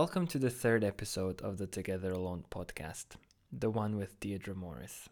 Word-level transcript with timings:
Welcome 0.00 0.28
to 0.28 0.38
the 0.38 0.48
third 0.48 0.84
episode 0.84 1.42
of 1.42 1.58
the 1.58 1.66
Together 1.66 2.12
Alone 2.12 2.44
podcast, 2.52 3.16
the 3.50 3.68
one 3.68 3.96
with 3.96 4.20
Deirdre 4.20 4.54
Morris. 4.54 5.08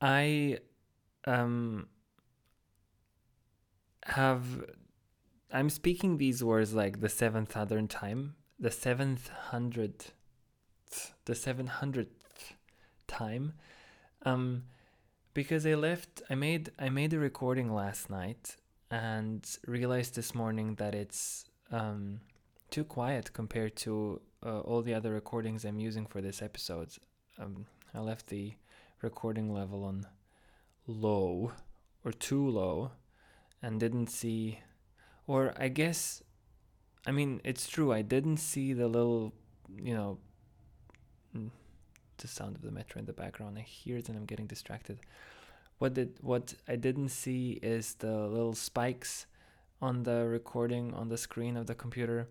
I 0.00 0.60
um 1.26 1.88
have 4.06 4.64
I'm 5.52 5.68
speaking 5.68 6.16
these 6.16 6.42
words 6.42 6.72
like 6.72 7.00
the 7.00 7.10
seventh 7.10 7.58
other 7.58 7.78
time, 7.82 8.36
the 8.58 8.70
seventh 8.70 9.28
hundred, 9.50 10.06
the 11.26 11.34
seven 11.34 11.66
hundredth 11.66 12.54
time, 13.06 13.52
um, 14.22 14.62
because 15.34 15.66
I 15.66 15.74
left. 15.74 16.22
I 16.30 16.36
made 16.36 16.70
I 16.78 16.88
made 16.88 17.12
a 17.12 17.18
recording 17.18 17.70
last 17.74 18.08
night 18.08 18.56
and 18.90 19.46
realized 19.66 20.14
this 20.14 20.34
morning 20.34 20.76
that 20.76 20.94
it's 20.94 21.44
um, 21.70 22.20
too 22.70 22.84
quiet 22.84 23.32
compared 23.32 23.76
to 23.76 24.20
uh, 24.44 24.60
all 24.60 24.82
the 24.82 24.94
other 24.94 25.12
recordings 25.12 25.64
I'm 25.64 25.78
using 25.78 26.06
for 26.06 26.20
this 26.20 26.42
episode. 26.42 26.90
Um, 27.38 27.66
I 27.94 28.00
left 28.00 28.28
the 28.28 28.54
recording 29.02 29.52
level 29.52 29.84
on 29.84 30.06
low 30.86 31.52
or 32.04 32.12
too 32.12 32.48
low 32.48 32.92
and 33.62 33.80
didn't 33.80 34.08
see, 34.08 34.60
or 35.26 35.54
I 35.58 35.68
guess, 35.68 36.22
I 37.06 37.12
mean, 37.12 37.40
it's 37.44 37.68
true, 37.68 37.92
I 37.92 38.02
didn't 38.02 38.38
see 38.38 38.72
the 38.72 38.88
little, 38.88 39.32
you 39.76 39.94
know, 39.94 40.18
mm, 41.36 41.50
the 42.18 42.28
sound 42.28 42.56
of 42.56 42.62
the 42.62 42.70
metro 42.70 42.98
in 42.98 43.06
the 43.06 43.12
background. 43.12 43.58
I 43.58 43.62
hear 43.62 43.98
it 43.98 44.08
and 44.08 44.16
I'm 44.16 44.26
getting 44.26 44.46
distracted 44.46 44.98
what 45.80 45.94
did 45.94 46.18
what 46.20 46.54
I 46.68 46.76
didn't 46.76 47.08
see 47.08 47.58
is 47.62 47.94
the 47.94 48.28
little 48.28 48.54
spikes 48.54 49.26
on 49.80 50.02
the 50.02 50.26
recording 50.26 50.92
on 50.92 51.08
the 51.08 51.16
screen 51.16 51.56
of 51.56 51.66
the 51.66 51.74
computer 51.74 52.28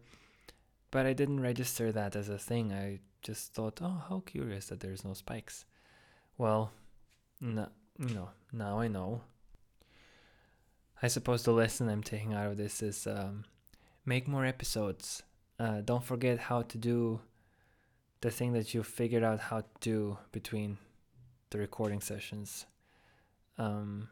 but 0.91 1.05
I 1.05 1.13
didn't 1.13 1.41
register 1.41 1.91
that 1.91 2.15
as 2.15 2.29
a 2.29 2.37
thing. 2.37 2.71
I 2.71 2.99
just 3.21 3.53
thought 3.53 3.79
oh 3.81 4.03
how 4.09 4.23
curious 4.25 4.67
that 4.67 4.79
there's 4.79 5.03
no 5.03 5.13
spikes. 5.13 5.65
Well 6.37 6.71
no 7.41 7.67
no 7.97 8.29
now 8.51 8.79
I 8.79 8.87
know. 8.87 9.21
I 11.01 11.07
suppose 11.07 11.43
the 11.43 11.51
lesson 11.51 11.89
I'm 11.89 12.03
taking 12.03 12.33
out 12.33 12.47
of 12.47 12.57
this 12.57 12.81
is 12.81 13.07
um, 13.07 13.45
make 14.05 14.27
more 14.27 14.45
episodes. 14.45 15.23
Uh, 15.57 15.81
don't 15.81 16.03
forget 16.03 16.39
how 16.39 16.63
to 16.63 16.77
do 16.77 17.21
the 18.21 18.31
thing 18.31 18.51
that 18.53 18.73
you 18.73 18.83
figured 18.83 19.23
out 19.23 19.39
how 19.39 19.61
to 19.61 19.67
do 19.79 20.17
between 20.31 20.77
the 21.51 21.57
recording 21.57 22.01
sessions. 22.01 22.65
Um, 23.57 24.09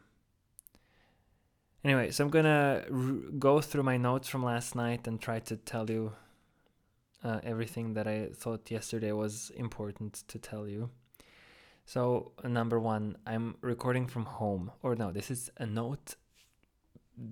anyway, 1.84 2.10
so 2.10 2.24
I'm 2.24 2.30
gonna 2.30 2.84
r- 2.90 3.30
go 3.38 3.60
through 3.60 3.82
my 3.82 3.96
notes 3.96 4.28
from 4.28 4.42
last 4.42 4.74
night 4.74 5.06
and 5.06 5.20
try 5.20 5.40
to 5.40 5.56
tell 5.56 5.90
you 5.90 6.12
uh, 7.24 7.40
everything 7.42 7.94
that 7.94 8.06
I 8.06 8.28
thought 8.34 8.70
yesterday 8.70 9.12
was 9.12 9.50
important 9.56 10.24
to 10.28 10.38
tell 10.38 10.68
you. 10.68 10.90
So, 11.84 12.32
number 12.44 12.78
one, 12.78 13.16
I'm 13.26 13.56
recording 13.62 14.06
from 14.06 14.26
home. 14.26 14.70
Or 14.82 14.94
no, 14.94 15.10
this 15.10 15.30
is 15.30 15.50
a 15.56 15.66
note 15.66 16.16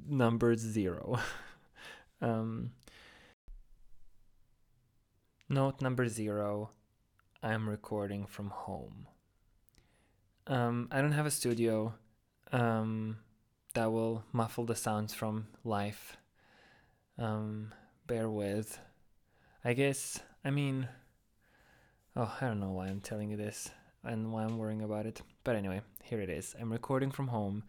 number 0.09 0.57
zero. 0.57 1.19
um, 2.23 2.73
note 5.49 5.81
number 5.81 6.09
zero, 6.09 6.71
I'm 7.43 7.69
recording 7.69 8.27
from 8.27 8.51
home. 8.51 9.07
Um, 10.47 10.89
I 10.91 11.01
don't 11.01 11.13
have 11.13 11.27
a 11.27 11.31
studio 11.31 11.95
um, 12.53 13.19
that 13.75 13.93
will 13.93 14.25
muffle 14.33 14.65
the 14.65 14.77
sounds 14.77 15.13
from 15.13 15.49
life. 15.65 16.17
Um, 17.19 17.75
bear 18.07 18.31
with. 18.31 18.79
I 19.67 19.73
guess, 19.73 20.21
I 20.45 20.51
mean, 20.51 20.87
oh, 22.15 22.33
I 22.41 22.47
don't 22.47 22.61
know 22.61 22.71
why 22.71 22.87
I'm 22.87 23.01
telling 23.01 23.33
you 23.33 23.37
this 23.37 23.69
and 24.05 24.33
why 24.33 24.45
I'm 24.45 24.59
worrying 24.59 24.83
about 24.83 25.07
it. 25.07 25.21
But 25.43 25.57
anyway, 25.57 25.81
here 26.05 26.21
it 26.21 26.31
is. 26.31 26.55
I'm 26.61 26.71
recording 26.71 27.11
from 27.11 27.27
home. 27.27 27.65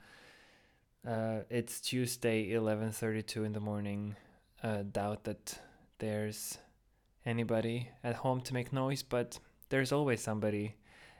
Uh, 1.03 1.39
it's 1.49 1.81
Tuesday, 1.81 2.51
11:32 2.51 3.43
in 3.43 3.53
the 3.53 3.59
morning. 3.59 4.15
Uh, 4.61 4.83
doubt 4.83 5.23
that 5.23 5.59
there's 5.97 6.59
anybody 7.25 7.89
at 8.03 8.17
home 8.17 8.41
to 8.41 8.53
make 8.53 8.71
noise, 8.71 9.01
but 9.01 9.39
there's 9.69 9.91
always 9.91 10.21
somebody 10.21 10.75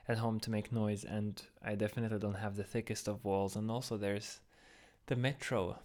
at 0.06 0.18
home 0.18 0.38
to 0.38 0.50
make 0.52 0.70
noise, 0.70 1.02
and 1.02 1.42
I 1.60 1.74
definitely 1.74 2.20
don't 2.20 2.34
have 2.34 2.54
the 2.54 2.62
thickest 2.62 3.08
of 3.08 3.24
walls. 3.24 3.56
And 3.56 3.68
also, 3.68 3.96
there's 3.96 4.38
the 5.06 5.16
metro 5.16 5.80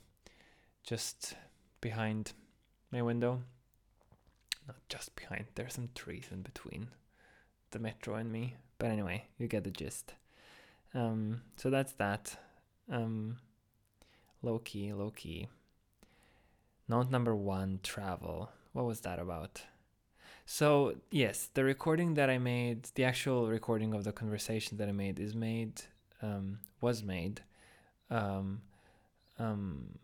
just 0.83 1.33
behind 1.81 2.33
my 2.91 3.01
window. 3.01 3.41
Not 4.67 4.77
just 4.87 5.15
behind, 5.15 5.45
there's 5.55 5.73
some 5.73 5.89
trees 5.93 6.27
in 6.31 6.41
between 6.41 6.87
the 7.71 7.79
metro 7.79 8.15
and 8.15 8.31
me. 8.31 8.55
But 8.77 8.91
anyway, 8.91 9.25
you 9.37 9.47
get 9.47 9.63
the 9.63 9.71
gist. 9.71 10.13
Um, 10.93 11.41
so 11.57 11.69
that's 11.69 11.93
that. 11.93 12.37
Um, 12.91 13.37
low 14.41 14.59
key, 14.59 14.93
low 14.93 15.11
key. 15.11 15.47
Note 16.87 17.09
number 17.09 17.35
one 17.35 17.79
travel. 17.83 18.51
What 18.73 18.85
was 18.85 19.01
that 19.01 19.19
about? 19.19 19.61
So, 20.45 20.95
yes, 21.09 21.49
the 21.53 21.63
recording 21.63 22.15
that 22.15 22.29
I 22.29 22.37
made, 22.37 22.89
the 22.95 23.05
actual 23.05 23.47
recording 23.47 23.93
of 23.93 24.03
the 24.03 24.11
conversation 24.11 24.77
that 24.77 24.89
I 24.89 24.91
made 24.91 25.19
is 25.19 25.33
made, 25.33 25.81
um, 26.21 26.59
was 26.81 27.01
made 27.01 27.41
um, 28.09 28.61
um, 29.39 29.97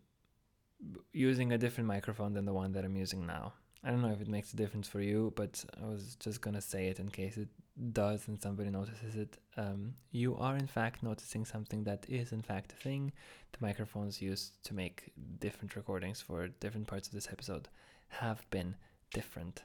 using 1.12 1.52
a 1.52 1.58
different 1.58 1.88
microphone 1.88 2.34
than 2.34 2.46
the 2.46 2.54
one 2.54 2.72
that 2.72 2.86
I'm 2.86 2.96
using 2.96 3.26
now. 3.26 3.54
I 3.84 3.92
don't 3.92 4.02
know 4.02 4.12
if 4.12 4.22
it 4.22 4.28
makes 4.28 4.54
a 4.54 4.58
difference 4.58 4.88
for 4.88 5.00
you, 5.00 5.32
but 5.36 5.64
I 5.82 5.86
was 5.86 6.16
just 6.20 6.42
gonna 6.42 6.62
say 6.62 6.88
it 6.88 7.00
in 7.00 7.10
case 7.10 7.38
it 7.38 7.48
does 7.94 8.28
and 8.28 8.42
somebody 8.42 8.70
notices 8.70 9.16
it. 9.16 9.38
Um, 9.58 9.94
you 10.12 10.36
are 10.36 10.58
in 10.58 10.68
fact 10.68 11.02
noticing 11.02 11.46
something 11.46 11.84
that 11.86 12.06
is 12.10 12.32
in 12.32 12.42
fact 12.42 12.74
a 12.74 12.76
thing. 12.76 13.12
The 13.54 13.66
microphones 13.66 14.22
used 14.22 14.62
to 14.66 14.74
make 14.74 15.12
different 15.40 15.76
recordings 15.76 16.22
for 16.22 16.48
different 16.60 16.88
parts 16.88 17.08
of 17.08 17.14
this 17.14 17.30
episode 17.32 17.70
have 18.10 18.50
been 18.50 18.76
different 19.14 19.64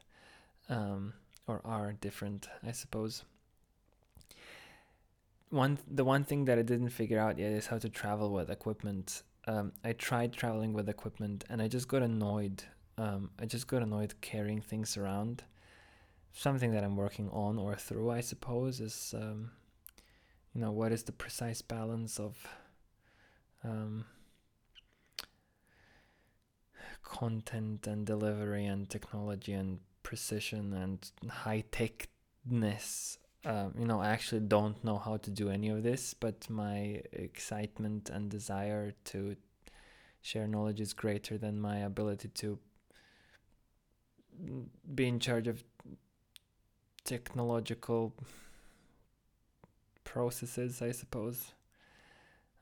um, 0.68 1.12
or 1.46 1.60
are 1.64 1.92
different, 1.92 2.48
I 2.66 2.72
suppose. 2.72 3.24
One 5.50 5.78
the 5.90 6.04
one 6.04 6.24
thing 6.24 6.46
that 6.46 6.58
I 6.58 6.62
didn't 6.62 6.90
figure 6.90 7.18
out 7.18 7.38
yet 7.38 7.52
is 7.52 7.66
how 7.66 7.78
to 7.78 7.88
travel 7.88 8.30
with 8.30 8.50
equipment. 8.50 9.22
Um, 9.46 9.72
I 9.84 9.92
tried 9.92 10.32
traveling 10.32 10.72
with 10.72 10.88
equipment 10.88 11.44
and 11.50 11.60
I 11.60 11.68
just 11.68 11.88
got 11.88 12.02
annoyed. 12.02 12.64
Um, 12.96 13.30
I 13.40 13.46
just 13.46 13.66
got 13.66 13.82
annoyed 13.82 14.14
carrying 14.20 14.60
things 14.60 14.96
around. 14.96 15.42
Something 16.32 16.72
that 16.72 16.84
I'm 16.84 16.96
working 16.96 17.28
on 17.30 17.58
or 17.58 17.74
through, 17.76 18.10
I 18.10 18.20
suppose, 18.20 18.80
is 18.80 19.14
um, 19.16 19.50
you 20.52 20.60
know 20.60 20.72
what 20.72 20.92
is 20.92 21.04
the 21.04 21.12
precise 21.12 21.62
balance 21.62 22.18
of 22.18 22.36
um, 23.64 24.04
content 27.02 27.86
and 27.86 28.06
delivery 28.06 28.66
and 28.66 28.88
technology 28.88 29.52
and 29.52 29.80
precision 30.02 30.72
and 30.72 31.10
high 31.30 31.64
techness. 31.72 33.18
Um, 33.44 33.74
you 33.78 33.86
know, 33.86 34.00
I 34.00 34.08
actually 34.08 34.40
don't 34.40 34.82
know 34.84 34.98
how 34.98 35.18
to 35.18 35.30
do 35.30 35.50
any 35.50 35.68
of 35.68 35.82
this, 35.82 36.14
but 36.14 36.48
my 36.48 37.02
excitement 37.12 38.10
and 38.10 38.30
desire 38.30 38.94
to 39.06 39.36
share 40.22 40.46
knowledge 40.46 40.80
is 40.80 40.94
greater 40.94 41.36
than 41.36 41.60
my 41.60 41.78
ability 41.78 42.28
to 42.28 42.58
be 44.94 45.06
in 45.06 45.18
charge 45.20 45.48
of 45.48 45.64
technological 47.04 48.14
processes, 50.04 50.80
I 50.82 50.92
suppose. 50.92 51.52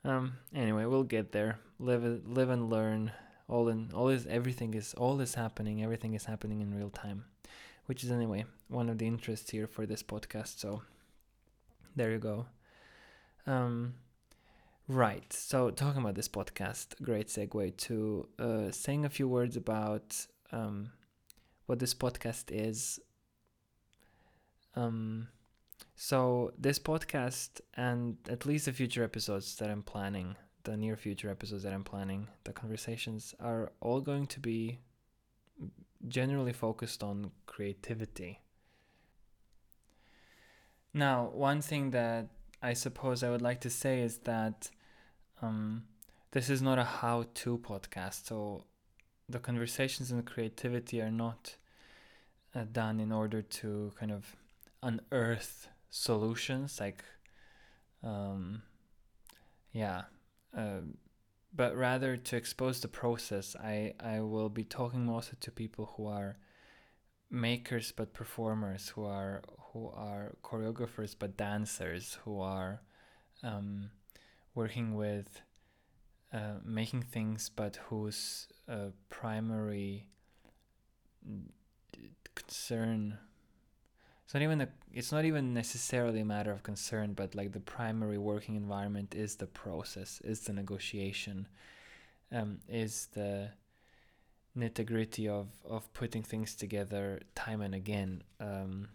Um, 0.05 0.35
anyway, 0.55 0.85
we'll 0.87 1.05
get 1.05 1.33
there. 1.33 1.59
Live, 1.79 2.27
live 2.27 2.51
and 2.51 2.71
learn. 2.71 3.13
All 3.49 3.69
in, 3.69 3.91
all 3.95 4.09
is 4.09 4.27
everything 4.27 4.75
is 4.75 4.95
all 4.95 5.21
is 5.21 5.35
happening. 5.35 5.83
Everything 5.83 6.15
is 6.15 6.25
happening 6.25 6.61
in 6.61 6.75
real 6.75 6.91
time 6.91 7.25
which 7.87 8.05
is 8.05 8.11
anyway 8.11 8.45
one 8.69 8.89
of 8.89 8.99
the 8.99 9.07
interests 9.07 9.51
here 9.51 9.67
for 9.67 9.87
this 9.87 10.03
podcast. 10.03 10.59
So 10.59 10.83
there 11.95 12.11
you 12.11 12.19
go. 12.19 12.47
Um, 13.47 13.95
right. 14.89 15.31
So 15.33 15.71
talking 15.71 16.01
about 16.01 16.15
this 16.15 16.29
podcast, 16.29 17.03
great 17.03 17.29
segue 17.29 17.77
to 17.77 18.29
uh, 18.39 18.71
saying 18.71 19.05
a 19.05 19.11
few 19.11 19.29
words 19.29 19.57
about 19.57 20.27
um, 20.53 20.91
what 21.73 21.79
this 21.79 21.95
podcast 21.95 22.51
is. 22.51 23.01
Um, 24.77 25.29
so 25.97 26.53
this 26.59 26.79
podcast 26.79 27.63
and 27.73 28.19
at 28.29 28.45
least 28.45 28.67
the 28.67 28.75
future 28.75 29.03
episodes 29.03 29.57
that 29.57 29.71
I'm 29.71 29.83
planning, 29.83 30.37
the 30.65 30.77
near 30.77 30.99
future 30.99 31.31
episodes 31.31 31.63
that 31.63 31.73
I'm 31.73 31.83
planning, 31.83 32.29
the 32.45 32.53
conversations 32.53 33.35
are 33.41 33.73
all 33.81 34.03
going 34.03 34.27
to 34.27 34.39
be 34.39 34.81
generally 36.09 36.53
focused 36.53 37.03
on 37.03 37.31
creativity. 37.47 38.41
Now, 40.93 41.31
one 41.33 41.63
thing 41.63 41.93
that 41.93 42.27
I 42.61 42.75
suppose 42.75 43.23
I 43.23 43.31
would 43.31 43.41
like 43.41 43.63
to 43.63 43.71
say 43.71 44.03
is 44.03 44.19
that 44.25 44.69
um, 45.41 45.85
this 46.33 46.51
is 46.51 46.61
not 46.61 46.79
a 46.79 46.85
how 46.85 47.25
to 47.33 47.57
podcast. 47.57 48.27
So, 48.27 48.65
the 49.27 49.39
conversations 49.39 50.11
and 50.11 50.27
creativity 50.27 51.01
are 51.01 51.11
not 51.11 51.57
uh, 52.55 52.65
done 52.71 53.01
in 53.01 53.13
order 53.13 53.43
to 53.43 53.93
kind 53.99 54.13
of 54.13 54.37
unearth 54.83 55.69
solutions 55.91 56.81
like 56.81 57.05
um, 58.03 58.63
yeah 59.73 60.03
uh, 60.57 60.81
but 61.55 61.77
rather 61.77 62.17
to 62.17 62.37
expose 62.37 62.81
the 62.81 62.89
process 62.89 63.55
i 63.63 63.95
i 64.01 64.21
will 64.21 64.49
be 64.49 64.65
talking 64.65 65.05
mostly 65.05 65.37
to 65.41 65.51
people 65.51 65.95
who 65.97 66.07
are 66.07 66.37
makers 67.31 67.93
but 67.93 68.13
performers 68.13 68.91
who 68.91 69.05
are 69.05 69.43
who 69.73 69.89
are 69.95 70.37
choreographers 70.43 71.15
but 71.19 71.37
dancers 71.37 72.19
who 72.25 72.41
are 72.41 72.83
um, 73.43 73.91
working 74.55 74.95
with 74.95 75.41
uh, 76.33 76.59
making 76.65 77.03
things 77.03 77.51
but 77.55 77.77
whose 77.89 78.49
uh, 78.69 78.89
primary 79.09 80.07
concern. 82.35 83.19
It's 84.25 84.35
not 84.35 84.43
even 84.43 84.61
a, 84.63 84.69
it's 84.93 85.13
not 85.13 85.25
even 85.25 85.55
necessarily 85.55 86.21
a 86.21 86.25
matter 86.25 86.53
of 86.53 86.63
concern 86.63 87.15
but 87.15 87.35
like 87.35 87.53
the 87.53 87.61
primary 87.61 88.19
working 88.19 88.55
environment 88.57 89.15
is 89.15 89.37
the 89.37 89.47
process 89.47 90.21
is 90.25 90.41
the 90.41 90.53
negotiation 90.53 91.49
um, 92.31 92.59
is 92.69 93.09
the 93.15 93.51
nitty 94.57 94.87
gritty 94.87 95.29
of 95.29 95.49
of 95.69 95.93
putting 95.95 96.23
things 96.23 96.55
together 96.55 97.21
time 97.35 97.61
and 97.63 97.75
again 97.75 98.23
um, 98.41 98.89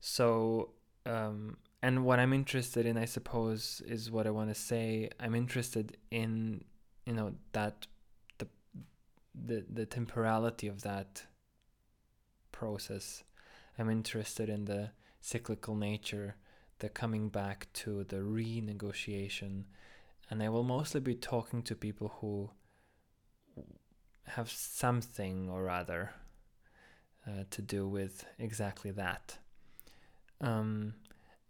so 0.00 0.70
um, 1.04 1.56
and 1.82 2.04
what 2.04 2.18
i'm 2.18 2.32
interested 2.32 2.86
in 2.86 2.96
i 2.96 3.04
suppose 3.04 3.82
is 3.86 4.10
what 4.10 4.26
i 4.26 4.30
want 4.30 4.48
to 4.48 4.54
say. 4.54 5.10
I'm 5.20 5.34
interested 5.34 5.96
in 6.10 6.64
you 7.04 7.12
know 7.12 7.34
that 7.52 7.86
the 8.38 8.48
the 9.34 9.64
the 9.72 9.86
temporality 9.86 10.66
of 10.66 10.82
that 10.82 11.22
process. 12.58 13.24
I'm 13.78 13.90
interested 13.90 14.48
in 14.48 14.64
the 14.64 14.90
cyclical 15.20 15.74
nature 15.74 16.36
the 16.78 16.88
coming 16.88 17.28
back 17.28 17.68
to 17.72 18.04
the 18.04 18.16
renegotiation 18.16 19.64
and 20.28 20.42
i 20.42 20.48
will 20.48 20.62
mostly 20.62 21.00
be 21.00 21.14
talking 21.14 21.62
to 21.62 21.74
people 21.74 22.12
who 22.20 22.50
have 24.26 24.50
something 24.50 25.48
or 25.48 25.70
other 25.70 26.12
uh, 27.26 27.44
to 27.50 27.62
do 27.62 27.88
with 27.88 28.26
exactly 28.38 28.90
that. 28.92 29.38
Um, 30.40 30.94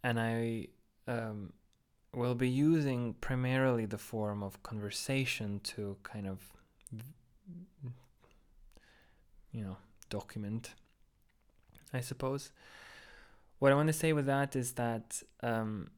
and 0.03 0.19
I 0.19 0.67
um, 1.07 1.53
will 2.13 2.35
be 2.35 2.49
using 2.49 3.15
primarily 3.19 3.85
the 3.85 3.97
form 3.97 4.43
of 4.43 4.61
conversation 4.63 5.59
to 5.63 5.97
kind 6.03 6.27
of, 6.27 6.39
you 9.51 9.63
know, 9.63 9.77
document, 10.09 10.73
I 11.93 12.01
suppose. 12.01 12.51
What 13.59 13.71
I 13.71 13.75
want 13.75 13.87
to 13.87 13.93
say 13.93 14.13
with 14.13 14.25
that 14.27 14.55
is 14.55 14.73
that, 14.73 15.21
um, 15.41 15.89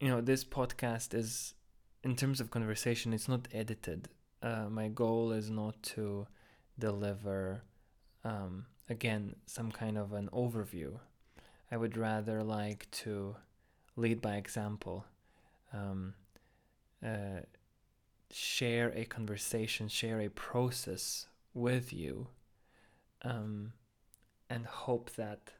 you 0.00 0.08
know, 0.08 0.20
this 0.20 0.44
podcast 0.44 1.14
is, 1.14 1.54
in 2.02 2.16
terms 2.16 2.40
of 2.40 2.50
conversation, 2.50 3.12
it's 3.12 3.28
not 3.28 3.48
edited. 3.52 4.08
Uh, 4.42 4.66
my 4.68 4.88
goal 4.88 5.32
is 5.32 5.50
not 5.50 5.80
to 5.82 6.26
deliver, 6.78 7.62
um, 8.24 8.66
again, 8.88 9.36
some 9.46 9.70
kind 9.70 9.96
of 9.96 10.12
an 10.12 10.28
overview 10.32 10.98
I 11.70 11.76
would 11.76 11.96
rather 11.96 12.42
like 12.42 12.88
to 13.02 13.36
lead 13.96 14.20
by 14.20 14.36
example, 14.36 15.04
um, 15.72 16.14
uh, 17.04 17.40
share 18.30 18.92
a 18.94 19.04
conversation, 19.04 19.88
share 19.88 20.20
a 20.20 20.28
process 20.28 21.26
with 21.54 21.92
you, 21.92 22.28
um, 23.22 23.72
and 24.48 24.66
hope 24.66 25.10
that 25.16 25.52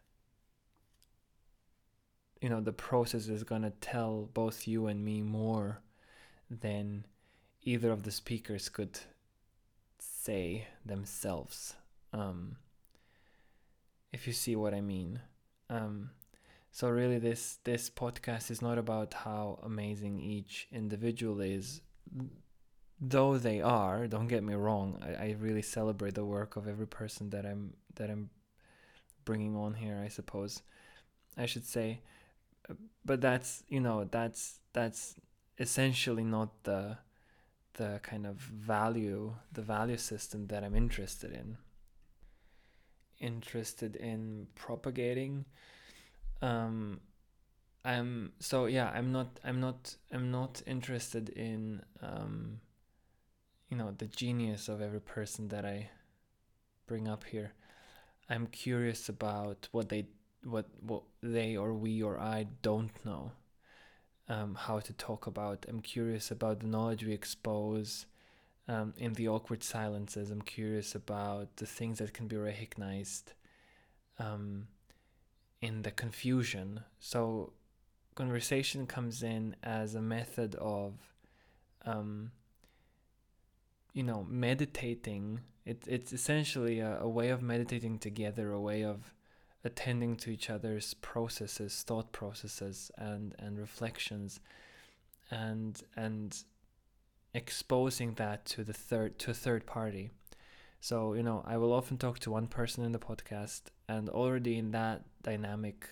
you 2.41 2.49
know 2.49 2.61
the 2.61 2.73
process 2.73 3.29
is 3.29 3.43
gonna 3.43 3.73
tell 3.81 4.29
both 4.33 4.67
you 4.67 4.87
and 4.87 5.05
me 5.05 5.23
more 5.23 5.81
than 6.51 7.05
either 7.63 7.91
of 7.91 8.05
the 8.05 8.11
speakers 8.11 8.69
could 8.69 8.99
say 9.99 10.69
themselves. 10.85 11.75
Um, 12.13 12.57
if 14.13 14.27
you 14.27 14.33
see 14.33 14.57
what 14.57 14.73
I 14.73 14.81
mean. 14.81 15.21
Um, 15.69 16.11
so 16.71 16.89
really, 16.89 17.19
this 17.19 17.59
this 17.65 17.91
podcast 17.91 18.51
is 18.51 18.63
not 18.63 18.79
about 18.79 19.15
how 19.15 19.59
amazing 19.63 20.21
each 20.21 20.69
individual 20.71 21.41
is, 21.41 21.81
though 23.01 23.39
they 23.39 23.61
are. 23.61 24.07
Don't 24.07 24.29
get 24.29 24.45
me 24.45 24.55
wrong. 24.55 25.03
I, 25.03 25.27
I 25.27 25.37
really 25.39 25.63
celebrate 25.63 26.15
the 26.15 26.25
work 26.25 26.57
of 26.57 26.69
every 26.69 26.87
person 26.87 27.31
that 27.31 27.45
I'm 27.47 27.75
that 27.97 28.11
I'm 28.11 28.31
bringing 29.27 29.55
on 29.55 29.75
here. 29.75 30.01
I 30.03 30.09
suppose 30.09 30.63
I 31.37 31.45
should 31.45 31.67
say, 31.67 32.01
but 33.05 33.21
that's 33.21 33.63
you 33.69 33.81
know 33.81 34.09
that's 34.11 34.61
that's 34.73 35.17
essentially 35.59 36.25
not 36.25 36.65
the 36.65 36.97
the 37.75 38.01
kind 38.03 38.27
of 38.27 38.37
value 38.37 39.35
the 39.53 39.61
value 39.61 39.99
system 39.99 40.47
that 40.47 40.65
I'm 40.65 40.75
interested 40.75 41.33
in. 41.33 41.59
Interested 43.21 43.97
in 43.97 44.47
propagating. 44.55 45.45
Um 46.41 47.01
i'm 47.87 48.33
so 48.41 48.67
yeah 48.67 48.91
i'm 48.95 49.13
not 49.13 49.39
i'm 49.45 49.61
not 49.61 49.95
i'm 50.13 50.31
not 50.31 50.61
interested 50.67 51.29
in 51.31 51.81
um 52.03 52.59
you 53.71 53.77
know 53.77 53.95
the 53.99 54.07
genius 54.07 54.69
of 54.69 54.83
every 54.83 55.01
person 55.01 55.49
that 55.49 55.65
i 55.65 55.89
bring 56.89 57.07
up 57.07 57.23
here 57.25 57.53
i'm 58.29 58.47
curious 58.47 59.09
about 59.09 59.69
what 59.73 59.89
they 59.89 60.07
what 60.45 60.67
what 60.81 61.03
they 61.23 61.57
or 61.57 61.73
we 61.75 62.03
or 62.03 62.19
i 62.19 62.47
don't 62.63 63.05
know 63.05 63.33
um, 64.29 64.57
how 64.57 64.81
to 64.81 64.93
talk 64.93 65.27
about 65.27 65.67
i'm 65.69 65.81
curious 65.81 66.31
about 66.31 66.61
the 66.61 66.67
knowledge 66.67 67.05
we 67.05 67.13
expose 67.13 68.07
um, 68.69 68.95
in 68.97 69.13
the 69.15 69.29
awkward 69.29 69.63
silences, 69.63 70.31
I'm 70.31 70.43
curious 70.43 70.95
about 70.95 71.57
the 71.57 71.67
things 71.67 71.99
that 71.99 72.13
can 72.13 72.27
be 72.27 72.37
recognized 72.37 73.33
um, 74.19 74.67
in 75.61 75.83
the 75.83 75.93
confusion. 75.93 76.81
So, 76.99 77.53
conversation 78.17 78.87
comes 78.87 79.23
in 79.23 79.55
as 79.63 79.95
a 79.95 80.03
method 80.03 80.57
of, 80.57 80.95
um, 81.85 82.33
you 83.93 84.03
know, 84.03 84.27
meditating. 84.29 85.41
It, 85.67 85.83
it's 85.87 86.13
essentially 86.13 86.79
a, 86.79 87.01
a 87.01 87.09
way 87.09 87.29
of 87.29 87.43
meditating 87.43 87.99
together, 87.99 88.53
a 88.53 88.61
way 88.61 88.85
of 88.85 89.13
attending 89.65 90.15
to 90.17 90.31
each 90.31 90.49
other's 90.49 90.95
processes, 90.95 91.83
thought 91.87 92.13
processes, 92.13 92.91
and 92.97 93.35
and 93.39 93.59
reflections, 93.59 94.41
and 95.31 95.83
and 95.97 96.45
exposing 97.35 98.15
that 98.15 98.47
to 98.47 98.65
the 98.65 98.73
third 98.73 99.19
to 99.19 99.33
a 99.33 99.35
third 99.35 99.67
party. 99.67 100.11
So, 100.81 101.15
you 101.15 101.25
know, 101.25 101.43
I 101.45 101.57
will 101.57 101.73
often 101.73 101.99
talk 101.99 102.21
to 102.21 102.31
one 102.31 102.47
person 102.47 102.85
in 102.85 102.93
the 102.93 102.99
podcast 103.01 103.63
and 103.89 104.09
already 104.09 104.57
in 104.57 104.71
that 104.71 105.03
dynamic 105.23 105.89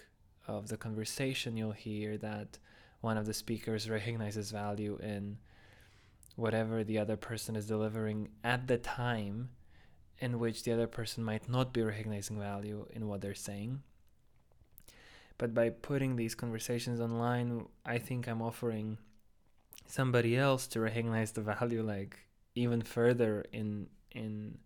of 0.47 0.69
the 0.69 0.77
conversation 0.77 1.57
you'll 1.57 1.73
hear 1.73 2.17
that 2.19 2.59
one 3.01 3.17
of 3.17 3.27
the 3.27 3.35
speakers 3.35 3.91
recognizes 3.91 4.51
value 4.51 4.99
in 5.03 5.39
whatever 6.37 6.85
the 6.85 6.99
other 6.99 7.17
person 7.17 7.57
is 7.57 7.67
delivering 7.67 8.29
at 8.45 8.67
the 8.69 8.79
time 8.79 9.49
in 10.19 10.39
which 10.39 10.63
the 10.63 10.73
other 10.73 10.87
person 10.87 11.25
might 11.25 11.49
not 11.49 11.73
be 11.73 11.83
recognizing 11.83 12.39
value 12.39 12.87
in 12.91 13.09
what 13.09 13.21
they're 13.21 13.35
saying. 13.35 13.83
But 15.37 15.55
by 15.55 15.71
putting 15.71 16.17
these 16.17 16.35
conversations 16.35 17.01
online, 17.01 17.67
I 17.85 17.99
think 17.99 18.29
I'm 18.29 18.41
offering 18.41 18.99
somebody 19.87 20.37
else 20.37 20.67
to 20.69 20.81
recognize 20.81 21.33
the 21.33 21.43
value 21.43 21.83
like 21.83 22.19
even 22.55 22.83
further 22.83 23.45
in 23.53 23.89
in 24.13 24.59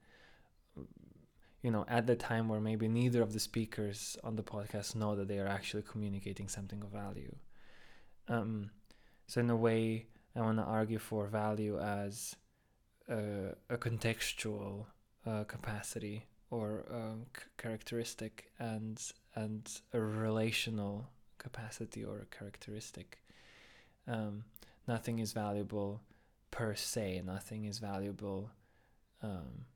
you 1.63 1.71
know 1.71 1.85
at 1.89 2.07
the 2.07 2.15
time 2.15 2.49
where 2.49 2.61
maybe 2.61 2.89
neither 2.89 3.23
of 3.23 3.33
the 3.33 3.41
speakers 3.41 4.17
on 4.23 4.37
the 4.37 4.43
podcast 4.43 4.95
know 4.95 5.17
that 5.17 5.29
they 5.29 5.39
are 5.39 5.47
actually 5.47 5.83
communicating 5.83 6.49
something 6.49 6.83
of 6.83 6.91
value 6.91 7.35
um, 8.29 8.71
so 9.27 9.41
in 9.41 9.51
a 9.51 9.57
way 9.57 10.07
i 10.37 10.41
want 10.41 10.59
to 10.59 10.65
argue 10.65 10.99
for 10.99 11.27
value 11.27 11.79
as 11.79 12.37
uh, 13.11 13.53
a 13.71 13.77
contextual 13.77 14.87
uh, 15.29 15.45
capacity 15.45 16.27
or 16.51 16.85
um, 16.91 17.27
c- 17.37 17.45
characteristic 17.59 18.51
and 18.59 19.13
and 19.35 19.81
a 19.93 20.01
relational 20.01 21.09
capacity 21.39 22.03
or 22.05 22.19
a 22.21 22.37
characteristic 22.37 23.19
um, 24.09 24.45
nothing 24.87 25.19
is 25.19 25.33
valuable 25.33 26.01
per 26.51 26.75
se. 26.75 27.23
Nothing 27.25 27.67
is 27.67 27.79
valuable. 27.79 28.51
Um, 29.23 29.67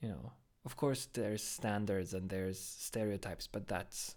you 0.00 0.08
know, 0.08 0.32
of 0.64 0.76
course, 0.76 1.08
there's 1.12 1.42
standards 1.42 2.14
and 2.14 2.30
there's 2.30 2.58
stereotypes, 2.58 3.46
but 3.46 3.66
that's, 3.66 4.14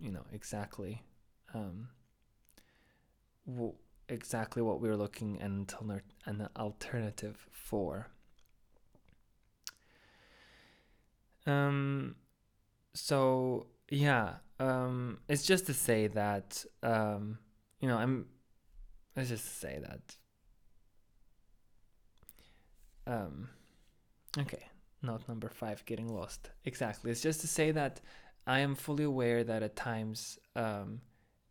you 0.00 0.10
know, 0.10 0.24
exactly, 0.32 1.02
um, 1.54 1.88
w- 3.46 3.74
exactly 4.08 4.62
what 4.62 4.80
we're 4.80 4.96
looking 4.96 5.40
and 5.40 5.72
an 6.26 6.48
alternative 6.56 7.46
for. 7.52 8.08
Um, 11.46 12.16
so 12.94 13.66
yeah, 13.90 14.34
um, 14.58 15.18
it's 15.28 15.44
just 15.44 15.66
to 15.66 15.74
say 15.74 16.08
that 16.08 16.64
um, 16.82 17.38
you 17.80 17.88
know 17.88 17.96
I'm. 17.96 18.26
Let's 19.16 19.30
just 19.30 19.60
say 19.60 19.80
that. 19.82 20.16
Um, 23.06 23.48
okay, 24.38 24.66
note 25.02 25.28
number 25.28 25.48
five, 25.48 25.84
getting 25.84 26.08
lost. 26.08 26.50
Exactly. 26.64 27.10
It's 27.10 27.20
just 27.20 27.40
to 27.40 27.48
say 27.48 27.72
that 27.72 28.00
I 28.46 28.60
am 28.60 28.74
fully 28.74 29.04
aware 29.04 29.42
that 29.44 29.62
at 29.62 29.76
times 29.76 30.38
um, 30.54 31.00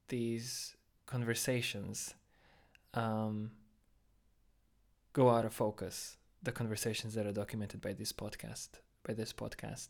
these 0.08 0.76
conversations 1.06 2.14
um, 2.94 3.52
go 5.14 5.30
out 5.30 5.46
of 5.46 5.54
focus. 5.54 6.18
The 6.44 6.52
conversations 6.52 7.14
that 7.16 7.26
are 7.26 7.34
documented 7.34 7.82
by 7.82 7.94
this 7.94 8.14
podcast, 8.14 8.70
by 9.06 9.14
this 9.14 9.34
podcast, 9.34 9.90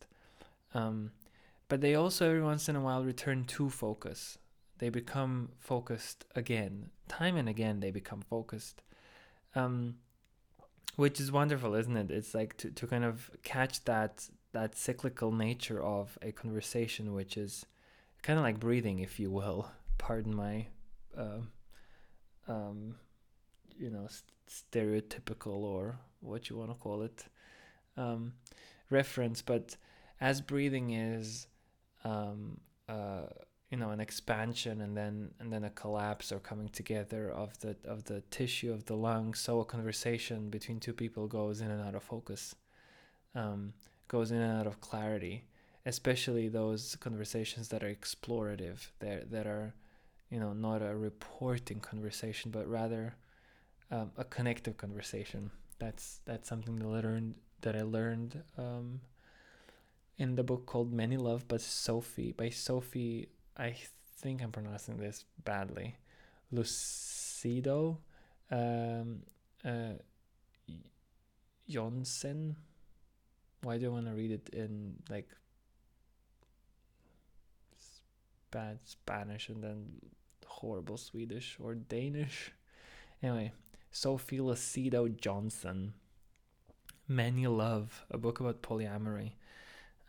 um, 0.73 1.11
but 1.67 1.81
they 1.81 1.95
also 1.95 2.29
every 2.29 2.43
once 2.43 2.67
in 2.67 2.75
a 2.75 2.81
while 2.81 3.03
return 3.03 3.45
to 3.45 3.69
focus. 3.69 4.37
They 4.79 4.89
become 4.89 5.49
focused 5.59 6.25
again, 6.35 6.89
time 7.07 7.35
and 7.35 7.47
again. 7.47 7.79
They 7.79 7.91
become 7.91 8.21
focused, 8.21 8.81
um, 9.53 9.95
which 10.95 11.19
is 11.19 11.31
wonderful, 11.31 11.75
isn't 11.75 11.97
it? 11.97 12.09
It's 12.11 12.33
like 12.33 12.57
to 12.57 12.71
to 12.71 12.87
kind 12.87 13.03
of 13.03 13.29
catch 13.43 13.83
that 13.85 14.29
that 14.51 14.75
cyclical 14.75 15.31
nature 15.31 15.81
of 15.83 16.17
a 16.21 16.31
conversation, 16.31 17.13
which 17.13 17.37
is 17.37 17.65
kind 18.23 18.39
of 18.39 18.43
like 18.43 18.59
breathing, 18.59 18.99
if 18.99 19.19
you 19.19 19.29
will. 19.29 19.71
Pardon 19.97 20.35
my. 20.35 20.67
Uh, 21.15 21.41
um, 22.47 22.95
you 23.77 23.89
know 23.89 24.07
stereotypical 24.49 25.57
or 25.57 25.99
what 26.21 26.49
you 26.49 26.57
want 26.57 26.71
to 26.71 26.77
call 26.77 27.01
it 27.03 27.25
um, 27.97 28.33
reference 28.89 29.41
but 29.41 29.75
as 30.19 30.41
breathing 30.41 30.91
is 30.91 31.47
um, 32.03 32.59
uh, 32.87 33.27
you 33.69 33.77
know 33.77 33.91
an 33.91 33.99
expansion 33.99 34.81
and 34.81 34.97
then 34.97 35.31
and 35.39 35.53
then 35.53 35.63
a 35.63 35.69
collapse 35.69 36.31
or 36.31 36.39
coming 36.39 36.69
together 36.69 37.31
of 37.31 37.57
the 37.59 37.75
of 37.85 38.03
the 38.05 38.21
tissue 38.31 38.73
of 38.73 38.85
the 38.85 38.95
lung 38.95 39.33
so 39.33 39.59
a 39.59 39.65
conversation 39.65 40.49
between 40.49 40.79
two 40.79 40.93
people 40.93 41.27
goes 41.27 41.61
in 41.61 41.69
and 41.69 41.81
out 41.81 41.95
of 41.95 42.03
focus 42.03 42.55
um, 43.35 43.73
goes 44.07 44.31
in 44.31 44.41
and 44.41 44.59
out 44.59 44.67
of 44.67 44.81
clarity 44.81 45.43
especially 45.85 46.49
those 46.49 46.95
conversations 46.99 47.69
that 47.69 47.83
are 47.83 47.93
explorative 47.93 48.89
that 48.99 49.29
that 49.31 49.45
are 49.45 49.73
you 50.29 50.39
know 50.39 50.53
not 50.53 50.81
a 50.81 50.95
reporting 50.95 51.79
conversation 51.79 52.49
but 52.49 52.67
rather 52.67 53.15
um, 53.91 54.11
a 54.17 54.23
connective 54.23 54.77
conversation. 54.77 55.51
That's 55.79 56.19
that's 56.25 56.47
something 56.47 56.77
that 56.77 56.85
I 56.85 57.01
learned 57.01 57.35
that 57.61 57.75
I 57.75 57.81
learned 57.81 58.43
um, 58.57 59.01
in 60.17 60.35
the 60.35 60.43
book 60.43 60.65
called 60.65 60.91
Many 60.91 61.17
Love 61.17 61.47
by 61.47 61.57
Sophie 61.57 62.33
by 62.33 62.49
Sophie 62.49 63.29
I 63.57 63.75
think 64.17 64.41
I'm 64.41 64.51
pronouncing 64.51 64.97
this 64.97 65.25
badly. 65.43 65.97
Lucido 66.53 67.97
um, 68.51 69.21
uh, 69.63 69.93
Jonsen 71.69 72.55
why 73.61 73.77
do 73.77 73.87
I 73.87 73.89
want 73.89 74.07
to 74.07 74.13
read 74.13 74.31
it 74.31 74.49
in 74.53 74.95
like 75.09 75.29
bad 78.51 78.79
Spanish 78.83 79.49
and 79.49 79.63
then 79.63 79.85
horrible 80.45 80.97
Swedish 80.97 81.57
or 81.59 81.75
Danish. 81.75 82.51
Anyway, 83.21 83.51
Sophie 83.91 84.39
Lucido 84.39 85.07
Johnson. 85.15 85.93
Many 87.07 87.47
Love, 87.47 88.05
a 88.11 88.17
book 88.17 88.39
about 88.39 88.61
polyamory. 88.61 89.33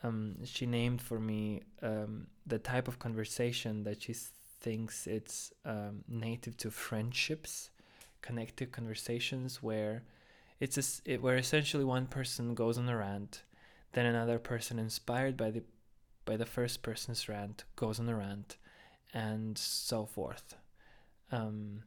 Um, 0.02 0.36
she 0.44 0.66
named 0.66 1.00
for 1.00 1.18
me 1.18 1.62
um, 1.82 2.26
the 2.46 2.58
type 2.58 2.88
of 2.88 2.98
conversation 2.98 3.84
that 3.84 4.02
she 4.02 4.14
thinks 4.60 5.06
it's 5.06 5.52
um, 5.64 6.04
native 6.08 6.56
to 6.58 6.70
friendships, 6.70 7.70
connected 8.22 8.72
conversations 8.72 9.62
where 9.62 10.02
it's 10.58 10.76
a, 10.76 11.10
it, 11.10 11.22
where 11.22 11.36
essentially 11.36 11.84
one 11.84 12.06
person 12.06 12.54
goes 12.54 12.76
on 12.76 12.88
a 12.88 12.96
rant, 12.96 13.42
then 13.92 14.06
another 14.06 14.38
person 14.38 14.78
inspired 14.78 15.36
by 15.36 15.50
the 15.50 15.62
by 16.26 16.36
the 16.36 16.46
first 16.46 16.82
person's 16.82 17.28
rant 17.28 17.64
goes 17.76 17.98
on 17.98 18.08
a 18.08 18.14
rant, 18.14 18.58
and 19.14 19.56
so 19.56 20.04
forth. 20.04 20.54
Um, 21.32 21.82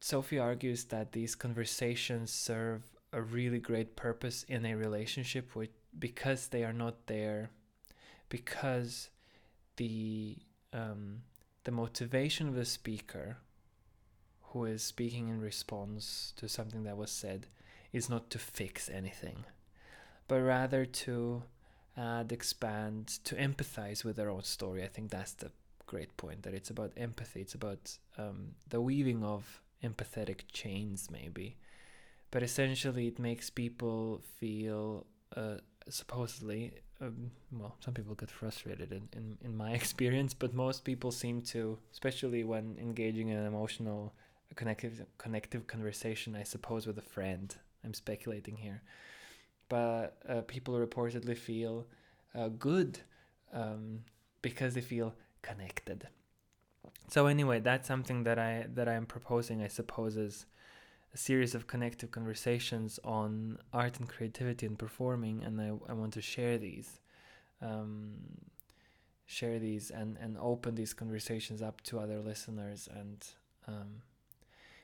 Sophie 0.00 0.38
argues 0.38 0.84
that 0.84 1.12
these 1.12 1.34
conversations 1.34 2.30
serve 2.32 2.82
a 3.12 3.20
really 3.20 3.58
great 3.58 3.96
purpose 3.96 4.44
in 4.44 4.64
a 4.64 4.74
relationship 4.74 5.54
with, 5.54 5.70
because 5.98 6.48
they 6.48 6.64
are 6.64 6.72
not 6.72 7.06
there, 7.06 7.50
because 8.28 9.10
the 9.76 10.36
um, 10.72 11.22
the 11.64 11.72
motivation 11.72 12.48
of 12.48 12.54
the 12.54 12.64
speaker 12.64 13.38
who 14.42 14.64
is 14.64 14.82
speaking 14.82 15.28
in 15.28 15.40
response 15.40 16.32
to 16.36 16.48
something 16.48 16.84
that 16.84 16.96
was 16.96 17.10
said 17.10 17.46
is 17.92 18.08
not 18.08 18.30
to 18.30 18.38
fix 18.38 18.88
anything, 18.88 19.44
but 20.28 20.40
rather 20.40 20.84
to 20.84 21.42
add, 21.96 22.32
expand, 22.32 23.08
to 23.24 23.34
empathize 23.34 24.04
with 24.04 24.16
their 24.16 24.30
own 24.30 24.44
story. 24.44 24.82
I 24.82 24.88
think 24.88 25.10
that's 25.10 25.32
the 25.32 25.50
great 25.86 26.16
point 26.16 26.42
that 26.44 26.54
it's 26.54 26.70
about 26.70 26.92
empathy. 26.96 27.40
It's 27.40 27.54
about 27.54 27.98
um, 28.16 28.52
the 28.68 28.80
weaving 28.80 29.24
of 29.24 29.60
empathetic 29.82 30.40
chains, 30.52 31.08
maybe. 31.10 31.56
But 32.30 32.42
essentially, 32.42 33.08
it 33.08 33.18
makes 33.18 33.50
people 33.50 34.20
feel 34.38 35.06
uh, 35.36 35.56
supposedly. 35.88 36.72
Um, 37.00 37.30
well, 37.50 37.76
some 37.80 37.94
people 37.94 38.14
get 38.14 38.30
frustrated 38.30 38.92
in, 38.92 39.08
in, 39.16 39.38
in 39.42 39.56
my 39.56 39.72
experience, 39.80 40.34
but 40.34 40.54
most 40.54 40.84
people 40.84 41.10
seem 41.10 41.42
to, 41.42 41.78
especially 41.92 42.44
when 42.44 42.76
engaging 42.80 43.28
in 43.28 43.38
an 43.38 43.46
emotional, 43.46 44.12
connective, 44.54 45.04
connective 45.18 45.66
conversation, 45.66 46.36
I 46.36 46.42
suppose, 46.42 46.86
with 46.86 46.98
a 46.98 47.02
friend. 47.02 47.54
I'm 47.84 47.94
speculating 47.94 48.56
here 48.56 48.82
but 49.70 50.18
uh, 50.28 50.42
people 50.42 50.74
reportedly 50.74 51.38
feel 51.38 51.86
uh, 52.34 52.48
good 52.48 52.98
um, 53.54 54.00
because 54.42 54.74
they 54.74 54.82
feel 54.82 55.14
connected. 55.40 56.06
So 57.08 57.26
anyway, 57.26 57.60
that's 57.60 57.88
something 57.88 58.24
that 58.24 58.38
I 58.38 58.66
that 58.74 58.88
I 58.88 58.94
am 58.94 59.06
proposing. 59.06 59.62
I 59.62 59.68
suppose 59.68 60.16
is 60.16 60.46
a 61.12 61.16
series 61.16 61.54
of 61.54 61.66
connective 61.66 62.10
conversations 62.10 63.00
on 63.04 63.58
art 63.72 63.98
and 63.98 64.08
creativity 64.08 64.66
and 64.66 64.78
performing, 64.78 65.42
and 65.42 65.60
I, 65.60 65.72
I 65.88 65.92
want 65.94 66.12
to 66.14 66.22
share 66.22 66.56
these, 66.56 67.00
um, 67.60 68.14
share 69.26 69.58
these, 69.58 69.90
and 69.90 70.16
and 70.20 70.36
open 70.38 70.76
these 70.76 70.94
conversations 70.94 71.62
up 71.62 71.80
to 71.82 71.98
other 71.98 72.20
listeners 72.20 72.88
and. 72.92 73.26
Um, 73.66 74.02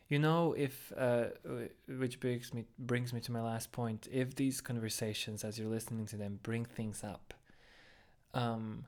you 0.09 0.21
know, 0.21 0.53
if 0.57 0.93
uh, 0.97 1.25
which 1.89 2.21
brings 2.21 2.55
me 2.55 2.65
brings 2.79 3.13
me 3.13 3.21
to 3.21 3.33
my 3.33 3.41
last 3.41 3.73
point. 3.73 4.07
If 4.13 4.37
these 4.37 4.61
conversations, 4.61 5.43
as 5.43 5.59
you're 5.59 5.69
listening 5.69 6.07
to 6.07 6.17
them, 6.17 6.39
bring 6.45 6.65
things 6.65 7.03
up, 7.03 7.35
um, 8.33 8.85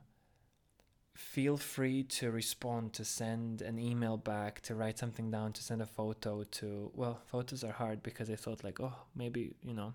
feel 1.19 1.57
free 1.57 2.03
to 2.03 2.31
respond, 2.31 2.93
to 2.93 3.05
send 3.05 3.61
an 3.61 3.77
email 3.77 4.17
back, 4.17 4.61
to 4.61 4.75
write 4.75 4.97
something 4.97 5.29
down, 5.29 5.53
to 5.53 5.63
send 5.63 5.81
a 5.81 5.85
photo. 5.85 6.43
To 6.43 6.91
well, 6.93 7.19
photos 7.25 7.63
are 7.63 7.73
hard 7.73 8.01
because 8.03 8.29
I 8.29 8.35
thought 8.35 8.63
like, 8.63 8.79
oh, 8.79 8.95
maybe 9.15 9.55
you 9.63 9.73
know, 9.73 9.93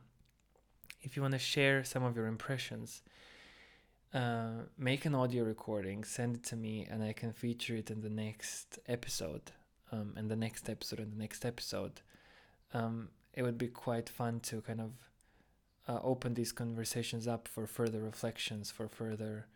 if 1.02 1.16
you 1.16 1.22
want 1.22 1.32
to 1.32 1.38
share 1.38 1.84
some 1.84 2.02
of 2.02 2.16
your 2.16 2.26
impressions. 2.26 3.02
Uh, 4.12 4.62
make 4.78 5.04
an 5.06 5.12
audio 5.12 5.42
recording, 5.42 6.04
send 6.04 6.36
it 6.36 6.44
to 6.44 6.54
me, 6.54 6.86
and 6.88 7.02
I 7.02 7.12
can 7.12 7.32
feature 7.32 7.74
it 7.74 7.90
in 7.90 8.00
the 8.00 8.08
next 8.08 8.78
episode 8.86 9.50
um, 9.94 10.14
and 10.16 10.30
the 10.30 10.36
next 10.36 10.68
episode 10.68 10.98
and 10.98 11.12
the 11.12 11.18
next 11.18 11.44
episode, 11.44 12.00
um, 12.72 13.08
it 13.32 13.42
would 13.42 13.58
be 13.58 13.68
quite 13.68 14.08
fun 14.08 14.40
to 14.40 14.60
kind 14.60 14.80
of 14.80 14.92
uh, 15.88 16.00
open 16.02 16.34
these 16.34 16.52
conversations 16.52 17.26
up 17.28 17.46
for 17.48 17.66
further 17.66 18.00
reflections, 18.00 18.70
for 18.70 18.88
further 18.88 19.46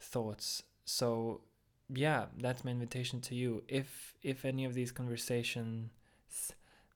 thoughts. 0.00 0.62
So, 0.88 1.42
yeah, 1.90 2.26
that's 2.38 2.64
my 2.64 2.70
invitation 2.70 3.20
to 3.22 3.34
you. 3.34 3.62
If 3.68 4.14
if 4.22 4.46
any 4.46 4.64
of 4.64 4.72
these 4.72 4.90
conversations 4.90 5.90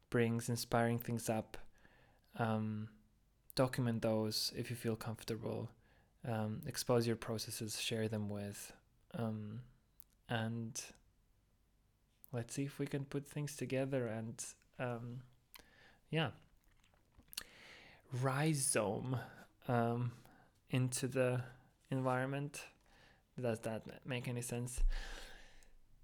brings 0.09 0.49
inspiring 0.49 0.99
things 0.99 1.29
up, 1.29 1.59
um, 2.39 2.89
document 3.55 4.01
those 4.01 4.51
if 4.57 4.71
you 4.71 4.77
feel 4.77 4.97
comfortable. 4.97 5.69
Um, 6.27 6.63
expose 6.67 7.07
your 7.07 7.17
processes, 7.17 7.79
share 7.81 8.09
them 8.09 8.31
with, 8.31 8.73
um, 9.15 9.61
and 10.29 10.81
let's 12.33 12.55
see 12.55 12.65
if 12.65 12.79
we 12.79 12.87
can 12.87 13.05
put 13.05 13.27
things 13.27 13.57
together 13.57 14.07
and 14.07 14.43
um, 14.79 15.21
yeah 16.11 16.31
rhizome 18.23 19.17
um, 19.69 20.13
into 20.71 21.09
the 21.09 21.43
environment 21.91 22.63
does 23.41 23.61
that 23.61 23.83
make 24.07 24.29
any 24.29 24.43
sense 24.43 24.83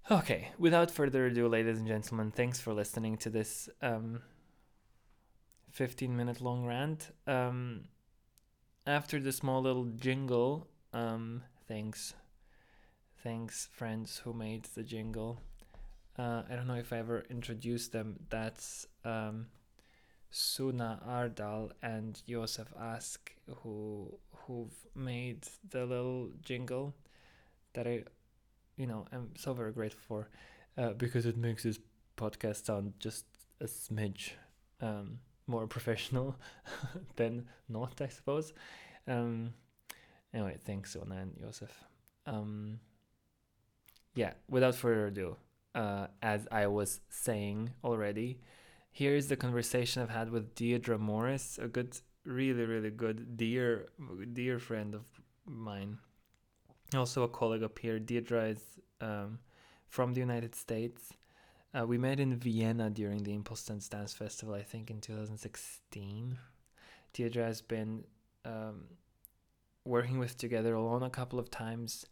okay 0.09 0.49
without 0.57 0.89
further 0.89 1.27
ado 1.27 1.47
ladies 1.47 1.77
and 1.77 1.87
gentlemen 1.87 2.31
thanks 2.31 2.59
for 2.59 2.73
listening 2.73 3.17
to 3.17 3.29
this 3.29 3.69
um, 3.81 4.21
15 5.71 6.15
minute 6.15 6.41
long 6.41 6.65
rant 6.65 7.11
um, 7.27 7.85
after 8.89 9.19
the 9.19 9.31
small 9.31 9.61
little 9.61 9.85
jingle, 9.85 10.67
um, 10.93 11.43
thanks, 11.67 12.15
thanks 13.23 13.67
friends 13.71 14.21
who 14.23 14.33
made 14.33 14.63
the 14.75 14.83
jingle. 14.83 15.39
Uh, 16.17 16.41
I 16.49 16.55
don't 16.55 16.67
know 16.67 16.73
if 16.73 16.91
I 16.91 16.97
ever 16.97 17.23
introduced 17.29 17.91
them. 17.91 18.17
That's 18.29 18.87
um, 19.05 19.47
Suna 20.31 21.01
Ardal 21.07 21.71
and 21.83 22.19
Josef 22.27 22.73
Ask 22.79 23.31
who 23.61 24.17
who've 24.47 24.87
made 24.95 25.47
the 25.69 25.85
little 25.85 26.31
jingle 26.41 26.95
that 27.73 27.87
I, 27.87 28.03
you 28.77 28.87
know, 28.87 29.05
I'm 29.11 29.31
so 29.35 29.53
very 29.53 29.71
grateful 29.71 30.01
for, 30.07 30.29
uh, 30.77 30.93
because 30.93 31.25
it 31.25 31.37
makes 31.37 31.63
this 31.63 31.79
podcast 32.17 32.65
sound 32.65 32.93
just 32.99 33.25
a 33.61 33.65
smidge 33.65 34.31
um, 34.81 35.19
more 35.47 35.67
professional 35.77 36.35
than 37.15 37.47
not, 37.67 38.01
I 38.01 38.07
suppose. 38.07 38.53
Um, 39.07 39.53
anyway, 40.33 40.57
thanks, 40.65 40.93
Suna 40.93 41.15
and 41.15 41.37
Josef. 41.39 41.83
Um, 42.25 42.79
yeah, 44.15 44.33
without 44.49 44.75
further 44.75 45.07
ado, 45.07 45.37
uh, 45.75 46.07
as 46.21 46.47
I 46.51 46.67
was 46.67 46.99
saying 47.09 47.71
already, 47.83 48.39
here 48.91 49.15
is 49.15 49.27
the 49.27 49.35
conversation 49.35 50.01
I've 50.01 50.09
had 50.09 50.31
with 50.31 50.55
Deirdre 50.55 50.97
Morris, 50.97 51.59
a 51.61 51.67
good, 51.67 51.97
really, 52.25 52.65
really 52.65 52.89
good 52.89 53.37
dear, 53.37 53.87
dear 54.33 54.59
friend 54.59 54.95
of 54.95 55.05
mine. 55.45 55.99
Also 56.95 57.23
a 57.23 57.27
colleague 57.27 57.63
up 57.63 57.77
here. 57.77 57.99
Deirdre 57.99 58.49
is 58.49 58.63
um, 58.99 59.39
from 59.87 60.13
the 60.13 60.19
United 60.19 60.55
States. 60.55 61.13
Uh, 61.73 61.85
we 61.85 61.99
met 61.99 62.19
in 62.19 62.35
Vienna 62.35 62.89
during 62.89 63.23
the 63.23 63.37
ImPulsTanz 63.37 63.89
Dance 63.89 64.13
Festival, 64.13 64.55
I 64.55 64.63
think 64.63 64.89
in 64.89 65.01
2016. 65.01 66.37
Deirdre 67.13 67.43
has 67.43 67.61
been 67.61 68.05
um, 68.43 68.85
working 69.85 70.17
with 70.17 70.37
Together 70.37 70.73
Alone 70.73 71.03
a 71.03 71.11
couple 71.11 71.37
of 71.37 71.51
times, 71.51 72.07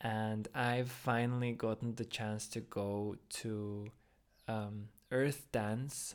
and 0.00 0.46
I've 0.54 0.90
finally 0.90 1.52
gotten 1.52 1.96
the 1.96 2.04
chance 2.04 2.46
to 2.48 2.60
go 2.60 3.16
to 3.30 3.90
um, 4.46 4.88
Earthdance 5.10 6.14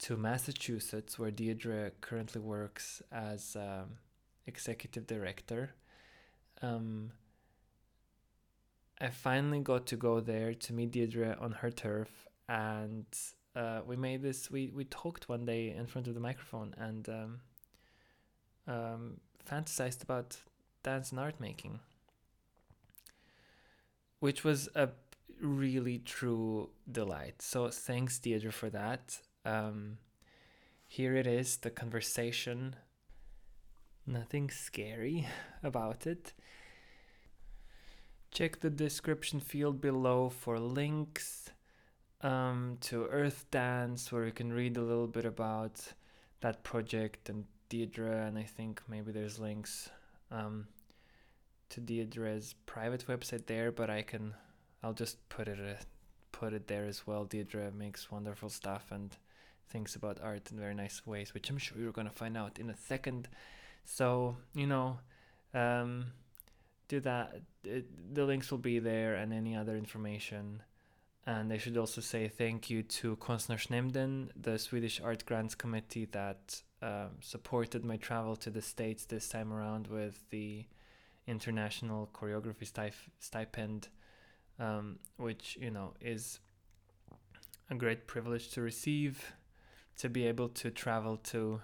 to 0.00 0.16
Massachusetts, 0.16 1.18
where 1.18 1.32
Deirdre 1.32 1.90
currently 2.00 2.40
works 2.40 3.02
as 3.10 3.56
um, 3.56 3.98
executive 4.46 5.08
director. 5.08 5.74
Um, 6.60 7.10
I 9.02 9.10
finally 9.10 9.58
got 9.58 9.86
to 9.86 9.96
go 9.96 10.20
there 10.20 10.54
to 10.54 10.72
meet 10.72 10.92
Deirdre 10.92 11.36
on 11.40 11.50
her 11.50 11.72
turf, 11.72 12.28
and 12.48 13.04
uh, 13.56 13.80
we 13.84 13.96
made 13.96 14.22
this. 14.22 14.48
We 14.48 14.70
we 14.72 14.84
talked 14.84 15.28
one 15.28 15.44
day 15.44 15.74
in 15.76 15.86
front 15.86 16.06
of 16.06 16.14
the 16.14 16.20
microphone 16.20 16.72
and 16.78 17.08
um, 17.08 17.40
um, 18.68 19.20
fantasized 19.44 20.04
about 20.04 20.36
dance 20.84 21.10
and 21.10 21.18
art 21.18 21.40
making, 21.40 21.80
which 24.20 24.44
was 24.44 24.68
a 24.76 24.90
really 25.40 25.98
true 25.98 26.70
delight. 26.90 27.42
So 27.42 27.70
thanks, 27.70 28.20
Deirdre, 28.20 28.52
for 28.52 28.70
that. 28.70 29.18
Um, 29.44 29.98
here 30.86 31.16
it 31.16 31.26
is, 31.26 31.56
the 31.56 31.70
conversation. 31.70 32.76
Nothing 34.06 34.48
scary 34.48 35.26
about 35.64 36.06
it. 36.06 36.34
Check 38.32 38.60
the 38.60 38.70
description 38.70 39.40
field 39.40 39.82
below 39.82 40.30
for 40.30 40.58
links 40.58 41.50
um, 42.22 42.78
to 42.80 43.06
Earthdance, 43.12 44.10
where 44.10 44.24
you 44.24 44.32
can 44.32 44.50
read 44.50 44.78
a 44.78 44.82
little 44.82 45.06
bit 45.06 45.26
about 45.26 45.92
that 46.40 46.64
project 46.64 47.28
and 47.28 47.44
Deirdre, 47.68 48.26
and 48.26 48.38
I 48.38 48.44
think 48.44 48.80
maybe 48.88 49.12
there's 49.12 49.38
links 49.38 49.90
um, 50.30 50.66
to 51.68 51.80
Deirdre's 51.80 52.54
private 52.64 53.06
website 53.06 53.46
there, 53.46 53.70
but 53.70 53.90
I 53.90 54.00
can, 54.00 54.34
I'll 54.82 54.94
just 54.94 55.28
put 55.28 55.46
it 55.46 55.58
uh, 55.58 55.82
put 56.32 56.54
it 56.54 56.66
there 56.66 56.86
as 56.86 57.06
well. 57.06 57.24
Deirdre 57.24 57.70
makes 57.72 58.10
wonderful 58.10 58.48
stuff 58.48 58.86
and 58.90 59.14
thinks 59.68 59.94
about 59.94 60.20
art 60.22 60.50
in 60.50 60.58
very 60.58 60.74
nice 60.74 61.06
ways, 61.06 61.34
which 61.34 61.50
I'm 61.50 61.58
sure 61.58 61.78
you're 61.78 61.92
gonna 61.92 62.10
find 62.10 62.36
out 62.36 62.58
in 62.58 62.70
a 62.70 62.76
second. 62.76 63.28
So 63.84 64.36
you 64.54 64.66
know, 64.66 64.98
um, 65.52 66.06
do 66.88 67.00
that. 67.00 67.42
It, 67.64 68.14
the 68.14 68.24
links 68.24 68.50
will 68.50 68.58
be 68.58 68.78
there 68.78 69.14
and 69.14 69.32
any 69.32 69.56
other 69.56 69.76
information. 69.76 70.62
And 71.26 71.52
I 71.52 71.58
should 71.58 71.76
also 71.76 72.00
say 72.00 72.28
thank 72.28 72.68
you 72.68 72.82
to 72.82 73.16
Konstnärsnämnden, 73.16 74.30
the 74.34 74.58
Swedish 74.58 75.00
Art 75.00 75.24
Grants 75.24 75.54
Committee 75.54 76.06
that 76.06 76.60
um, 76.82 77.10
supported 77.20 77.84
my 77.84 77.96
travel 77.96 78.34
to 78.36 78.50
the 78.50 78.62
States 78.62 79.04
this 79.04 79.28
time 79.28 79.52
around 79.52 79.86
with 79.86 80.18
the 80.30 80.64
International 81.28 82.10
Choreography 82.12 82.66
stip- 82.66 82.94
Stipend, 83.20 83.88
um, 84.58 84.98
which, 85.16 85.56
you 85.60 85.70
know, 85.70 85.94
is 86.00 86.40
a 87.70 87.76
great 87.76 88.08
privilege 88.08 88.50
to 88.50 88.60
receive, 88.60 89.32
to 89.98 90.08
be 90.08 90.26
able 90.26 90.48
to 90.48 90.70
travel 90.72 91.16
to, 91.18 91.60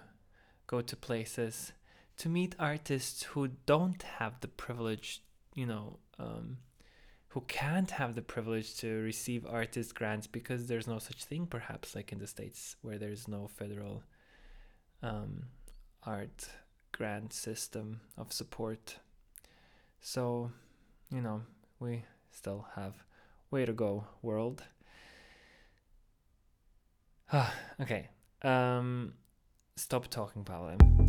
go 0.67 0.79
to 0.79 0.95
places 0.95 1.73
to 2.19 2.27
meet 2.27 2.53
artists 2.59 3.23
who 3.23 3.47
don't 3.65 4.03
have 4.03 4.41
the 4.41 4.47
privilege, 4.47 5.23
you 5.59 5.65
know, 5.65 5.99
um, 6.17 6.57
who 7.27 7.41
can't 7.41 7.91
have 7.91 8.15
the 8.15 8.21
privilege 8.21 8.77
to 8.77 9.01
receive 9.01 9.45
artist 9.45 9.93
grants 9.93 10.25
because 10.25 10.67
there's 10.67 10.87
no 10.87 10.99
such 10.99 11.25
thing, 11.25 11.45
perhaps, 11.45 11.95
like 11.95 12.13
in 12.13 12.17
the 12.17 12.27
States 12.27 12.77
where 12.81 12.97
there's 12.97 13.27
no 13.27 13.45
federal 13.47 14.01
um, 15.03 15.47
art 16.03 16.47
grant 16.93 17.33
system 17.33 17.99
of 18.17 18.31
support. 18.31 18.99
So, 19.99 20.51
you 21.11 21.19
know, 21.19 21.41
we 21.77 22.05
still 22.31 22.65
have 22.77 22.93
way 23.51 23.65
to 23.65 23.73
go, 23.73 24.05
world. 24.21 24.63
Okay. 27.81 28.09
Um, 28.41 29.13
stop 29.75 30.07
talking, 30.07 30.43
Paolo. 30.43 30.77
This 30.79 31.08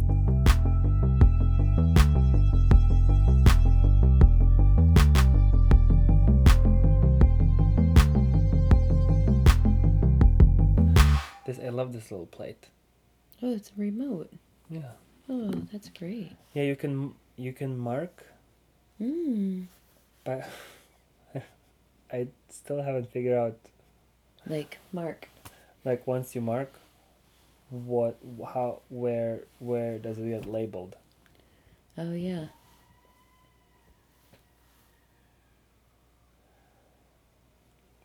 love 11.81 11.93
this 11.95 12.11
little 12.11 12.27
plate. 12.27 12.67
Oh, 13.43 13.55
it's 13.55 13.71
a 13.71 13.81
remote. 13.81 14.31
Yeah. 14.69 14.93
Oh, 15.31 15.51
that's 15.73 15.89
great. 15.89 16.33
Yeah, 16.53 16.65
you 16.65 16.77
can 16.77 17.15
you 17.37 17.53
can 17.55 17.79
mark, 17.79 18.27
Mm. 19.01 19.67
but 20.25 20.47
I 22.13 22.27
still 22.51 22.83
haven't 22.83 23.11
figured 23.11 23.39
out 23.39 23.57
Like 24.47 24.77
Mark. 24.93 25.29
like 25.87 26.07
once 26.07 26.35
you 26.35 26.43
mark, 26.43 26.71
what 27.71 28.17
how 28.53 28.83
where 28.91 29.45
where 29.59 29.99
does 29.99 30.19
it 30.19 30.29
get 30.29 30.45
labeled? 30.45 30.97
Oh 31.97 32.13
yeah. 32.13 32.47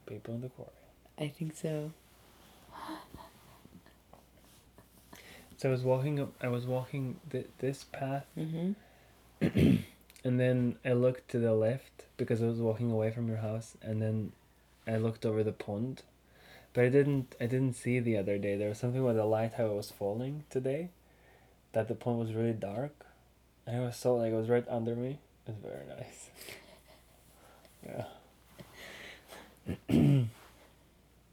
People 0.06 0.36
in 0.36 0.42
the 0.42 0.50
quarry. 0.50 0.70
I 1.18 1.28
think 1.30 1.56
so. 1.56 1.92
So 5.58 5.70
I 5.70 5.72
was 5.72 5.84
walking 5.84 6.20
up. 6.20 6.34
I 6.42 6.48
was 6.50 6.66
walking 6.66 7.20
th- 7.32 7.50
this 7.60 7.84
path, 7.86 8.26
Mm-hmm. 8.38 8.74
and 10.24 10.40
then 10.40 10.76
I 10.84 10.94
looked 10.94 11.30
to 11.32 11.40
the 11.40 11.54
left 11.54 12.06
because 12.18 12.42
I 12.42 12.46
was 12.46 12.60
walking 12.60 12.92
away 12.92 13.12
from 13.12 13.28
your 13.28 13.38
house, 13.38 13.76
and 13.82 14.02
then 14.02 14.32
I 14.88 14.98
looked 14.98 15.26
over 15.26 15.44
the 15.44 15.52
pond, 15.52 16.04
but 16.74 16.84
I 16.86 16.90
didn't. 16.90 17.36
I 17.40 17.46
didn't 17.46 17.74
see 17.74 18.00
the 18.00 18.18
other 18.18 18.38
day. 18.38 18.56
There 18.56 18.70
was 18.70 18.80
something 18.80 19.04
with 19.04 19.16
the 19.16 19.26
light 19.26 19.54
how 19.58 19.68
it 19.68 19.74
was 19.76 19.92
falling 19.92 20.44
today, 20.50 20.90
that 21.74 21.88
the 21.88 21.96
pond 21.96 22.20
was 22.20 22.34
really 22.34 22.54
dark, 22.54 23.06
and 23.66 23.78
it 23.78 23.86
was 23.86 23.96
so 23.96 24.16
like 24.16 24.32
it 24.32 24.36
was 24.36 24.50
right 24.50 24.66
under 24.70 24.96
me. 24.96 25.20
It 25.48 25.52
was 25.52 25.58
very 25.64 25.86
nice. 25.88 26.30
Yeah. 27.86 28.06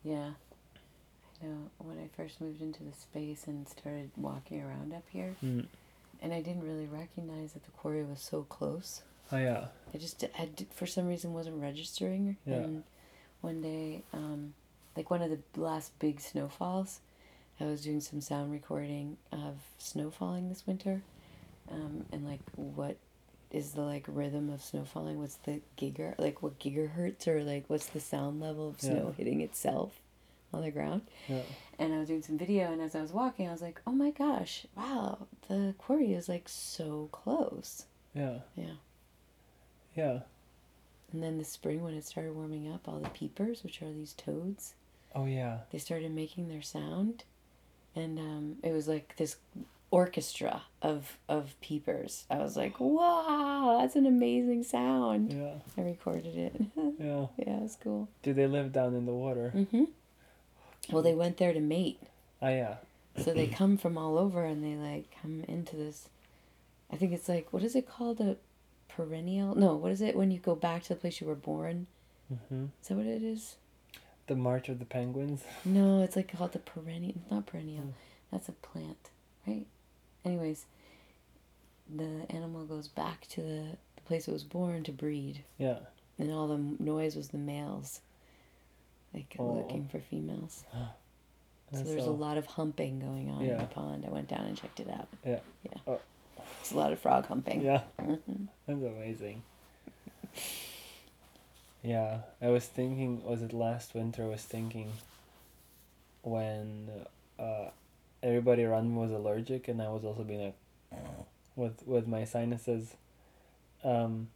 Yeah. 0.05 0.31
Know 1.43 1.71
when 1.79 1.99
I 1.99 2.09
first 2.17 2.41
moved 2.41 2.63
into 2.63 2.85
the 2.85 2.93
space 2.93 3.47
and 3.49 3.69
started 3.69 4.11
walking 4.17 4.63
around 4.63 4.93
up 4.95 5.03
here, 5.11 5.35
Mm. 5.43 5.67
and 6.21 6.33
I 6.33 6.41
didn't 6.41 6.63
really 6.63 6.87
recognize 6.87 7.53
that 7.55 7.65
the 7.65 7.71
quarry 7.73 8.05
was 8.05 8.21
so 8.21 8.45
close. 8.45 9.03
Oh 9.33 9.39
yeah. 9.39 9.67
I 9.93 9.99
just 9.99 10.23
I 10.39 10.45
did, 10.47 10.69
for 10.73 10.87
some 10.87 11.07
reason 11.09 11.33
wasn't 11.33 11.61
registering. 11.61 12.37
Yeah. 12.47 12.57
And 12.59 12.85
one 13.41 13.61
day, 13.61 14.03
um, 14.13 14.55
like 14.97 15.11
one 15.11 15.21
of 15.23 15.31
the 15.31 15.61
last 15.61 15.99
big 15.99 16.21
snowfalls, 16.21 17.01
I 17.59 17.65
was 17.65 17.83
doing 17.83 18.01
some 18.01 18.21
sound 18.21 18.53
recording 18.53 19.17
of 19.33 19.57
snow 19.79 20.11
falling 20.11 20.49
this 20.49 20.65
winter, 20.67 21.03
um, 21.71 22.07
and 22.13 22.25
like 22.25 22.41
what 22.55 22.97
is 23.51 23.73
the 23.73 23.83
like 23.83 24.05
rhythm 24.07 24.49
of 24.51 24.63
snow 24.63 24.85
falling? 24.85 25.19
What's 25.19 25.37
the 25.37 25.61
giga 25.77 26.15
like 26.19 26.41
what 26.41 26.61
gigahertz 26.61 27.27
or 27.27 27.43
like 27.43 27.65
what's 27.67 27.87
the 27.87 28.01
sound 28.01 28.41
level 28.41 28.69
of 28.69 28.81
snow 28.81 29.07
Yeah. 29.09 29.13
hitting 29.25 29.41
itself? 29.41 29.99
On 30.53 30.63
the 30.63 30.71
ground. 30.71 31.03
Yeah. 31.29 31.43
And 31.79 31.93
I 31.95 31.99
was 31.99 32.09
doing 32.09 32.23
some 32.23 32.39
video, 32.39 32.71
and 32.73 32.81
as 32.81 32.95
I 32.95 33.01
was 33.03 33.13
walking, 33.13 33.49
I 33.49 33.53
was 33.53 33.63
like, 33.63 33.81
"Oh 33.87 33.93
my 33.93 34.11
gosh, 34.11 34.67
wow, 34.77 35.27
the 35.49 35.75
quarry 35.79 36.13
is 36.13 36.29
like 36.29 36.49
so 36.49 37.09
close." 37.13 37.87
Yeah. 38.15 38.39
Yeah. 38.57 38.75
Yeah. 39.97 40.21
And 41.13 41.23
then 41.23 41.39
the 41.39 41.45
spring, 41.45 41.83
when 41.83 41.95
it 41.95 42.05
started 42.07 42.35
warming 42.35 42.73
up, 42.73 42.89
all 42.89 42.99
the 43.01 43.09
peepers, 43.11 43.63
which 43.63 43.83
are 43.83 43.93
these 43.93 44.15
toads, 44.15 44.75
Oh 45.15 45.27
yeah. 45.27 45.59
they 45.71 45.79
started 45.79 46.11
making 46.13 46.49
their 46.49 46.63
sound, 46.63 47.25
and 47.95 48.19
um, 48.19 48.57
it 48.63 48.73
was 48.73 48.89
like 48.89 49.17
this 49.17 49.37
orchestra 49.91 50.63
of 50.81 51.19
of 51.29 51.55
peepers. 51.61 52.25
I 52.31 52.39
was 52.39 52.57
like, 52.57 52.81
"Wow, 52.81 53.79
that's 53.81 53.97
an 53.97 54.07
amazing 54.07 54.63
sound." 54.65 55.33
Yeah. 55.33 55.55
I 55.77 55.81
recorded 55.87 56.37
it. 56.37 56.55
Yeah. 56.99 57.27
yeah, 57.37 57.65
it's 57.65 57.77
cool. 57.77 58.09
Do 58.23 58.33
they 58.33 58.47
live 58.47 58.71
down 58.73 58.95
in 58.95 59.07
the 59.07 59.13
water? 59.15 59.53
Mhm. 59.57 59.89
Well, 60.91 61.03
they 61.03 61.15
went 61.15 61.37
there 61.37 61.53
to 61.53 61.61
mate. 61.61 62.01
Oh 62.41 62.49
yeah. 62.49 62.77
So 63.23 63.33
they 63.33 63.47
come 63.61 63.77
from 63.77 63.97
all 63.99 64.19
over 64.19 64.45
and 64.45 64.65
they 64.65 64.75
like 64.75 65.15
come 65.21 65.45
into 65.49 65.77
this. 65.77 66.09
I 66.93 66.97
think 66.97 67.13
it's 67.13 67.29
like 67.29 67.53
what 67.53 67.63
is 67.63 67.75
it 67.77 67.89
called 67.89 68.21
a 68.21 68.37
perennial? 68.89 69.55
No, 69.55 69.75
what 69.75 69.93
is 69.93 70.01
it 70.01 70.17
when 70.17 70.31
you 70.31 70.39
go 70.39 70.55
back 70.55 70.83
to 70.85 70.89
the 70.91 70.97
place 70.97 71.21
you 71.21 71.27
were 71.27 71.35
born? 71.35 71.87
hmm 72.29 72.65
Is 72.83 72.89
that 72.89 72.95
what 72.97 73.07
it 73.07 73.23
is? 73.23 73.57
The 74.27 74.37
March 74.37 74.69
of 74.69 74.79
the 74.79 74.85
Penguins. 74.85 75.43
No, 75.65 76.03
it's 76.03 76.17
like 76.17 76.37
called 76.37 76.53
the 76.53 76.59
perennial. 76.59 77.15
It's 77.23 77.31
not 77.31 77.47
perennial. 77.47 77.85
Mm. 77.85 77.93
That's 78.31 78.49
a 78.49 78.53
plant, 78.53 79.11
right? 79.47 79.67
Anyways, 80.25 80.65
the 81.95 82.25
animal 82.31 82.65
goes 82.65 82.89
back 82.89 83.27
to 83.31 83.41
the, 83.43 83.63
the 83.97 84.03
place 84.07 84.29
it 84.29 84.33
was 84.33 84.45
born 84.45 84.85
to 84.85 84.93
breed, 84.93 85.45
Yeah. 85.59 85.79
and 86.19 86.33
all 86.33 86.49
the 86.49 86.83
noise 86.83 87.17
was 87.17 87.29
the 87.29 87.39
males, 87.39 88.01
like 89.15 89.35
Oh. 89.39 89.53
looking 89.55 89.89
for 89.89 90.01
females. 90.01 90.65
So 91.75 91.83
there's 91.85 92.05
a 92.05 92.11
lot 92.11 92.37
of 92.37 92.45
humping 92.45 92.99
going 93.01 93.31
on 93.31 93.41
in 93.47 93.57
the 93.57 93.65
pond. 93.65 94.05
I 94.07 94.11
went 94.11 94.29
down 94.29 94.45
and 94.45 94.55
checked 94.59 94.79
it 94.79 94.91
out. 94.91 95.09
Yeah. 95.25 95.41
Yeah. 95.65 95.79
Oh. 95.87 96.01
It's 96.61 96.71
a 96.73 96.77
lot 96.77 96.93
of 96.93 96.99
frog 96.99 97.25
humping. 97.25 97.63
Yeah. 97.63 97.81
Mhm. 97.99 98.49
That's 98.67 98.83
amazing. 98.83 99.43
Yeah, 101.83 102.19
I 102.41 102.49
was 102.49 102.67
thinking. 102.67 103.25
Was 103.25 103.41
it 103.43 103.53
last 103.53 103.95
winter? 103.95 104.25
I 104.25 104.27
was 104.29 104.43
thinking 104.43 104.93
when 106.23 106.91
uh, 107.39 107.71
everybody 108.23 108.65
around 108.65 108.91
me 108.93 108.99
was 109.01 109.11
allergic, 109.11 109.67
and 109.69 109.81
I 109.83 109.89
was 109.89 110.05
also 110.05 110.23
being 110.23 110.43
like 110.53 110.57
with 111.57 111.83
with 111.87 112.07
my 112.07 112.25
sinuses. 112.25 112.95
Um, 113.83 114.29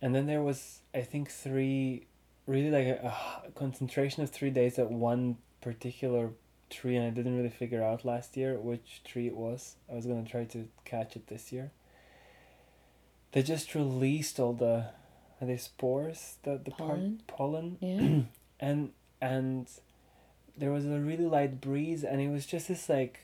and 0.00 0.14
then 0.14 0.26
there 0.26 0.42
was 0.42 0.80
I 0.94 1.00
think 1.00 1.30
three, 1.30 2.06
really 2.46 2.70
like 2.70 2.86
a, 2.86 3.14
a 3.46 3.50
concentration 3.52 4.22
of 4.22 4.30
three 4.30 4.50
days 4.50 4.78
at 4.78 4.90
one 4.90 5.36
particular 5.60 6.30
tree, 6.70 6.96
and 6.96 7.06
I 7.06 7.10
didn't 7.10 7.36
really 7.36 7.50
figure 7.50 7.82
out 7.82 8.04
last 8.04 8.36
year 8.36 8.58
which 8.58 9.02
tree 9.04 9.26
it 9.26 9.36
was. 9.36 9.76
I 9.90 9.94
was 9.94 10.06
gonna 10.06 10.24
try 10.24 10.44
to 10.44 10.68
catch 10.84 11.16
it 11.16 11.28
this 11.28 11.52
year 11.52 11.70
they 13.32 13.42
just 13.42 13.74
released 13.74 14.38
all 14.38 14.52
the 14.52 14.86
are 15.40 15.46
they 15.46 15.56
spores 15.56 16.36
the 16.44 16.60
the 16.62 16.70
Pollen? 16.70 17.22
part 17.26 17.36
pollen 17.38 17.76
Yeah. 17.80 18.22
and 18.60 18.92
and 19.20 19.68
there 20.56 20.70
was 20.70 20.86
a 20.86 21.00
really 21.00 21.24
light 21.26 21.60
breeze 21.60 22.04
and 22.04 22.20
it 22.20 22.28
was 22.28 22.46
just 22.46 22.68
this 22.68 22.88
like 22.88 23.20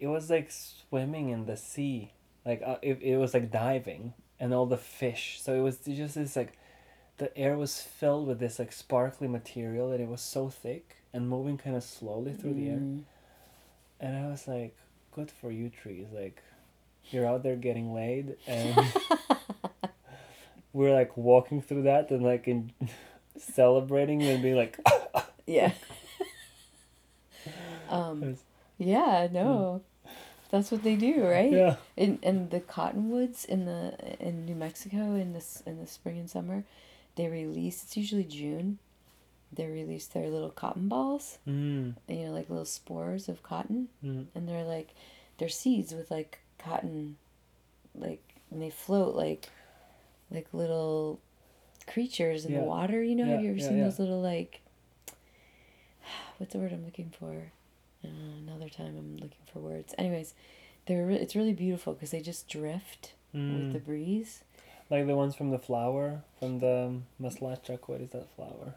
it 0.00 0.08
was 0.08 0.28
like 0.28 0.50
swimming 0.50 1.28
in 1.28 1.46
the 1.46 1.56
sea 1.56 2.12
like 2.44 2.62
uh, 2.64 2.76
it, 2.82 3.00
it 3.00 3.16
was 3.16 3.32
like 3.34 3.52
diving 3.52 4.14
and 4.40 4.52
all 4.52 4.66
the 4.66 4.76
fish 4.76 5.40
so 5.40 5.54
it 5.54 5.60
was 5.60 5.78
just 5.78 6.16
this 6.16 6.34
like 6.34 6.58
the 7.18 7.36
air 7.38 7.56
was 7.56 7.80
filled 7.80 8.26
with 8.26 8.38
this 8.40 8.58
like 8.58 8.72
sparkly 8.72 9.28
material 9.28 9.92
and 9.92 10.00
it 10.02 10.08
was 10.08 10.20
so 10.20 10.48
thick 10.48 10.96
and 11.12 11.28
moving 11.28 11.56
kind 11.56 11.76
of 11.76 11.82
slowly 11.84 12.32
through 12.32 12.54
the 12.54 12.68
air 12.68 12.78
Mm. 12.78 13.02
and 14.00 14.16
I 14.16 14.28
was 14.28 14.48
like, 14.48 14.76
good 15.12 15.30
for 15.30 15.50
you, 15.52 15.70
trees. 15.70 16.08
Like, 16.12 16.42
you're 17.10 17.26
out 17.26 17.42
there 17.44 17.54
getting 17.56 17.94
laid, 17.94 18.36
and 18.48 18.76
we're 20.72 20.92
like 20.94 21.16
walking 21.16 21.62
through 21.62 21.82
that 21.82 22.10
and 22.10 22.22
like 22.22 22.48
in 22.48 22.72
celebrating 23.38 24.22
and 24.22 24.42
being 24.42 24.56
like, 24.56 24.78
Yeah. 25.46 25.72
um, 27.88 28.36
yeah, 28.78 29.28
no. 29.30 29.82
That's 30.50 30.70
what 30.70 30.82
they 30.82 30.94
do, 30.96 31.24
right? 31.24 31.50
yeah, 31.52 31.76
In 31.96 32.18
in 32.22 32.48
the 32.50 32.60
cottonwoods 32.60 33.44
in 33.44 33.64
the 33.66 33.94
in 34.20 34.46
New 34.46 34.54
Mexico 34.54 35.14
in 35.16 35.32
this 35.32 35.62
in 35.66 35.80
the 35.80 35.86
spring 35.86 36.18
and 36.18 36.30
summer, 36.30 36.64
they 37.16 37.28
release 37.28 37.82
it's 37.84 37.96
usually 37.96 38.24
June. 38.24 38.78
They 39.52 39.66
release 39.66 40.06
their 40.06 40.28
little 40.28 40.50
cotton 40.50 40.88
balls, 40.88 41.38
mm, 41.46 41.94
you 42.08 42.24
know, 42.26 42.32
like 42.32 42.50
little 42.50 42.64
spores 42.64 43.28
of 43.28 43.42
cotton, 43.42 43.88
mm, 44.04 44.26
and 44.34 44.48
they're 44.48 44.64
like 44.64 44.94
they're 45.38 45.48
seeds 45.48 45.92
with 45.94 46.10
like 46.10 46.40
cotton 46.58 47.16
like 47.94 48.22
and 48.50 48.60
they 48.60 48.70
float 48.70 49.14
like 49.14 49.48
like 50.30 50.48
little 50.52 51.20
creatures 51.86 52.44
in 52.44 52.52
Yeah. 52.52 52.60
the 52.60 52.64
water, 52.64 53.02
you 53.02 53.14
know? 53.14 53.24
Have 53.26 53.42
you 53.42 53.50
ever 53.50 53.58
yeah, 53.58 53.68
seen 53.68 53.78
yeah. 53.78 53.84
those 53.84 53.98
little 53.98 54.20
like 54.20 54.60
what's 56.38 56.52
the 56.52 56.58
word 56.58 56.72
I'm 56.72 56.84
looking 56.84 57.12
for? 57.18 57.52
Uh, 58.04 58.08
another 58.46 58.68
time 58.68 58.96
I'm 58.98 59.16
looking 59.16 59.44
for 59.52 59.60
words. 59.60 59.94
Anyways, 59.96 60.34
they're 60.86 61.06
re- 61.06 61.16
it's 61.16 61.34
really 61.36 61.54
beautiful 61.54 61.94
because 61.94 62.10
they 62.10 62.20
just 62.20 62.48
drift 62.48 63.12
with 63.32 63.72
the 63.72 63.78
mm. 63.80 63.84
breeze. 63.84 64.42
Like 64.90 65.06
the 65.06 65.14
ones 65.16 65.34
from 65.34 65.50
the 65.50 65.58
flower 65.58 66.22
from 66.38 66.58
the 66.60 66.94
maslachak. 67.20 67.80
What 67.86 68.00
is 68.00 68.10
that 68.10 68.28
flower? 68.36 68.74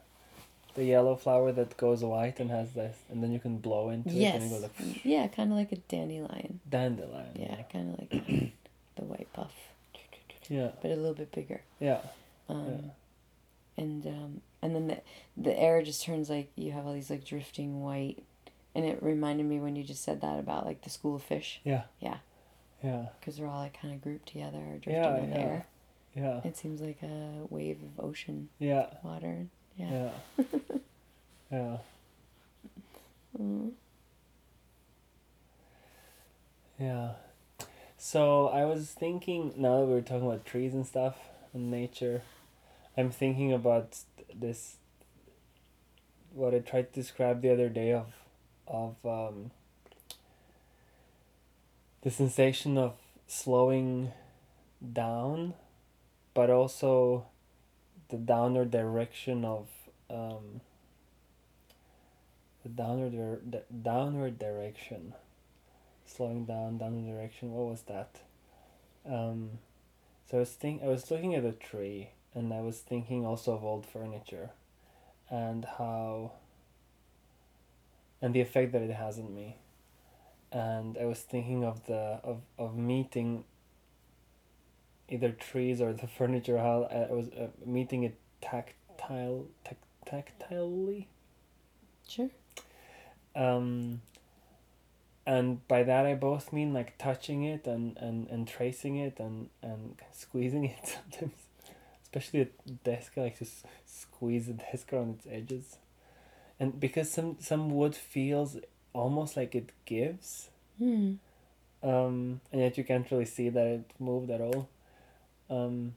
The 0.74 0.84
yellow 0.84 1.16
flower 1.16 1.50
that 1.52 1.76
goes 1.76 2.04
white 2.04 2.38
and 2.38 2.50
has 2.50 2.72
this, 2.72 2.96
and 3.10 3.22
then 3.22 3.32
you 3.32 3.40
can 3.40 3.58
blow 3.58 3.90
into 3.90 4.10
it 4.10 4.12
and 4.12 4.20
Yes. 4.20 4.42
it 4.44 4.48
goes 4.50 4.62
like 4.62 5.04
Yeah, 5.04 5.26
kind 5.28 5.50
of 5.50 5.58
like 5.58 5.72
a 5.72 5.76
dandelion. 5.76 6.60
dandelion. 6.68 7.30
Yeah, 7.34 7.62
kind 7.62 7.92
of 7.94 7.98
like 8.00 8.26
the 8.96 9.04
white 9.04 9.32
puff, 9.32 9.52
Yeah. 10.48 10.70
but 10.80 10.90
a 10.92 10.94
little 10.96 11.14
bit 11.14 11.32
bigger. 11.32 11.62
Yeah. 11.80 12.00
Um, 12.48 12.66
Yeah. 12.68 12.90
and 13.84 14.06
um, 14.06 14.40
and 14.62 14.74
then 14.74 14.86
the 14.88 15.00
the 15.36 15.58
air 15.58 15.82
just 15.82 16.02
turns 16.04 16.30
like 16.30 16.50
you 16.56 16.72
have 16.72 16.86
all 16.86 16.92
these 16.94 17.10
like 17.10 17.24
drifting 17.24 17.82
white, 17.82 18.22
and 18.74 18.84
it 18.84 19.02
reminded 19.02 19.46
me 19.46 19.58
when 19.58 19.74
you 19.76 19.82
just 19.82 20.04
said 20.04 20.20
that 20.20 20.38
about 20.38 20.64
like 20.64 20.82
the 20.82 20.90
school 20.90 21.16
of 21.16 21.22
fish 21.22 21.60
Yeah. 21.64 21.84
Yeah. 22.00 22.18
Yeah. 22.84 23.06
because 23.18 23.36
they're 23.36 23.48
all 23.48 23.62
like 23.62 23.80
kind 23.80 23.92
of 23.94 24.00
grouped 24.00 24.28
together 24.28 24.58
or 24.58 24.78
drifting 24.78 24.92
Yeah, 24.94 25.18
in 25.18 25.30
the 25.30 25.36
yeah. 25.36 25.42
air. 25.44 25.66
Yeah. 26.18 26.40
It 26.44 26.56
seems 26.56 26.80
like 26.80 27.02
a 27.02 27.46
wave 27.48 27.78
of 27.82 28.04
ocean 28.04 28.48
Yeah. 28.58 28.86
water. 29.04 29.46
Yeah. 29.76 30.10
Yeah. 30.36 30.44
yeah. 31.52 31.76
Mm. 33.40 33.70
Yeah. 36.80 37.10
So 37.96 38.48
I 38.48 38.64
was 38.64 38.90
thinking 38.90 39.54
now 39.56 39.80
that 39.80 39.86
we 39.86 39.94
are 39.94 40.00
talking 40.00 40.26
about 40.26 40.44
trees 40.44 40.74
and 40.74 40.86
stuff 40.86 41.16
and 41.54 41.70
nature, 41.70 42.22
I'm 42.96 43.10
thinking 43.10 43.52
about 43.52 43.98
this 44.34 44.76
what 46.34 46.54
I 46.54 46.58
tried 46.58 46.92
to 46.92 47.00
describe 47.00 47.42
the 47.42 47.52
other 47.52 47.68
day 47.68 47.92
of 47.92 48.06
of 48.66 48.96
um, 49.04 49.50
the 52.02 52.10
sensation 52.10 52.76
of 52.76 52.94
slowing 53.26 54.12
down, 54.92 55.54
but 56.38 56.50
also 56.50 57.26
the 58.10 58.16
downward 58.16 58.70
direction 58.70 59.44
of 59.44 59.66
um, 60.08 60.60
the 62.62 62.68
downward 62.68 63.10
the 63.50 63.62
downward 63.82 64.38
direction. 64.38 65.14
Slowing 66.06 66.44
down 66.44 66.78
downward 66.78 67.12
direction 67.12 67.52
what 67.52 67.68
was 67.68 67.82
that? 67.88 68.20
Um 69.04 69.58
so 70.30 70.36
i 70.36 70.40
was 70.40 70.52
think 70.52 70.80
i 70.82 70.86
was 70.86 71.10
looking 71.10 71.34
at 71.34 71.44
a 71.44 71.52
tree 71.52 72.10
and 72.34 72.52
i 72.52 72.60
was 72.60 72.78
thinking 72.78 73.26
also 73.26 73.54
of 73.54 73.64
old 73.64 73.86
furniture 73.86 74.50
and 75.30 75.64
how 75.64 76.32
and 78.22 78.34
the 78.34 78.42
effect 78.42 78.72
that 78.72 78.82
it 78.82 78.92
has 78.92 79.18
on 79.18 79.34
me. 79.34 79.56
And 80.52 80.96
i 80.98 81.04
was 81.04 81.18
thinking 81.18 81.64
of 81.64 81.86
the 81.86 82.20
of, 82.22 82.42
of 82.58 82.76
meeting 82.76 83.44
either 85.08 85.30
trees 85.30 85.80
or 85.80 85.92
the 85.92 86.06
furniture 86.18 86.58
how 86.58 86.84
i 86.90 87.12
was 87.12 87.28
uh, 87.30 87.48
meeting 87.64 88.02
it 88.04 88.16
tactile 88.40 89.46
tac- 89.64 89.76
tactilely? 90.06 91.06
Sure. 92.08 92.30
um 93.36 94.00
and 95.26 95.66
by 95.68 95.82
that 95.82 96.06
i 96.06 96.14
both 96.14 96.52
mean 96.52 96.72
like 96.72 96.96
touching 96.98 97.44
it 97.44 97.66
and 97.66 97.96
and 97.98 98.28
and 98.28 98.48
tracing 98.48 98.96
it 98.96 99.18
and 99.20 99.48
and 99.62 99.96
squeezing 100.12 100.64
it 100.76 100.78
sometimes. 100.86 101.34
Especially 102.02 102.40
a 102.40 102.48
desk 102.84 103.12
i 103.18 103.20
like 103.22 103.36
to 103.38 103.44
s- 103.44 103.64
squeeze 103.84 104.46
the 104.46 104.54
desk 104.54 104.92
around 104.92 105.16
its 105.16 105.26
edges. 105.30 105.76
And 106.58 106.80
because 106.80 107.10
some 107.10 107.36
some 107.40 107.70
wood 107.70 107.94
feels 107.94 108.56
almost 108.94 109.36
like 109.36 109.54
it 109.54 109.70
gives. 109.84 110.48
Hmm. 110.78 111.14
um 111.82 112.40
and 112.52 112.60
yet 112.62 112.78
you 112.78 112.84
can't 112.84 113.10
really 113.10 113.24
see 113.26 113.48
that 113.50 113.66
it 113.66 113.92
moved 113.98 114.30
at 114.30 114.40
all 114.40 114.68
um 115.50 115.94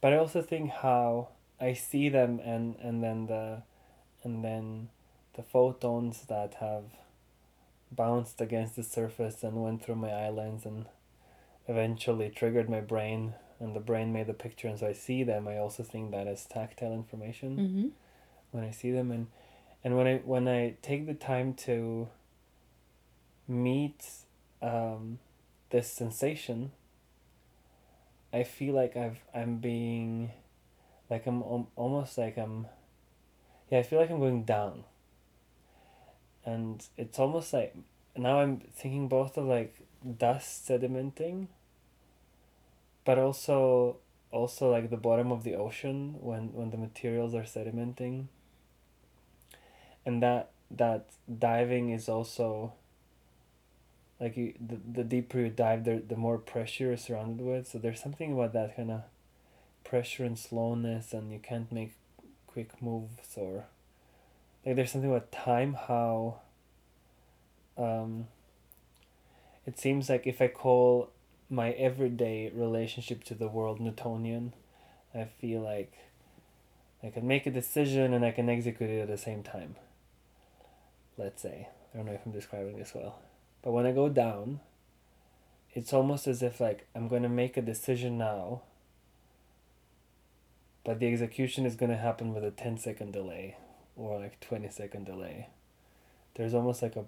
but 0.00 0.12
i 0.12 0.16
also 0.16 0.42
think 0.42 0.70
how 0.70 1.28
i 1.60 1.72
see 1.72 2.08
them 2.08 2.40
and 2.44 2.76
and 2.76 3.02
then 3.02 3.26
the 3.26 3.62
and 4.22 4.44
then 4.44 4.88
the 5.34 5.42
photons 5.42 6.22
that 6.28 6.54
have 6.60 6.84
bounced 7.90 8.40
against 8.40 8.76
the 8.76 8.82
surface 8.82 9.42
and 9.42 9.62
went 9.62 9.82
through 9.82 9.94
my 9.94 10.10
eye 10.10 10.30
lens 10.30 10.64
and 10.66 10.86
eventually 11.68 12.28
triggered 12.28 12.68
my 12.68 12.80
brain 12.80 13.34
and 13.60 13.74
the 13.74 13.80
brain 13.80 14.12
made 14.12 14.26
the 14.26 14.34
picture 14.34 14.68
and 14.68 14.78
so 14.78 14.86
I 14.88 14.92
see 14.92 15.22
them 15.22 15.46
I 15.46 15.58
also 15.58 15.82
think 15.82 16.10
that 16.10 16.26
as 16.26 16.44
tactile 16.46 16.92
information 16.92 17.56
Mm-hmm. 17.58 17.88
when 18.50 18.64
I 18.64 18.70
see 18.70 18.90
them 18.90 19.10
and 19.10 19.26
and 19.84 19.96
when 19.96 20.06
I 20.06 20.16
when 20.24 20.48
I 20.48 20.76
take 20.82 21.06
the 21.06 21.14
time 21.14 21.54
to 21.66 22.08
meet 23.46 24.04
um, 24.62 25.18
this 25.70 25.90
sensation 25.90 26.72
I 28.34 28.42
feel 28.42 28.74
like 28.74 28.96
I've 28.96 29.20
I'm 29.32 29.58
being 29.58 30.32
like 31.08 31.24
I'm 31.24 31.40
al- 31.40 31.70
almost 31.76 32.18
like 32.18 32.36
I'm 32.36 32.66
yeah 33.70 33.78
I 33.78 33.84
feel 33.84 34.00
like 34.00 34.10
I'm 34.10 34.18
going 34.18 34.42
down. 34.42 34.82
And 36.44 36.84
it's 36.96 37.20
almost 37.20 37.52
like 37.52 37.76
now 38.16 38.40
I'm 38.40 38.58
thinking 38.58 39.06
both 39.06 39.36
of 39.36 39.46
like 39.46 39.76
dust 40.18 40.68
sedimenting 40.68 41.46
but 43.04 43.18
also 43.18 43.98
also 44.32 44.68
like 44.68 44.90
the 44.90 44.96
bottom 44.96 45.30
of 45.30 45.44
the 45.44 45.54
ocean 45.54 46.16
when 46.20 46.52
when 46.52 46.70
the 46.70 46.76
materials 46.76 47.36
are 47.36 47.44
sedimenting. 47.44 48.26
And 50.04 50.20
that 50.24 50.50
that 50.72 51.10
diving 51.38 51.90
is 51.90 52.08
also 52.08 52.72
like 54.20 54.36
you 54.36 54.54
the, 54.60 54.78
the 54.92 55.04
deeper 55.04 55.40
you 55.40 55.50
dive 55.50 55.84
the, 55.84 56.02
the 56.06 56.16
more 56.16 56.38
pressure 56.38 56.84
you're 56.84 56.96
surrounded 56.96 57.44
with. 57.44 57.68
So 57.68 57.78
there's 57.78 58.02
something 58.02 58.32
about 58.32 58.52
that 58.52 58.76
kind 58.76 58.90
of 58.90 59.02
pressure 59.84 60.24
and 60.24 60.38
slowness 60.38 61.12
and 61.12 61.32
you 61.32 61.38
can't 61.38 61.70
make 61.70 61.92
quick 62.46 62.82
moves 62.82 63.36
or 63.36 63.66
like 64.64 64.76
there's 64.76 64.90
something 64.90 65.10
about 65.10 65.30
time 65.30 65.74
how 65.88 66.36
um 67.76 68.26
it 69.66 69.78
seems 69.78 70.08
like 70.08 70.26
if 70.26 70.40
i 70.40 70.48
call 70.48 71.10
my 71.50 71.70
everyday 71.72 72.50
relationship 72.54 73.22
to 73.22 73.34
the 73.34 73.46
world 73.46 73.78
newtonian 73.78 74.52
i 75.14 75.24
feel 75.24 75.60
like 75.60 75.92
i 77.02 77.10
can 77.10 77.26
make 77.26 77.44
a 77.46 77.50
decision 77.50 78.14
and 78.14 78.24
i 78.24 78.30
can 78.30 78.48
execute 78.48 78.88
it 78.90 79.02
at 79.02 79.08
the 79.08 79.18
same 79.18 79.42
time. 79.42 79.76
Let's 81.16 81.42
say. 81.42 81.68
I 81.92 81.96
don't 81.96 82.06
know 82.06 82.12
if 82.12 82.20
i'm 82.26 82.32
describing 82.32 82.78
this 82.78 82.92
well 82.94 83.20
but 83.64 83.72
when 83.72 83.86
i 83.86 83.92
go 83.92 84.08
down 84.08 84.60
it's 85.72 85.92
almost 85.92 86.26
as 86.26 86.42
if 86.42 86.60
like 86.60 86.86
i'm 86.94 87.08
going 87.08 87.22
to 87.22 87.28
make 87.28 87.56
a 87.56 87.62
decision 87.62 88.18
now 88.18 88.60
but 90.84 91.00
the 91.00 91.06
execution 91.06 91.64
is 91.64 91.74
going 91.74 91.90
to 91.90 91.96
happen 91.96 92.34
with 92.34 92.44
a 92.44 92.50
10 92.50 92.76
second 92.78 93.12
delay 93.12 93.56
or 93.96 94.20
like 94.20 94.38
20 94.40 94.68
second 94.68 95.06
delay 95.06 95.48
there's 96.34 96.52
almost 96.52 96.82
like 96.82 96.94
a, 96.96 97.06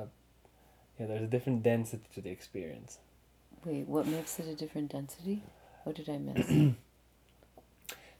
a 0.00 0.06
yeah 0.98 1.06
there's 1.06 1.22
a 1.22 1.26
different 1.26 1.62
density 1.62 2.06
to 2.14 2.20
the 2.20 2.30
experience 2.30 2.98
Wait, 3.64 3.86
what 3.86 4.06
makes 4.06 4.38
it 4.38 4.46
a 4.46 4.54
different 4.54 4.92
density? 4.92 5.42
What 5.84 5.96
did 5.96 6.10
I 6.10 6.18
miss? 6.18 6.74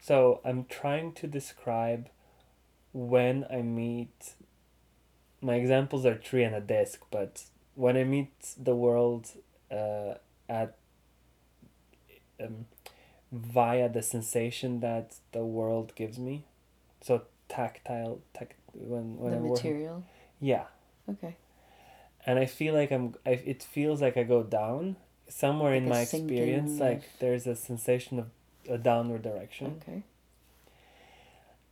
so 0.05 0.39
i'm 0.45 0.65
trying 0.65 1.11
to 1.11 1.25
describe 1.25 2.09
when 2.93 3.43
i 3.51 3.61
meet 3.61 4.33
my 5.41 5.55
examples 5.55 6.05
are 6.05 6.15
tree 6.15 6.43
and 6.43 6.55
a 6.55 6.61
desk 6.61 7.01
but 7.11 7.43
when 7.75 7.95
i 7.97 8.03
meet 8.03 8.31
the 8.57 8.75
world 8.75 9.31
uh, 9.71 10.13
at 10.49 10.75
um, 12.41 12.65
via 13.31 13.89
the 13.89 14.01
sensation 14.01 14.79
that 14.79 15.15
the 15.31 15.43
world 15.43 15.93
gives 15.95 16.17
me 16.17 16.45
so 17.01 17.23
tactile 17.49 18.19
tac- 18.33 18.55
when 18.73 19.17
when 19.17 19.31
the 19.31 19.37
I'm 19.37 19.43
working- 19.47 19.71
material. 19.71 20.03
yeah 20.39 20.65
Okay. 21.09 21.35
and 22.25 22.39
I 22.39 22.45
feel 22.47 22.73
like 22.73 22.91
I'm. 22.91 23.13
I, 23.25 23.31
it 23.53 23.61
feels 23.61 24.01
like 24.01 24.17
I 24.17 24.23
go 24.23 24.41
down 24.41 24.95
somewhere 25.29 25.75
in 25.75 25.83
Like 25.87 25.91
a 25.91 25.95
my 25.95 26.01
experience. 26.01 26.79
Like 26.79 27.03
there's 27.19 27.45
a 27.45 27.55
sensation 27.55 28.17
of 28.17 28.27
a 28.67 28.79
downward 28.79 29.21
direction, 29.21 29.79
Okay. 29.81 30.01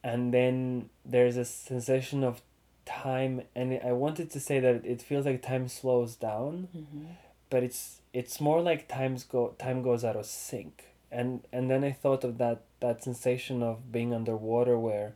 and 0.04 0.32
then 0.34 0.90
there's 1.04 1.36
a 1.38 1.46
sensation 1.46 2.24
of 2.24 2.42
time. 2.86 3.42
And 3.56 3.80
I 3.86 3.92
wanted 3.94 4.30
to 4.32 4.40
say 4.40 4.60
that 4.60 4.86
it 4.86 5.02
feels 5.02 5.26
like 5.26 5.42
time 5.42 5.68
slows 5.68 6.16
down, 6.16 6.68
Mm-hmm. 6.76 7.06
but 7.50 7.64
it's 7.64 8.00
it's 8.14 8.40
more 8.42 8.62
like 8.62 8.88
times 8.88 9.24
go 9.24 9.56
time 9.58 9.82
goes 9.84 10.04
out 10.04 10.16
of 10.16 10.26
sync. 10.26 10.86
And 11.12 11.42
and 11.52 11.70
then 11.70 11.84
I 11.84 11.92
thought 11.92 12.24
of 12.24 12.38
that 12.40 12.62
that 12.80 13.04
sensation 13.04 13.62
of 13.64 13.92
being 13.92 14.14
underwater 14.14 14.78
where 14.78 15.14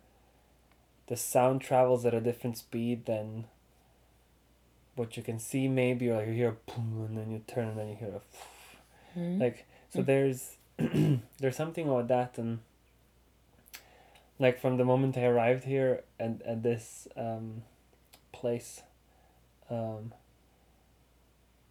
the 1.08 1.16
sound 1.16 1.60
travels 1.62 2.04
at 2.04 2.14
a 2.14 2.20
different 2.20 2.58
speed 2.58 3.06
than 3.06 3.44
what 4.94 5.16
you 5.16 5.22
can 5.22 5.38
see 5.38 5.68
maybe 5.68 6.10
or 6.10 6.16
like 6.16 6.26
you 6.26 6.32
hear 6.34 6.48
a 6.50 6.70
boom 6.72 7.04
and 7.06 7.16
then 7.16 7.30
you 7.30 7.40
turn 7.46 7.68
and 7.68 7.78
then 7.78 7.88
you 7.88 7.96
hear 7.96 8.08
a 8.08 8.20
Mm-hmm. 9.18 9.40
like 9.40 9.66
so 9.90 10.02
Mm. 10.02 10.06
there's 10.06 10.56
there's 11.40 11.56
something 11.56 11.88
about 11.88 12.08
that 12.08 12.36
and 12.38 12.58
like 14.38 14.60
from 14.60 14.76
the 14.76 14.84
moment 14.84 15.16
I 15.16 15.24
arrived 15.24 15.64
here 15.64 16.02
and 16.18 16.42
at 16.42 16.62
this 16.62 17.08
um, 17.16 17.62
place 18.32 18.82
um, 19.70 20.12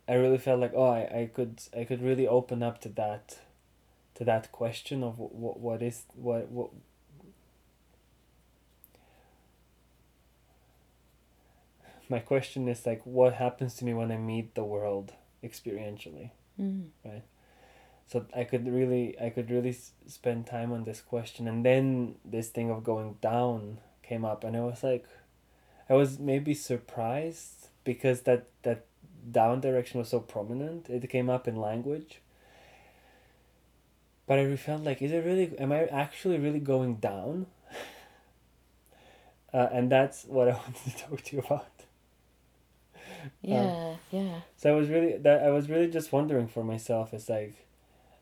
I 0.07 0.13
really 0.13 0.37
felt 0.37 0.59
like 0.59 0.73
oh 0.75 0.89
I, 0.89 1.21
I 1.21 1.29
could 1.33 1.61
I 1.75 1.83
could 1.83 2.01
really 2.01 2.27
open 2.27 2.63
up 2.63 2.81
to 2.81 2.89
that 2.89 3.39
to 4.15 4.23
that 4.23 4.51
question 4.51 5.03
of 5.03 5.19
what 5.19 5.59
what 5.59 5.81
is 5.81 6.03
what 6.15 6.49
what 6.49 6.69
my 12.09 12.19
question 12.19 12.67
is 12.67 12.85
like 12.85 13.01
what 13.05 13.33
happens 13.33 13.75
to 13.75 13.85
me 13.85 13.93
when 13.93 14.11
I 14.11 14.17
meet 14.17 14.55
the 14.55 14.63
world 14.63 15.13
experientially 15.43 16.31
Mm-hmm. 16.59 17.17
So 18.07 18.25
i 18.35 18.43
could 18.43 18.67
really 18.67 19.19
i 19.21 19.29
could 19.29 19.49
really 19.51 19.69
s- 19.69 19.91
spend 20.07 20.45
time 20.47 20.71
on 20.71 20.83
this 20.85 21.01
question 21.01 21.47
and 21.47 21.65
then 21.65 22.15
this 22.25 22.49
thing 22.49 22.69
of 22.71 22.83
going 22.83 23.17
down 23.21 23.79
came 24.03 24.25
up 24.25 24.43
and 24.43 24.55
i 24.57 24.61
was 24.61 24.83
like 24.83 25.05
i 25.89 25.93
was 25.93 26.19
maybe 26.19 26.53
surprised 26.53 27.67
because 27.83 28.21
that 28.21 28.47
that 28.63 28.85
down 29.31 29.59
direction 29.61 29.99
was 29.99 30.09
so 30.09 30.19
prominent 30.19 30.89
it 30.89 31.09
came 31.09 31.29
up 31.29 31.47
in 31.47 31.55
language 31.55 32.21
but 34.25 34.39
i 34.39 34.55
felt 34.55 34.83
like 34.83 35.01
is 35.01 35.11
it 35.11 35.25
really 35.25 35.57
am 35.59 35.71
i 35.71 35.85
actually 35.87 36.37
really 36.37 36.59
going 36.59 36.95
down 36.95 37.45
uh, 39.53 39.67
and 39.71 39.91
that's 39.91 40.23
what 40.25 40.47
i 40.47 40.51
wanted 40.63 40.75
to 40.85 40.97
talk 40.97 41.21
to 41.21 41.35
you 41.35 41.41
about 41.41 41.67
Yeah. 43.41 43.95
yeah. 44.11 44.41
so 44.57 44.73
I 44.73 44.75
was 44.75 44.89
really 44.89 45.17
that 45.17 45.43
I 45.43 45.49
was 45.49 45.69
really 45.69 45.87
just 45.89 46.11
wondering 46.11 46.47
for 46.47 46.63
myself. 46.63 47.13
It's 47.13 47.29
like, 47.29 47.66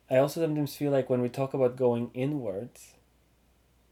I 0.09 0.17
also 0.17 0.41
sometimes 0.41 0.75
feel 0.75 0.91
like 0.91 1.09
when 1.09 1.21
we 1.21 1.29
talk 1.29 1.53
about 1.53 1.77
going 1.77 2.11
inwards, 2.13 2.93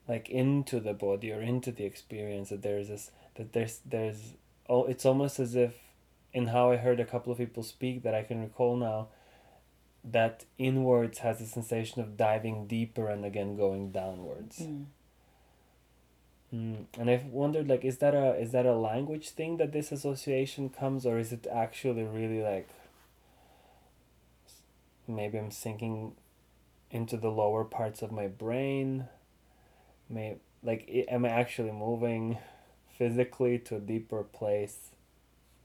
like 0.07 0.29
into 0.29 0.79
the 0.79 0.93
body 0.93 1.31
or 1.31 1.41
into 1.41 1.71
the 1.71 1.85
experience, 1.85 2.49
that 2.49 2.61
there's 2.61 2.87
this 2.87 3.11
that 3.35 3.53
there's 3.53 3.79
there's 3.85 4.33
oh 4.69 4.85
it's 4.85 5.05
almost 5.05 5.39
as 5.39 5.55
if, 5.55 5.73
in 6.33 6.47
how 6.47 6.71
I 6.71 6.77
heard 6.77 6.99
a 6.99 7.05
couple 7.05 7.31
of 7.31 7.39
people 7.39 7.63
speak 7.63 8.03
that 8.03 8.13
I 8.13 8.23
can 8.23 8.41
recall 8.41 8.75
now. 8.75 9.07
That 10.03 10.43
inwards 10.57 11.19
has 11.19 11.39
a 11.39 11.45
sensation 11.45 12.01
of 12.01 12.17
diving 12.17 12.67
deeper 12.67 13.07
and 13.07 13.23
again 13.23 13.55
going 13.55 13.91
downwards. 13.91 14.59
Mm. 14.59 14.85
Mm. 16.53 16.85
And 16.99 17.09
I've 17.09 17.25
wondered, 17.25 17.67
like, 17.67 17.83
is 17.83 17.97
that 17.97 18.13
a 18.13 18.35
is 18.35 18.51
that 18.51 18.65
a 18.65 18.73
language 18.73 19.29
thing 19.29 19.57
that 19.57 19.71
this 19.71 19.91
association 19.91 20.69
comes, 20.69 21.05
or 21.05 21.17
is 21.17 21.31
it 21.31 21.47
actually 21.51 22.03
really 22.03 22.43
like? 22.43 22.69
Maybe 25.07 25.37
I'm 25.37 25.51
sinking 25.51 26.13
into 26.91 27.17
the 27.17 27.29
lower 27.29 27.63
parts 27.63 28.01
of 28.01 28.11
my 28.11 28.27
brain. 28.27 29.05
May 30.09 30.37
like, 30.63 30.87
am 31.09 31.25
I 31.25 31.29
actually 31.29 31.71
moving 31.71 32.37
physically 32.97 33.59
to 33.59 33.77
a 33.77 33.79
deeper 33.79 34.23
place? 34.23 34.91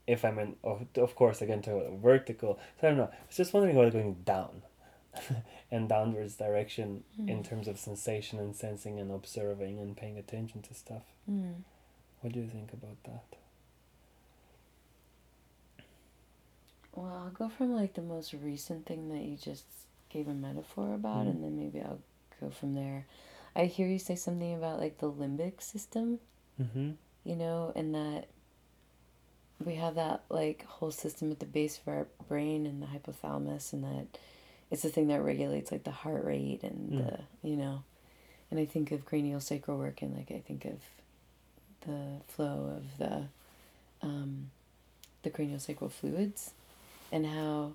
If 0.06 0.24
I'm 0.24 0.38
in, 0.38 0.56
of, 0.64 0.86
of 0.96 1.14
course, 1.14 1.42
again, 1.42 1.60
to 1.62 1.72
a 1.76 1.96
vertical. 1.96 2.58
So 2.80 2.86
I 2.86 2.90
don't 2.90 2.98
know. 2.98 3.10
I 3.12 3.26
was 3.28 3.36
just 3.36 3.52
wondering 3.52 3.76
about 3.76 3.92
going 3.92 4.14
down, 4.24 4.62
and 5.70 5.88
downwards 5.88 6.36
direction 6.36 7.04
in 7.18 7.40
Mm. 7.42 7.48
terms 7.48 7.68
of 7.68 7.78
sensation 7.78 8.38
and 8.38 8.56
sensing 8.56 8.98
and 8.98 9.10
observing 9.12 9.78
and 9.80 9.96
paying 9.96 10.16
attention 10.18 10.62
to 10.62 10.72
stuff. 10.74 11.02
Mm. 11.30 11.62
What 12.22 12.32
do 12.32 12.40
you 12.40 12.48
think 12.48 12.72
about 12.72 12.96
that? 13.04 13.36
Well, 16.98 17.14
I'll 17.24 17.30
go 17.30 17.48
from 17.48 17.74
like 17.74 17.94
the 17.94 18.02
most 18.02 18.32
recent 18.32 18.86
thing 18.86 19.08
that 19.10 19.22
you 19.22 19.36
just 19.36 19.64
gave 20.08 20.26
a 20.26 20.34
metaphor 20.34 20.94
about, 20.94 21.26
Mhm. 21.26 21.30
and 21.30 21.44
then 21.44 21.56
maybe 21.56 21.80
I'll 21.80 22.00
go 22.40 22.50
from 22.50 22.74
there. 22.74 23.06
I 23.54 23.66
hear 23.66 23.86
you 23.86 23.98
say 24.00 24.16
something 24.16 24.54
about 24.54 24.80
like 24.80 24.98
the 24.98 25.10
limbic 25.10 25.60
system, 25.62 26.18
Mm-hmm. 26.60 26.92
you 27.22 27.36
know, 27.36 27.72
and 27.76 27.94
that 27.94 28.26
we 29.64 29.74
have 29.76 29.94
that 29.94 30.24
like 30.28 30.64
whole 30.64 30.90
system 30.90 31.30
at 31.30 31.38
the 31.38 31.46
base 31.46 31.78
of 31.78 31.86
our 31.88 32.06
brain 32.26 32.66
and 32.66 32.82
the 32.82 32.86
hypothalamus, 32.86 33.72
and 33.72 33.84
that 33.84 34.18
it's 34.70 34.82
the 34.82 34.88
thing 34.90 35.06
that 35.08 35.22
regulates 35.22 35.70
like 35.70 35.84
the 35.84 35.90
heart 35.92 36.24
rate 36.24 36.64
and 36.64 36.90
Mm. 36.92 36.96
the, 37.42 37.48
you 37.48 37.56
know, 37.56 37.84
and 38.50 38.58
I 38.58 38.64
think 38.64 38.90
of 38.90 39.04
cranial 39.04 39.40
sacral 39.40 39.78
work 39.78 40.02
and 40.02 40.16
like 40.16 40.32
I 40.32 40.40
think 40.40 40.64
of 40.64 40.80
the 41.82 42.20
flow 42.26 42.76
of 42.76 42.98
the 42.98 43.28
um, 44.02 44.50
the 45.22 45.30
cranial 45.30 45.58
sacral 45.60 45.90
fluids 45.90 46.52
and 47.12 47.26
how 47.26 47.72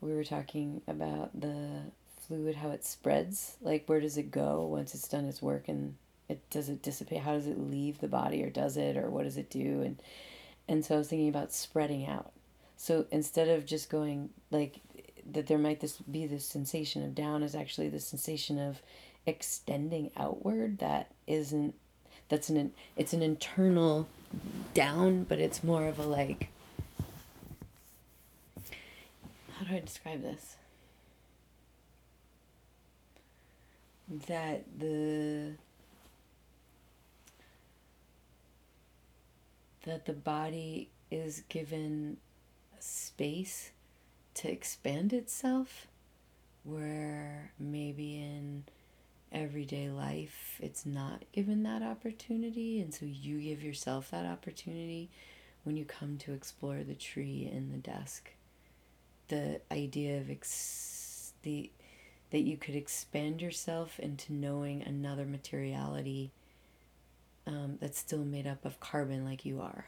we 0.00 0.14
were 0.14 0.24
talking 0.24 0.80
about 0.86 1.38
the 1.38 1.82
fluid 2.26 2.56
how 2.56 2.68
it 2.70 2.84
spreads 2.84 3.56
like 3.62 3.84
where 3.86 4.00
does 4.00 4.18
it 4.18 4.30
go 4.30 4.66
once 4.66 4.94
it's 4.94 5.08
done 5.08 5.24
its 5.24 5.40
work 5.40 5.66
and 5.68 5.94
it 6.28 6.50
does 6.50 6.68
it 6.68 6.82
dissipate? 6.82 7.20
How 7.20 7.32
does 7.32 7.46
it 7.46 7.58
leave 7.58 8.00
the 8.00 8.08
body 8.08 8.42
or 8.44 8.50
does 8.50 8.76
it 8.76 8.96
or 8.96 9.10
what 9.10 9.24
does 9.24 9.36
it 9.36 9.50
do? 9.50 9.82
And 9.82 10.00
and 10.68 10.84
so 10.84 10.94
I 10.94 10.98
was 10.98 11.08
thinking 11.08 11.28
about 11.28 11.52
spreading 11.52 12.06
out. 12.06 12.32
So 12.76 13.06
instead 13.10 13.48
of 13.48 13.66
just 13.66 13.90
going 13.90 14.30
like 14.50 14.80
that 15.32 15.46
there 15.46 15.58
might 15.58 15.80
this 15.80 15.96
be 15.98 16.26
this 16.26 16.46
sensation 16.46 17.02
of 17.04 17.14
down 17.14 17.42
is 17.42 17.54
actually 17.54 17.88
the 17.88 18.00
sensation 18.00 18.58
of 18.58 18.82
extending 19.26 20.10
outward 20.16 20.78
that 20.78 21.10
isn't 21.26 21.74
that's 22.28 22.48
an 22.48 22.72
it's 22.96 23.12
an 23.12 23.22
internal 23.22 24.08
down 24.72 25.24
but 25.24 25.38
it's 25.38 25.62
more 25.62 25.86
of 25.86 25.98
a 25.98 26.02
like 26.02 26.48
how 29.68 29.76
I 29.76 29.80
describe 29.80 30.22
this? 30.22 30.56
That 34.26 34.64
the 34.78 35.52
that 39.84 40.06
the 40.06 40.14
body 40.14 40.88
is 41.10 41.42
given 41.48 42.16
space 42.78 43.70
to 44.34 44.50
expand 44.50 45.12
itself 45.12 45.86
where 46.64 47.52
maybe 47.58 48.16
in 48.16 48.64
everyday 49.32 49.90
life 49.90 50.58
it's 50.60 50.86
not 50.86 51.22
given 51.32 51.62
that 51.62 51.82
opportunity 51.82 52.80
and 52.80 52.92
so 52.94 53.04
you 53.04 53.40
give 53.40 53.62
yourself 53.62 54.10
that 54.10 54.24
opportunity 54.24 55.10
when 55.64 55.76
you 55.76 55.84
come 55.84 56.16
to 56.16 56.32
explore 56.32 56.82
the 56.82 56.94
tree 56.94 57.48
in 57.50 57.70
the 57.70 57.78
desk 57.78 58.30
the 59.28 59.60
idea 59.70 60.18
of 60.20 60.30
ex- 60.30 61.32
the 61.42 61.70
that 62.30 62.40
you 62.40 62.56
could 62.58 62.74
expand 62.74 63.40
yourself 63.40 63.98
into 63.98 64.32
knowing 64.34 64.82
another 64.82 65.24
materiality 65.24 66.30
um, 67.46 67.78
that's 67.80 67.98
still 67.98 68.24
made 68.24 68.46
up 68.46 68.64
of 68.64 68.78
carbon 68.80 69.24
like 69.24 69.44
you 69.46 69.60
are 69.60 69.86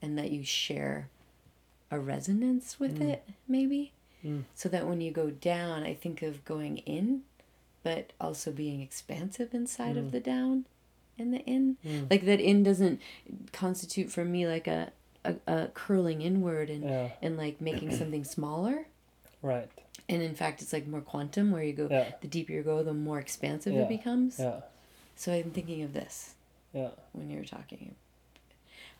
and 0.00 0.18
that 0.18 0.30
you 0.32 0.42
share 0.44 1.08
a 1.90 1.98
resonance 2.00 2.80
with 2.80 2.98
Mm. 2.98 3.10
it 3.12 3.28
maybe 3.46 3.92
Mm. 4.24 4.44
so 4.54 4.68
that 4.68 4.86
when 4.86 5.00
you 5.00 5.10
go 5.12 5.30
down 5.30 5.82
i 5.84 5.94
think 5.94 6.22
of 6.22 6.44
going 6.44 6.78
in 6.78 7.22
but 7.84 8.12
also 8.20 8.50
being 8.52 8.80
expansive 8.80 9.52
inside 9.54 9.94
Mm. 9.96 9.98
of 9.98 10.12
the 10.12 10.20
down 10.20 10.64
and 11.18 11.32
the 11.32 11.40
in 11.44 11.76
Mm. 11.84 12.10
like 12.10 12.24
that 12.24 12.40
in 12.40 12.62
doesn't 12.64 13.00
constitute 13.52 14.10
for 14.10 14.24
me 14.24 14.46
like 14.48 14.66
a, 14.66 14.92
a, 15.24 15.34
a 15.46 15.68
curling 15.68 16.22
inward 16.22 16.68
and 16.70 16.84
Yeah. 16.84 17.08
and 17.20 17.36
like 17.36 17.60
making 17.60 17.90
something 18.00 18.24
smaller 18.24 18.86
Right. 19.42 19.68
and 20.08 20.22
in 20.22 20.34
fact 20.34 20.62
it's 20.62 20.72
like 20.72 20.86
more 20.86 21.00
quantum 21.00 21.50
where 21.52 21.62
you 21.62 21.72
go 21.72 21.88
Yeah. 21.90 22.12
the 22.20 22.28
deeper 22.28 22.52
you 22.52 22.62
go 22.62 22.82
the 22.82 22.94
more 22.94 23.18
expansive 23.18 23.72
Yeah. 23.74 23.82
it 23.82 23.88
becomes 23.88 24.38
Yeah. 24.38 24.60
so 25.16 25.32
i'm 25.32 25.50
thinking 25.50 25.82
of 25.82 25.92
this 25.92 26.34
Yeah. 26.72 26.90
when 27.12 27.30
you're 27.30 27.44
talking 27.44 27.94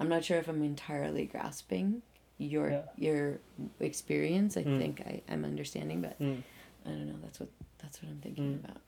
i'm 0.00 0.08
not 0.08 0.24
sure 0.24 0.38
if 0.38 0.48
i'm 0.48 0.62
entirely 0.62 1.26
grasping 1.26 2.02
your 2.38 2.70
Yeah. 2.70 2.82
your 2.96 3.38
experience 3.80 4.56
i 4.56 4.64
Mm. 4.64 4.78
think 4.78 5.00
I, 5.00 5.22
i'm 5.28 5.44
understanding 5.44 6.00
but 6.02 6.18
Mm. 6.20 6.42
i 6.87 6.88
don't 6.88 7.06
know 7.06 7.18
that's 7.22 7.38
what 7.40 7.48
that's 7.78 8.02
what 8.02 8.11
i'm 8.11 8.20
thinking 8.20 8.54
Mm. 8.54 8.64
about 8.64 8.80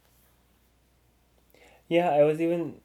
Yeah, 1.89 2.11
I 2.11 2.23
was 2.25 2.41
even 2.41 2.81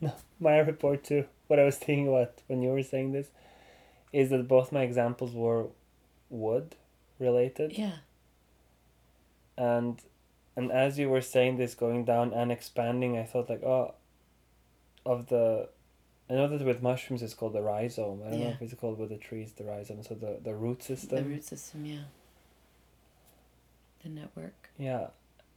no, 0.00 0.12
my 0.40 0.58
report 0.58 1.04
to 1.04 1.24
What 1.46 1.58
I 1.58 1.64
was 1.64 1.78
thinking 1.78 2.08
about 2.08 2.32
when 2.46 2.62
you 2.62 2.68
were 2.70 2.82
saying 2.82 3.12
this 3.12 3.28
is 4.12 4.30
that 4.30 4.48
both 4.48 4.72
my 4.72 4.82
examples 4.82 5.32
were 5.34 5.66
wood 6.30 6.76
related 7.18 7.72
yeah 7.76 7.96
and 9.56 10.00
and 10.56 10.70
as 10.72 10.98
you 10.98 11.08
were 11.08 11.20
saying 11.20 11.56
this 11.56 11.74
going 11.74 12.04
down 12.04 12.32
and 12.32 12.50
expanding 12.52 13.16
I 13.18 13.24
thought 13.24 13.48
like 13.50 13.62
oh 13.62 13.94
of 15.06 15.28
the 15.28 15.68
I 16.30 16.34
know 16.34 16.46
that 16.48 16.62
with 16.64 16.82
mushrooms 16.82 17.22
it's 17.22 17.32
called 17.32 17.54
the 17.54 17.62
rhizome. 17.62 18.20
I 18.22 18.30
don't 18.30 18.40
know 18.40 18.48
if 18.50 18.60
it's 18.60 18.74
called 18.74 18.98
with 18.98 19.08
the 19.08 19.16
trees 19.16 19.52
the 19.52 19.64
rhizome. 19.64 20.02
So 20.02 20.14
the, 20.14 20.38
the 20.42 20.54
root 20.54 20.82
system. 20.82 21.16
the 21.24 21.24
root 21.30 21.42
system 21.44 21.86
yeah 21.86 22.02
the 24.02 24.10
network 24.10 24.68
Yeah, 24.78 25.06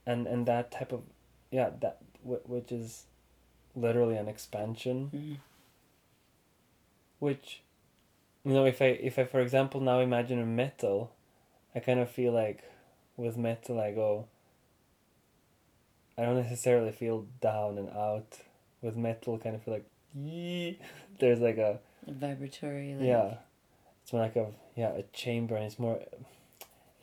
and 0.06 0.26
and 0.26 0.46
that 0.46 0.70
type 0.72 0.92
of 0.92 1.02
yeah 1.50 1.70
that 1.80 1.98
wh- 2.24 2.48
which 2.48 2.72
is 2.72 3.04
literally 3.76 4.16
an 4.16 4.28
expansion. 4.28 5.10
mm. 5.14 5.36
Which, 7.18 7.62
you 8.44 8.52
know, 8.52 8.64
if 8.64 8.80
I 8.82 8.86
if 8.86 9.18
I 9.18 9.24
for 9.24 9.40
example 9.40 9.80
now 9.80 10.00
imagine 10.00 10.40
a 10.40 10.46
metal, 10.46 11.12
I 11.74 11.80
kind 11.80 12.00
of 12.00 12.10
feel 12.10 12.32
like 12.32 12.62
with 13.16 13.36
metal 13.36 13.80
I 13.80 13.92
go. 13.92 14.26
I 16.18 16.22
don't 16.24 16.36
necessarily 16.36 16.92
feel 16.92 17.26
down 17.40 17.78
and 17.78 17.88
out. 17.90 18.38
With 18.82 18.96
metal, 18.96 19.38
kind 19.38 19.54
of 19.54 19.62
feel 19.62 19.74
like, 19.74 19.86
yee. 20.14 20.78
There's 21.20 21.38
like 21.38 21.56
a 21.56 21.78
vibratory 22.06 22.94
like 22.96 23.06
yeah, 23.06 23.34
it's 24.02 24.12
more 24.12 24.22
like 24.22 24.34
a 24.36 24.46
yeah 24.74 24.88
a 24.90 25.04
chamber 25.12 25.54
and 25.56 25.64
it's 25.64 25.78
more 25.78 26.00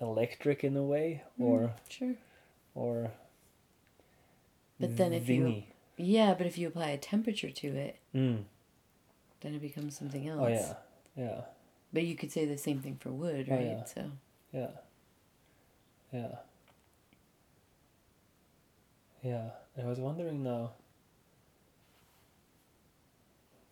electric 0.02 0.64
in 0.64 0.76
a 0.76 0.84
way 0.84 1.24
Mm, 1.40 1.46
or 1.46 1.72
sure 1.88 2.16
or. 2.76 3.12
But 4.80 4.98
then 4.98 5.14
if 5.14 5.28
you- 5.30 5.64
yeah 5.98 6.34
but 6.34 6.48
if 6.48 6.58
you 6.58 6.68
apply 6.68 6.90
a 6.90 6.98
temperature 6.98 7.50
to 7.52 7.68
it 7.68 7.98
Mm. 8.16 8.44
then 9.42 9.54
it 9.56 9.62
becomes 9.62 9.98
something 9.98 10.28
else 10.28 10.40
Oh 10.42 10.48
yeah, 10.48 10.74
yeah, 11.20 11.42
but 11.92 12.04
you 12.04 12.16
could 12.16 12.32
say 12.32 12.46
the 12.46 12.58
same 12.58 12.80
thing 12.80 12.98
for 13.00 13.10
wood 13.12 13.48
Oh, 13.52 13.56
right 13.56 13.78
yeah. 13.78 13.84
so 13.86 14.12
yeah, 14.54 14.70
yeah, 16.14 16.36
yeah. 19.24 19.50
I 19.78 19.86
was 19.86 20.00
wondering 20.00 20.44
now. 20.44 20.72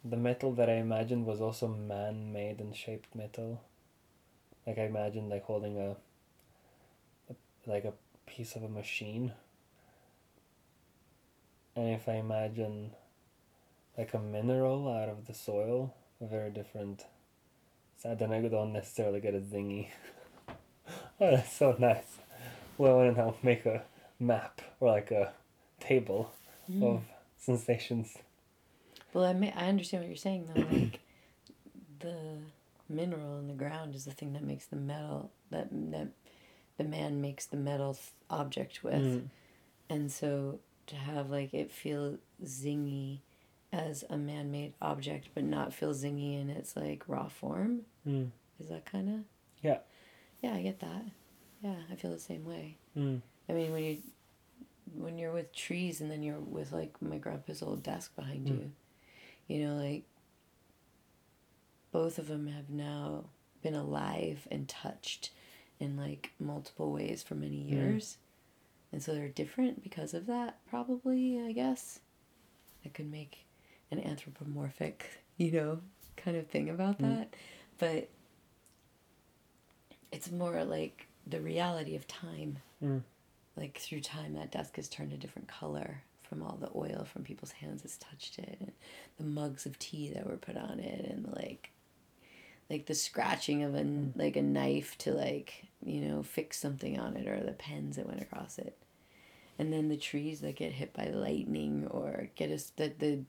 The 0.06 0.18
metal 0.18 0.54
that 0.54 0.70
I 0.70 0.76
imagined 0.76 1.26
was 1.26 1.42
also 1.42 1.68
man-made 1.68 2.60
and 2.62 2.76
shaped 2.76 3.14
metal. 3.16 3.62
Like 4.66 4.78
I 4.78 4.84
imagined, 4.86 5.30
like 5.30 5.44
holding 5.44 5.78
a, 5.78 5.92
a 7.30 7.36
like 7.66 7.84
a 7.86 7.94
piece 8.26 8.56
of 8.56 8.64
a 8.64 8.70
machine. 8.70 9.34
And 11.76 11.94
if 11.94 12.08
I 12.10 12.14
imagine, 12.16 12.92
like 13.98 14.14
a 14.14 14.20
mineral 14.20 14.88
out 14.90 15.10
of 15.10 15.28
the 15.28 15.34
soil, 15.34 15.94
a 16.22 16.26
very 16.26 16.52
different. 16.52 17.06
So 18.02 18.16
then 18.16 18.32
I 18.32 18.42
don't 18.42 18.74
necessarily 18.74 19.20
get 19.20 19.34
a 19.36 19.40
zingy. 19.40 19.90
oh, 20.50 20.56
that's 21.20 21.52
so 21.54 21.76
nice. 21.80 22.18
Well, 22.78 22.94
I 23.00 23.04
want 23.06 23.16
to 23.16 23.22
now 23.22 23.36
make 23.44 23.66
a 23.66 23.84
map 24.20 24.62
or 24.80 24.90
like 24.90 25.12
a 25.12 25.34
table 25.80 26.32
Mm. 26.70 26.84
of 26.84 27.04
sensations. 27.38 28.18
well 29.14 29.24
I, 29.24 29.32
may, 29.32 29.54
I 29.54 29.68
understand 29.70 30.04
what 30.04 30.10
you're 30.10 30.18
saying 30.18 30.50
though 30.54 30.62
like 30.70 31.00
the 32.00 32.40
mineral 32.90 33.40
in 33.40 33.48
the 33.48 33.54
ground 33.54 33.96
is 33.96 34.04
the 34.04 34.12
thing 34.12 34.34
that 34.34 34.44
makes 34.44 34.66
the 34.66 34.76
metal 34.76 35.32
that 35.50 35.70
that 35.92 36.10
the 36.78 36.84
man 36.84 37.22
makes 37.22 37.46
the 37.46 37.56
metal 37.56 37.98
object 38.30 38.84
with 38.84 38.96
Mm. 39.02 39.30
and 39.90 40.12
so 40.12 40.60
to 40.88 40.98
have 40.98 41.30
like 41.30 41.54
it 41.54 41.72
feel 41.72 42.18
zingy 42.44 43.20
as 43.74 44.04
a 44.10 44.18
man-made 44.18 44.74
object 44.82 45.30
but 45.36 45.44
not 45.44 45.74
feel 45.74 45.94
zingy 45.94 46.40
in 46.40 46.50
its 46.50 46.76
like 46.76 47.04
raw 47.08 47.28
form 47.28 47.82
Mm. 48.08 48.32
is 48.60 48.70
that 48.70 48.86
kind 48.86 49.10
of 49.10 49.20
Yeah. 49.62 49.80
yeah 50.42 50.54
i 50.54 50.62
get 50.62 50.80
that 50.80 51.04
yeah 51.62 51.76
i 51.92 51.96
feel 51.96 52.12
the 52.12 52.20
same 52.20 52.46
way 52.46 52.78
Mm. 52.96 53.22
i 53.50 53.54
mean 53.54 53.72
when 53.74 53.84
you 53.84 53.98
when 54.96 55.18
you're 55.18 55.34
with 55.34 55.54
trees 55.54 56.00
and 56.02 56.10
then 56.10 56.24
you're 56.24 56.40
with 56.40 56.72
like 56.72 57.02
my 57.02 57.18
grandpa's 57.18 57.62
old 57.62 57.84
desk 57.84 58.16
behind 58.16 58.48
Mm. 58.48 58.60
you 58.60 58.72
you 59.48 59.66
know 59.68 59.76
like 59.76 60.04
both 61.92 62.18
of 62.20 62.28
them 62.28 62.48
have 62.48 62.70
now 62.70 63.26
been 63.62 63.76
alive 63.76 64.48
and 64.52 64.68
touched 64.68 65.32
in 65.80 65.98
like 65.98 66.32
multiple 66.40 66.92
ways 66.92 67.22
for 67.24 67.36
many 67.36 67.58
Mm. 67.64 67.70
years 67.72 68.18
and 68.94 69.04
so 69.04 69.14
they're 69.14 69.28
different 69.28 69.84
because 69.84 70.14
of 70.14 70.26
that 70.28 70.60
probably 70.70 71.40
i 71.42 71.52
guess 71.52 72.00
That 72.84 72.94
could 72.94 73.12
make 73.12 73.46
an 73.92 74.00
anthropomorphic 74.00 75.22
you 75.38 75.52
know 75.52 75.80
kind 76.16 76.36
of 76.38 76.48
thing 76.48 76.70
about 76.70 76.98
Mm. 77.00 77.18
that 77.18 77.34
but 77.78 78.10
it's 80.12 80.32
more 80.32 80.64
like 80.64 81.08
the 81.26 81.42
reality 81.42 81.96
of 81.96 82.08
time 82.08 82.60
Mm. 82.84 83.04
like 83.56 83.78
through 83.80 84.02
time 84.02 84.34
that 84.36 84.52
desk 84.52 84.76
has 84.76 84.88
turned 84.88 85.14
a 85.14 85.18
different 85.18 85.48
color 85.48 86.04
from 86.22 86.44
all 86.44 86.58
the 86.58 86.70
oil 86.76 87.06
from 87.12 87.24
people's 87.24 87.52
hands 87.54 87.82
that's 87.82 87.98
touched 87.98 88.38
it 88.40 88.58
and 88.60 88.72
the 89.18 89.24
mugs 89.24 89.66
of 89.66 89.80
tea 89.80 90.10
that 90.14 90.28
were 90.28 90.38
put 90.38 90.58
on 90.58 90.80
it 90.80 91.06
and 91.06 91.28
like 91.36 91.72
like 92.70 92.86
the 92.86 92.96
scratching 92.96 93.64
of 93.64 93.74
a 93.76 93.82
Mm. 93.84 94.12
like 94.16 94.36
a 94.36 94.42
knife 94.42 94.98
to 95.00 95.12
like 95.14 95.66
you 95.84 96.02
know 96.02 96.22
fix 96.24 96.58
something 96.60 97.00
on 97.00 97.16
it 97.16 97.28
or 97.28 97.42
the 97.44 97.54
pens 97.54 97.96
that 97.96 98.08
went 98.08 98.22
across 98.22 98.58
it 98.60 98.78
and 99.60 99.72
then 99.74 99.88
the 99.90 99.98
trees 99.98 100.42
that 100.42 100.56
get 100.56 100.74
hit 100.74 100.94
by 100.94 101.06
lightning 101.08 101.88
or 101.88 102.30
get 102.36 102.52
us 102.52 102.72
that 102.76 103.00
the 103.00 103.24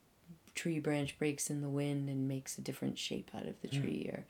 tree 0.58 0.80
branch 0.80 1.18
breaks 1.18 1.50
in 1.50 1.60
the 1.60 1.68
wind 1.68 2.08
and 2.08 2.26
makes 2.28 2.58
a 2.58 2.60
different 2.60 2.98
shape 2.98 3.30
out 3.34 3.46
of 3.46 3.60
the 3.62 3.68
Mm. 3.68 3.80
tree 3.80 4.10
or 4.12 4.24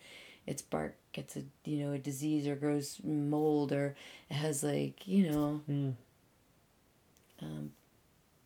its 0.46 0.62
bark 0.62 0.94
gets 1.12 1.36
a 1.36 1.42
you 1.64 1.76
know 1.78 1.92
a 1.92 1.98
disease 1.98 2.46
or 2.46 2.54
grows 2.56 3.00
mold 3.04 3.70
or 3.72 3.94
it 4.30 4.34
has 4.34 4.62
like 4.62 5.06
you 5.06 5.30
know 5.30 5.60
Mm. 5.68 5.94
um, 7.40 7.72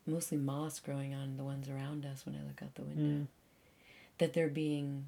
mostly 0.05 0.37
moss 0.37 0.79
growing 0.79 1.13
on 1.13 1.37
the 1.37 1.43
ones 1.43 1.67
around 1.69 2.05
us 2.05 2.25
when 2.25 2.35
I 2.35 2.43
look 2.47 2.61
out 2.61 2.75
the 2.75 2.83
window 2.83 3.23
Mm. 3.23 3.27
that 4.19 4.33
they're 4.33 4.49
being 4.49 5.07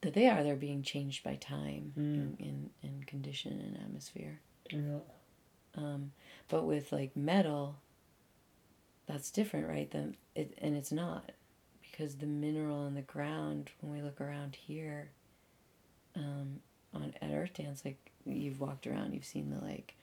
that 0.00 0.14
they 0.14 0.26
are 0.28 0.42
they're 0.42 0.56
being 0.56 0.82
changed 0.82 1.22
by 1.22 1.36
time 1.36 1.92
Mm. 1.96 2.14
and, 2.14 2.36
and, 2.40 2.70
and 2.82 3.06
condition 3.06 3.60
and 3.60 3.76
atmosphere 3.76 4.40
Yeah. 4.70 4.98
um, 5.76 6.12
but 6.48 6.64
with 6.64 6.90
like 6.92 7.14
metal 7.16 7.76
that's 9.06 9.30
different 9.30 9.68
right 9.68 9.90
then 9.90 10.16
it 10.34 10.56
and 10.58 10.76
it's 10.76 10.92
not 10.92 11.30
because 11.80 12.16
the 12.16 12.26
mineral 12.26 12.86
in 12.86 12.94
the 12.94 13.02
ground 13.02 13.70
when 13.80 13.92
we 13.92 14.02
look 14.02 14.20
around 14.20 14.54
here 14.54 15.10
um, 16.16 16.60
on 16.94 17.14
at 17.20 17.30
Earthdance 17.30 17.84
like 17.84 18.10
you've 18.24 18.60
walked 18.60 18.86
around 18.86 19.14
you've 19.14 19.24
seen 19.24 19.50
the 19.50 19.64
like 19.64 19.94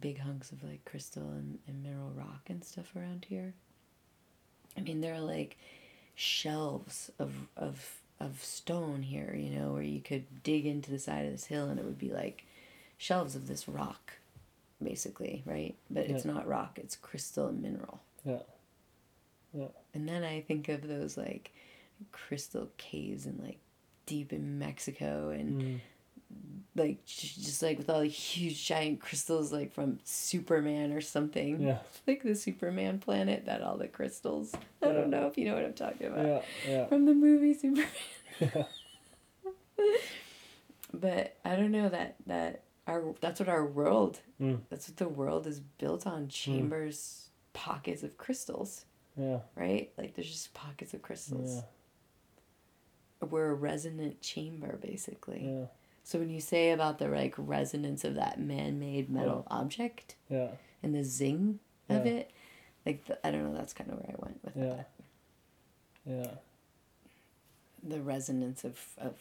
big 0.00 0.18
hunks 0.18 0.50
of 0.50 0.62
like 0.64 0.84
crystal 0.84 1.22
and, 1.22 1.58
and 1.68 1.82
mineral 1.82 2.12
rock 2.16 2.42
and 2.48 2.64
stuff 2.64 2.94
around 2.96 3.26
here. 3.28 3.54
I 4.76 4.80
mean 4.80 5.00
there 5.00 5.14
are 5.14 5.20
like 5.20 5.56
shelves 6.14 7.10
of 7.18 7.32
of 7.56 8.00
of 8.20 8.42
stone 8.42 9.02
here 9.02 9.34
you 9.36 9.50
know 9.50 9.72
where 9.72 9.82
you 9.82 10.00
could 10.00 10.42
dig 10.42 10.66
into 10.66 10.90
the 10.90 10.98
side 10.98 11.26
of 11.26 11.32
this 11.32 11.46
hill 11.46 11.68
and 11.68 11.78
it 11.78 11.84
would 11.84 11.98
be 11.98 12.10
like 12.10 12.44
shelves 12.96 13.34
of 13.34 13.46
this 13.48 13.68
rock 13.68 14.12
basically 14.82 15.42
right? 15.46 15.74
But 15.90 16.06
it's 16.06 16.24
not 16.24 16.46
rock 16.46 16.78
it's 16.80 16.96
crystal 16.96 17.48
and 17.48 17.62
mineral 17.62 18.00
Yeah. 18.24 18.38
Yeah. 19.52 19.68
and 19.92 20.08
then 20.08 20.24
i 20.24 20.40
think 20.40 20.68
of 20.68 20.86
those 20.88 21.16
like 21.16 21.52
crystal 22.12 22.68
caves 22.76 23.26
and 23.26 23.38
like 23.42 23.58
deep 24.06 24.32
in 24.32 24.58
mexico 24.58 25.30
and 25.30 25.62
Mm. 25.62 25.80
like 26.74 27.04
just 27.04 27.62
like 27.62 27.78
with 27.78 27.88
all 27.88 28.00
the 28.00 28.06
huge 28.06 28.66
giant 28.66 29.00
crystals 29.00 29.52
like 29.52 29.72
from 29.72 30.00
superman 30.04 30.92
or 30.92 31.00
something 31.00 31.60
Yeah. 31.62 31.78
like 32.06 32.22
the 32.24 32.34
superman 32.34 32.98
planet 32.98 33.46
that 33.46 33.62
all 33.62 33.76
the 33.76 33.86
crystals 33.88 34.52
i 34.82 34.86
Yeah. 34.86 34.92
don't 34.92 35.10
know 35.10 35.26
if 35.28 35.38
you 35.38 35.44
know 35.44 35.54
what 35.54 35.64
i'm 35.64 35.74
talking 35.74 36.08
about 36.08 36.26
Yeah. 36.26 36.42
Yeah. 36.68 36.86
from 36.86 37.04
the 37.06 37.14
movie 37.14 37.54
superman 37.54 37.86
Yeah. 38.40 38.64
but 40.92 41.36
i 41.44 41.56
don't 41.56 41.70
know 41.72 41.88
that 41.88 42.16
that 42.26 42.62
our 42.86 43.14
that's 43.20 43.40
what 43.40 43.48
our 43.48 43.64
world 43.64 44.20
Mm. 44.40 44.60
that's 44.68 44.88
what 44.88 44.96
the 44.96 45.08
world 45.08 45.46
is 45.46 45.60
built 45.60 46.06
on 46.08 46.26
chambers 46.28 47.23
pockets 47.54 48.02
of 48.02 48.18
crystals 48.18 48.84
Yeah. 49.16 49.38
right 49.54 49.90
like 49.96 50.14
there's 50.14 50.30
just 50.30 50.52
pockets 50.54 50.92
of 50.92 51.00
crystals 51.02 51.62
Yeah. 53.22 53.28
we're 53.30 53.50
a 53.50 53.54
resonant 53.54 54.20
chamber 54.20 54.76
basically 54.82 55.44
Yeah. 55.46 55.66
so 56.02 56.18
when 56.18 56.28
you 56.30 56.40
say 56.40 56.72
about 56.72 56.98
the 56.98 57.08
like 57.08 57.34
resonance 57.38 58.04
of 58.04 58.14
that 58.16 58.38
man-made 58.38 59.08
metal 59.08 59.46
object 59.48 60.16
Yeah. 60.28 60.50
and 60.82 60.94
the 60.94 61.04
zing 61.04 61.60
of 61.88 62.04
it 62.06 62.30
like 62.84 63.04
the, 63.06 63.26
i 63.26 63.30
don't 63.30 63.44
know 63.44 63.56
that's 63.56 63.72
kind 63.72 63.90
of 63.90 63.98
where 63.98 64.10
i 64.10 64.22
went 64.22 64.44
with 64.44 64.56
Yeah. 64.56 64.64
that 64.76 64.90
Yeah. 66.04 66.34
the 67.82 68.00
resonance 68.02 68.64
of 68.64 68.78
of 68.98 69.14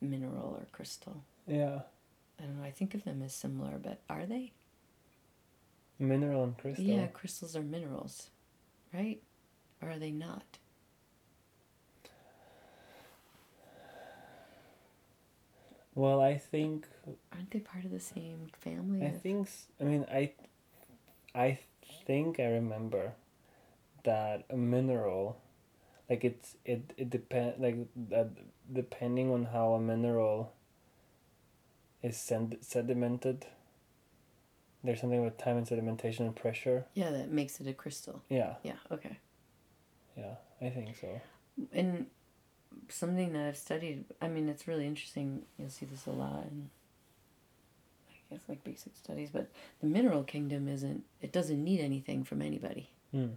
mineral 0.00 0.56
or 0.58 0.66
crystal 0.72 1.22
Yeah. 1.46 1.82
i 2.38 2.42
don't 2.44 2.58
know 2.58 2.64
i 2.64 2.70
think 2.70 2.94
of 2.94 3.04
them 3.04 3.22
as 3.22 3.34
similar 3.34 3.78
but 3.78 4.00
are 4.08 4.24
they 4.26 4.52
Mineral 5.98 6.44
and 6.44 6.58
crystal. 6.58 6.84
yeah 6.84 7.06
crystals 7.06 7.56
are 7.56 7.62
minerals 7.62 8.30
right 8.92 9.20
or 9.82 9.90
are 9.90 9.98
they 9.98 10.10
not 10.10 10.58
Well, 15.94 16.20
I 16.20 16.36
think 16.36 16.86
aren't 17.32 17.50
they 17.52 17.60
part 17.60 17.84
of 17.84 17.90
the 17.90 18.00
same 18.00 18.48
family 18.60 19.02
I 19.02 19.10
of- 19.10 19.22
think 19.22 19.48
I 19.80 19.84
mean 19.84 20.04
I 20.10 20.32
I 21.34 21.58
think 22.06 22.38
I 22.38 22.44
remember 22.50 23.12
that 24.04 24.44
a 24.50 24.56
mineral 24.56 25.38
like 26.10 26.22
it's 26.24 26.56
it 26.64 26.92
it 26.98 27.08
depend 27.10 27.54
like 27.58 27.76
that 28.10 28.28
depending 28.70 29.30
on 29.32 29.46
how 29.46 29.72
a 29.74 29.80
mineral 29.80 30.52
is 32.02 32.16
sed- 32.18 32.58
sedimented 32.60 33.44
there's 34.84 35.00
something 35.00 35.24
with 35.24 35.36
time 35.38 35.56
and 35.56 35.66
sedimentation 35.66 36.20
and 36.20 36.36
pressure 36.36 36.84
yeah 36.94 37.10
that 37.10 37.30
makes 37.30 37.60
it 37.60 37.66
a 37.66 37.72
crystal 37.72 38.22
yeah 38.28 38.54
yeah 38.62 38.74
okay 38.92 39.18
yeah 40.16 40.34
i 40.62 40.68
think 40.70 40.96
so 41.00 41.20
and 41.72 42.06
something 42.90 43.32
that 43.32 43.46
I've 43.48 43.56
studied. 43.56 44.04
I 44.20 44.28
mean, 44.28 44.50
it's 44.50 44.68
really 44.68 44.86
interesting. 44.86 45.42
You'll 45.58 45.70
see 45.70 45.86
this 45.86 46.04
a 46.06 46.10
lot 46.10 46.42
in, 46.50 46.68
I 48.10 48.34
guess, 48.34 48.42
like 48.48 48.62
basic 48.64 48.94
studies. 48.96 49.30
But 49.32 49.50
the 49.80 49.86
mineral 49.86 50.22
kingdom 50.22 50.68
isn't. 50.68 51.04
It 51.22 51.32
doesn't 51.32 51.64
need 51.64 51.80
anything 51.80 52.22
from 52.24 52.42
anybody. 52.42 52.90
mm. 53.14 53.30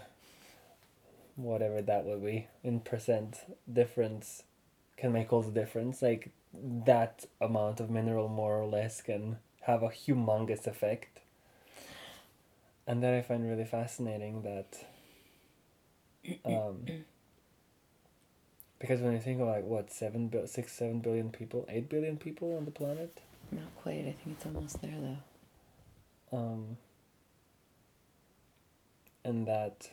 whatever 1.36 1.82
that 1.82 2.04
would 2.04 2.24
be 2.24 2.46
in 2.64 2.80
percent 2.80 3.40
difference 3.72 4.42
can 4.96 5.12
make 5.12 5.32
all 5.32 5.42
the 5.42 5.50
difference 5.52 6.02
like 6.02 6.30
that 6.54 7.26
amount 7.40 7.80
of 7.80 7.90
mineral 7.90 8.28
more 8.28 8.56
or 8.60 8.66
less 8.66 9.02
can 9.02 9.36
have 9.62 9.82
a 9.82 9.88
humongous 9.88 10.66
effect 10.66 11.20
and 12.86 13.02
that 13.02 13.12
i 13.14 13.20
find 13.22 13.48
really 13.48 13.64
fascinating 13.64 14.42
that 14.42 14.86
um, 16.44 16.86
because 18.78 19.00
when 19.00 19.12
you 19.12 19.20
think 19.20 19.40
of 19.40 19.46
like 19.48 19.64
what 19.64 19.92
seven 19.92 20.28
bil- 20.28 20.46
six 20.46 20.72
seven 20.72 21.00
billion 21.00 21.30
people 21.30 21.66
eight 21.68 21.88
billion 21.88 22.16
people 22.16 22.56
on 22.56 22.64
the 22.64 22.70
planet 22.70 23.20
not 23.52 23.64
quite. 23.82 23.98
I 24.00 24.14
think 24.24 24.36
it's 24.36 24.46
almost 24.46 24.82
there 24.82 24.94
though. 26.32 26.36
um, 26.38 26.76
and 29.24 29.46
that 29.46 29.90
mm, 29.90 29.90
th- 29.90 29.92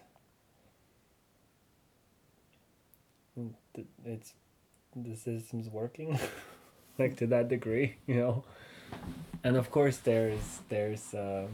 it's 4.05 4.33
the 4.95 5.15
system's 5.15 5.69
working 5.69 6.19
like 6.99 7.15
to 7.17 7.27
that 7.27 7.49
degree 7.49 7.95
you 8.07 8.15
know? 8.15 8.43
And 9.43 9.57
of 9.57 9.71
course 9.71 9.97
there's 9.97 10.59
there's 10.69 11.13
uh, 11.13 11.47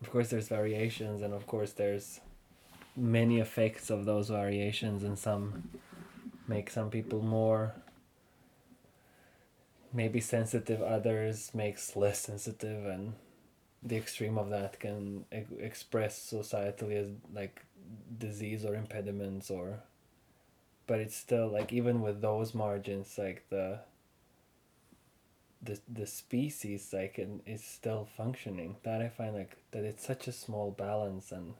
of 0.00 0.10
course 0.10 0.28
there's 0.28 0.48
variations 0.48 1.22
and 1.22 1.32
of 1.32 1.46
course 1.46 1.72
there's 1.72 2.20
many 2.96 3.40
effects 3.40 3.90
of 3.90 4.04
those 4.04 4.28
variations 4.28 5.02
and 5.02 5.18
some 5.18 5.68
make 6.46 6.70
some 6.70 6.90
people 6.90 7.22
more 7.22 7.74
maybe 9.92 10.20
sensitive 10.20 10.82
others 10.82 11.52
makes 11.54 11.96
less 11.96 12.20
sensitive 12.20 12.84
and 12.84 13.14
the 13.82 13.96
extreme 13.96 14.36
of 14.38 14.50
that 14.50 14.80
can 14.80 15.24
e- 15.32 15.44
express 15.58 16.18
societally 16.32 16.96
as 16.96 17.08
like 17.32 17.64
disease 18.18 18.64
or 18.64 18.74
impediments 18.74 19.50
or 19.50 19.80
but 20.86 21.00
it's 21.00 21.16
still 21.16 21.48
like 21.48 21.72
even 21.72 22.00
with 22.02 22.20
those 22.20 22.54
margins 22.54 23.16
like 23.18 23.44
the 23.50 23.80
the 25.62 25.80
the 25.90 26.06
species 26.06 26.90
like 26.92 27.16
and 27.18 27.40
is 27.46 27.64
still 27.64 28.06
functioning. 28.16 28.76
That 28.82 29.00
I 29.00 29.08
find 29.08 29.34
like 29.34 29.56
that 29.70 29.84
it's 29.84 30.06
such 30.06 30.28
a 30.28 30.32
small 30.32 30.70
balance 30.70 31.32
and 31.32 31.54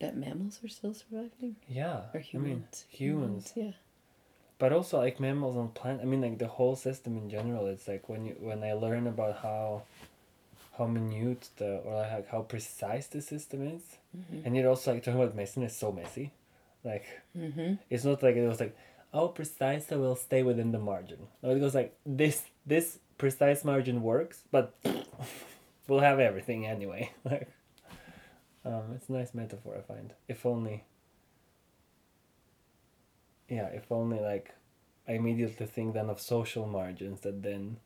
That 0.00 0.16
mammals 0.16 0.60
are 0.64 0.68
still 0.68 0.94
surviving? 0.94 1.56
yeah. 1.68 2.02
Or 2.14 2.20
I 2.20 2.38
mean 2.38 2.64
humans? 2.68 2.84
humans. 2.88 3.52
Yeah. 3.56 3.72
but 4.58 4.72
also 4.72 4.98
like 4.98 5.20
mammals 5.20 5.56
and 5.56 5.72
plant 5.72 6.00
i 6.02 6.04
mean 6.04 6.20
like 6.20 6.38
the 6.38 6.48
whole 6.48 6.74
system 6.74 7.16
in 7.16 7.30
general 7.30 7.66
it's 7.68 7.86
like 7.86 8.08
when 8.08 8.24
you 8.26 8.34
when 8.40 8.64
i 8.64 8.72
learn 8.72 9.06
about 9.06 9.36
how 9.42 9.82
how 10.76 10.86
minute 10.86 11.48
the 11.58 11.70
or 11.86 11.94
like 11.94 12.28
how 12.28 12.40
precise 12.42 13.06
the 13.08 13.22
system 13.22 13.60
is 13.76 13.82
Mm-hmm. 14.16 14.40
and 14.46 14.56
you're 14.56 14.68
also 14.70 14.92
like 14.94 15.02
talking 15.04 15.20
about 15.20 15.36
medicine 15.36 15.62
is 15.62 15.76
so 15.76 15.92
messy 15.92 16.32
like 16.84 17.04
Mm-hmm. 17.36 17.74
it's 17.90 18.04
not 18.04 18.22
like 18.22 18.36
it 18.36 18.46
was 18.46 18.60
like 18.60 18.76
oh 19.12 19.28
precise 19.28 19.86
so 19.88 19.98
will 19.98 20.16
stay 20.16 20.42
within 20.42 20.72
the 20.72 20.78
margin. 20.78 21.28
No 21.42 21.50
it 21.50 21.60
goes 21.60 21.74
like 21.74 21.96
this 22.06 22.42
this 22.66 22.98
precise 23.18 23.64
margin 23.64 24.02
works 24.02 24.42
but 24.50 24.74
we'll 25.88 26.00
have 26.00 26.20
everything 26.20 26.66
anyway. 26.66 27.10
Like 27.24 27.48
um 28.64 28.92
it's 28.94 29.08
a 29.08 29.12
nice 29.12 29.34
metaphor 29.34 29.76
i 29.78 29.80
find. 29.80 30.12
If 30.28 30.44
only 30.46 30.84
yeah 33.48 33.66
if 33.68 33.90
only 33.90 34.20
like 34.20 34.54
i 35.08 35.12
immediately 35.12 35.66
think 35.66 35.94
then 35.94 36.10
of 36.10 36.20
social 36.20 36.66
margins 36.66 37.20
that 37.20 37.42
then 37.42 37.78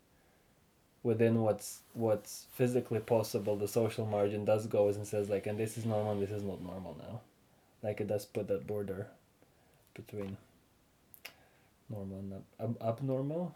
within 1.04 1.40
what's 1.42 1.80
what's 1.94 2.46
physically 2.52 2.98
possible 3.00 3.56
the 3.56 3.68
social 3.68 4.06
margin 4.06 4.44
does 4.44 4.66
goes 4.66 4.96
and 4.96 5.06
says 5.06 5.28
like 5.28 5.46
and 5.46 5.58
this 5.58 5.76
is 5.78 5.84
normal 5.84 6.12
and 6.12 6.22
this 6.22 6.30
is 6.30 6.42
not 6.42 6.60
normal 6.62 6.96
now 6.98 7.20
like 7.82 8.00
it 8.00 8.06
does 8.08 8.24
put 8.24 8.48
that 8.48 8.66
border 8.66 9.08
between 9.94 10.36
normal 11.88 12.18
and 12.18 12.32
ab- 12.32 12.44
ab- 12.60 12.82
abnormal 12.82 13.54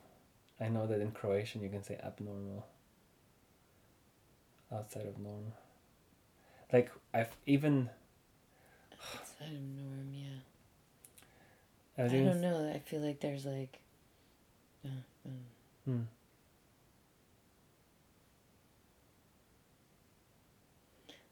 i 0.61 0.69
know 0.69 0.87
that 0.87 1.01
in 1.01 1.11
croatian 1.11 1.63
you 1.63 1.69
can 1.71 1.83
say 1.83 1.99
abnormal 2.05 2.67
outside 4.73 5.07
of 5.07 5.19
norm 5.19 5.53
like 6.73 6.91
i've 7.15 7.35
even 7.47 7.89
Outside 9.15 9.55
of 9.55 9.63
norm, 9.63 10.13
yeah. 10.15 10.41
I, 11.99 12.05
I 12.05 12.09
don't 12.09 12.41
know. 12.41 12.73
I 12.75 12.79
feel 12.81 13.01
like 13.01 13.21
there's 13.21 13.45
like. 13.47 13.79
Uh, 14.85 14.89
um, 15.27 15.39
Hmm. 15.85 16.03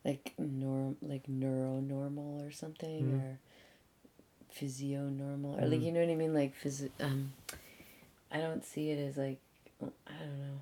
Like 0.05 0.35
norm 0.39 0.97
like 1.03 1.29
neuro 1.29 1.81
normal 1.81 2.43
or 2.43 2.51
something 2.51 3.05
Mhm. 3.13 3.21
or 3.21 3.39
physionormal 4.55 5.59
or 5.63 5.67
like 5.67 5.81
Mhm. 5.81 5.85
you 5.85 5.93
know 5.93 6.01
what 6.01 6.11
I 6.11 6.15
mean? 6.15 6.35
Like 6.35 6.55
phys- 6.63 6.91
um 7.01 7.33
I 8.31 8.39
don't 8.39 8.65
see 8.65 8.91
it 8.91 8.99
as 8.99 9.17
like 9.17 9.39
I 9.81 10.13
don't 10.19 10.39
know. 10.41 10.61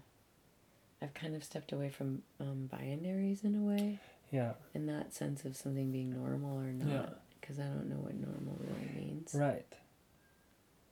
I've 1.01 1.15
kind 1.15 1.35
of 1.35 1.43
stepped 1.45 1.73
away 1.73 1.89
from 1.91 2.23
um, 2.41 2.69
binaries 2.73 3.45
in 3.45 3.55
a 3.55 3.61
way. 3.63 3.99
Yeah. 4.31 4.55
In 4.75 4.87
that 4.87 5.13
sense 5.13 5.45
of 5.45 5.57
something 5.57 5.91
being 5.93 6.11
normal 6.11 6.59
or 6.59 6.73
not 6.73 7.21
because 7.41 7.59
I 7.59 7.65
don't 7.65 7.89
know 7.89 7.97
what 7.97 8.15
normal 8.15 8.57
really 8.61 8.91
means. 9.07 9.35
Right. 9.35 9.67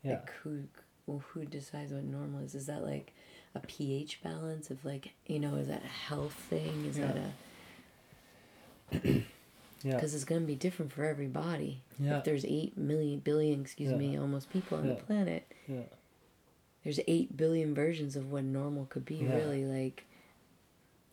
Yeah. 0.02 0.12
Like 0.12 0.30
who 0.42 0.64
well, 1.06 1.22
who 1.30 1.44
decides 1.44 1.92
what 1.92 2.04
normal 2.04 2.40
is? 2.40 2.54
Is 2.54 2.66
that 2.66 2.82
like 2.82 3.12
a 3.54 3.60
pH 3.60 4.22
balance 4.22 4.70
of 4.70 4.84
like 4.84 5.12
you 5.26 5.38
know 5.38 5.54
is 5.56 5.68
that 5.68 5.82
a 5.84 5.88
health 5.88 6.34
thing? 6.34 6.84
Is 6.86 6.96
that 6.96 7.16
Yeah. 7.16 7.22
a 7.26 7.32
yeah 9.04 9.22
because 9.94 10.14
it's 10.14 10.24
going 10.24 10.40
to 10.42 10.46
be 10.46 10.54
different 10.56 10.92
for 10.92 11.04
everybody. 11.04 11.82
Yeah. 11.98 12.18
If 12.18 12.24
there's 12.24 12.44
8 12.44 12.76
million, 12.76 13.18
billion, 13.20 13.60
excuse 13.62 13.90
Yeah. 13.90 13.96
me, 13.96 14.18
almost 14.18 14.50
people 14.50 14.78
on 14.78 14.86
Yeah. 14.88 14.94
the 14.94 15.02
planet, 15.02 15.52
yeah 15.66 15.82
there's 16.84 17.00
8 17.06 17.36
billion 17.36 17.74
versions 17.74 18.16
of 18.16 18.32
what 18.32 18.42
normal 18.44 18.86
could 18.86 19.04
be, 19.04 19.16
Yeah. 19.16 19.34
really. 19.34 19.66
Like, 19.66 20.04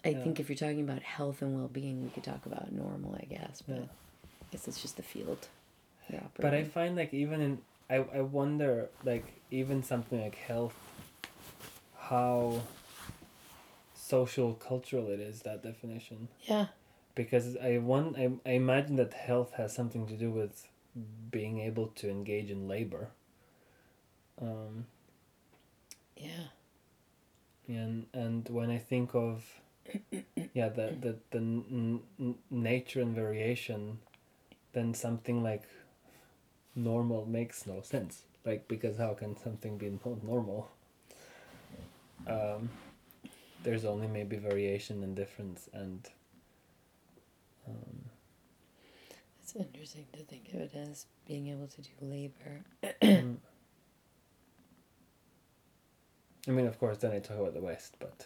I 0.05 0.13
think 0.13 0.39
if 0.39 0.47
you're 0.47 0.55
talking 0.57 0.79
about 0.81 1.01
health 1.03 1.41
and 1.41 1.53
well 1.55 1.67
being, 1.67 2.03
we 2.03 2.09
could 2.09 2.23
talk 2.23 2.45
about 2.45 2.71
normal, 2.71 3.15
I 3.21 3.25
guess. 3.25 3.61
But. 3.67 3.79
I 3.79 4.45
guess 4.51 4.65
it's 4.69 4.81
just 4.81 4.95
the 4.95 5.03
field. 5.03 5.49
but 6.39 6.53
i 6.53 6.63
find 6.63 6.95
like 6.95 7.13
even 7.13 7.41
in 7.41 7.57
I, 7.89 7.95
I 7.95 8.21
wonder 8.21 8.87
like 9.03 9.25
even 9.51 9.83
something 9.83 10.21
like 10.21 10.35
health 10.35 10.73
how 11.97 12.61
social 13.93 14.53
cultural 14.53 15.09
it 15.09 15.19
is 15.19 15.41
that 15.41 15.63
definition 15.63 16.29
Yeah. 16.43 16.67
Because 17.17 17.57
I 17.57 17.79
want 17.79 18.17
I, 18.17 18.31
I 18.45 18.51
imagine 18.53 18.95
that 18.97 19.13
health 19.13 19.53
has 19.55 19.75
something 19.75 20.07
to 20.07 20.15
do 20.15 20.31
with 20.31 20.67
being 21.31 21.59
able 21.59 21.87
to 21.87 22.09
engage 22.09 22.49
in 22.51 22.67
labor. 22.69 23.09
Um, 24.41 24.85
Yeah. 26.17 26.49
and 27.67 28.05
and 28.13 28.47
when 28.49 28.69
I 28.69 28.77
think 28.77 29.13
of 29.15 29.43
yeah 30.53 30.69
the 30.69 30.95
the, 30.99 31.15
the 31.31 31.37
n- 31.37 32.01
n- 32.19 32.35
nature 32.49 33.01
and 33.01 33.15
variation 33.15 33.99
then 34.73 34.93
something 34.93 35.43
like 35.43 35.63
normal 36.75 37.25
makes 37.25 37.65
no 37.67 37.81
sense. 37.81 38.23
Like 38.45 38.67
because 38.67 38.97
how 38.97 39.13
can 39.13 39.37
something 39.37 39.77
be 39.77 39.89
not 40.05 40.23
normal? 40.23 40.69
Um, 42.27 42.69
there's 43.63 43.85
only 43.85 44.07
maybe 44.07 44.37
variation 44.37 45.03
and 45.03 45.15
difference 45.15 45.69
and 45.73 46.09
um, 47.67 47.99
It's 49.47 49.55
interesting 49.55 50.05
to 50.11 50.19
think 50.23 50.49
of 50.53 50.59
it 50.59 50.75
as 50.75 51.05
being 51.25 51.47
able 51.47 51.67
to 51.67 51.81
do 51.81 51.89
labor. 52.01 52.65
I 53.01 53.23
mean, 56.51 56.67
of 56.67 56.77
course, 56.77 56.97
then 56.97 57.13
I 57.13 57.19
talk 57.19 57.39
about 57.39 57.53
the 57.53 57.61
West, 57.61 57.95
but 57.97 58.25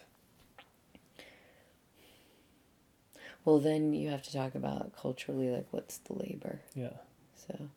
Well, 3.46 3.60
then 3.60 3.94
you 3.94 4.10
have 4.10 4.24
to 4.24 4.34
talk 4.34 4.56
about 4.56 4.94
culturally, 5.00 5.52
like, 5.52 5.68
what's 5.70 6.00
the 6.00 6.14
labor? 6.14 6.60
yeah, 6.74 6.90
So, 7.36 7.70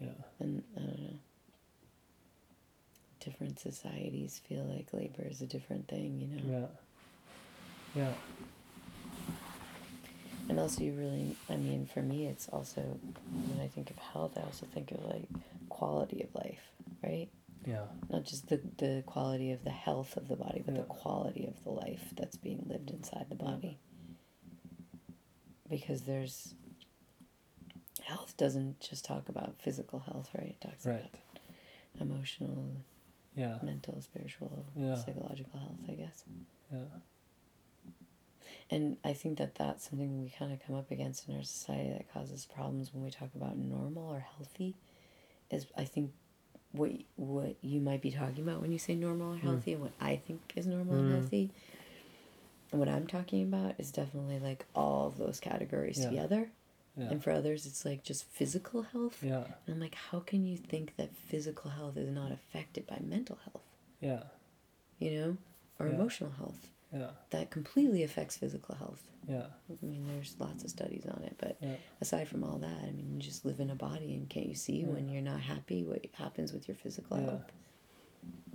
yeah, 0.00 0.08
and 0.40 0.62
I 0.78 0.80
don't 0.80 0.98
know. 1.00 1.18
Different 3.20 3.58
societies 3.58 4.40
feel 4.48 4.64
like 4.64 4.94
labor 4.94 5.24
is 5.28 5.42
a 5.42 5.46
different 5.46 5.88
thing, 5.88 6.20
you 6.22 6.28
know? 6.50 6.68
yeah, 7.94 8.02
yeah, 8.02 8.12
And 10.48 10.60
also, 10.60 10.82
you 10.84 10.92
really, 10.92 11.36
I 11.50 11.56
mean, 11.56 11.86
for 11.86 12.02
me, 12.02 12.26
it's 12.26 12.48
also, 12.48 12.80
when 12.80 13.60
I 13.60 13.68
think 13.68 13.90
of 13.90 13.98
health, 13.98 14.32
I 14.36 14.42
also 14.42 14.66
think 14.72 14.92
of 14.92 15.04
like 15.04 15.28
quality 15.68 16.22
of 16.22 16.34
life, 16.34 16.62
right? 17.02 17.28
yeah, 17.66 17.86
Not 18.10 18.24
just 18.24 18.48
the, 18.48 18.60
the 18.78 19.02
quality 19.06 19.50
of 19.50 19.64
the 19.64 19.70
health 19.70 20.16
of 20.16 20.28
the 20.28 20.36
body, 20.36 20.62
but 20.64 20.76
the 20.76 20.82
quality 20.82 21.46
of 21.46 21.62
the 21.64 21.70
life 21.70 22.12
that's 22.16 22.36
being 22.36 22.64
lived 22.68 22.90
inside 22.90 23.26
the 23.28 23.34
body. 23.34 23.78
Because 25.68 26.02
there's, 26.02 26.54
health 28.04 28.36
doesn't 28.36 28.78
just 28.78 29.04
talk 29.04 29.28
about 29.28 29.56
physical 29.60 29.98
health, 29.98 30.30
right? 30.38 30.54
It 30.60 30.60
talks 30.60 30.86
right, 30.86 31.00
about 31.12 31.40
emotional, 32.00 32.70
yeah, 33.34 33.58
mental, 33.64 34.00
spiritual, 34.00 34.64
Yeah. 34.76 34.94
psychological 34.94 35.58
health, 35.58 35.80
I 35.88 35.94
guess. 35.94 36.22
yeah, 36.72 36.78
And 38.70 38.96
I 39.04 39.12
think 39.12 39.38
that 39.38 39.54
that's 39.54 39.88
something 39.88 40.20
we 40.22 40.28
kind 40.30 40.52
of 40.52 40.58
come 40.66 40.74
up 40.76 40.90
against 40.90 41.28
in 41.28 41.36
our 41.36 41.42
society 41.44 41.90
that 41.90 42.12
causes 42.12 42.46
problems 42.46 42.92
when 42.92 43.04
we 43.04 43.10
talk 43.10 43.28
about 43.36 43.56
normal 43.56 44.08
or 44.10 44.26
healthy. 44.36 44.74
Is 45.50 45.66
I 45.76 45.84
think 45.84 46.10
what 46.72 46.90
what 47.14 47.56
you 47.62 47.80
might 47.80 48.02
be 48.02 48.10
talking 48.10 48.42
about 48.42 48.60
when 48.60 48.72
you 48.72 48.78
say 48.78 48.94
normal 48.96 49.34
or 49.34 49.38
healthy, 49.38 49.72
and 49.74 49.82
what 49.82 49.92
I 50.00 50.16
think 50.16 50.52
is 50.56 50.66
normal 50.66 50.96
and 50.96 51.08
Mm. 51.08 51.12
healthy. 51.12 51.50
And 52.72 52.80
what 52.80 52.88
I'm 52.88 53.06
talking 53.06 53.42
about 53.44 53.76
is 53.78 53.92
definitely 53.92 54.40
like 54.40 54.66
all 54.74 55.06
of 55.06 55.16
those 55.18 55.38
categories 55.38 55.98
Yeah. 55.98 56.08
together. 56.08 56.50
yeah, 56.96 57.10
And 57.10 57.22
for 57.22 57.30
others, 57.30 57.66
it's 57.66 57.84
like 57.84 58.02
just 58.02 58.24
physical 58.24 58.82
health. 58.82 59.22
yeah, 59.22 59.44
And 59.66 59.74
I'm 59.76 59.80
like, 59.80 59.94
how 59.94 60.18
can 60.20 60.44
you 60.44 60.56
think 60.56 60.96
that 60.96 61.14
physical 61.14 61.70
health 61.70 61.96
is 61.96 62.10
not 62.10 62.32
affected 62.32 62.86
by 62.88 62.98
mental 63.04 63.36
health? 63.44 63.62
yeah, 64.00 64.24
You 64.98 65.10
know, 65.12 65.36
or 65.78 65.86
Yeah. 65.86 65.94
emotional 65.94 66.30
health 66.32 66.68
yeah, 66.98 67.10
that 67.30 67.50
completely 67.50 68.02
affects 68.02 68.36
physical 68.36 68.74
health. 68.76 69.02
yeah, 69.28 69.46
I 69.70 69.84
mean, 69.84 70.06
there's 70.08 70.36
lots 70.38 70.64
of 70.64 70.70
studies 70.70 71.04
on 71.06 71.22
it, 71.24 71.36
but 71.38 71.56
yeah, 71.60 71.76
aside 72.00 72.28
from 72.28 72.44
all 72.44 72.58
that, 72.58 72.78
I 72.82 72.90
mean, 72.92 73.12
you 73.14 73.20
just 73.20 73.44
live 73.44 73.60
in 73.60 73.70
a 73.70 73.74
body, 73.74 74.14
and 74.14 74.28
can't 74.28 74.46
you 74.46 74.54
see 74.54 74.80
Yeah. 74.80 74.86
when 74.88 75.08
you're 75.08 75.22
not 75.22 75.40
happy 75.40 75.84
what 75.84 76.04
happens 76.14 76.52
with 76.52 76.68
your 76.68 76.76
physical 76.76 77.18
Yeah. 77.18 77.24
health 77.24 77.52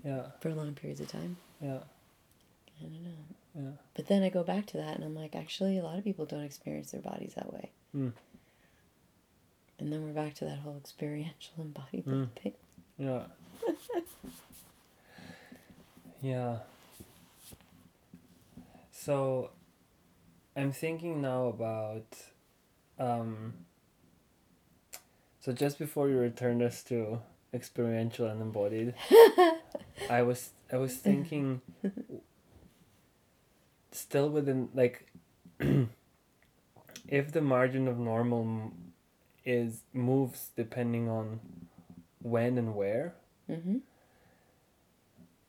yeah, 0.04 0.26
for 0.39 0.54
long 0.54 0.74
periods 0.74 1.02
of 1.02 1.08
time? 1.08 1.38
yeah, 1.62 1.80
I 2.80 2.84
don't 2.84 3.04
know. 3.04 3.10
yeah, 3.56 3.72
But 3.94 4.08
then 4.08 4.24
I 4.24 4.30
go 4.30 4.44
back 4.44 4.66
to 4.68 4.78
that, 4.78 4.96
and 4.96 5.04
I'm 5.04 5.16
like, 5.16 5.36
actually, 5.36 5.78
a 5.78 5.84
lot 5.84 5.98
of 5.98 6.04
people 6.04 6.26
don't 6.26 6.44
experience 6.44 6.92
their 6.92 7.02
bodies 7.02 7.34
that 7.36 7.52
way. 7.54 7.72
Mm. 7.96 8.14
And 9.80 9.92
then 9.92 10.04
we're 10.04 10.14
back 10.14 10.36
to 10.36 10.46
that 10.46 10.60
whole 10.60 10.78
experiential 10.78 11.54
embodiment 11.60 12.34
Mm. 12.36 12.42
thing. 12.42 12.54
yeah, 12.98 13.24
yeah. 16.22 16.58
So, 19.04 19.49
I'm 20.56 20.72
thinking 20.72 21.22
now 21.22 21.47
about, 21.47 22.06
um. 22.99 23.54
So 25.39 25.52
just 25.52 25.80
before 25.80 26.08
you 26.08 26.18
returned 26.18 26.62
us 26.62 26.84
to 26.84 27.20
experiential 27.52 28.28
and 28.28 28.41
embodied. 28.41 28.93
I 30.10 30.22
was 30.22 30.52
I 30.72 30.78
was 30.78 30.95
thinking 30.97 31.62
still 33.91 34.30
within 34.30 34.70
like 34.76 35.12
if 37.08 37.32
the 37.32 37.41
margin 37.41 37.88
of 37.88 37.97
normal 37.97 38.72
is 39.43 39.82
moves 39.93 40.52
depending 40.56 41.10
on 41.10 41.39
when 42.22 42.58
and 42.58 42.76
where 42.76 43.16
Mm-hmm. 43.49 43.78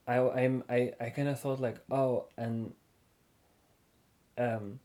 I 0.08 0.18
I'm 0.18 0.64
I, 0.68 0.92
I 1.00 1.10
kind 1.10 1.28
of 1.28 1.38
thought 1.38 1.60
like 1.60 1.76
oh 1.90 2.26
and 2.36 2.72
um 4.38 4.80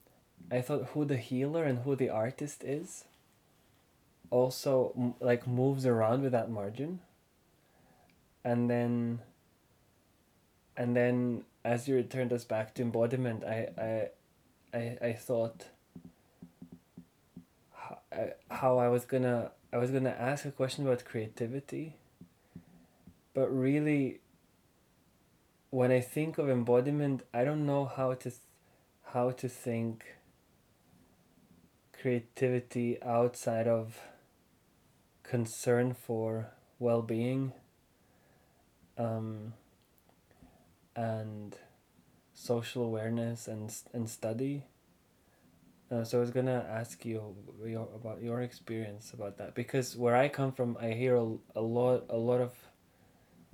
I 0.52 0.62
thought 0.62 0.90
who 0.94 1.06
the 1.06 1.18
healer 1.18 1.64
and 1.64 1.80
who 1.80 1.96
the 1.96 2.10
artist 2.10 2.64
is 2.64 3.06
also 4.30 5.16
like 5.20 5.48
moves 5.48 5.86
around 5.86 6.22
with 6.22 6.32
that 6.32 6.50
margin. 6.50 7.00
And 8.44 8.70
then 8.70 9.20
and 10.76 10.96
then 10.96 11.44
as 11.66 11.88
you 11.88 11.96
returned 11.96 12.32
us 12.32 12.44
back 12.44 12.74
to 12.76 12.82
embodiment 12.82 13.44
I 13.44 13.70
I 13.78 14.10
I, 14.74 14.98
I 15.02 15.14
thought 15.14 15.66
how 17.74 18.00
I, 18.12 18.34
how 18.50 18.78
I 18.78 18.88
was 18.90 19.06
gonna 19.06 19.52
I 19.72 19.78
was 19.78 19.92
gonna 19.92 20.16
ask 20.18 20.46
a 20.46 20.52
question 20.52 20.86
about 20.86 21.04
creativity. 21.06 21.96
But 23.34 23.48
really 23.50 24.20
when 25.70 25.92
I 25.92 26.00
think 26.00 26.38
of 26.38 26.50
embodiment 26.50 27.24
I 27.34 27.44
don't 27.44 27.66
know 27.66 27.86
how 27.86 28.14
to 28.14 28.32
how 29.14 29.32
to 29.32 29.48
think 29.48 30.06
creativity 32.00 33.02
outside 33.02 33.68
of 33.68 34.00
concern 35.24 35.94
for 35.94 36.48
well-being 36.80 37.54
um, 38.98 39.54
and 40.96 41.58
social 42.34 42.84
awareness 42.84 43.48
and 43.48 43.74
and 43.94 44.10
study. 44.10 44.64
Uh, 45.90 46.04
so 46.04 46.18
I 46.18 46.22
was 46.22 46.32
gonna 46.32 46.66
ask 46.70 47.06
you 47.06 47.36
your, 47.66 47.88
about 47.96 48.22
your 48.22 48.42
experience 48.42 49.14
about 49.14 49.38
that 49.38 49.56
because 49.56 49.96
where 49.96 50.16
I 50.16 50.28
come 50.28 50.52
from, 50.52 50.78
I 50.82 50.92
hear 50.92 51.16
a, 51.16 51.36
a 51.56 51.62
lot 51.62 52.06
a 52.10 52.18
lot 52.18 52.42
of, 52.42 52.54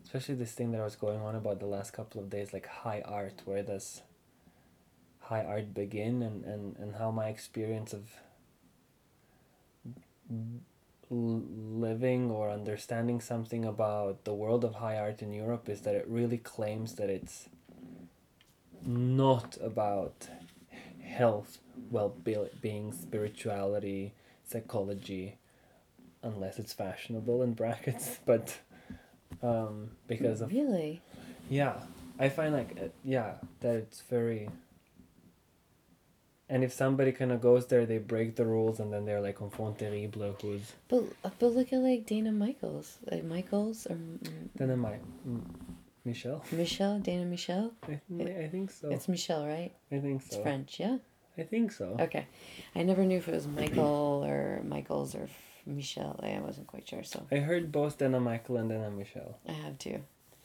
especially 0.04 0.36
this 0.36 0.54
thing 0.54 0.72
that 0.72 0.82
was 0.82 0.95
going 0.95 1.20
on 1.22 1.36
about 1.36 1.60
the 1.60 1.68
last 1.68 1.91
couple 1.91 2.22
of 2.22 2.30
days, 2.30 2.54
like 2.54 2.66
high 2.66 3.01
art. 3.06 3.41
Where 3.45 3.62
does 3.62 4.01
high 5.24 5.43
art 5.43 5.74
begin, 5.74 6.21
and 6.21 6.43
and 6.45 6.76
and 6.78 6.95
how 6.95 7.11
my 7.11 7.28
experience 7.30 7.93
of 7.93 8.03
living 11.09 12.32
or 12.32 12.49
understanding 12.49 13.21
something 13.21 13.65
about 13.65 14.24
the 14.24 14.34
world 14.34 14.63
of 14.63 14.76
high 14.76 14.97
art 14.97 15.21
in 15.21 15.32
Europe 15.32 15.69
is 15.69 15.82
that 15.82 15.93
it 15.93 16.05
really 16.07 16.38
claims 16.38 16.95
that 16.95 17.09
it's 17.09 17.49
not 18.86 19.57
about 19.61 20.28
health, 21.03 21.59
well-being, 21.91 22.91
spirituality, 22.91 24.13
psychology, 24.43 25.38
unless 26.24 26.57
it's 26.57 26.74
fashionable 26.74 27.43
in 27.43 27.53
brackets. 27.53 28.17
But 28.26 28.57
um, 29.41 29.91
because 30.07 30.41
of 30.41 30.51
really 30.51 31.01
yeah, 31.49 31.76
I 32.19 32.30
find 32.30 32.53
like 32.53 32.78
uh, 32.82 32.88
yeah 33.03 33.36
that 33.61 33.76
it's 33.76 34.01
very. 34.01 34.49
And 36.54 36.64
if 36.64 36.72
somebody 36.72 37.12
kind 37.12 37.32
of 37.32 37.41
goes 37.41 37.66
there, 37.72 37.86
they 37.91 37.97
break 37.97 38.36
the 38.36 38.45
rules, 38.45 38.80
and 38.80 38.93
then 38.93 39.06
they're 39.08 39.22
like 39.30 39.41
enfant 39.41 39.80
terrible, 39.80 40.36
who's 40.39 40.74
but 40.88 41.01
but 41.39 41.47
look 41.58 41.74
at 41.74 41.80
like 41.89 42.06
Dana 42.06 42.32
Michaels 42.32 42.97
like 43.12 43.24
Michaels 43.24 43.88
or 43.91 43.95
Dana 43.95 44.39
then 44.60 44.70
am 44.78 44.86
I, 44.86 44.95
mm, 45.28 45.41
Michel. 46.06 46.43
Michel 46.51 46.99
Dana 46.99 47.26
Michel 47.26 47.72
I, 47.89 47.99
I 48.45 48.47
think 48.54 48.70
so. 48.70 48.89
it's 48.95 49.08
Michel 49.08 49.47
right 49.47 49.72
I 49.91 49.97
think 50.04 50.22
it's 50.22 50.36
so. 50.36 50.43
French 50.43 50.80
yeah 50.80 50.97
I 51.39 51.43
think 51.51 51.72
so. 51.72 51.97
okay 51.99 52.28
I 52.76 52.84
never 52.84 53.04
knew 53.04 53.18
if 53.18 53.28
it 53.28 53.34
was 53.34 53.47
Michael 53.47 54.24
or 54.24 54.62
Michaels 54.76 55.16
or 55.16 55.24
F- 55.24 55.66
Michel 55.66 56.20
I 56.22 56.39
wasn't 56.39 56.68
quite 56.68 56.88
sure 56.88 57.04
so 57.04 57.26
I 57.32 57.38
heard 57.49 57.72
both 57.72 57.97
Dana 57.97 58.20
Michael 58.20 58.58
and 58.58 58.70
Dana 58.70 58.91
Michel. 58.91 59.39
I 59.49 59.54
have 59.54 59.78
to 59.86 59.97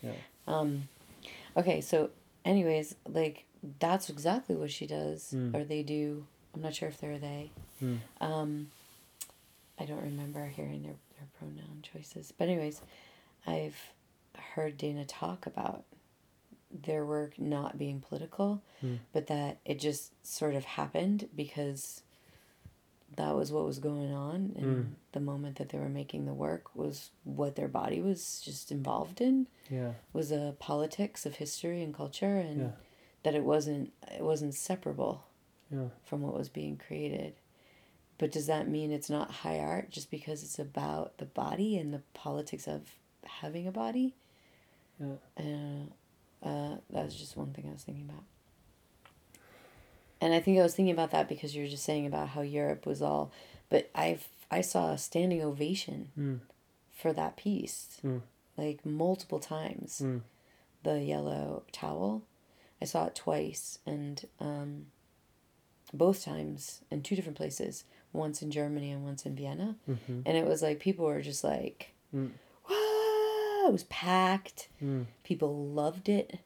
Yeah. 0.02 0.12
um 0.46 0.88
okay 1.60 1.80
so 1.82 2.08
anyways 2.46 2.94
like 3.20 3.44
that's 3.80 4.08
exactly 4.10 4.54
what 4.56 4.70
she 4.70 4.86
does 4.86 5.32
Mm. 5.34 5.54
or 5.54 5.64
they 5.64 5.82
do 5.82 6.26
I'm 6.54 6.62
not 6.62 6.74
sure 6.74 6.88
if 6.88 6.98
they're 6.98 7.18
they 7.18 7.50
Hmm. 7.80 7.96
Um, 8.20 8.70
I 9.78 9.84
don't 9.84 10.02
remember 10.02 10.46
hearing 10.46 10.82
their, 10.82 10.96
their 11.16 11.28
pronoun 11.38 11.82
choices. 11.82 12.32
But, 12.36 12.48
anyways, 12.48 12.80
I've 13.46 13.92
heard 14.54 14.76
Dana 14.76 15.04
talk 15.04 15.46
about 15.46 15.84
their 16.72 17.06
work 17.06 17.38
not 17.38 17.78
being 17.78 18.00
political, 18.00 18.62
Hmm. 18.80 18.96
but 19.12 19.28
that 19.28 19.58
it 19.64 19.78
just 19.78 20.12
sort 20.26 20.54
of 20.56 20.64
happened 20.64 21.28
because 21.36 22.02
that 23.16 23.34
was 23.36 23.52
what 23.52 23.64
was 23.64 23.78
going 23.78 24.12
on. 24.12 24.54
And 24.56 24.84
Hmm. 24.86 24.92
the 25.12 25.20
moment 25.20 25.56
that 25.56 25.68
they 25.70 25.78
were 25.78 25.88
making 25.88 26.24
the 26.26 26.34
work 26.34 26.74
was 26.74 27.10
what 27.24 27.54
their 27.54 27.68
body 27.68 28.00
was 28.00 28.40
just 28.40 28.72
involved 28.72 29.20
in 29.20 29.46
Yeah. 29.70 29.94
was 30.12 30.32
a 30.32 30.56
politics 30.58 31.24
of 31.24 31.36
history 31.36 31.82
and 31.82 31.94
culture 31.94 32.36
and 32.38 32.60
Yeah. 32.60 32.70
That 33.22 33.34
it 33.34 33.44
wasn't 33.44 33.92
it 34.12 34.22
wasn't 34.22 34.54
separable 34.54 35.24
Yeah. 35.70 35.88
from 36.04 36.22
what 36.22 36.34
was 36.36 36.48
being 36.48 36.76
created. 36.76 37.34
But 38.18 38.32
does 38.32 38.46
that 38.46 38.68
mean 38.68 38.90
it's 38.90 39.10
not 39.10 39.30
high 39.30 39.58
art 39.60 39.90
just 39.90 40.10
because 40.10 40.42
it's 40.42 40.58
about 40.58 41.18
the 41.18 41.24
body 41.26 41.76
and 41.78 41.92
the 41.94 42.02
politics 42.14 42.66
of 42.66 42.82
having 43.24 43.66
a 43.68 43.72
body? 43.72 44.14
Yeah. 44.98 45.14
Uh, 45.38 46.46
uh, 46.46 46.76
that 46.90 47.04
was 47.04 47.14
just 47.16 47.36
one 47.36 47.52
thing 47.52 47.66
I 47.68 47.72
was 47.72 47.84
thinking 47.84 48.08
about. 48.08 48.24
And 50.20 50.34
I 50.34 50.40
think 50.40 50.58
I 50.58 50.62
was 50.62 50.74
thinking 50.74 50.92
about 50.92 51.12
that 51.12 51.28
because 51.28 51.54
you 51.54 51.62
were 51.62 51.68
just 51.68 51.84
saying 51.84 52.06
about 52.06 52.30
how 52.30 52.40
Europe 52.40 52.86
was 52.86 53.00
all, 53.02 53.30
but 53.68 53.90
I've 53.94 54.26
I 54.50 54.62
saw 54.62 54.92
a 54.92 54.98
standing 54.98 55.42
ovation 55.42 56.10
Hmm. 56.14 56.36
for 56.90 57.12
that 57.12 57.36
piece, 57.36 58.00
Mm. 58.02 58.22
like 58.56 58.84
multiple 58.86 59.38
times. 59.38 59.98
Hmm. 59.98 60.18
The 60.82 61.02
yellow 61.04 61.64
towel, 61.70 62.22
I 62.80 62.84
saw 62.84 63.06
it 63.06 63.14
twice, 63.14 63.78
and 63.86 64.24
um, 64.40 64.86
both 65.92 66.24
times 66.24 66.82
in 66.90 67.02
two 67.02 67.16
different 67.16 67.36
places. 67.36 67.84
Once 68.12 68.40
in 68.40 68.50
Germany 68.50 68.90
and 68.90 69.04
once 69.04 69.26
in 69.26 69.34
Vienna, 69.36 69.76
Mm-hmm. 69.88 70.20
and 70.24 70.36
it 70.36 70.46
was 70.46 70.62
like 70.62 70.80
people 70.80 71.04
were 71.04 71.20
just 71.20 71.44
like, 71.44 71.92
Mm. 72.14 72.30
"Whoa!" 72.64 73.68
It 73.68 73.72
was 73.72 73.84
packed. 73.84 74.68
Hmm. 74.80 75.02
People 75.24 75.54
loved 75.66 76.08
it. 76.08 76.38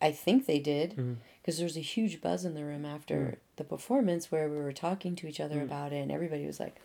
I 0.00 0.12
think 0.12 0.46
they 0.46 0.60
did 0.60 1.16
because 1.42 1.56
there 1.58 1.64
was 1.66 1.76
a 1.76 1.80
huge 1.80 2.20
buzz 2.20 2.44
in 2.44 2.54
the 2.54 2.64
room 2.64 2.84
after 2.86 3.38
the 3.56 3.64
performance 3.64 4.30
where 4.30 4.48
we 4.48 4.56
were 4.56 4.72
talking 4.72 5.16
to 5.16 5.26
each 5.26 5.40
other 5.40 5.56
Mm. 5.56 5.64
about 5.64 5.92
it, 5.92 5.96
and 6.00 6.12
everybody 6.12 6.46
was 6.46 6.60
like, 6.60 6.80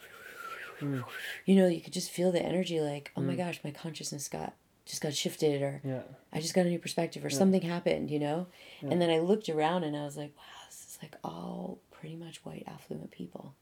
Hmm. 0.79 1.01
you 1.45 1.55
know, 1.55 1.67
you 1.67 1.79
could 1.79 1.93
just 1.93 2.09
feel 2.09 2.31
the 2.31 2.41
energy, 2.41 2.81
like, 2.81 3.11
oh 3.15 3.21
my 3.21 3.33
Mm. 3.35 3.37
gosh, 3.37 3.59
my 3.63 3.71
consciousness 3.71 4.27
got 4.27 4.53
just 4.86 5.01
got 5.01 5.13
shifted, 5.13 5.61
or 5.61 5.81
Yeah. 5.83 6.03
I 6.31 6.39
just 6.41 6.53
got 6.53 6.65
a 6.65 6.69
new 6.69 6.79
perspective, 6.79 7.23
or 7.25 7.29
Yeah. 7.29 7.38
something 7.38 7.61
happened, 7.61 8.11
you 8.11 8.19
know. 8.19 8.47
Yeah. 8.81 8.91
And 8.91 9.01
then 9.01 9.09
I 9.09 9.19
looked 9.19 9.49
around 9.49 9.83
and 9.83 9.95
I 9.97 10.03
was 10.05 10.15
like, 10.17 10.36
wow, 10.38 10.43
this 10.67 10.86
is 10.86 10.97
like 11.01 11.15
all 11.23 11.79
pretty 11.91 12.15
much 12.15 12.43
white 12.45 12.63
affluent 12.67 13.11
people, 13.11 13.55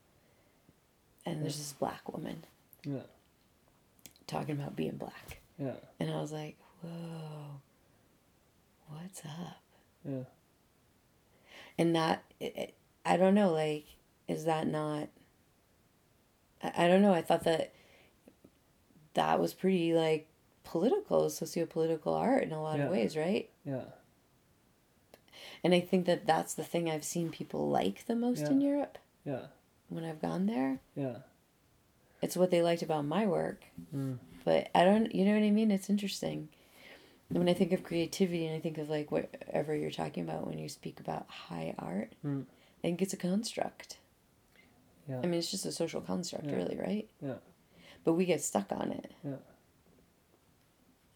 and 1.25 1.41
there's 1.41 1.57
this 1.57 1.73
black 1.73 2.11
woman 2.11 2.43
Yeah. 2.83 3.03
talking 4.27 4.55
about 4.59 4.75
being 4.75 4.97
black, 4.97 5.39
Yeah. 5.57 5.75
and 5.99 6.11
I 6.11 6.19
was 6.19 6.31
like, 6.33 6.57
whoa, 6.81 7.61
what's 8.89 9.21
up? 9.25 9.61
Yeah. 10.05 10.23
and 11.77 11.95
that 11.95 12.23
it, 12.41 12.55
it- 12.57 12.73
i 13.05 13.15
don't 13.17 13.33
know 13.33 13.49
like 13.51 13.85
is 14.27 14.43
that 14.45 14.67
not 14.67 15.07
I, 16.61 16.85
I 16.85 16.87
don't 16.87 17.01
know 17.01 17.13
i 17.13 17.21
thought 17.21 17.45
that 17.45 17.73
that 19.13 19.39
was 19.39 19.53
pretty 19.53 19.93
like 19.93 20.27
political 20.63 21.29
socio-political 21.29 22.13
art 22.13 22.43
in 22.43 22.51
a 22.51 22.61
lot 22.61 22.77
Yeah. 22.79 22.85
of 22.85 22.91
ways 22.91 23.15
right 23.17 23.49
Yeah. 23.65 23.83
and 25.63 25.73
i 25.73 25.79
think 25.79 26.05
that 26.05 26.25
that's 26.25 26.53
the 26.53 26.63
thing 26.63 26.89
i've 26.89 27.03
seen 27.03 27.29
people 27.29 27.69
like 27.69 28.05
the 28.05 28.15
most 28.15 28.43
in 28.47 28.61
europe 28.61 28.97
Yeah. 29.25 29.47
when 29.89 30.03
i've 30.03 30.21
gone 30.21 30.45
there 30.45 30.79
Yeah. 30.95 31.17
it's 32.21 32.37
what 32.37 32.51
they 32.51 32.61
liked 32.61 32.81
about 32.81 33.05
my 33.05 33.25
work 33.25 33.63
Hmm. 33.91 34.13
but 34.43 34.69
i 34.75 34.83
don't 34.83 35.13
you 35.13 35.25
know 35.25 35.33
what 35.33 35.43
i 35.43 35.51
mean 35.51 35.71
it's 35.71 35.89
interesting 35.89 36.49
when 37.29 37.49
i 37.49 37.53
think 37.53 37.71
of 37.71 37.83
creativity 37.83 38.45
and 38.45 38.55
i 38.55 38.59
think 38.59 38.77
of 38.77 38.89
like 38.89 39.11
whatever 39.11 39.75
you're 39.75 39.91
talking 39.91 40.23
about 40.23 40.47
when 40.47 40.59
you 40.59 40.69
speak 40.69 40.99
about 40.99 41.27
high 41.29 41.73
art 41.79 42.13
Hmm. 42.21 42.41
i 42.83 42.87
think 42.87 43.01
it's 43.01 43.13
a 43.13 43.17
construct 43.17 43.97
Yeah. 45.05 45.19
I 45.21 45.23
mean, 45.27 45.33
it's 45.39 45.51
just 45.51 45.65
a 45.65 45.71
social 45.73 45.99
construct, 45.99 46.45
Yeah. 46.45 46.55
really, 46.55 46.77
right? 46.77 47.09
Yeah. 47.21 47.39
But 48.05 48.13
we 48.13 48.23
get 48.23 48.41
stuck 48.41 48.71
on 48.71 48.89
it. 48.93 49.11
Yeah. 49.21 49.35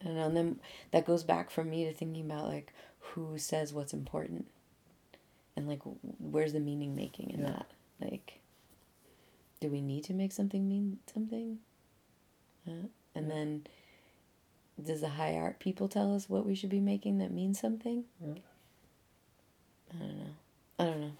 And, 0.01 0.17
and 0.17 0.37
then 0.37 0.59
that 0.91 1.05
goes 1.05 1.23
back 1.23 1.49
for 1.49 1.63
me 1.63 1.85
to 1.85 1.93
thinking 1.93 2.25
about 2.25 2.47
like 2.47 2.73
who 2.99 3.37
says 3.37 3.73
what's 3.73 3.93
important, 3.93 4.47
and 5.55 5.67
like 5.67 5.79
where's 6.19 6.53
the 6.53 6.59
meaning 6.59 6.95
making 6.95 7.31
in 7.31 7.41
Yeah. 7.41 7.47
that? 7.51 7.67
Like, 7.99 8.39
do 9.59 9.69
we 9.69 9.81
need 9.81 10.03
to 10.05 10.13
make 10.13 10.31
something 10.31 10.67
mean 10.69 10.99
something? 11.11 11.59
Uh, 12.67 12.87
and 13.15 13.27
Yeah. 13.27 13.33
then, 13.33 13.67
does 14.83 15.01
the 15.01 15.09
high 15.09 15.35
art 15.35 15.59
people 15.59 15.87
tell 15.87 16.13
us 16.13 16.29
what 16.29 16.45
we 16.45 16.53
should 16.53 16.69
be 16.69 16.79
making 16.79 17.17
that 17.17 17.31
means 17.31 17.59
something? 17.59 18.05
Yeah. 18.21 18.33
I 19.93 19.97
don't 19.99 20.17
know. 20.19 20.33
I 20.79 20.83
don't 20.85 21.01
know. 21.01 21.11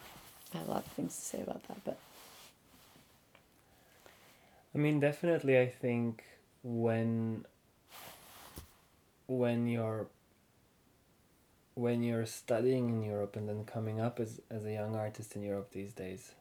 I 0.53 0.57
have 0.57 0.67
a 0.67 0.71
lot 0.71 0.86
of 0.86 0.91
things 0.91 1.15
to 1.15 1.21
say 1.21 1.41
about 1.41 1.63
that, 1.67 1.84
but 1.84 1.97
I 4.75 4.78
mean, 4.78 4.99
definitely, 4.99 5.57
I 5.59 5.67
think 5.67 6.23
when 6.63 7.45
when 9.28 9.67
you're 9.67 10.07
when 11.75 12.01
you're 12.01 12.25
studying 12.25 12.89
in 12.89 13.03
Europe 13.03 13.36
and 13.36 13.47
then 13.47 13.63
coming 13.63 14.01
up 14.01 14.19
as, 14.19 14.41
as 14.49 14.65
a 14.65 14.73
young 14.73 14.95
artist 14.95 15.36
in 15.36 15.43
Europe 15.43 15.69
these 15.71 15.93
days, 15.93 16.32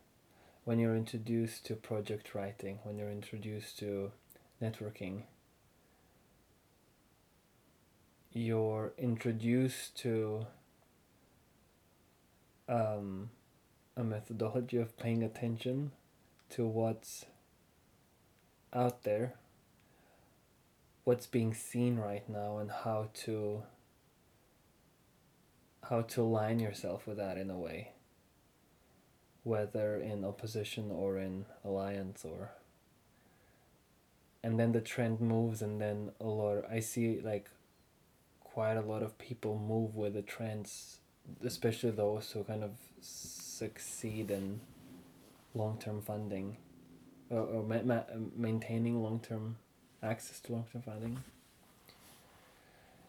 when 0.65 0.79
you're 0.79 0.97
introduced 0.97 1.67
to 1.67 1.75
project 1.75 2.35
writing, 2.35 2.79
when 2.85 2.97
you're 2.97 3.11
introduced 3.11 3.79
to 3.79 4.13
networking, 4.63 5.25
you're 8.33 8.95
introduced 8.97 9.95
to 9.99 10.47
um, 12.67 13.31
a 13.97 14.03
methodology 14.03 14.79
of 14.79 14.97
paying 14.99 15.23
attention 15.23 15.93
to 16.51 16.67
what's 16.67 17.27
out 18.73 19.05
there, 19.05 19.35
what's 21.07 21.29
being 21.29 21.55
seen 21.55 21.99
right 21.99 22.29
now, 22.29 22.59
and 22.59 22.69
how 22.69 23.09
to 23.15 23.63
how 25.89 26.03
to 26.03 26.21
align 26.21 26.59
yourself 26.59 27.07
with 27.07 27.17
that 27.17 27.39
in 27.39 27.49
a 27.49 27.57
way, 27.57 27.93
whether 29.45 29.97
in 30.01 30.25
opposition 30.25 30.91
or 30.91 31.17
in 31.17 31.47
alliance 31.65 32.25
or. 32.25 32.51
And 34.43 34.59
then 34.59 34.73
the 34.73 34.81
trend 34.81 35.21
moves, 35.21 35.63
and 35.63 35.81
then 35.81 36.11
a 36.21 36.27
lot. 36.27 36.65
I 36.71 36.81
see 36.81 37.21
like 37.21 37.49
quite 38.41 38.77
a 38.77 38.81
lot 38.81 39.03
of 39.03 39.17
people 39.19 39.59
move 39.59 39.95
with 39.95 40.15
the 40.15 40.23
trends, 40.23 40.99
especially 41.45 41.93
those 41.93 42.33
who 42.33 42.43
kind 42.43 42.65
of 42.65 42.73
succeed 43.01 44.31
in 44.33 44.61
long 45.55 45.79
term 45.79 46.03
funding 46.03 46.57
or, 47.31 47.41
or 47.41 47.63
ma- 47.63 47.83
ma- 47.85 48.05
maintaining 48.37 49.03
long 49.03 49.21
term 49.21 49.57
access 50.07 50.41
to 50.41 50.53
long 50.53 50.65
term 50.73 50.83
funding. 50.83 51.19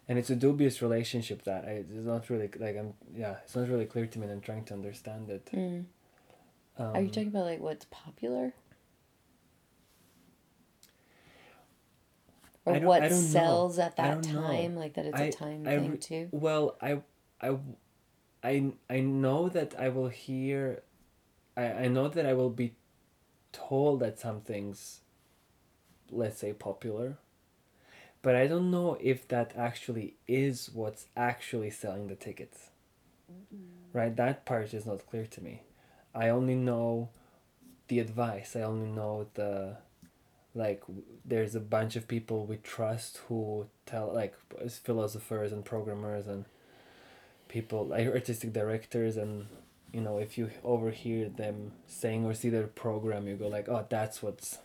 And 0.09 0.17
it's 0.17 0.29
a 0.29 0.35
dubious 0.35 0.81
relationship 0.81 1.43
that 1.43 1.65
I, 1.65 1.71
it's 1.83 1.91
not 1.91 2.29
really 2.29 2.49
like 2.57 2.77
I'm 2.77 2.93
yeah 3.15 3.35
it's 3.43 3.55
not 3.55 3.67
really 3.67 3.85
clear 3.85 4.05
to 4.07 4.19
me 4.19 4.23
and 4.25 4.33
I'm 4.33 4.41
trying 4.41 4.63
to 4.65 4.73
understand 4.73 5.29
it. 5.29 5.45
mm. 5.53 5.85
Um, 6.79 6.95
are 6.95 7.01
you 7.01 7.07
talking 7.09 7.29
about 7.29 7.45
like 7.45 7.59
what's 7.59 7.85
popular? 7.85 8.53
Or 12.65 12.75
I 12.75 12.79
what 12.79 13.01
I 13.03 13.09
don't 13.09 13.21
know. 13.21 13.27
sells 13.27 13.79
at 13.79 13.95
that 13.95 14.21
don't 14.21 14.33
know. 14.33 14.41
time? 14.41 14.75
Like 14.75 14.93
that 14.95 15.05
it's 15.05 15.19
I- 15.19 15.23
a 15.25 15.31
time 15.31 15.63
I 15.67 15.77
thing 15.77 15.91
re- 15.91 15.97
too? 15.97 16.27
Well, 16.31 16.77
I, 16.81 16.99
I, 17.41 17.57
I, 18.43 18.71
I 18.89 18.99
know 18.99 19.47
that 19.49 19.73
I 19.79 19.89
will 19.89 20.09
hear, 20.09 20.83
I, 21.55 21.63
I 21.63 21.87
know 21.87 22.09
that 22.09 22.25
I 22.25 22.33
will 22.33 22.49
be 22.49 22.75
told 23.53 24.01
that 24.01 24.19
something's, 24.19 24.99
let's 26.12 26.39
say, 26.39 26.53
popular. 26.53 27.18
But 28.22 28.36
I 28.36 28.47
don't 28.47 28.72
know 28.72 28.97
if 28.99 29.28
that 29.30 29.53
actually 29.55 30.16
is 30.28 30.70
what's 30.74 31.05
actually 31.16 31.70
selling 31.70 32.08
the 32.08 32.16
tickets. 32.16 32.70
Right? 33.93 34.16
That 34.16 34.45
part 34.45 34.74
is 34.74 34.86
not 34.86 35.08
clear 35.08 35.26
to 35.26 35.41
me. 35.41 35.62
I 36.14 36.30
only 36.30 36.55
know 36.55 37.10
the 37.88 37.99
advice. 37.99 38.55
I 38.55 38.62
only 38.62 38.89
know 38.89 39.28
the 39.36 39.78
like 40.58 40.84
there's 41.24 41.55
a 41.55 41.60
bunch 41.60 41.95
of 41.95 42.08
people 42.08 42.45
we 42.45 42.58
trust 42.58 43.22
who 43.28 43.68
tell 43.86 44.12
like 44.14 44.34
as 44.60 44.78
philosophers 44.78 45.51
and 45.51 45.64
programmers 45.64 46.28
and 46.28 46.45
people 47.47 47.86
like 47.86 48.08
artistic 48.08 48.51
directors 48.53 49.16
and 49.18 49.45
you 49.93 50.01
know 50.01 50.18
if 50.18 50.38
you 50.38 50.49
overhear 50.64 51.30
them 51.30 51.72
saying 51.86 52.26
or 52.26 52.34
see 52.34 52.49
their 52.49 52.68
program 52.68 53.28
you 53.28 53.36
go 53.36 53.47
like 53.47 53.70
oh 53.70 53.86
that's 53.88 54.22
what's 54.22 54.58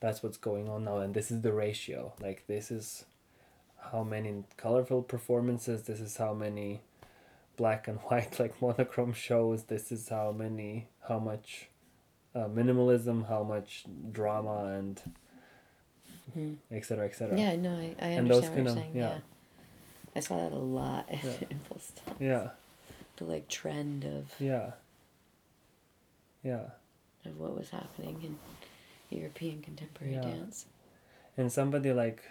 that's 0.00 0.22
what's 0.22 0.38
going 0.38 0.68
on 0.68 0.84
now 0.84 0.98
and 0.98 1.14
this 1.14 1.30
is 1.30 1.42
the 1.42 1.52
ratio 1.52 2.12
like 2.20 2.46
this 2.46 2.70
is 2.70 3.04
how 3.92 4.02
many 4.02 4.44
colorful 4.56 5.02
performances 5.02 5.82
this 5.82 6.00
is 6.00 6.16
how 6.16 6.32
many 6.32 6.80
black 7.56 7.86
and 7.88 7.98
white 8.08 8.38
like 8.40 8.60
monochrome 8.62 9.12
shows 9.12 9.64
this 9.64 9.92
is 9.92 10.08
how 10.08 10.32
many 10.32 10.88
how 11.08 11.18
much 11.18 11.68
uh, 12.34 12.46
minimalism 12.46 13.28
how 13.28 13.42
much 13.42 13.84
drama 14.12 14.66
and 14.78 15.02
etc 16.70 17.04
etc 17.06 17.36
Yeah, 17.36 17.56
no, 17.56 17.70
I, 17.76 17.94
I 18.00 18.06
And 18.10 18.30
understand 18.30 18.54
what 18.54 18.62
you're 18.62 18.68
of- 18.68 18.74
saying. 18.78 18.92
yeah. 18.94 19.08
Yeah. 19.10 19.18
I 20.16 20.20
saw 20.20 20.36
that 20.36 20.52
a 20.52 20.56
lot 20.58 21.06
at 21.10 21.24
Yeah. 21.24 21.30
Impulse 21.50 21.92
yeah 22.20 22.48
The 23.16 23.24
like 23.24 23.48
trend 23.48 24.04
of, 24.04 24.32
yeah 24.38 24.72
yeah 26.44 26.70
of 27.26 27.36
what 27.38 27.56
was 27.56 27.70
happening 27.70 28.20
in 28.22 28.38
European 29.10 29.62
contemporary 29.62 30.14
Yeah. 30.14 30.22
dance. 30.22 30.66
and 31.36 31.50
somebody 31.52 31.92
like 31.92 32.22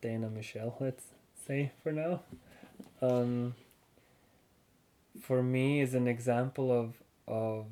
Dana 0.00 0.28
Michel, 0.30 0.76
let's 0.80 1.06
say 1.46 1.72
for 1.82 1.92
now, 1.92 2.22
um, 3.00 3.54
for 5.20 5.42
me 5.42 5.80
is 5.80 5.94
an 5.94 6.06
example 6.06 6.70
of 6.72 7.02
of 7.26 7.66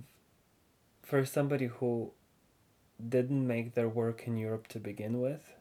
for 1.03 1.25
somebody 1.25 1.67
who 1.67 2.13
didn't 3.09 3.47
make 3.47 3.75
their 3.75 3.89
work 3.89 4.27
in 4.27 4.37
Europe 4.37 4.67
to 4.69 4.79
begin 4.81 5.21
with, 5.21 5.53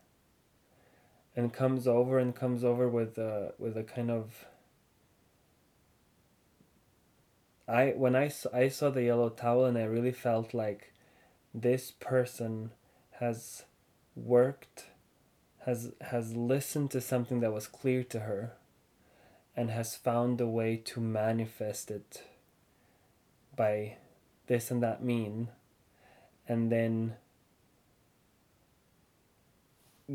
and 1.36 1.54
comes 1.54 1.88
over 1.88 2.18
and 2.20 2.36
comes 2.36 2.64
over 2.64 2.88
with 2.88 3.18
a 3.18 3.54
with 3.60 3.76
a 3.78 3.84
kind 3.84 4.10
of. 4.12 4.46
I 7.68 7.92
when 7.92 8.16
I 8.16 8.28
saw, 8.30 8.50
I 8.54 8.68
saw 8.70 8.90
the 8.90 9.04
yellow 9.04 9.30
towel 9.30 9.66
and 9.66 9.78
I 9.78 9.84
really 9.84 10.12
felt 10.12 10.54
like 10.54 10.91
this 11.54 11.92
person 11.92 12.72
has 13.20 13.64
worked 14.16 14.86
has 15.66 15.92
has 16.02 16.36
listened 16.36 16.90
to 16.92 17.00
something 17.00 17.40
that 17.40 17.54
was 17.54 17.68
clear 17.68 18.04
to 18.04 18.22
her 18.22 18.54
and 19.56 19.70
has 19.70 19.96
found 19.96 20.42
a 20.42 20.48
way 20.48 20.76
to 20.76 21.00
manifest 21.00 21.92
it 21.92 22.24
by 23.56 23.98
this 24.48 24.72
and 24.72 24.82
that 24.82 25.04
mean 25.04 25.50
and 26.48 26.72
then 26.72 27.16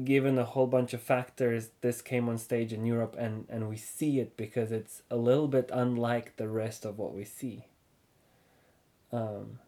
given 0.05 0.39
a 0.39 0.45
whole 0.45 0.67
bunch 0.67 0.93
of 0.93 1.01
factors 1.01 1.71
this 1.81 2.03
came 2.03 2.29
on 2.29 2.37
stage 2.39 2.73
in 2.73 2.85
Europe 2.85 3.15
and 3.19 3.47
and 3.49 3.69
we 3.69 3.77
see 3.77 4.21
it 4.21 4.37
because 4.37 4.73
it's 4.73 5.03
a 5.11 5.17
little 5.17 5.49
bit 5.49 5.71
unlike 5.73 6.37
the 6.37 6.49
rest 6.49 6.85
of 6.85 6.99
what 6.99 7.15
we 7.15 7.25
see. 7.25 7.67
Um 9.13 9.61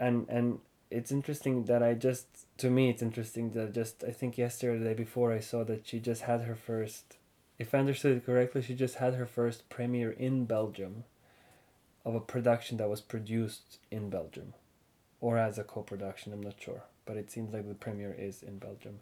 and 0.00 0.26
and 0.28 0.60
it's 0.90 1.12
interesting 1.12 1.64
that 1.64 1.82
I 1.82 1.94
just 1.94 2.26
to 2.58 2.70
me 2.70 2.90
it's 2.90 3.02
interesting 3.02 3.50
that 3.50 3.74
just 3.74 4.04
I 4.04 4.10
think 4.10 4.38
yesterday 4.38 4.82
day 4.82 4.94
before 4.94 5.32
I 5.32 5.40
saw 5.40 5.64
that 5.64 5.86
she 5.86 6.00
just 6.00 6.22
had 6.22 6.42
her 6.42 6.54
first 6.54 7.16
if 7.58 7.74
I 7.74 7.78
understood 7.78 8.16
it 8.16 8.26
correctly 8.26 8.62
she 8.62 8.74
just 8.74 8.96
had 8.96 9.14
her 9.14 9.26
first 9.26 9.68
premiere 9.68 10.12
in 10.12 10.44
Belgium 10.44 11.04
of 12.04 12.14
a 12.14 12.20
production 12.20 12.78
that 12.78 12.88
was 12.88 13.00
produced 13.00 13.78
in 13.90 14.08
Belgium 14.08 14.54
or 15.20 15.36
as 15.36 15.58
a 15.58 15.64
co-production 15.64 16.32
I'm 16.32 16.42
not 16.42 16.60
sure 16.60 16.84
but 17.08 17.16
it 17.16 17.30
seems 17.30 17.54
like 17.54 17.66
the 17.66 17.74
premiere 17.74 18.14
is 18.16 18.42
in 18.42 18.58
Belgium. 18.58 19.00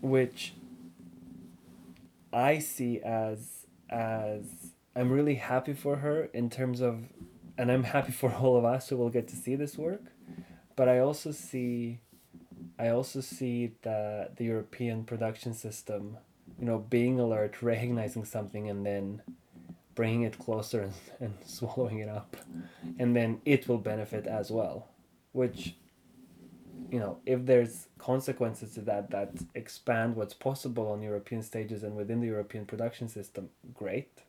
Which 0.00 0.54
I 2.32 2.60
see 2.60 3.00
as 3.00 3.66
as 3.90 4.44
I'm 4.94 5.10
really 5.10 5.34
happy 5.34 5.72
for 5.74 5.96
her 5.96 6.24
in 6.32 6.48
terms 6.48 6.80
of 6.80 7.08
and 7.56 7.70
I'm 7.70 7.84
happy 7.84 8.12
for 8.12 8.32
all 8.40 8.56
of 8.56 8.64
us 8.64 8.88
who 8.88 8.96
will 8.96 9.10
get 9.10 9.28
to 9.28 9.36
see 9.36 9.56
this 9.56 9.78
work. 9.78 10.02
But 10.76 10.88
I 10.88 10.98
also 10.98 11.30
see, 11.30 12.00
I 12.78 12.88
also 12.88 13.20
see 13.20 13.72
the 13.82 14.30
the 14.36 14.44
European 14.44 15.04
production 15.04 15.54
system, 15.54 16.18
you 16.58 16.66
know, 16.66 16.78
being 16.78 17.20
alert, 17.20 17.62
recognizing 17.62 18.24
something, 18.24 18.68
and 18.68 18.84
then 18.84 19.22
bringing 19.94 20.22
it 20.22 20.38
closer 20.38 20.82
and, 20.82 20.94
and 21.20 21.34
swallowing 21.44 21.98
it 21.98 22.08
up, 22.08 22.36
and 22.98 23.14
then 23.14 23.40
it 23.44 23.68
will 23.68 23.78
benefit 23.78 24.26
as 24.26 24.50
well, 24.50 24.88
which. 25.32 25.76
You 26.90 27.00
know, 27.00 27.18
if 27.26 27.44
there's 27.44 27.88
consequences 27.98 28.74
to 28.74 28.80
that 28.82 29.10
that 29.10 29.30
expand 29.54 30.14
what's 30.14 30.34
possible 30.34 30.92
on 30.92 31.02
European 31.02 31.42
stages 31.42 31.82
and 31.82 31.96
within 31.96 32.20
the 32.20 32.26
European 32.26 32.66
production 32.66 33.08
system, 33.08 33.48
great 33.72 34.23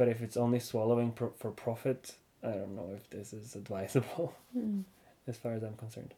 but 0.00 0.08
if 0.08 0.22
it's 0.22 0.38
only 0.38 0.58
swallowing 0.58 1.12
pro- 1.12 1.34
for 1.36 1.50
profit, 1.50 2.12
I 2.42 2.52
don't 2.52 2.74
know 2.74 2.90
if 2.96 3.10
this 3.10 3.34
is 3.34 3.54
advisable 3.54 4.34
Mm. 4.56 4.84
as 5.28 5.36
far 5.36 5.52
as 5.52 5.62
I'm 5.62 5.74
concerned. 5.74 6.14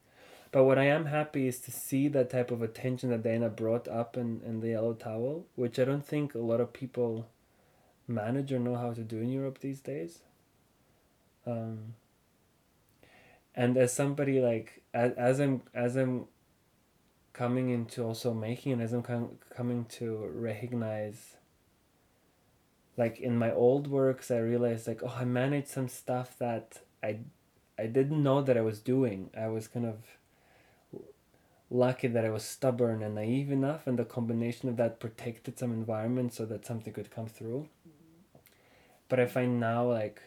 But 0.53 0.63
what 0.67 0.79
I 0.79 0.85
am 0.85 1.07
happy 1.07 1.49
is 1.49 1.59
to 1.63 1.73
see 1.73 2.07
that 2.09 2.31
type 2.31 2.53
of 2.53 2.63
attention 2.63 3.11
that 3.11 3.25
Dana 3.25 3.49
brought 3.49 3.89
up 3.89 4.17
in, 4.17 4.41
in 4.47 4.61
the 4.61 4.69
yellow 4.69 4.95
towel, 4.95 5.47
which 5.57 5.81
I 5.81 5.85
don't 5.85 6.07
think 6.07 6.37
a 6.37 6.39
lot 6.39 6.61
of 6.61 6.73
people 6.73 7.27
manage 8.07 8.53
or 8.53 8.61
know 8.61 8.77
how 8.77 8.93
to 8.93 9.01
do 9.03 9.19
in 9.19 9.33
Europe 9.33 9.59
these 9.59 9.81
days. 9.81 10.21
Um, 11.45 11.95
and 13.57 13.77
as 13.77 13.93
somebody 13.93 14.41
like 14.41 14.83
as, 14.95 15.11
as 15.15 15.41
i'm 15.41 15.63
as 15.75 15.97
i'm 15.97 16.27
coming 17.33 17.71
into 17.71 18.05
also 18.05 18.33
making 18.33 18.73
and 18.75 18.81
as 18.83 18.93
i'm 18.93 19.03
com- 19.03 19.39
coming 19.51 19.85
to 19.87 20.31
recognize 20.33 21.37
like 22.97 23.19
in 23.19 23.39
my 23.39 23.53
old 23.53 23.87
works 23.87 24.31
i 24.31 24.39
realized 24.39 24.87
like 24.87 25.03
oh 25.03 25.17
i 25.19 25.25
managed 25.25 25.69
some 25.69 25.89
stuff 25.89 26.37
that 26.39 26.81
i 27.03 27.19
i 27.79 27.87
didn't 27.87 28.23
know 28.23 28.43
that 28.43 28.57
i 28.57 28.61
was 28.61 28.81
doing. 28.81 29.31
I 29.37 29.49
was 29.49 29.67
kind 29.69 29.87
of 29.87 29.97
lucky 31.71 32.07
that 32.07 32.25
i 32.25 32.29
was 32.29 32.45
stubborn 32.45 33.03
and 33.03 33.15
naive 33.15 33.51
enough 33.51 33.87
and 33.87 33.99
the 33.99 34.05
combination 34.05 34.69
of 34.69 34.77
that 34.77 35.01
protected 35.01 35.59
some 35.59 35.73
environment 35.73 36.35
so 36.35 36.45
that 36.45 36.67
something 36.67 36.93
could 36.93 37.11
come 37.11 37.27
through. 37.27 37.69
But 39.09 39.21
i 39.21 39.27
find 39.27 39.59
now 39.59 39.85
like 39.89 40.23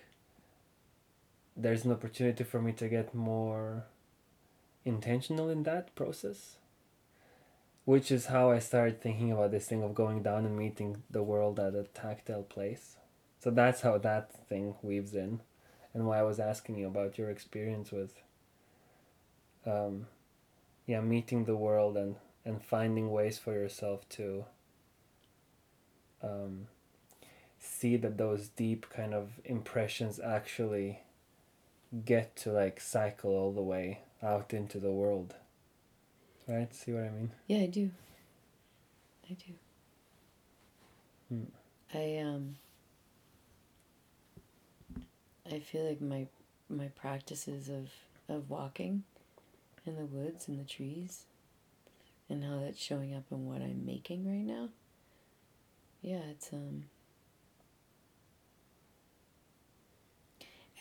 there's 1.56 1.86
an 1.86 1.92
opportunity 1.92 2.44
for 2.44 2.62
me 2.62 2.72
to 2.74 2.90
get 2.90 3.14
more 3.14 3.86
intentional 4.84 5.50
in 5.50 5.64
that 5.64 5.96
process 5.96 6.58
which 7.86 8.12
is 8.12 8.28
how 8.28 8.52
i 8.52 8.60
started 8.60 9.02
thinking 9.02 9.32
about 9.32 9.52
this 9.52 9.68
thing 9.68 9.84
of 9.84 9.96
going 9.96 10.22
down 10.22 10.46
and 10.46 10.58
meeting 10.58 11.04
the 11.10 11.24
world 11.24 11.60
at 11.60 11.76
a 11.76 11.84
tactile 11.84 12.44
place. 12.44 12.98
So 13.40 13.52
that's 13.52 13.82
how 13.82 14.00
that 14.00 14.48
thing 14.48 14.76
weaves 14.82 15.14
in 15.14 15.42
and 15.96 16.06
why 16.06 16.20
i 16.20 16.24
was 16.24 16.40
asking 16.40 16.78
you 16.78 16.88
about 16.88 17.18
your 17.18 17.30
experience 17.30 17.92
with 17.92 18.14
um, 19.66 20.08
yeah 20.86 21.02
meeting 21.02 21.46
the 21.46 21.56
world 21.56 21.98
and 21.98 22.16
and 22.44 22.64
finding 22.64 23.10
ways 23.10 23.40
for 23.40 23.54
yourself 23.54 24.08
to 24.10 24.46
um, 26.22 26.68
see 27.60 27.98
that 27.98 28.18
those 28.18 28.50
deep 28.50 28.88
kind 28.90 29.14
of 29.14 29.40
impressions 29.44 30.20
actually 30.20 31.00
get 32.04 32.36
to 32.36 32.52
like 32.52 32.80
cycle 32.80 33.32
all 33.32 33.52
the 33.52 33.62
way 33.62 34.00
out 34.22 34.54
into 34.54 34.80
the 34.80 34.92
world 34.92 35.36
right 36.48 36.74
see 36.74 36.92
what 36.94 37.04
i 37.04 37.10
mean 37.10 37.32
Yeah, 37.48 37.60
I 37.60 37.66
do. 37.68 37.90
I 39.30 39.34
do. 39.34 39.54
Hmm. 41.30 41.44
I 41.94 42.18
um 42.20 42.56
I 45.52 45.60
feel 45.60 45.88
like 45.88 46.02
my 46.02 46.28
my 46.70 46.88
practices 46.90 47.70
of 47.70 47.90
of 48.30 48.50
walking 48.50 49.04
in 49.86 49.96
the 49.96 50.06
woods 50.06 50.48
and 50.48 50.60
the 50.60 50.64
trees 50.64 51.26
and 52.30 52.44
how 52.44 52.60
that's 52.60 52.80
showing 52.82 53.14
up 53.16 53.24
in 53.32 53.46
what 53.46 53.62
I'm 53.62 53.86
making 53.86 54.26
right 54.28 54.46
now. 54.46 54.70
Yeah, 56.02 56.22
it's 56.32 56.52
um 56.54 56.86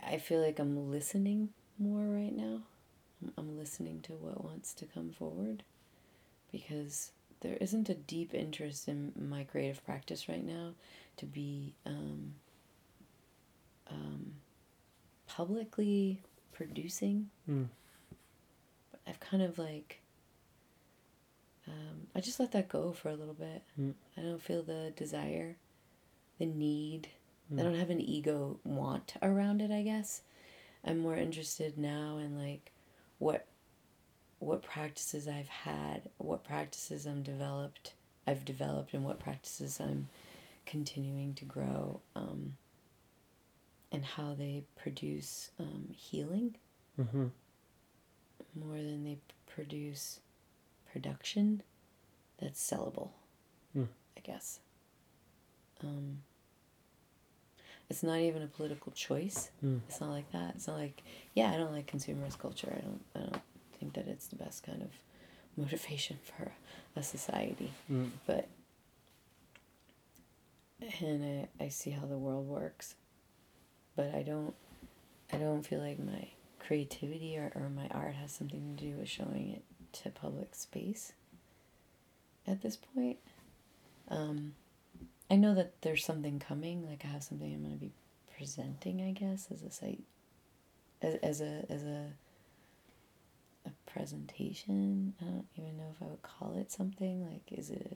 I 0.07 0.19
feel 0.19 0.41
like 0.41 0.59
I'm 0.59 0.91
listening 0.91 1.51
more 1.79 2.05
right 2.05 2.35
now. 2.35 2.61
I'm, 3.39 3.57
listening 3.59 4.01
to 4.03 4.13
what 4.13 4.45
wants 4.45 4.75
to 4.75 4.87
come 4.87 5.11
forward 5.11 5.63
because 6.53 7.13
there 7.41 7.57
isn't 7.61 7.89
a 7.89 7.95
deep 7.95 8.35
interest 8.35 8.89
in 8.89 9.13
my 9.17 9.45
creative 9.45 9.85
practice 9.85 10.29
right 10.29 10.45
now 10.45 10.73
to 11.17 11.27
be 11.27 11.75
um, 11.87 12.35
um, 13.91 14.35
publicly 15.27 16.21
producing. 16.53 17.31
Mm. 17.49 17.69
I've 19.07 19.21
kind 19.21 19.43
of 19.43 19.59
like, 19.59 20.01
um, 21.67 22.09
I 22.15 22.21
just 22.21 22.41
let 22.41 22.53
that 22.53 22.69
go 22.69 22.93
for 22.93 23.09
a 23.09 23.17
little 23.17 23.35
bit. 23.35 23.63
Mm. 23.81 23.95
I 24.17 24.23
don't 24.23 24.43
feel 24.43 24.63
the 24.63 24.93
desire, 24.97 25.57
the 26.39 26.47
need. 26.47 27.09
Mm. 27.53 27.61
I 27.61 27.63
don't 27.63 27.75
have 27.79 27.91
an 27.91 28.01
ego 28.01 28.59
want 28.65 29.15
around 29.23 29.61
it, 29.61 29.71
I 29.71 29.83
guess. 29.83 30.23
I'm 30.85 30.99
more 30.99 31.17
interested 31.17 31.79
now 31.79 32.19
in 32.19 32.39
like 32.39 32.71
what 33.19 33.47
what 34.39 34.63
practices 34.63 35.27
I've 35.27 35.49
had, 35.49 36.11
what 36.19 36.45
practices 36.45 37.07
I'm 37.07 37.23
developed, 37.23 37.95
I've 38.27 38.45
developed, 38.45 38.93
and 38.93 39.05
what 39.05 39.19
practices 39.19 39.81
I'm 39.81 40.09
continuing 40.67 41.35
to 41.35 41.45
grow, 41.47 42.01
um, 42.15 42.57
and 43.91 44.05
how 44.05 44.35
they 44.35 44.65
produce 44.77 45.51
um, 45.59 45.89
healing 45.95 46.57
Mm-hmm. 47.01 47.27
more 48.55 48.77
than 48.77 49.03
they 49.03 49.19
produce 49.47 50.21
production 50.93 51.63
that's 52.41 52.63
sellable. 52.71 53.11
Hmm. 53.73 53.85
I 54.17 54.21
guess. 54.21 54.61
Um, 55.83 56.19
it's 57.91 58.03
not 58.03 58.19
even 58.19 58.43
a 58.43 58.47
political 58.47 58.93
choice. 58.93 59.51
Mm. 59.65 59.81
It's 59.89 60.01
not 60.01 60.11
like 60.11 60.31
that. 60.33 60.55
It's 60.57 60.67
not 60.67 60.79
like 60.79 61.03
yeah, 61.35 61.51
I 61.51 61.57
don't 61.57 61.73
like 61.73 61.91
consumerist 61.91 62.39
culture. 62.39 62.73
I 62.77 62.81
don't. 62.81 63.05
I 63.15 63.19
don't 63.21 63.43
think 63.79 63.95
that 63.95 64.09
it's 64.09 64.29
the 64.29 64.37
best 64.37 64.65
kind 64.65 64.83
of 64.83 64.91
motivation 65.57 66.19
for 66.23 66.53
a 66.97 67.03
society. 67.03 67.73
Mm. 67.91 68.11
But 68.27 68.49
and 71.01 71.49
I, 71.61 71.65
I 71.65 71.69
see 71.69 71.91
how 71.91 72.07
the 72.07 72.19
world 72.19 72.47
works, 72.47 72.95
but 73.97 74.15
I 74.15 74.23
don't. 74.23 74.55
I 75.33 75.37
don't 75.37 75.67
feel 75.67 75.81
like 75.81 75.99
my 75.99 76.29
creativity 76.59 77.37
or, 77.37 77.51
or 77.55 77.69
my 77.69 77.89
art 77.89 78.15
has 78.15 78.33
something 78.33 78.77
to 78.77 78.85
do 78.85 78.97
with 78.97 79.09
showing 79.09 79.51
it 79.51 79.63
to 79.93 80.11
public 80.11 80.55
space 80.55 81.13
at 82.47 82.63
this 82.63 82.77
point. 82.77 83.19
Um, 84.09 84.55
I 85.31 85.37
know 85.37 85.55
that 85.55 85.81
there's 85.83 86.05
something 86.05 86.39
coming. 86.39 86.87
Like 86.89 87.05
I 87.05 87.09
have 87.09 87.23
something 87.25 87.53
I'm 87.53 87.63
going 87.63 87.75
to 87.75 87.81
be 87.81 87.93
presenting, 88.37 89.01
I 89.03 89.13
guess, 89.13 89.49
as 89.53 89.63
a 89.63 89.71
site, 89.71 90.03
as, 91.03 91.15
as 91.17 91.41
a 91.41 91.65
as 91.71 91.83
a 91.85 92.07
a 93.67 93.71
presentation. 93.91 95.15
I 95.21 95.25
don't 95.25 95.47
even 95.57 95.77
know 95.79 95.85
if 95.95 96.03
I 96.03 96.11
would 96.11 96.23
call 96.23 96.57
it 96.59 96.71
something. 96.71 97.25
Like, 97.27 97.59
is 97.59 97.71
it, 97.71 97.87
a, 97.91 97.95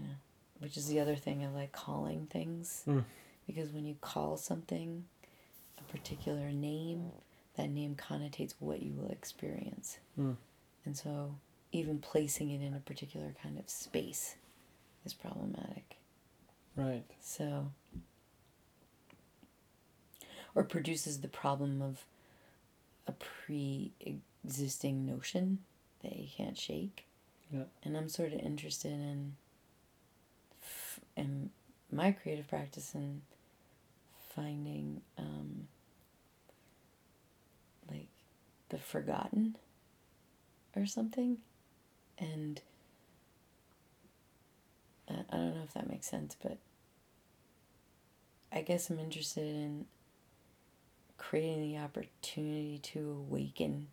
you 0.00 0.04
know, 0.04 0.14
which 0.58 0.76
is 0.76 0.88
the 0.88 0.98
other 1.00 1.14
thing 1.14 1.44
I 1.44 1.48
like 1.48 1.70
calling 1.72 2.26
things, 2.26 2.82
Mm. 2.86 3.04
because 3.46 3.70
when 3.70 3.86
you 3.86 3.94
call 4.00 4.36
something 4.36 5.04
a 5.78 5.82
particular 5.92 6.50
name, 6.50 7.12
that 7.56 7.70
name 7.70 7.94
connotates 7.94 8.54
what 8.58 8.82
you 8.82 8.92
will 8.94 9.10
experience, 9.10 9.98
Mm. 10.18 10.36
and 10.84 10.96
so 10.96 11.36
even 11.70 11.98
placing 12.00 12.50
it 12.50 12.60
in 12.60 12.74
a 12.74 12.80
particular 12.80 13.34
kind 13.40 13.56
of 13.58 13.68
space 13.70 14.34
is 15.04 15.14
problematic. 15.14 15.96
Right. 16.76 17.04
So, 17.20 17.70
or 20.54 20.64
produces 20.64 21.20
the 21.20 21.28
problem 21.28 21.82
of 21.82 22.04
a 23.06 23.12
pre 23.12 23.92
existing 24.44 25.06
notion 25.06 25.58
that 26.02 26.16
you 26.16 26.28
can't 26.36 26.58
shake. 26.58 27.06
Yeah. 27.50 27.64
And 27.82 27.96
I'm 27.96 28.08
sort 28.08 28.32
of 28.32 28.40
interested 28.40 28.92
in, 28.92 29.36
in 31.16 31.50
my 31.92 32.12
creative 32.12 32.48
practice 32.48 32.94
and 32.94 33.22
finding, 34.34 35.02
um, 35.18 35.68
like, 37.90 38.08
the 38.70 38.78
forgotten 38.78 39.56
or 40.74 40.86
something. 40.86 41.38
And 42.18 42.60
I 45.08 45.14
I 45.30 45.36
don't 45.36 45.54
know 45.54 45.62
if 45.64 45.74
that 45.74 45.88
makes 45.88 46.08
sense, 46.08 46.36
but 46.40 46.58
I 48.52 48.62
guess 48.62 48.88
I'm 48.88 48.98
interested 48.98 49.46
in 49.46 49.86
creating 51.18 51.62
the 51.62 51.78
opportunity 51.78 52.78
to 52.82 53.24
awaken 53.28 53.88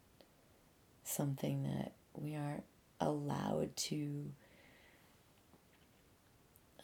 something 1.03 1.63
that 1.63 1.93
we 2.13 2.35
aren't 2.35 2.63
allowed 2.99 3.75
to 3.75 4.31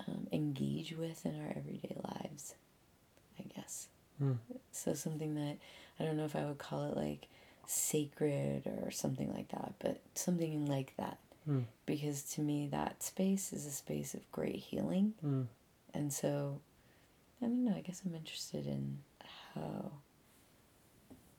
um, 0.07 0.27
engage 0.31 0.93
with 0.97 1.25
in 1.25 1.39
our 1.39 1.53
everyday 1.55 1.95
lives, 2.03 2.55
I 3.39 3.43
guess. 3.55 3.87
Mm. 4.21 4.37
So 4.71 4.93
something 4.93 5.35
that 5.35 5.57
I 5.99 6.03
don't 6.03 6.17
know 6.17 6.25
if 6.25 6.35
I 6.35 6.45
would 6.45 6.57
call 6.57 6.85
it 6.91 6.97
like 6.97 7.27
sacred 7.67 8.65
or 8.65 8.91
something 8.91 9.31
like 9.33 9.49
that, 9.49 9.73
but 9.79 10.01
something 10.15 10.65
like 10.65 10.93
that 10.97 11.19
Mm. 11.47 11.63
because 11.85 12.23
to 12.33 12.41
me 12.41 12.67
that 12.71 13.01
space 13.03 13.53
is 13.53 13.65
a 13.65 13.71
space 13.71 14.13
of 14.13 14.29
great 14.31 14.57
healing 14.57 15.13
Mm. 15.23 15.47
and 15.93 16.11
so 16.11 16.59
i 17.41 17.45
don't 17.45 17.63
know 17.63 17.75
i 17.75 17.81
guess 17.81 18.01
i'm 18.05 18.13
interested 18.15 18.67
in 18.67 18.99
how 19.53 19.91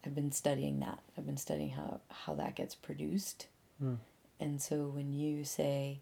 i've 0.04 0.14
been 0.14 0.32
studying 0.32 0.80
that 0.80 1.00
i've 1.16 1.26
been 1.26 1.36
studying 1.36 1.70
how 1.70 2.00
how 2.08 2.34
that 2.34 2.54
gets 2.56 2.74
produced 2.74 3.46
Mm. 3.82 3.98
and 4.40 4.60
so 4.62 4.86
when 4.88 5.12
you 5.12 5.44
say 5.44 6.00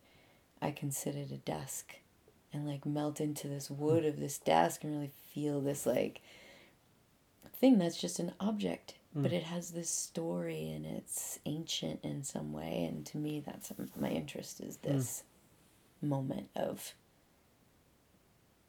i 0.63 0.71
can 0.71 0.91
sit 0.91 1.15
at 1.17 1.31
a 1.31 1.37
desk 1.39 1.97
and 2.53 2.67
like 2.67 2.87
melt 2.87 3.21
into 3.21 3.49
this 3.49 3.71
wood 3.71 4.05
of 4.05 4.19
this 4.21 4.39
desk 4.39 4.85
and 4.85 4.93
really 4.93 5.11
feel 5.35 5.61
this 5.61 5.85
like 5.85 6.21
thing 7.61 7.79
that's 7.79 8.01
just 8.01 8.19
an 8.19 8.33
object 8.39 8.95
but 9.17 9.33
Mm. 9.33 9.37
it 9.37 9.43
has 9.45 9.71
this 9.71 9.89
story 9.89 10.71
and 10.71 10.85
it's 10.85 11.39
ancient 11.47 12.01
in 12.05 12.23
some 12.23 12.53
way 12.53 12.85
and 12.85 13.07
to 13.07 13.17
me 13.19 13.41
that's 13.41 13.71
um, 13.71 13.89
my 13.99 14.11
interest 14.11 14.61
is 14.61 14.77
mm. 14.77 14.83
this 14.83 15.25
moment 16.03 16.49
of 16.55 16.95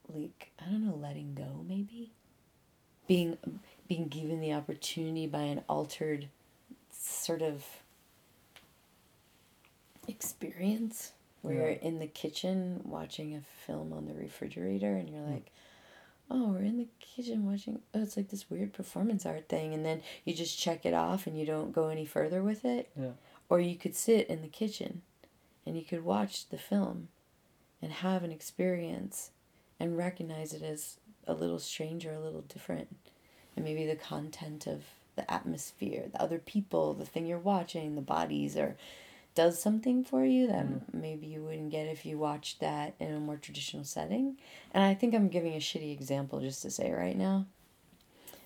like 0.08 0.52
i 0.62 0.66
don't 0.66 0.86
know 0.86 0.96
letting 0.96 1.34
go 1.36 1.66
maybe 1.68 2.14
being 3.08 3.38
being 3.88 4.08
given 4.08 4.40
the 4.40 4.54
opportunity 4.54 5.28
by 5.28 5.42
an 5.42 5.64
altered 5.68 6.30
sort 6.92 7.42
of 7.42 7.66
experience 10.08 11.12
where 11.42 11.54
Yeah. 11.56 11.60
you're 11.62 11.70
in 11.72 12.00
the 12.00 12.08
kitchen 12.08 12.82
watching 12.86 13.36
a 13.36 13.42
film 13.66 13.92
on 13.94 14.06
the 14.08 14.14
refrigerator 14.14 14.96
and 14.96 15.10
you're 15.10 15.22
mm. 15.22 15.34
like 15.34 15.52
oh 16.30 16.48
we're 16.50 16.60
in 16.62 16.78
the 16.78 16.88
kitchen 17.00 17.46
watching 17.50 17.80
oh 17.94 18.02
it's 18.02 18.18
like 18.18 18.30
this 18.30 18.50
weird 18.50 18.74
performance 18.74 19.26
art 19.26 19.48
thing 19.48 19.74
and 19.74 19.86
then 19.86 20.02
you 20.26 20.34
just 20.34 20.60
check 20.60 20.86
it 20.86 20.94
off 20.94 21.26
and 21.28 21.40
you 21.40 21.46
don't 21.46 21.72
go 21.74 21.88
any 21.88 22.06
further 22.06 22.44
with 22.44 22.66
it 22.66 22.90
Yeah. 23.00 23.12
or 23.50 23.60
you 23.60 23.76
could 23.76 23.96
sit 23.96 24.28
in 24.28 24.42
the 24.42 24.48
kitchen 24.48 25.02
and 25.66 25.76
you 25.78 25.84
could 25.84 26.04
watch 26.04 26.50
the 26.50 26.58
film 26.58 27.08
and 27.82 27.92
have 27.92 28.24
an 28.24 28.32
experience 28.32 29.32
and 29.80 29.98
recognize 29.98 30.54
it 30.54 30.64
as 30.64 30.98
a 31.28 31.34
little 31.34 31.60
strange 31.60 32.06
or 32.06 32.12
a 32.14 32.20
little 32.20 32.42
different 32.42 32.96
and 33.56 33.64
maybe 33.66 33.86
the 33.86 33.96
content 33.96 34.68
of 34.68 34.84
the 35.16 35.30
atmosphere 35.32 36.06
the 36.12 36.22
other 36.22 36.40
people 36.40 36.94
the 36.94 37.06
thing 37.06 37.26
you're 37.26 37.38
watching 37.40 37.96
the 37.96 38.02
bodies 38.02 38.56
or 38.56 38.76
does 39.38 39.62
something 39.62 40.04
for 40.04 40.26
you 40.26 40.48
that 40.48 40.66
maybe 40.94 41.28
you 41.28 41.42
wouldn't 41.44 41.70
get 41.72 41.88
if 41.88 42.06
you 42.06 42.18
watched 42.18 42.60
that 42.60 42.96
in 43.00 43.14
a 43.14 43.20
more 43.20 43.38
traditional 43.38 43.84
setting 43.84 44.26
and 44.74 44.84
i 44.84 44.94
think 44.94 45.14
i'm 45.14 45.30
giving 45.30 45.54
a 45.54 45.58
shitty 45.70 45.92
example 45.94 46.40
just 46.40 46.62
to 46.64 46.70
say 46.72 46.92
right 46.92 47.18
now 47.18 47.46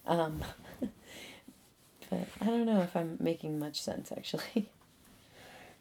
um, 0.05 0.43
but 2.09 2.27
i 2.41 2.45
don't 2.45 2.65
know 2.65 2.81
if 2.81 2.95
i'm 2.95 3.17
making 3.19 3.57
much 3.59 3.81
sense 3.81 4.11
actually 4.11 4.69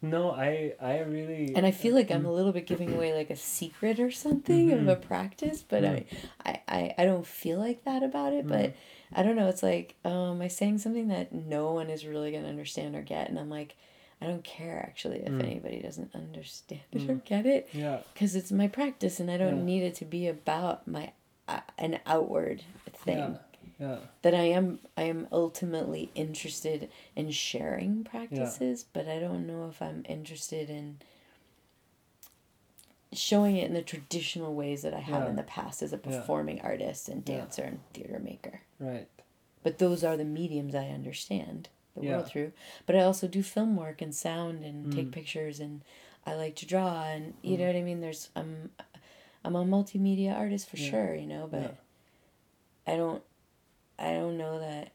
No, 0.03 0.31
I 0.31 0.73
I 0.81 1.01
really 1.01 1.53
and 1.55 1.67
I 1.67 1.73
feel 1.73 1.95
like 1.95 2.11
I'm 2.11 2.25
a 2.25 2.33
little 2.33 2.53
bit 2.53 2.67
giving 2.67 2.91
away 2.95 3.13
like 3.13 3.29
a 3.29 3.37
secret 3.37 4.01
or 4.01 4.11
something 4.11 4.73
of 4.73 4.89
a 4.89 4.97
Mm-hmm. 4.97 5.07
practice, 5.07 5.63
but 5.69 5.85
I, 5.85 6.05
I, 6.47 6.61
I, 6.69 6.95
I 6.97 7.05
don't 7.05 7.27
feel 7.27 7.59
like 7.59 7.85
that 7.85 8.03
about 8.03 8.33
it. 8.33 8.47
Mm. 8.47 8.49
But 8.49 8.75
I 9.15 9.23
don't 9.23 9.37
know. 9.37 9.49
It's 9.49 9.63
like, 9.63 9.97
um, 10.05 10.13
am 10.37 10.43
I 10.43 10.49
saying 10.49 10.79
something 10.79 11.09
that 11.09 11.35
no 11.35 11.73
one 11.73 11.91
is 11.91 12.07
really 12.07 12.33
gonna 12.33 12.49
understand 12.49 12.97
or 12.97 13.03
get? 13.03 13.29
And 13.29 13.39
I'm 13.39 13.51
like, 13.51 13.77
I 14.21 14.27
don't 14.27 14.45
care 14.45 14.79
actually 14.87 15.21
if 15.21 15.33
Mm. 15.33 15.45
anybody 15.45 15.81
doesn't 15.81 16.15
understand 16.15 16.83
it 16.93 17.03
or 17.11 17.15
get 17.25 17.47
it, 17.47 17.69
yeah 17.73 18.01
because 18.13 18.35
it's 18.37 18.53
my 18.53 18.69
practice, 18.69 19.19
and 19.21 19.31
I 19.31 19.37
don't 19.39 19.59
Yeah. 19.59 19.65
need 19.65 19.83
it 19.83 19.95
to 19.97 20.05
be 20.05 20.27
about 20.29 20.87
my 20.87 21.13
uh, 21.49 21.61
an 21.79 21.99
outward 22.07 22.63
thing. 22.93 23.39
yeah 23.79 23.87
yeah 23.87 23.99
That 24.23 24.35
I 24.35 24.45
am 24.45 24.81
I 24.97 25.05
am 25.05 25.27
ultimately 25.33 26.11
interested 26.15 26.91
in 27.17 27.31
sharing 27.31 28.05
practices, 28.05 28.85
but 28.93 29.09
I 29.09 29.19
don't 29.19 29.47
know 29.47 29.69
if 29.69 29.81
I'm 29.83 30.05
interested 30.09 30.69
in 30.71 30.99
showing 33.13 33.57
it 33.57 33.67
in 33.67 33.75
the 33.75 33.83
traditional 33.83 34.55
ways 34.55 34.83
that 34.83 34.95
I 34.95 35.01
have 35.01 35.27
in 35.27 35.35
the 35.37 35.43
past 35.43 35.83
as 35.83 35.93
a 35.93 35.97
Yeah. 35.97 36.03
performing 36.03 36.61
artist 36.61 37.09
and 37.09 37.29
Yeah. 37.29 37.39
dancer 37.39 37.63
and 37.65 37.81
theater 37.93 38.19
maker. 38.21 38.63
right 38.79 39.09
But 39.63 39.79
those 39.79 40.05
are 40.05 40.17
the 40.17 40.25
mediums 40.25 40.75
I 40.75 40.89
understand 40.89 41.69
the 42.01 42.07
Yeah. 42.07 42.13
world 42.17 42.27
through. 42.27 42.53
But 42.87 42.97
I 42.97 43.03
also 43.03 43.29
do 43.29 43.43
film 43.43 43.77
work 43.77 44.01
and 44.03 44.15
sound 44.15 44.65
and 44.65 44.93
take 44.93 45.09
Mm. 45.09 45.13
pictures 45.13 45.61
and 45.61 45.83
I 46.27 46.35
like 46.35 46.57
to 46.57 46.67
draw 46.67 47.05
and 47.05 47.35
you 47.43 47.57
know 47.57 47.67
what 47.67 47.77
I 47.77 47.83
mean. 47.83 48.01
There's 48.01 48.31
I'm 48.37 48.71
I'm 49.45 49.57
a 49.57 49.65
multimedia 49.65 50.37
artist 50.37 50.69
for 50.69 50.77
Yeah. 50.77 50.91
sure, 50.91 51.15
you 51.15 51.27
know, 51.27 51.47
but 51.47 51.61
Yeah. 52.87 52.93
I 52.93 52.97
don't 52.97 53.23
I 53.99 54.13
don't 54.13 54.37
know 54.39 54.59
that 54.59 54.93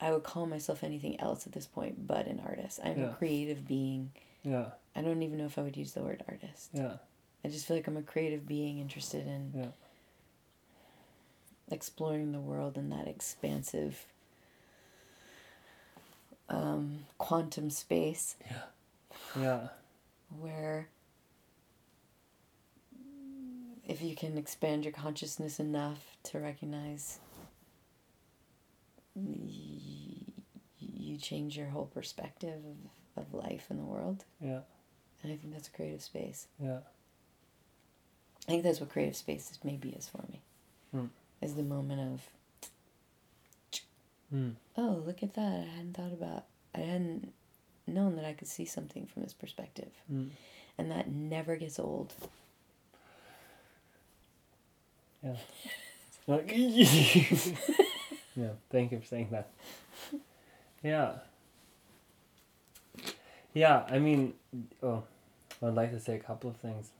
I 0.00 0.12
would 0.12 0.22
call 0.22 0.46
myself 0.46 0.84
anything 0.84 1.18
else 1.20 1.46
at 1.46 1.52
this 1.52 1.66
point 1.66 2.06
but 2.06 2.26
an 2.26 2.40
artist. 2.40 2.78
I'm 2.84 3.02
a 3.02 3.14
creative 3.14 3.66
being. 3.66 4.12
yeah 4.42 4.70
I 4.94 5.02
don't 5.02 5.22
even 5.22 5.38
know 5.38 5.46
if 5.46 5.58
I 5.58 5.62
would 5.62 5.76
use 5.76 5.92
the 5.92 6.02
word 6.02 6.22
artist. 6.28 6.70
yeah 6.72 6.96
I 7.44 7.48
just 7.48 7.66
feel 7.66 7.76
like 7.76 7.86
I'm 7.86 7.96
a 7.96 8.02
creative 8.02 8.46
being 8.46 8.78
interested 8.78 9.26
in 9.26 9.52
exploring 11.70 12.32
the 12.32 12.40
world 12.40 12.76
in 12.76 12.90
that 12.90 13.06
expansive 13.08 14.06
um, 16.48 17.00
quantum 17.18 17.70
space 17.70 18.36
yeah. 18.50 18.62
Yeah. 19.40 19.68
where 20.38 20.88
if 23.86 24.02
you 24.02 24.14
can 24.14 24.36
expand 24.36 24.84
your 24.84 24.92
consciousness 24.92 25.58
enough 25.58 26.16
to 26.24 26.38
recognize 26.38 27.20
y- 29.14 30.32
you 30.78 31.16
change 31.18 31.56
your 31.56 31.68
whole 31.68 31.86
perspective 31.86 32.60
of, 33.16 33.22
of 33.24 33.34
life 33.34 33.66
and 33.70 33.78
the 33.78 33.84
world. 33.84 34.24
Yeah. 34.40 34.60
And 35.22 35.32
i 35.32 35.36
think 35.36 35.52
that's 35.52 35.68
a 35.68 35.72
creative 35.72 36.02
space. 36.02 36.46
Yeah. 36.62 36.78
I 38.46 38.52
think 38.52 38.62
that's 38.62 38.80
what 38.80 38.90
creative 38.90 39.16
space 39.16 39.58
maybe 39.64 39.90
is 39.90 40.08
for 40.08 40.24
me. 40.30 40.42
Hmm. 40.92 41.06
is 41.42 41.54
the 41.54 41.62
moment 41.62 42.00
of 42.00 42.22
mm. 44.34 44.52
oh 44.76 45.02
look 45.06 45.22
at 45.22 45.34
that. 45.34 45.64
I 45.66 45.76
hadn't 45.76 45.96
thought 45.96 46.12
about 46.12 46.44
i 46.74 46.80
hadn't 46.80 47.32
known 47.86 48.16
that 48.16 48.24
i 48.24 48.32
could 48.34 48.48
see 48.48 48.64
something 48.64 49.06
from 49.06 49.22
this 49.22 49.32
perspective. 49.32 49.90
Mm. 50.12 50.30
and 50.76 50.90
that 50.90 51.10
never 51.10 51.56
gets 51.56 51.78
old. 51.78 52.12
Yeah. 55.24 55.36
Yeah 58.36 58.50
thank 58.70 58.92
you 58.92 59.00
for 59.00 59.06
saying 59.06 59.28
that. 59.32 59.48
Yeah. 60.82 61.14
Yeah 63.52 63.84
I 63.90 63.98
mean 63.98 64.34
oh 64.82 65.02
I'd 65.60 65.74
like 65.74 65.90
to 65.90 65.98
say 65.98 66.14
a 66.14 66.20
couple 66.20 66.48
of 66.48 66.56
things 66.56 66.90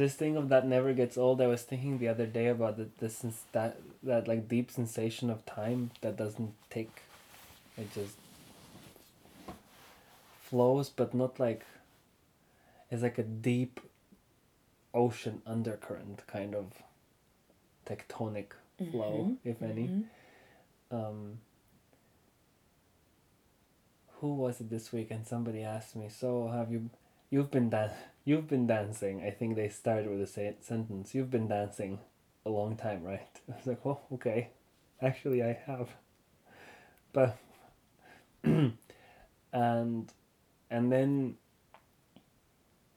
this 0.00 0.14
thing 0.14 0.36
of 0.36 0.48
that 0.48 0.66
never 0.66 0.92
gets 0.94 1.16
old. 1.18 1.40
I 1.42 1.46
was 1.46 1.62
thinking 1.62 1.98
the 1.98 2.08
other 2.08 2.26
day 2.26 2.46
about 2.48 2.78
the, 2.98 3.08
sens- 3.10 3.44
that 3.52 3.76
that 4.02 4.26
like 4.26 4.48
deep 4.48 4.70
sensation 4.70 5.28
of 5.30 5.44
time 5.44 5.90
that 6.00 6.16
doesn't 6.16 6.54
take, 6.70 7.02
it 7.76 7.92
just 7.94 8.16
flows, 10.42 10.88
but 10.88 11.14
not 11.14 11.38
like. 11.38 11.64
It's 12.90 13.02
like 13.02 13.18
a 13.18 13.22
deep 13.22 13.78
ocean 14.92 15.42
undercurrent 15.46 16.26
kind 16.26 16.54
of 16.56 16.72
tectonic 17.86 18.46
flow, 18.90 19.12
Mhm, 19.28 19.36
if 19.44 19.62
any. 19.62 19.88
mhm. 19.88 20.04
Um, 20.90 21.38
who 24.20 24.34
was 24.34 24.60
it 24.60 24.70
this 24.70 24.92
week? 24.92 25.10
And 25.12 25.24
somebody 25.26 25.62
asked 25.62 25.94
me, 25.94 26.08
"So 26.08 26.48
have 26.48 26.72
you? 26.72 26.90
You've 27.30 27.50
been 27.50 27.70
dan- 27.70 27.92
You've 28.24 28.48
been 28.48 28.66
dancing." 28.66 29.22
I 29.22 29.30
think 29.30 29.56
they 29.56 29.68
started 29.68 30.10
with 30.10 30.20
a 30.20 30.26
say- 30.26 30.56
sentence. 30.60 31.14
You've 31.14 31.30
been 31.30 31.48
dancing 31.48 32.00
a 32.44 32.50
long 32.50 32.76
time, 32.76 33.02
right? 33.04 33.40
I 33.52 33.56
was 33.56 33.66
like, 33.66 33.86
"Oh, 33.86 34.00
okay. 34.14 34.50
Actually, 35.00 35.42
I 35.42 35.52
have." 35.66 35.90
But 37.12 37.38
and 39.52 40.12
and 40.70 40.92
then 40.92 41.36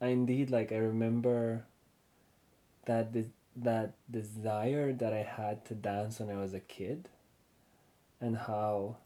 I 0.02 0.08
indeed 0.08 0.50
like 0.52 0.72
I 0.72 0.78
remember 0.78 1.66
that 2.86 3.14
this 3.14 3.28
that 3.56 3.94
desire 4.10 4.94
that 4.94 5.14
I 5.14 5.24
had 5.24 5.64
to 5.66 5.76
dance 5.76 6.20
when 6.20 6.30
I 6.30 6.40
was 6.40 6.54
a 6.54 6.60
kid 6.60 7.08
and 8.20 8.36
how 8.38 8.98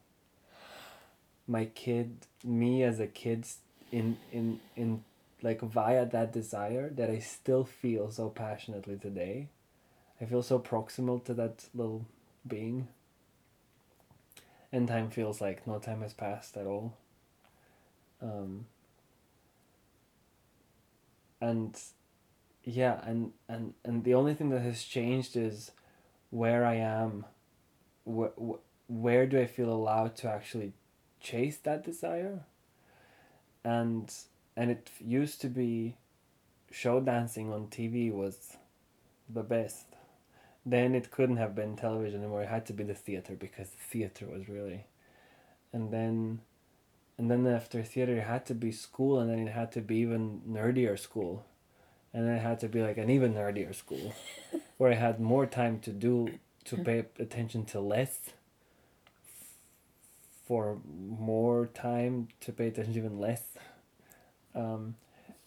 my 1.47 1.65
kid 1.65 2.25
me 2.43 2.83
as 2.83 2.99
a 2.99 3.07
kid 3.07 3.45
in 3.91 4.17
in 4.31 4.59
in 4.75 5.03
like 5.41 5.61
via 5.61 6.05
that 6.05 6.33
desire 6.33 6.89
that 6.89 7.09
I 7.09 7.19
still 7.19 7.63
feel 7.63 8.11
so 8.11 8.29
passionately 8.29 8.97
today. 8.97 9.49
I 10.19 10.25
feel 10.25 10.41
so 10.41 10.59
proximal 10.59 11.23
to 11.25 11.33
that 11.35 11.65
little 11.75 12.05
being. 12.47 12.87
And 14.71 14.87
time 14.87 15.09
feels 15.09 15.39
like 15.39 15.65
no 15.65 15.79
time 15.79 16.01
has 16.01 16.13
passed 16.13 16.57
at 16.57 16.65
all. 16.65 16.97
Um, 18.21 18.65
and 21.39 21.79
yeah 22.63 22.99
and 23.05 23.31
and 23.47 23.73
and 23.83 24.03
the 24.03 24.13
only 24.13 24.33
thing 24.33 24.49
that 24.49 24.61
has 24.61 24.83
changed 24.83 25.35
is 25.35 25.71
where 26.29 26.65
i 26.65 26.75
am 26.75 27.25
wh- 28.05 28.35
wh- 28.37 28.91
where 28.91 29.25
do 29.25 29.39
i 29.39 29.45
feel 29.45 29.71
allowed 29.71 30.15
to 30.15 30.29
actually 30.29 30.73
chase 31.19 31.57
that 31.57 31.83
desire 31.83 32.41
and 33.63 34.13
and 34.57 34.71
it 34.71 34.89
used 34.99 35.39
to 35.41 35.47
be 35.47 35.95
show 36.71 36.99
dancing 36.99 37.53
on 37.53 37.67
tv 37.67 38.11
was 38.11 38.57
the 39.29 39.43
best. 39.43 39.85
Then 40.65 40.95
it 40.95 41.11
couldn't 41.11 41.37
have 41.37 41.55
been 41.55 41.77
television 41.77 42.21
anymore. 42.21 42.43
It 42.43 42.49
had 42.49 42.65
to 42.65 42.73
be 42.73 42.83
the 42.83 42.93
theater 42.93 43.35
because 43.35 43.69
the 43.69 43.77
theater 43.77 44.25
was 44.25 44.49
really 44.49 44.85
and 45.71 45.91
then 45.91 46.41
and 47.17 47.31
then 47.31 47.47
after 47.47 47.83
theater 47.83 48.17
it 48.17 48.23
had 48.23 48.45
to 48.47 48.55
be 48.55 48.71
school 48.71 49.19
and 49.19 49.29
then 49.29 49.47
it 49.47 49.51
had 49.51 49.71
to 49.73 49.81
be 49.81 49.97
even 49.97 50.41
nerdier 50.49 50.97
school. 50.99 51.45
And 52.13 52.25
then 52.25 52.35
it 52.35 52.41
had 52.41 52.59
to 52.61 52.69
be 52.69 52.81
like 52.81 52.97
an 52.97 53.11
even 53.11 53.35
nerdier 53.35 53.75
school 53.75 54.13
where 54.77 54.91
i 54.91 54.95
had 54.95 55.19
more 55.19 55.45
time 55.45 55.79
to 55.79 55.91
do 55.91 56.29
to 56.63 56.75
mm-hmm. 56.75 56.83
pay 56.83 57.05
attention 57.19 57.65
to 57.65 57.79
less 57.79 58.31
for 60.47 60.79
more 60.85 61.67
time 61.67 62.29
to 62.39 62.51
pay 62.53 62.67
attention 62.67 62.95
even 62.95 63.19
less 63.19 63.43
um, 64.55 64.95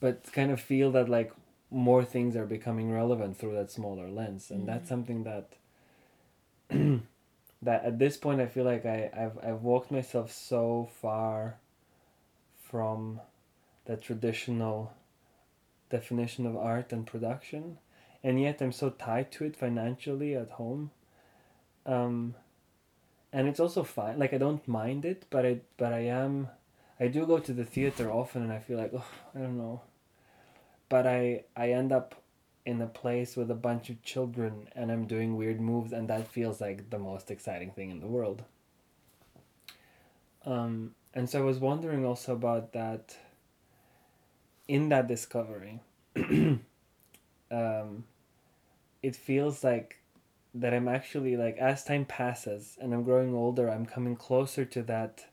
but 0.00 0.30
kind 0.32 0.50
of 0.50 0.60
feel 0.60 0.90
that 0.92 1.08
like 1.08 1.32
more 1.70 2.04
things 2.04 2.34
are 2.36 2.46
becoming 2.46 2.90
relevant 2.90 3.36
through 3.36 3.54
that 3.54 3.70
smaller 3.70 4.08
lens 4.08 4.50
and 4.50 4.68
that's 4.68 4.86
Mm. 4.86 4.88
something 4.88 5.24
that 5.24 5.48
that 7.62 7.84
at 7.84 7.98
this 7.98 8.16
point 8.16 8.40
I 8.40 8.46
feel 8.46 8.64
like 8.64 8.86
I, 8.86 9.10
I've 9.16 9.38
I've 9.44 9.62
walked 9.62 9.90
myself 9.90 10.32
so 10.32 10.88
far 11.00 11.56
from 12.70 13.20
the 13.86 13.96
traditional 13.96 14.92
definition 15.90 16.46
of 16.46 16.56
art 16.56 16.92
and 16.92 17.06
production 17.06 17.78
and 18.22 18.40
yet 18.40 18.60
I'm 18.62 18.72
so 18.72 18.90
tied 18.90 19.32
to 19.32 19.44
it 19.44 19.56
financially 19.56 20.34
at 20.34 20.50
home 20.52 20.90
um 21.86 22.34
and 23.32 23.48
it's 23.48 23.60
also 23.60 23.82
fine 23.82 24.18
like 24.18 24.32
I 24.32 24.38
don't 24.38 24.66
mind 24.68 25.04
it 25.04 25.24
but 25.30 25.44
I 25.46 25.60
but 25.76 25.92
I 25.92 26.00
am 26.00 26.48
I 27.00 27.08
do 27.08 27.26
go 27.26 27.38
to 27.38 27.52
the 27.52 27.64
theater 27.64 28.12
often 28.12 28.42
and 28.42 28.52
I 28.52 28.58
feel 28.58 28.78
like 28.78 28.92
oh 28.94 29.06
I 29.34 29.38
don't 29.38 29.58
know 29.58 29.80
but 30.90 31.06
I 31.06 31.44
I 31.56 31.70
end 31.70 31.92
up 31.92 32.20
in 32.66 32.82
a 32.82 32.86
place 32.86 33.36
with 33.36 33.50
a 33.50 33.54
bunch 33.54 33.88
of 33.88 34.02
children 34.02 34.68
and 34.76 34.92
I'm 34.92 35.06
doing 35.06 35.36
weird 35.36 35.60
moves 35.60 35.92
and 35.92 36.08
that 36.08 36.28
feels 36.28 36.60
like 36.60 36.90
the 36.90 36.98
most 36.98 37.30
exciting 37.30 37.70
thing 37.70 37.90
in 37.90 38.00
the 38.00 38.06
world. 38.06 38.44
Um, 40.44 40.94
and 41.14 41.28
so 41.28 41.40
I 41.40 41.42
was 41.42 41.58
wondering 41.58 42.04
also 42.04 42.34
about 42.34 42.72
that 42.74 43.16
in 44.68 44.90
that 44.90 45.08
discovery. 45.08 45.80
um, 47.50 48.04
it 49.02 49.16
feels 49.16 49.64
like 49.64 50.00
that 50.52 50.74
I'm 50.74 50.88
actually 50.88 51.36
like 51.36 51.56
as 51.56 51.84
time 51.84 52.04
passes 52.04 52.76
and 52.80 52.92
I'm 52.92 53.04
growing 53.04 53.34
older, 53.34 53.70
I'm 53.70 53.86
coming 53.86 54.16
closer 54.16 54.64
to 54.66 54.82
that 54.82 55.26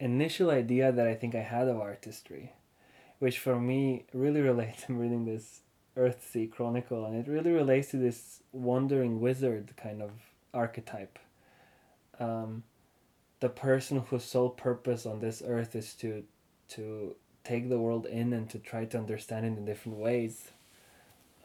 initial 0.00 0.50
idea 0.50 0.90
that 0.90 1.06
I 1.06 1.14
think 1.14 1.34
I 1.34 1.42
had 1.42 1.68
of 1.68 1.78
artistry, 1.78 2.52
which 3.20 3.38
for 3.38 3.60
me 3.60 4.04
really 4.12 4.40
relates. 4.50 4.84
I'm 4.88 4.98
reading 4.98 5.26
this 5.26 5.60
Earthsea 5.96 6.50
Chronicle, 6.50 7.04
and 7.04 7.14
it 7.14 7.30
really 7.30 7.52
relates 7.52 7.90
to 7.92 7.98
this 7.98 8.40
wandering 8.52 9.20
wizard 9.20 9.74
kind 9.76 10.02
of 10.02 10.10
archetype. 10.52 11.18
Um, 12.18 12.64
the 13.40 13.48
person 13.48 14.00
whose 14.00 14.24
sole 14.24 14.50
purpose 14.50 15.06
on 15.06 15.20
this 15.20 15.42
earth 15.46 15.74
is 15.76 15.94
to 15.94 16.24
to 16.68 17.16
take 17.42 17.68
the 17.68 17.78
world 17.78 18.06
in 18.06 18.32
and 18.32 18.48
to 18.50 18.58
try 18.58 18.84
to 18.84 18.98
understand 18.98 19.44
it 19.46 19.58
in 19.58 19.64
different 19.64 19.98
ways. 19.98 20.50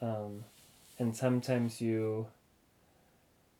Um, 0.00 0.44
and 0.98 1.16
sometimes 1.16 1.80
you 1.80 2.28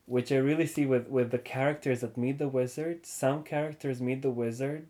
which 0.07 0.31
I 0.33 0.37
really 0.37 0.67
see 0.67 0.87
with, 0.87 1.09
with 1.09 1.31
the 1.31 1.39
characters 1.39 2.01
that 2.01 2.17
meet 2.17 2.39
the 2.39 2.49
wizard. 2.49 3.05
Some 3.05 3.43
characters 3.43 4.01
meet 4.01 4.23
the 4.23 4.31
wizard 4.31 4.87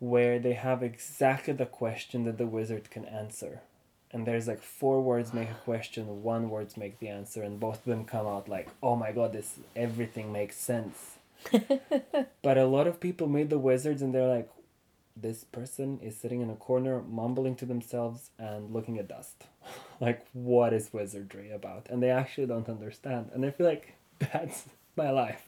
where 0.00 0.38
they 0.38 0.52
have 0.52 0.82
exactly 0.82 1.54
the 1.54 1.66
question 1.66 2.24
that 2.24 2.36
the 2.36 2.46
wizard 2.46 2.90
can 2.90 3.04
answer. 3.04 3.60
And 4.10 4.26
there's 4.26 4.46
like 4.46 4.62
four 4.62 5.00
words 5.00 5.32
make 5.32 5.50
a 5.50 5.54
question 5.54 6.22
one 6.22 6.50
words 6.50 6.76
make 6.76 6.98
the 6.98 7.08
answer 7.08 7.42
and 7.42 7.58
both 7.58 7.78
of 7.78 7.84
them 7.84 8.04
come 8.04 8.28
out 8.28 8.48
like 8.48 8.68
oh 8.80 8.94
my 8.94 9.10
god 9.10 9.32
this 9.32 9.56
everything 9.74 10.30
makes 10.32 10.56
sense. 10.56 11.16
But 12.42 12.58
a 12.58 12.66
lot 12.66 12.86
of 12.86 13.00
people 13.00 13.26
meet 13.28 13.50
the 13.50 13.58
wizards 13.58 14.02
and 14.02 14.14
they're 14.14 14.28
like 14.28 14.50
this 15.16 15.44
person 15.44 15.98
is 16.00 16.16
sitting 16.16 16.40
in 16.40 16.50
a 16.50 16.56
corner 16.56 17.00
mumbling 17.02 17.54
to 17.56 17.66
themselves 17.66 18.30
and 18.38 18.72
looking 18.72 18.98
at 18.98 19.08
dust. 19.08 19.44
Like 20.00 20.26
what 20.32 20.72
is 20.72 20.92
wizardry 20.92 21.50
about? 21.50 21.86
And 21.88 22.02
they 22.02 22.10
actually 22.10 22.46
don't 22.46 22.68
understand. 22.68 23.30
And 23.32 23.44
i 23.46 23.50
feel 23.50 23.66
like 23.66 23.93
that's 24.32 24.64
my 24.96 25.10
life 25.10 25.44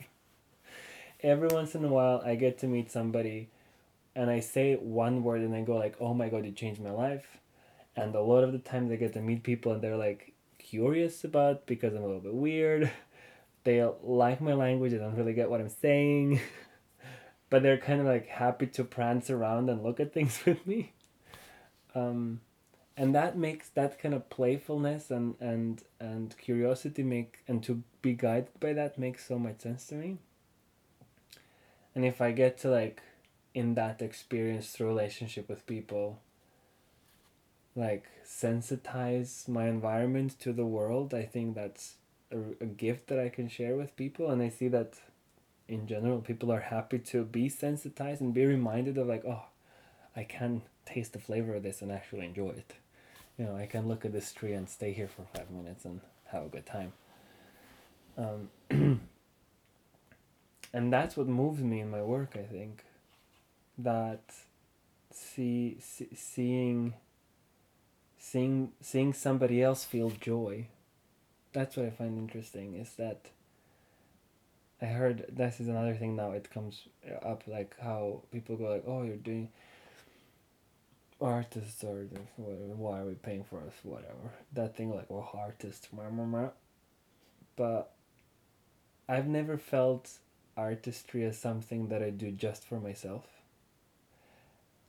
every 1.22 1.48
once 1.48 1.74
in 1.74 1.84
a 1.84 1.88
while 1.88 2.22
i 2.24 2.34
get 2.34 2.58
to 2.58 2.66
meet 2.66 2.90
somebody 2.90 3.48
and 4.14 4.30
i 4.30 4.40
say 4.40 4.74
one 4.74 5.22
word 5.22 5.40
and 5.40 5.54
i 5.54 5.60
go 5.62 5.76
like 5.76 5.96
oh 6.00 6.12
my 6.12 6.28
god 6.28 6.44
you 6.44 6.52
changed 6.52 6.80
my 6.80 6.90
life 6.90 7.36
and 7.96 8.14
a 8.14 8.20
lot 8.20 8.44
of 8.44 8.52
the 8.52 8.58
times 8.58 8.92
I 8.92 8.96
get 8.96 9.14
to 9.14 9.20
meet 9.20 9.42
people 9.42 9.72
and 9.72 9.82
they're 9.82 9.96
like 9.96 10.34
curious 10.58 11.24
about 11.24 11.66
because 11.66 11.94
I'm 11.94 12.02
a 12.02 12.06
little 12.06 12.20
bit 12.20 12.34
weird. 12.34 12.90
They 13.64 13.84
like 14.04 14.40
my 14.40 14.52
language, 14.52 14.92
they 14.92 14.98
don't 14.98 15.16
really 15.16 15.32
get 15.32 15.50
what 15.50 15.60
I'm 15.60 15.68
saying. 15.68 16.38
but 17.50 17.64
they're 17.64 17.76
kind 17.76 18.00
of 18.00 18.06
like 18.06 18.28
happy 18.28 18.68
to 18.68 18.84
prance 18.84 19.28
around 19.28 19.68
and 19.68 19.82
look 19.82 19.98
at 19.98 20.14
things 20.14 20.38
with 20.46 20.64
me. 20.64 20.92
Um, 21.92 22.42
and 22.96 23.14
that 23.14 23.36
makes 23.36 23.68
that 23.70 23.98
kind 23.98 24.14
of 24.14 24.30
playfulness 24.30 25.10
and, 25.10 25.34
and, 25.40 25.82
and 26.00 26.36
curiosity 26.38 27.02
make 27.02 27.38
and 27.46 27.62
to 27.64 27.82
be 28.00 28.14
guided 28.14 28.58
by 28.58 28.72
that 28.72 28.98
makes 28.98 29.26
so 29.26 29.38
much 29.38 29.60
sense 29.60 29.86
to 29.88 29.94
me. 29.94 30.16
And 31.94 32.04
if 32.04 32.20
I 32.20 32.32
get 32.32 32.58
to 32.58 32.70
like 32.70 33.02
in 33.54 33.74
that 33.74 34.00
experience 34.02 34.70
through 34.70 34.88
relationship 34.88 35.48
with 35.48 35.66
people, 35.66 36.20
like 37.76 38.06
sensitize 38.24 39.46
my 39.46 39.68
environment 39.68 40.40
to 40.40 40.52
the 40.52 40.64
world 40.64 41.12
i 41.12 41.22
think 41.22 41.54
that's 41.54 41.96
a, 42.32 42.38
a 42.60 42.66
gift 42.66 43.06
that 43.06 43.18
i 43.18 43.28
can 43.28 43.48
share 43.48 43.76
with 43.76 43.94
people 43.96 44.30
and 44.30 44.42
i 44.42 44.48
see 44.48 44.66
that 44.66 44.94
in 45.68 45.86
general 45.86 46.20
people 46.20 46.50
are 46.50 46.60
happy 46.60 46.98
to 46.98 47.22
be 47.24 47.48
sensitized 47.48 48.20
and 48.20 48.32
be 48.32 48.46
reminded 48.46 48.96
of 48.96 49.06
like 49.06 49.24
oh 49.26 49.44
i 50.16 50.24
can 50.24 50.62
taste 50.86 51.12
the 51.12 51.18
flavor 51.18 51.54
of 51.54 51.62
this 51.62 51.82
and 51.82 51.92
actually 51.92 52.24
enjoy 52.24 52.48
it 52.48 52.74
you 53.38 53.44
know 53.44 53.56
i 53.56 53.66
can 53.66 53.86
look 53.88 54.04
at 54.04 54.12
this 54.12 54.32
tree 54.32 54.52
and 54.52 54.68
stay 54.68 54.92
here 54.92 55.08
for 55.08 55.24
five 55.34 55.50
minutes 55.50 55.84
and 55.84 56.00
have 56.32 56.44
a 56.44 56.48
good 56.48 56.66
time. 56.66 56.92
Um, 58.18 58.50
and 60.72 60.92
that's 60.92 61.16
what 61.16 61.28
moves 61.28 61.60
me 61.62 61.80
in 61.80 61.90
my 61.90 62.02
work 62.02 62.34
i 62.34 62.42
think. 62.42 62.84
That 63.78 64.22
see, 65.10 65.76
see 65.80 66.08
seeing 66.14 66.94
seeing 68.18 68.72
seeing 68.80 69.12
somebody 69.12 69.62
else 69.62 69.84
feel 69.84 70.10
joy. 70.10 70.68
That's 71.52 71.76
what 71.76 71.86
i 71.86 71.90
find 71.90 72.18
interesting 72.18 72.74
is 72.74 72.90
that 72.94 73.30
i 74.82 74.86
heard 74.86 75.24
this 75.28 75.58
is 75.58 75.68
another 75.68 75.94
thing 75.94 76.16
now 76.16 76.32
it 76.32 76.50
comes 76.50 76.82
up 77.22 77.44
like 77.46 77.74
how 77.80 78.20
people 78.30 78.56
go 78.56 78.64
like 78.64 78.84
oh 78.86 79.02
you're 79.02 79.16
doing 79.16 79.48
artists 81.20 81.82
or 81.82 82.06
whatever, 82.36 82.74
why 82.74 83.00
are 83.00 83.06
we 83.06 83.14
paying 83.14 83.42
for 83.44 83.58
us 83.60 83.72
whatever 83.82 84.32
that 84.52 84.76
thing 84.76 84.94
like 84.94 85.06
oh 85.10 85.28
artists 85.32 85.88
but 87.56 87.92
i've 89.08 89.26
never 89.26 89.56
felt 89.56 90.18
artistry 90.56 91.24
as 91.24 91.38
something 91.38 91.88
that 91.88 92.02
i 92.02 92.10
do 92.10 92.30
just 92.30 92.64
for 92.64 92.78
myself 92.78 93.24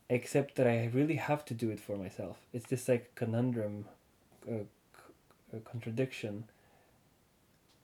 except 0.09 0.55
that 0.55 0.67
I 0.67 0.89
really 0.93 1.15
have 1.15 1.43
to 1.45 1.53
do 1.53 1.69
it 1.69 1.79
for 1.79 1.97
myself. 1.97 2.37
It's 2.53 2.67
this 2.67 2.87
like 2.87 3.13
conundrum, 3.15 3.85
a, 4.49 4.61
a 5.55 5.59
contradiction. 5.59 6.45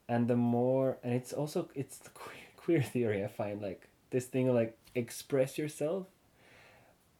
And 0.07 0.27
the 0.27 0.35
more, 0.35 0.97
and 1.03 1.13
it's 1.13 1.33
also 1.33 1.69
it's 1.75 1.97
the 1.97 2.09
queer, 2.13 2.43
queer 2.57 2.81
theory. 2.81 3.23
I 3.23 3.27
find 3.27 3.61
like 3.61 3.87
this 4.11 4.25
thing 4.25 4.53
like 4.53 4.77
express 4.95 5.57
yourself, 5.57 6.07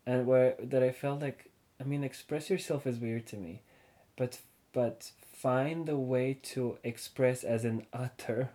and 0.06 0.26
where 0.28 0.56
that 0.60 0.84
I 0.84 0.92
felt 0.92 1.22
like 1.22 1.50
I 1.80 1.84
mean 1.84 2.04
express 2.04 2.50
yourself 2.50 2.86
is 2.88 3.00
weird 3.00 3.26
to 3.28 3.38
me, 3.38 3.62
but 4.16 4.42
but 4.74 5.12
find 5.32 5.86
the 5.86 5.98
way 5.98 6.38
to 6.42 6.78
express 6.84 7.44
as 7.44 7.64
an 7.66 7.86
utter, 7.94 8.50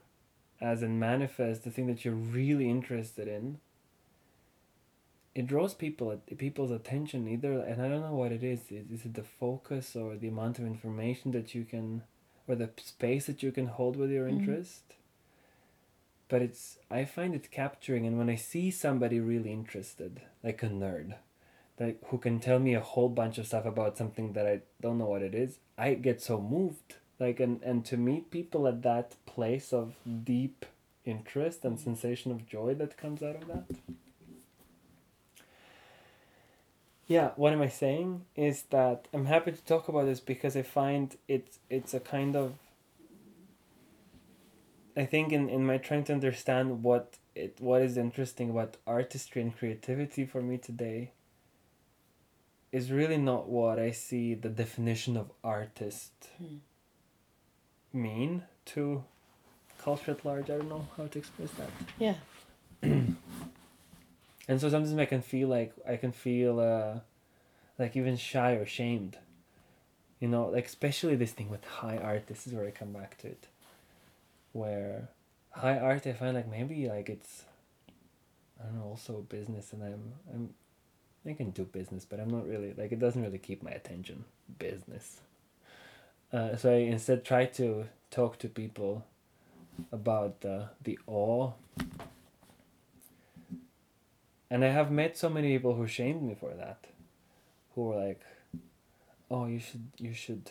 as 0.61 0.83
in 0.83 0.99
manifest 0.99 1.65
the 1.65 1.71
thing 1.71 1.87
that 1.87 2.05
you're 2.05 2.15
really 2.15 2.69
interested 2.69 3.29
in. 3.29 3.59
It 5.35 5.47
draws 5.47 5.75
people 5.75 6.21
people's 6.37 6.73
attention 6.73 7.29
either 7.29 7.53
and 7.61 7.81
i 7.81 7.89
don't 7.89 8.01
know 8.01 8.15
what 8.15 8.33
it 8.33 8.43
is. 8.43 8.61
Is 8.73 9.05
it 9.05 9.15
the 9.15 9.23
focus 9.23 9.95
or 9.95 10.17
the 10.17 10.29
amount 10.29 10.59
of 10.59 10.67
information 10.67 11.31
that 11.33 11.55
you 11.55 11.65
can 11.65 12.03
or 12.49 12.55
the 12.57 12.71
space 12.79 13.27
that 13.27 13.43
you 13.43 13.53
can 13.53 13.67
hold 13.67 13.97
with 13.97 14.11
your 14.11 14.27
Mhm. 14.27 14.31
interest? 14.31 14.83
But 16.29 16.43
it's 16.43 16.79
i 16.91 17.05
find 17.05 17.35
it 17.35 17.51
capturing 17.51 18.05
and 18.07 18.19
when 18.19 18.29
i 18.29 18.35
see 18.35 18.71
somebody 18.71 19.21
really 19.21 19.53
interested 19.53 20.21
like 20.43 20.63
a 20.63 20.69
nerd 20.69 21.15
like 21.79 21.99
who 22.09 22.19
can 22.19 22.41
tell 22.41 22.59
me 22.59 22.75
a 22.75 22.81
whole 22.81 23.09
bunch 23.09 23.39
of 23.39 23.47
stuff 23.47 23.65
about 23.65 23.97
something 23.97 24.33
that 24.33 24.47
i 24.47 24.61
don't 24.81 24.99
know 24.99 25.07
what 25.07 25.23
it 25.23 25.35
is 25.35 25.59
i 25.77 25.95
get 25.95 26.21
so 26.21 26.41
moved. 26.41 26.95
Like 27.21 27.41
and 27.41 27.61
and 27.63 27.85
to 27.87 27.97
meet 27.97 28.31
people 28.31 28.69
at 28.69 28.83
that 28.83 29.17
place 29.27 29.73
of 29.73 29.95
deep 30.25 30.65
interest 31.05 31.65
and 31.65 31.79
sensation 31.81 32.31
of 32.31 32.47
joy 32.47 32.75
that 32.75 32.97
comes 32.97 33.23
out 33.23 33.37
of 33.37 33.49
that. 33.49 33.65
Yeah 37.09 37.31
what 37.37 37.53
am 37.53 37.63
i 37.63 37.69
saying? 37.69 38.25
Is 38.37 38.63
that 38.71 39.09
i'm 39.13 39.27
happy 39.27 39.51
to 39.53 39.65
talk 39.65 39.89
about 39.89 40.07
this 40.07 40.21
because 40.21 40.57
i 40.57 40.63
find 40.63 41.17
it's 41.27 41.59
it's 41.69 41.93
a 41.93 42.01
kind 42.01 42.37
of 42.37 42.55
i 44.97 45.05
think 45.05 45.33
in, 45.33 45.49
in 45.49 45.67
my 45.67 45.79
trying 45.79 46.05
to 46.05 46.13
understand 46.13 46.85
what 46.85 47.17
it 47.35 47.57
what 47.59 47.83
is 47.83 47.97
interesting 47.97 48.51
about 48.51 48.77
artistry 48.87 49.43
and 49.43 49.57
creativity 49.57 50.25
for 50.25 50.41
me 50.41 50.57
today 50.59 51.11
is 52.73 52.91
really 52.91 53.17
not 53.19 53.49
what 53.49 53.79
i 53.79 53.91
see 53.91 54.35
the 54.35 54.49
definition 54.49 55.17
of 55.17 55.31
artist 55.43 56.13
Hmm. 56.39 56.57
mean 57.93 58.43
to 58.67 59.05
culture 59.79 60.11
at 60.13 60.25
large 60.25 60.51
i 60.51 60.57
don't 60.59 60.69
know 60.69 60.87
how 60.97 61.07
to 61.07 61.19
express 61.19 61.51
that 61.53 61.71
Yeah. 61.99 62.15
and 62.83 64.61
so 64.61 64.69
sometimes 64.71 64.97
I 64.99 65.05
can 65.05 65.21
feel 65.23 65.49
like 65.49 65.73
I 65.87 65.97
can 65.97 66.13
feel 66.13 66.61
uh, 66.61 67.01
like 67.79 67.97
even 67.97 68.17
shy 68.17 68.53
or 68.53 68.65
shamed. 68.67 69.19
You 70.21 70.29
know, 70.29 70.47
like 70.47 70.67
especially 70.67 71.17
this 71.17 71.33
thing 71.33 71.51
with 71.51 71.65
high 71.65 71.99
art. 71.99 72.27
This 72.29 72.47
is 72.47 72.53
where 72.55 72.65
I 72.67 72.71
come 72.71 72.93
back 72.93 73.19
to 73.19 73.27
it. 73.29 73.47
Where 74.53 75.09
high 75.51 75.79
art, 75.79 76.07
I 76.07 76.13
find 76.13 76.35
like 76.35 76.49
maybe 76.49 76.89
like 76.89 77.09
it's, 77.09 77.45
I 78.61 78.65
don't 78.67 78.77
know, 78.79 78.85
also 78.85 79.19
a 79.19 79.23
business, 79.23 79.73
and 79.73 79.83
I'm 79.83 80.13
I'm, 80.33 80.55
I 81.29 81.35
can 81.35 81.51
do 81.51 81.65
business, 81.65 82.05
but 82.05 82.21
I'm 82.21 82.31
not 82.31 82.47
really 82.47 82.75
like 82.77 82.93
it 82.93 82.99
doesn't 82.99 83.23
really 83.23 83.39
keep 83.39 83.63
my 83.63 83.71
attention. 83.71 84.25
Business. 84.59 85.21
Uh, 86.33 86.57
so 86.57 86.73
I 86.73 86.77
instead 86.77 87.25
try 87.25 87.47
to 87.47 87.87
talk 88.11 88.39
to 88.39 88.49
people 88.49 89.05
about 89.93 90.41
the 90.41 90.69
the 90.83 90.99
awe. 91.07 91.53
And 94.51 94.65
I 94.65 94.69
have 94.69 94.91
met 94.91 95.19
so 95.19 95.29
many 95.29 95.53
people 95.53 95.75
who 95.75 95.87
shamed 95.87 96.23
me 96.23 96.35
for 96.35 96.55
that, 96.55 96.87
who 97.75 97.83
were 97.83 97.97
like, 97.97 98.21
"Oh, 99.31 99.45
you 99.45 99.59
should, 99.59 99.89
you 99.99 100.15
should, 100.15 100.51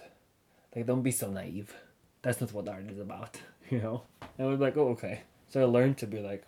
like, 0.75 0.85
don't 0.85 1.01
be 1.01 1.09
so 1.09 1.31
naive. 1.31 1.73
That's 2.21 2.39
not 2.39 2.53
what 2.53 2.69
art 2.69 2.91
is 2.91 2.99
about, 2.99 3.41
you 3.71 3.81
know." 3.81 4.03
And 4.37 4.47
I 4.47 4.51
was 4.51 4.59
like, 4.59 4.77
"Oh, 4.77 4.89
okay." 4.89 5.21
So 5.49 5.61
I 5.61 5.65
learned 5.65 5.97
to 5.99 6.07
be 6.07 6.19
like, 6.19 6.43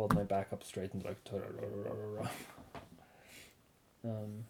hold 0.00 0.14
my 0.14 0.22
back 0.22 0.50
up 0.52 0.64
straight 0.64 0.94
and 0.94 1.04
like, 1.04 1.18
um, 4.04 4.44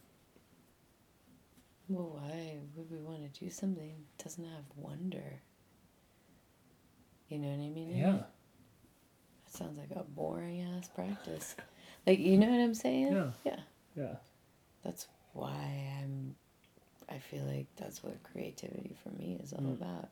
Well, 1.89 2.19
why 2.21 2.59
would 2.77 2.91
we 2.91 2.99
want 2.99 3.33
to 3.33 3.41
do 3.45 3.51
something 3.51 3.95
that 4.17 4.25
doesn't 4.25 4.45
have 4.45 4.65
wonder? 4.77 5.41
You 7.29 7.39
know 7.39 7.49
what 7.49 7.65
I 7.65 7.69
mean? 7.69 7.97
yeah, 7.97 8.13
That 8.13 8.29
sounds 9.47 9.79
like 9.79 9.91
a 9.97 10.03
boring 10.05 10.63
ass 10.63 10.89
practice. 10.89 11.55
Like, 12.07 12.19
you 12.19 12.37
know 12.39 12.49
what 12.49 12.61
I'm 12.61 12.75
saying? 12.75 13.13
Yeah. 13.13 13.31
Yeah. 13.45 13.61
yeah, 13.97 14.15
That's 14.85 15.07
why 15.33 15.93
I'm. 16.01 16.35
I 17.09 17.19
feel 17.19 17.43
like 17.45 17.67
that's 17.77 18.03
what 18.05 18.23
creativity 18.23 18.97
for 19.03 19.11
me 19.11 19.39
is 19.43 19.53
all 19.53 19.61
Mm. 19.61 19.81
about. 19.81 20.09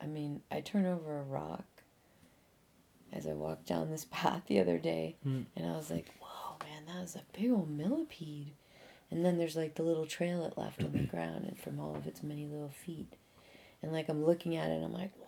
I 0.00 0.06
mean, 0.06 0.40
I 0.50 0.60
turn 0.62 0.86
over 0.86 1.18
a 1.18 1.22
rock 1.22 1.64
as 3.12 3.26
I 3.26 3.32
walked 3.34 3.66
down 3.66 3.90
this 3.90 4.04
path 4.10 4.42
the 4.46 4.60
other 4.60 4.78
day, 4.78 5.16
Mm. 5.26 5.44
and 5.56 5.66
I 5.66 5.76
was 5.76 5.90
like, 5.90 6.06
"Whoa, 6.19 6.19
man, 6.62 6.86
that 6.86 7.00
was 7.02 7.16
a 7.16 7.22
big 7.38 7.50
old 7.50 7.70
millipede." 7.70 8.52
And 9.10 9.24
then 9.24 9.38
there's 9.38 9.56
like 9.56 9.74
the 9.74 9.82
little 9.82 10.06
trail 10.06 10.44
it 10.44 10.56
left 10.56 10.82
on 10.84 10.92
the 10.92 10.98
ground, 11.14 11.44
and 11.46 11.58
from 11.58 11.80
all 11.80 11.96
of 11.96 12.06
its 12.06 12.22
many 12.22 12.46
little 12.46 12.68
feet, 12.70 13.12
and 13.82 13.92
like 13.92 14.08
I'm 14.08 14.24
looking 14.24 14.56
at 14.56 14.68
it, 14.70 14.74
and 14.74 14.84
I'm 14.84 14.92
like, 14.92 15.12
"Whoa, 15.16 15.26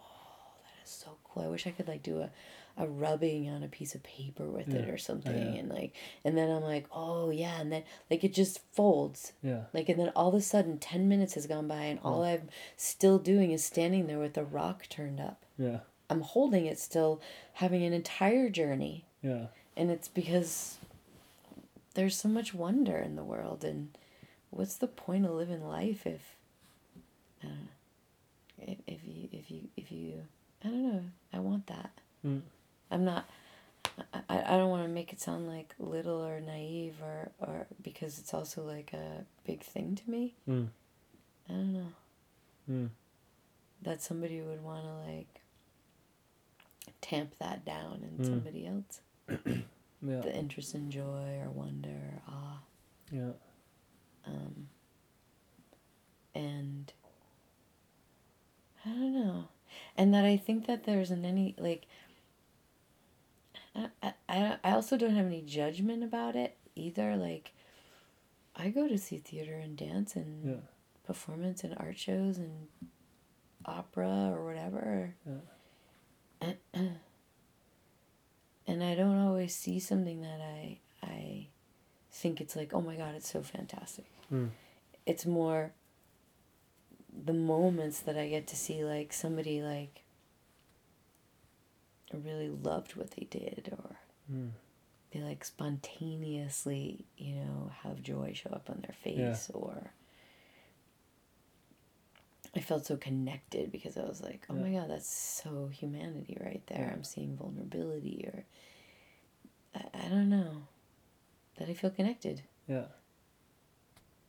that 0.64 0.84
is 0.84 0.90
so 0.90 1.16
cool." 1.24 1.42
I 1.42 1.48
wish 1.48 1.66
I 1.66 1.70
could 1.72 1.88
like 1.88 2.02
do 2.04 2.20
a, 2.20 2.30
a 2.78 2.86
rubbing 2.86 3.50
on 3.50 3.62
a 3.64 3.68
piece 3.68 3.94
of 3.96 4.02
paper 4.04 4.44
with 4.44 4.72
it 4.72 4.88
or 4.88 4.96
something, 4.98 5.36
yeah. 5.54 5.58
and 5.60 5.68
like, 5.68 5.94
and 6.24 6.38
then 6.38 6.48
I'm 6.48 6.62
like, 6.62 6.86
"Oh 6.92 7.30
yeah," 7.30 7.60
and 7.60 7.72
then 7.72 7.82
like 8.08 8.22
it 8.22 8.32
just 8.32 8.60
folds, 8.72 9.32
yeah, 9.42 9.62
like, 9.72 9.88
and 9.88 9.98
then 9.98 10.10
all 10.14 10.28
of 10.28 10.34
a 10.34 10.40
sudden, 10.40 10.78
10 10.78 11.08
minutes 11.08 11.34
has 11.34 11.46
gone 11.48 11.66
by, 11.66 11.82
and 11.82 11.98
all 12.04 12.22
I'm 12.22 12.48
still 12.76 13.18
doing 13.18 13.50
is 13.50 13.64
standing 13.64 14.06
there 14.06 14.18
with 14.20 14.34
the 14.34 14.44
rock 14.44 14.86
turned 14.88 15.18
up. 15.20 15.44
yeah, 15.58 15.80
I'm 16.08 16.20
holding 16.20 16.66
it 16.66 16.78
still, 16.78 17.20
having 17.54 17.82
an 17.82 17.92
entire 17.92 18.48
journey. 18.48 19.06
yeah, 19.22 19.46
And 19.76 19.90
it's 19.90 20.08
because 20.08 20.78
there's 21.94 22.16
so 22.16 22.28
much 22.28 22.54
wonder 22.54 22.96
in 22.96 23.16
the 23.16 23.24
world. 23.24 23.64
And 23.64 23.96
what's 24.50 24.76
the 24.76 24.86
point 24.86 25.24
of 25.26 25.32
living 25.32 25.66
life 25.66 26.06
if, 26.06 26.36
I 27.42 27.46
don't 27.46 27.58
know, 27.58 27.68
if, 28.58 28.78
if 28.86 29.00
you, 29.06 29.28
if 29.32 29.50
you, 29.50 29.60
if 29.76 29.92
you, 29.92 30.22
I 30.64 30.68
don't 30.68 30.82
know, 30.92 31.02
I 31.32 31.38
want 31.40 31.66
that. 31.68 31.90
Mm. 32.26 32.42
I'm 32.90 33.04
not. 33.04 33.28
I, 34.14 34.22
I 34.30 34.56
don't 34.56 34.70
want 34.70 34.84
to 34.84 34.88
make 34.88 35.12
it 35.12 35.20
sound 35.20 35.48
like 35.48 35.74
little 35.78 36.24
or 36.24 36.40
naive 36.40 36.94
or, 37.02 37.30
or 37.40 37.66
because 37.82 38.18
it's 38.18 38.32
also 38.32 38.62
like 38.62 38.92
a 38.94 39.24
big 39.44 39.62
thing 39.62 39.96
to 39.96 40.10
me. 40.10 40.34
Mm. 40.48 40.68
I 41.48 41.52
don't 41.52 41.72
know. 41.74 41.86
Mm. 42.70 42.88
That 43.82 44.00
somebody 44.00 44.40
would 44.40 44.62
want 44.62 44.84
to 44.84 45.10
like 45.12 45.40
tamp 47.00 47.34
that 47.38 47.64
down 47.64 48.02
in 48.02 48.24
Mm. 48.24 48.28
somebody 48.28 48.66
else. 48.66 49.00
yeah, 50.02 50.20
The 50.20 50.34
interest 50.34 50.74
in 50.74 50.90
joy 50.90 51.38
or 51.42 51.50
wonder 51.50 51.88
or 51.90 52.22
awe. 52.34 52.58
yeah, 53.10 53.32
Um, 54.26 54.68
and 56.34 56.92
I 58.84 58.88
don't 58.90 59.14
know. 59.14 59.44
And 59.96 60.12
that 60.12 60.24
I 60.24 60.36
think 60.36 60.66
that 60.66 60.84
there 60.84 61.00
isn't 61.00 61.24
any, 61.24 61.54
like, 61.58 61.86
I, 63.74 63.88
I, 64.28 64.56
I 64.62 64.72
also 64.72 64.96
don't 64.96 65.14
have 65.14 65.26
any 65.26 65.40
judgment 65.42 66.02
about 66.04 66.36
it 66.36 66.56
either. 66.74 67.16
Like, 67.16 67.52
I 68.54 68.68
go 68.68 68.86
to 68.88 68.98
see 68.98 69.18
theater 69.18 69.54
and 69.54 69.76
dance 69.76 70.14
and 70.14 70.44
yeah, 70.46 70.56
performance 71.06 71.64
and 71.64 71.74
art 71.78 71.98
shows 71.98 72.36
and 72.38 72.68
opera 73.64 74.30
or 74.34 74.44
whatever. 74.44 75.14
and 78.66 78.82
I 78.84 78.94
don't 78.94 79.18
always 79.18 79.41
see 79.52 79.78
something 79.80 80.22
that 80.22 80.40
I 80.40 80.78
I 81.02 81.46
think 82.10 82.40
it's 82.40 82.54
like, 82.56 82.72
oh 82.74 82.80
my 82.80 82.96
god, 82.96 83.14
it's 83.14 83.30
so 83.30 83.42
fantastic. 83.42 84.06
Mm. 84.32 84.50
It's 85.06 85.26
more 85.26 85.72
the 87.24 87.32
moments 87.32 88.00
that 88.00 88.16
I 88.16 88.28
get 88.28 88.46
to 88.48 88.56
see 88.56 88.84
like 88.84 89.12
somebody 89.12 89.60
like 89.62 90.02
really 92.12 92.48
loved 92.50 92.96
what 92.96 93.10
they 93.12 93.26
did 93.30 93.70
or 93.72 93.96
Mm. 94.32 94.50
they 95.10 95.20
like 95.20 95.44
spontaneously, 95.44 97.04
you 97.18 97.34
know, 97.34 97.72
have 97.82 98.02
joy 98.02 98.32
show 98.34 98.50
up 98.50 98.70
on 98.70 98.80
their 98.82 98.94
face 99.02 99.50
or 99.52 99.90
I 102.54 102.60
felt 102.60 102.84
so 102.86 102.96
connected 102.96 103.72
because 103.72 103.96
I 103.96 104.02
was 104.04 104.20
like, 104.22 104.44
oh 104.50 104.54
my 104.54 104.70
god, 104.70 104.90
that's 104.90 105.08
so 105.12 105.68
humanity 105.72 106.36
right 106.40 106.62
there. 106.66 106.86
Yeah. 106.86 106.92
I'm 106.92 107.02
seeing 107.04 107.36
vulnerability 107.36 108.24
or 108.32 108.44
I, 109.74 109.80
I 109.94 110.08
don't 110.08 110.28
know. 110.28 110.62
That 111.56 111.68
I 111.68 111.74
feel 111.74 111.90
connected. 111.90 112.42
yeah, 112.66 112.86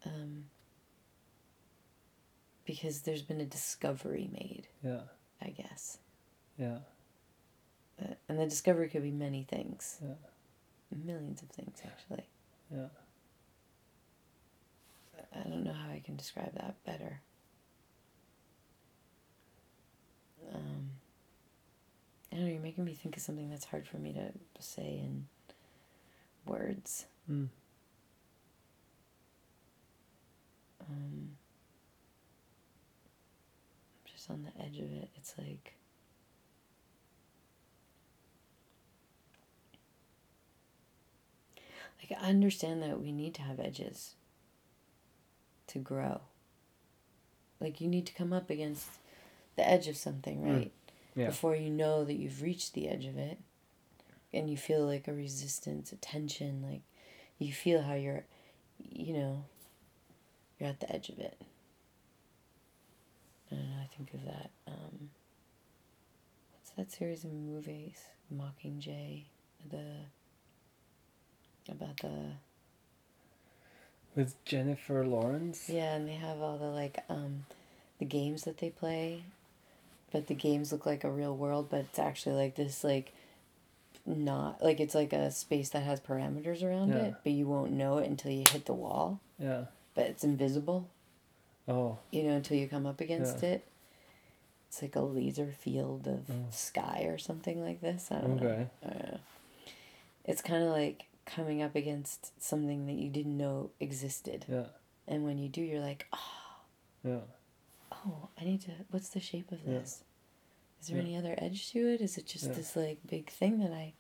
Um, 0.06 0.46
because 2.66 3.02
there's 3.02 3.22
been 3.22 3.40
a 3.42 3.46
discovery 3.46 4.30
made, 4.32 4.68
yeah, 4.84 5.02
I 5.42 5.50
guess. 5.50 5.98
yeah, 6.58 6.80
Uh, 8.02 8.14
and 8.28 8.38
the 8.40 8.46
discovery 8.46 8.90
could 8.90 9.04
be 9.04 9.12
many 9.12 9.44
things. 9.44 10.00
Yeah. 10.02 10.16
Millions 11.04 11.42
of 11.42 11.50
things, 11.50 11.82
actually. 11.86 12.26
yeah. 12.72 12.88
I 15.36 15.48
don't 15.50 15.64
know 15.64 15.74
how 15.74 15.90
I 15.90 16.02
can 16.06 16.16
describe 16.16 16.54
that 16.56 16.76
better. 16.86 17.22
Um, 20.54 20.92
I 22.32 22.36
don't 22.36 22.46
know, 22.46 22.52
you're 22.52 22.62
making 22.62 22.84
me 22.86 22.94
think 22.94 23.16
of 23.18 23.24
something 23.24 23.50
that's 23.50 23.66
hard 23.66 23.88
for 23.88 23.98
me 23.98 24.14
to 24.14 24.32
say 24.60 25.00
in 25.04 25.26
words. 26.46 27.06
Mm. 27.30 27.48
Um, 30.90 31.30
just 34.06 34.30
on 34.30 34.44
the 34.44 34.64
edge 34.64 34.78
of 34.80 34.92
it, 34.92 35.10
it's 35.18 35.34
like. 35.38 35.76
Like, 42.10 42.20
I 42.22 42.30
understand 42.30 42.82
that 42.84 43.00
we 43.02 43.12
need 43.12 43.34
to 43.36 43.42
have 43.44 43.60
edges 43.60 44.16
to 45.68 45.80
grow. 45.80 46.22
Like, 47.62 47.80
you 47.80 47.88
need 47.88 48.06
to 48.08 48.14
come 48.14 48.34
up 48.34 48.50
against 48.50 48.88
the 49.56 49.68
edge 49.68 49.88
of 49.88 49.96
something, 49.96 50.42
Mm. 50.42 50.54
right? 50.58 50.72
Yeah. 51.16 51.28
Before 51.28 51.56
you 51.56 51.70
know 51.70 52.04
that 52.04 52.16
you've 52.16 52.42
reached 52.42 52.74
the 52.74 52.90
edge 52.90 53.06
of 53.06 53.18
it. 53.18 53.38
And 54.34 54.50
you 54.50 54.58
feel 54.58 54.86
like 54.86 55.08
a 55.08 55.14
resistance, 55.14 55.92
a 55.92 55.96
tension, 55.96 56.64
like 56.68 56.82
you 57.38 57.54
feel 57.54 57.82
how 57.84 57.94
you're, 57.94 58.26
you 58.80 59.14
know, 59.14 59.46
you're 60.60 60.70
at 60.70 60.80
the 60.80 60.92
edge 60.92 61.10
of 61.10 61.20
it. 61.20 61.40
I 63.52 63.56
I 63.56 63.88
think 63.96 64.14
of 64.14 64.26
that. 64.26 64.50
Um, 64.68 65.10
what's 66.54 66.72
that 66.78 66.92
series 66.92 67.24
of 67.24 67.32
movies? 67.32 68.00
Mockingjay, 68.34 69.26
the 69.70 69.84
about 71.70 71.98
the 71.98 72.32
With 74.16 74.44
Jennifer 74.46 75.06
Lawrence. 75.06 75.70
yeah, 75.70 75.96
and 75.96 76.08
they 76.08 76.14
have 76.16 76.40
all 76.42 76.58
the 76.58 76.66
like 76.66 77.04
um, 77.10 77.46
the 78.00 78.06
games 78.06 78.44
that 78.44 78.58
they 78.58 78.70
play, 78.70 79.24
but 80.12 80.28
the 80.28 80.34
games 80.36 80.72
look 80.72 80.86
like 80.86 81.04
a 81.04 81.12
real 81.12 81.36
world, 81.36 81.68
but 81.70 81.82
it's 81.82 82.00
actually 82.00 82.36
like 82.36 82.56
this 82.56 82.84
like 82.84 83.14
not 84.06 84.62
like 84.64 84.80
it's 84.80 84.96
like 84.96 85.14
a 85.14 85.32
space 85.32 85.70
that 85.70 85.84
has 85.84 86.00
parameters 86.00 86.62
around 86.64 86.90
Yeah. 86.90 86.98
it, 87.06 87.16
but 87.24 87.32
you 87.32 87.48
won't 87.48 87.72
know 87.72 87.98
it 88.00 88.10
until 88.10 88.32
you 88.32 88.44
hit 88.50 88.66
the 88.66 88.74
wall. 88.74 89.20
Yeah. 89.40 89.66
But 89.96 90.08
it's 90.08 90.24
invisible. 90.24 90.88
Oh. 91.66 91.98
you 92.12 92.24
know, 92.24 92.32
until 92.36 92.58
you 92.58 92.68
come 92.68 92.86
up 92.86 93.00
against 93.00 93.42
Yeah. 93.42 93.52
it. 93.52 93.66
It's 94.68 94.82
like 94.82 94.96
a 94.98 95.02
laser 95.02 95.52
field 95.52 96.08
of 96.08 96.30
Oh. 96.30 96.48
sky 96.50 97.04
or 97.08 97.18
something 97.18 97.62
like 97.64 97.80
this. 97.80 98.12
I 98.12 98.20
don't 98.20 98.42
know. 98.42 98.50
Okay. 98.50 98.68
Know. 98.84 99.20
It's 100.26 100.42
kind 100.42 100.64
of 100.64 100.70
like 100.72 101.06
coming 101.26 101.62
up 101.62 101.76
against 101.76 102.42
something 102.42 102.86
that 102.88 102.94
you 102.94 103.10
didn't 103.10 103.38
know 103.38 103.70
existed. 103.80 104.46
Yeah. 104.50 104.66
And 105.08 105.24
when 105.24 105.38
you 105.38 105.48
do, 105.48 105.62
you're 105.62 105.80
like, 105.80 106.06
oh, 106.12 106.56
Yeah. 107.04 107.20
oh, 107.94 108.28
I 108.38 108.44
need 108.44 108.62
to. 108.64 108.72
What's 108.92 109.10
the 109.10 109.20
shape 109.22 109.52
of 109.54 109.60
Yeah. 109.66 109.80
this? 109.80 110.04
Is 110.84 110.90
there 110.90 110.98
Yeah. 110.98 111.04
any 111.04 111.16
other 111.16 111.34
edge 111.38 111.70
to 111.72 111.80
it? 111.88 112.02
Is 112.02 112.18
it 112.18 112.26
just 112.26 112.48
Yeah. 112.48 112.52
this 112.54 112.76
like 112.76 113.00
big 113.08 113.30
thing 113.30 113.60
that 113.60 113.72
I 113.72 113.94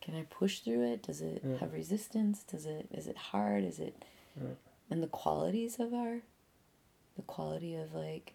can 0.00 0.14
I 0.14 0.22
push 0.22 0.60
through 0.60 0.82
it? 0.92 1.02
Does 1.02 1.20
it 1.20 1.42
Yeah. 1.44 1.58
have 1.58 1.74
resistance? 1.74 2.42
Does 2.42 2.64
it 2.64 2.88
is 2.90 3.06
it 3.06 3.18
hard? 3.18 3.64
Is 3.64 3.78
it 3.78 4.02
and 4.90 5.02
the 5.02 5.08
qualities 5.08 5.78
of 5.78 5.92
our 5.92 6.22
the 7.16 7.22
quality 7.22 7.74
of 7.74 7.94
like 7.94 8.32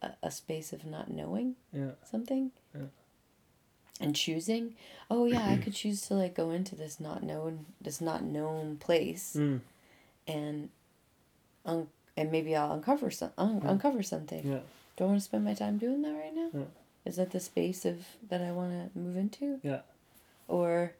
a, 0.00 0.12
a 0.22 0.30
space 0.30 0.72
of 0.72 0.86
not 0.86 1.10
knowing 1.10 1.56
Yeah. 1.70 1.92
something 2.02 2.50
Yeah. 2.74 2.86
and 4.00 4.16
choosing 4.16 4.74
oh 5.10 5.26
yeah 5.26 5.46
i 5.48 5.56
could 5.62 5.74
choose 5.74 6.00
to 6.08 6.14
like 6.14 6.34
go 6.34 6.50
into 6.50 6.74
this 6.74 6.98
not 6.98 7.22
known 7.22 7.66
this 7.80 8.00
not 8.00 8.22
known 8.22 8.76
place 8.78 9.34
Mm. 9.36 9.60
and 10.26 10.70
un- 11.64 11.88
and 12.16 12.30
maybe 12.30 12.54
i'll 12.56 12.72
uncover 12.72 13.10
some 13.10 13.32
un- 13.38 13.62
uncover 13.64 14.02
something 14.02 14.46
Yeah. 14.46 14.60
do 14.96 15.04
i 15.04 15.06
want 15.06 15.18
to 15.20 15.24
spend 15.24 15.44
my 15.44 15.54
time 15.54 15.78
doing 15.78 16.02
that 16.02 16.12
right 16.12 16.34
now 16.34 16.50
Yeah. 16.52 16.64
Is 17.04 17.16
that 17.16 17.30
the 17.32 17.40
space 17.40 17.84
of 17.84 18.06
that 18.28 18.40
i 18.40 18.50
want 18.52 18.70
to 18.92 18.98
move 18.98 19.16
into 19.16 19.58
Yeah. 19.62 19.80
or 20.48 20.94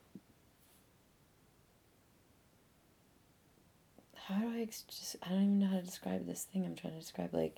how 4.27 4.37
do 4.37 4.49
i 4.55 4.61
ex- 4.62 4.83
just 4.83 5.16
i 5.23 5.29
don't 5.31 5.43
even 5.43 5.59
know 5.59 5.66
how 5.66 5.77
to 5.77 5.83
describe 5.83 6.27
this 6.27 6.45
thing 6.45 6.65
i'm 6.65 6.74
trying 6.74 6.95
to 6.95 7.01
describe 7.01 7.33
like 7.35 7.57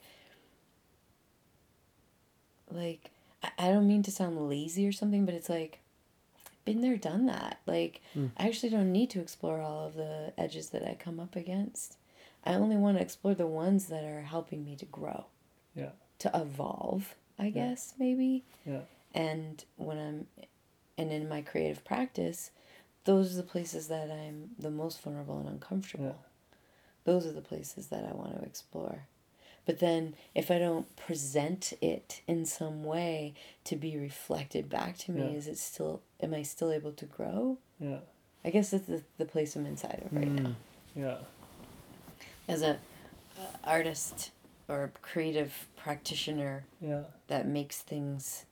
like 2.71 3.11
I, 3.43 3.51
I 3.59 3.69
don't 3.69 3.87
mean 3.89 4.03
to 4.05 4.11
sound 4.11 4.49
lazy 4.49 4.87
or 4.87 4.93
something 4.93 5.25
but 5.25 5.35
it's 5.35 5.49
like 5.51 5.81
been 6.65 6.81
there 6.81 6.97
done 6.97 7.27
that 7.27 7.61
like 7.66 8.01
Mm. 8.16 8.31
i 8.37 8.47
actually 8.49 8.71
don't 8.71 8.93
need 8.93 9.11
to 9.11 9.21
explore 9.21 9.61
all 9.61 9.87
of 9.87 9.95
the 9.95 10.33
edges 10.39 10.71
that 10.71 10.83
i 10.89 10.95
come 10.95 11.21
up 11.21 11.37
against 11.37 11.97
i 12.45 12.55
only 12.55 12.77
want 12.77 12.97
to 12.97 13.03
explore 13.03 13.35
the 13.35 13.47
ones 13.47 13.87
that 13.87 14.05
are 14.05 14.23
helping 14.23 14.65
me 14.65 14.77
to 14.77 14.85
grow 14.87 15.27
Yeah. 15.75 15.91
to 16.21 16.31
evolve 16.35 17.15
i 17.39 17.44
Yeah. 17.47 17.51
guess 17.69 17.94
maybe 17.98 18.44
Yeah. 18.66 18.82
and 19.15 19.65
when 19.77 19.98
i'm 19.98 20.27
and 20.98 21.11
in 21.12 21.28
my 21.28 21.43
creative 21.43 21.85
practice 21.85 22.51
those 23.05 23.32
are 23.35 23.36
the 23.36 23.43
places 23.48 23.89
that 23.89 24.11
i'm 24.11 24.51
the 24.59 24.70
most 24.70 25.01
vulnerable 25.02 25.39
and 25.39 25.48
uncomfortable 25.48 26.16
those 27.05 27.27
are 27.27 27.32
the 27.32 27.43
places 27.43 27.89
that 27.89 28.05
i 28.05 28.12
want 28.12 28.36
to 28.39 28.43
explore 28.44 29.06
but 29.66 29.78
then 29.81 30.15
if 30.35 30.51
i 30.51 30.59
don't 30.59 30.94
present 30.97 31.73
it 31.81 32.23
in 32.27 32.44
some 32.47 32.85
way 32.85 33.35
to 33.65 33.77
be 33.77 33.97
reflected 33.98 34.69
back 34.69 34.97
to 34.98 35.12
me 35.12 35.23
Yeah. 35.32 35.39
is 35.39 35.47
it 35.48 35.59
still 35.59 36.02
am 36.20 36.32
i 36.35 36.43
still 36.43 36.70
able 36.73 36.93
to 36.93 37.05
grow 37.06 37.59
Yeah. 37.81 37.98
i 38.44 38.51
guess 38.51 38.70
that's 38.70 38.86
the, 38.86 39.02
the 39.19 39.24
place 39.27 39.56
i'm 39.56 39.66
inside 39.66 40.02
of 40.05 40.12
right 40.12 40.28
now 40.28 40.51
Mm. 40.51 40.55
Yeah. 40.97 41.16
as 42.47 42.62
a 42.62 42.73
uh, 43.36 43.47
artist 43.65 44.31
or 44.69 44.93
creative 45.03 45.69
practitioner 45.77 46.65
Yeah. 46.81 47.03
that 47.28 47.47
makes 47.47 47.82
things 47.82 48.47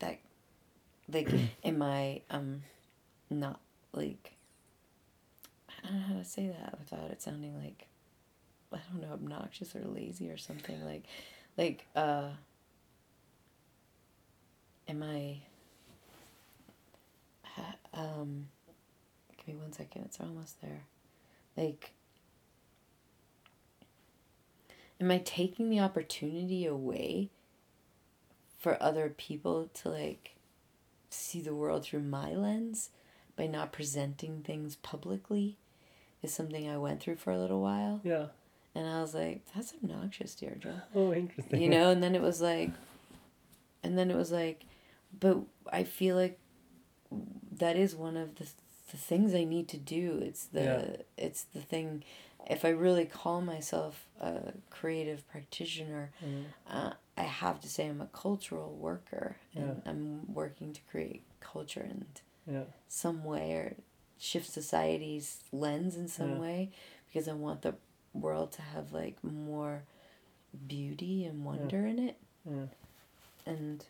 that 0.00 0.18
like 1.12 1.30
am 1.64 1.82
I 1.82 2.22
um 2.30 2.62
not 3.30 3.60
like 3.92 4.34
I 5.84 5.88
don't 5.88 6.00
know 6.00 6.06
how 6.06 6.14
to 6.14 6.24
say 6.24 6.48
that 6.48 6.78
without 6.78 7.10
it 7.10 7.22
sounding 7.22 7.56
like 7.62 7.86
I 8.72 8.78
don't 8.90 9.02
know 9.02 9.12
obnoxious 9.12 9.74
or 9.76 9.80
lazy 9.84 10.30
or 10.30 10.36
something 10.36 10.82
like 10.84 11.04
like 11.56 11.86
uh 11.94 12.28
am 14.88 15.02
I 15.02 15.38
ha- 17.44 17.76
um 17.94 18.48
give 19.36 19.48
me 19.54 19.60
one 19.60 19.72
second 19.72 20.02
it's 20.06 20.20
almost 20.20 20.60
there 20.62 20.84
like 21.56 21.92
am 25.02 25.10
I 25.10 25.18
taking 25.18 25.68
the 25.68 25.80
opportunity 25.80 26.64
away 26.64 27.28
for 28.58 28.80
other 28.80 29.08
people 29.16 29.68
to 29.74 29.88
like 29.88 30.36
see 31.10 31.40
the 31.40 31.54
world 31.54 31.82
through 31.84 32.02
my 32.02 32.32
lens 32.32 32.90
by 33.36 33.46
not 33.46 33.72
presenting 33.72 34.42
things 34.42 34.76
publicly 34.76 35.56
is 36.22 36.32
something 36.32 36.68
I 36.70 36.78
went 36.78 37.00
through 37.02 37.16
for 37.16 37.32
a 37.32 37.38
little 37.38 37.60
while. 37.60 38.00
Yeah. 38.04 38.26
And 38.74 38.86
I 38.86 39.00
was 39.00 39.12
like, 39.14 39.42
that's 39.54 39.74
obnoxious, 39.74 40.34
Deirdre. 40.34 40.84
Oh, 40.94 41.12
interesting. 41.12 41.60
You 41.60 41.68
know, 41.68 41.90
and 41.90 42.02
then 42.02 42.14
it 42.14 42.22
was 42.22 42.40
like, 42.40 42.70
and 43.82 43.98
then 43.98 44.10
it 44.10 44.16
was 44.16 44.30
like, 44.30 44.64
but 45.18 45.38
I 45.72 45.82
feel 45.84 46.14
like 46.16 46.38
that 47.58 47.76
is 47.76 47.94
one 47.96 48.16
of 48.16 48.36
the, 48.36 48.46
the 48.92 48.96
things 48.96 49.34
I 49.34 49.44
need 49.44 49.68
to 49.68 49.76
do. 49.76 50.20
It's 50.22 50.44
the, 50.46 50.62
Yeah. 50.62 50.96
it's 51.18 51.42
the 51.42 51.60
thing, 51.60 52.04
if 52.48 52.64
I 52.64 52.70
really 52.70 53.04
call 53.06 53.40
myself 53.40 54.06
a 54.20 54.52
creative 54.70 55.26
practitioner, 55.28 56.12
Mm. 56.24 56.44
uh, 56.68 56.92
I 57.16 57.22
have 57.22 57.60
to 57.60 57.68
say 57.68 57.86
I'm 57.88 58.00
a 58.00 58.06
cultural 58.06 58.74
worker 58.74 59.36
and 59.54 59.82
Yeah. 59.84 59.90
I'm 59.90 60.32
working 60.32 60.72
to 60.72 60.80
create 60.90 61.22
culture 61.40 61.80
and 61.82 62.20
Yeah. 62.46 62.64
some 62.88 63.24
way 63.24 63.52
or 63.54 63.76
shift 64.18 64.50
society's 64.50 65.42
lens 65.52 65.96
in 65.96 66.08
some 66.08 66.32
Yeah. 66.32 66.38
way 66.40 66.70
because 67.06 67.28
I 67.28 67.32
want 67.34 67.62
the 67.62 67.74
world 68.14 68.52
to 68.52 68.62
have 68.62 68.92
like 68.92 69.22
more 69.22 69.84
beauty 70.66 71.24
and 71.24 71.44
wonder 71.44 71.86
in 71.86 71.98
it 71.98 72.16
and 73.46 73.84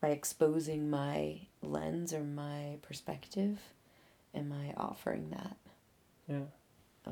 by 0.00 0.08
exposing 0.10 0.88
my 0.90 1.40
lens 1.62 2.12
or 2.12 2.22
my 2.22 2.78
perspective 2.82 3.58
am 4.34 4.52
I 4.52 4.72
offering 4.76 5.30
that 5.30 5.56
Yeah. 6.28 6.46
Uh, 7.06 7.10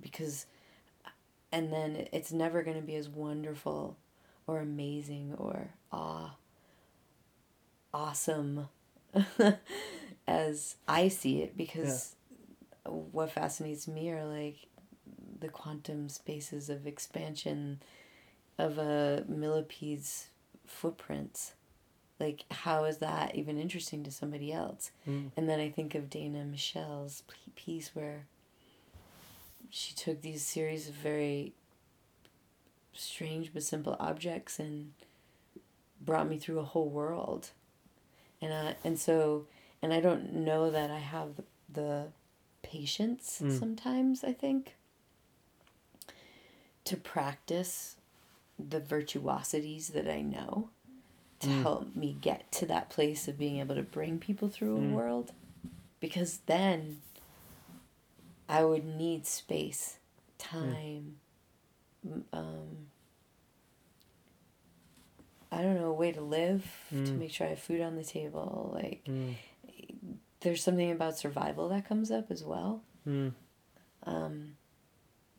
because 0.00 0.46
and 1.52 1.72
then 1.72 2.08
it's 2.12 2.32
never 2.32 2.62
going 2.62 2.76
to 2.76 2.82
be 2.82 2.94
as 2.94 3.08
wonderful 3.08 3.96
or 4.46 4.60
amazing 4.60 5.34
or 5.38 5.70
awe 5.92 6.30
awesome 7.92 8.68
as 10.28 10.76
I 10.86 11.08
see 11.08 11.42
it 11.42 11.56
because 11.56 12.14
what 12.84 13.32
fascinates 13.32 13.88
me 13.88 14.10
are 14.10 14.24
like 14.24 14.66
the 15.40 15.48
quantum 15.48 16.08
spaces 16.08 16.70
of 16.70 16.86
expansion 16.86 17.82
of 18.58 18.78
a 18.78 19.24
millipede's 19.26 20.28
footprints. 20.66 21.54
Like 22.20 22.44
how 22.50 22.84
is 22.84 22.98
that 22.98 23.34
even 23.34 23.58
interesting 23.58 24.04
to 24.04 24.10
somebody 24.10 24.52
else? 24.52 24.92
Mm. 25.08 25.32
and 25.36 25.48
then 25.48 25.58
I 25.58 25.70
think 25.70 25.94
of 25.94 26.10
Dana 26.10 26.44
Michel's 26.44 27.22
piece 27.56 27.94
where 27.94 28.26
she 29.70 29.94
took 29.94 30.20
these 30.22 30.42
series 30.42 30.88
of 30.88 30.94
very 30.94 31.52
strange 32.92 33.52
but 33.54 33.62
simple 33.62 33.96
objects 34.00 34.58
and 34.58 34.92
brought 36.00 36.28
me 36.28 36.38
through 36.38 36.58
a 36.58 36.64
whole 36.64 36.88
world. 36.88 37.50
And 38.42 38.52
I, 38.52 38.76
and 38.84 38.98
so 38.98 39.46
and 39.82 39.92
I 39.92 40.00
don't 40.00 40.32
know 40.34 40.70
that 40.70 40.90
I 40.90 40.98
have 40.98 41.36
the, 41.36 41.44
the 41.72 42.06
patience 42.62 43.40
Mm. 43.44 43.58
sometimes, 43.58 44.24
I 44.24 44.32
think, 44.32 44.76
to 46.84 46.96
practice 46.96 47.96
the 48.58 48.80
virtuosities 48.80 49.92
that 49.92 50.08
I 50.08 50.20
know 50.22 50.68
to 51.40 51.48
Mm. 51.48 51.62
help 51.62 51.96
me 51.96 52.16
get 52.20 52.50
to 52.52 52.66
that 52.66 52.90
place 52.90 53.26
of 53.28 53.38
being 53.38 53.58
able 53.58 53.74
to 53.74 53.82
bring 53.82 54.18
people 54.18 54.48
through 54.48 54.76
a 54.76 54.80
Mm. 54.80 54.90
world 54.92 55.32
because 56.00 56.38
then 56.46 57.00
I 58.50 58.64
would 58.64 58.84
need 58.84 59.26
space, 59.26 59.98
time, 60.38 61.16
m 62.04 62.24
um, 62.32 62.86
I 65.52 65.62
don't 65.62 65.76
know, 65.76 65.86
a 65.90 65.92
way 65.94 66.10
to 66.12 66.20
live, 66.20 66.64
to 66.90 66.96
Mm. 66.96 67.18
make 67.18 67.30
sure 67.32 67.46
I 67.46 67.50
have 67.50 67.58
food 67.60 67.80
on 67.80 67.96
the 67.96 68.04
table. 68.04 68.70
Like, 68.74 69.04
Mm. 69.04 69.34
there's 70.40 70.62
something 70.64 70.90
about 70.90 71.16
survival 71.18 71.68
that 71.68 71.84
comes 71.86 72.10
up 72.10 72.30
as 72.30 72.42
well. 72.44 72.82
Mm. 73.06 73.34
Um, 74.04 74.56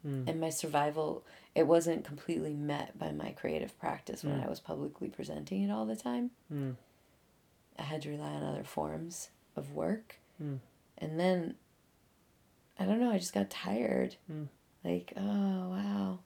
Mm. 0.05 0.27
and 0.27 0.39
my 0.39 0.49
survival, 0.49 1.23
it 1.55 1.67
wasn't 1.67 2.05
completely 2.05 2.55
met 2.55 2.97
by 2.97 3.11
my 3.11 3.31
creative 3.31 3.77
practice 3.79 4.23
when 4.23 4.39
Mm. 4.39 4.45
I 4.45 4.49
was 4.49 4.59
publicly 4.59 5.09
presenting 5.09 5.63
it 5.63 5.71
all 5.71 5.85
the 5.85 5.95
time. 5.95 6.31
Mm. 6.51 6.75
I 7.77 7.83
had 7.83 8.01
to 8.03 8.09
rely 8.09 8.33
on 8.33 8.43
other 8.43 8.63
forms 8.63 9.29
of 9.55 9.73
work. 9.73 10.19
Mm. 10.41 10.59
And 10.97 11.19
then, 11.19 11.57
I 12.81 12.85
don't 12.85 12.99
know, 12.99 13.11
I 13.11 13.19
just 13.19 13.33
got 13.33 13.51
tired. 13.51 14.15
Mm. 14.31 14.47
Like, 14.83 15.13
oh, 15.15 15.69
wow. 15.69 16.19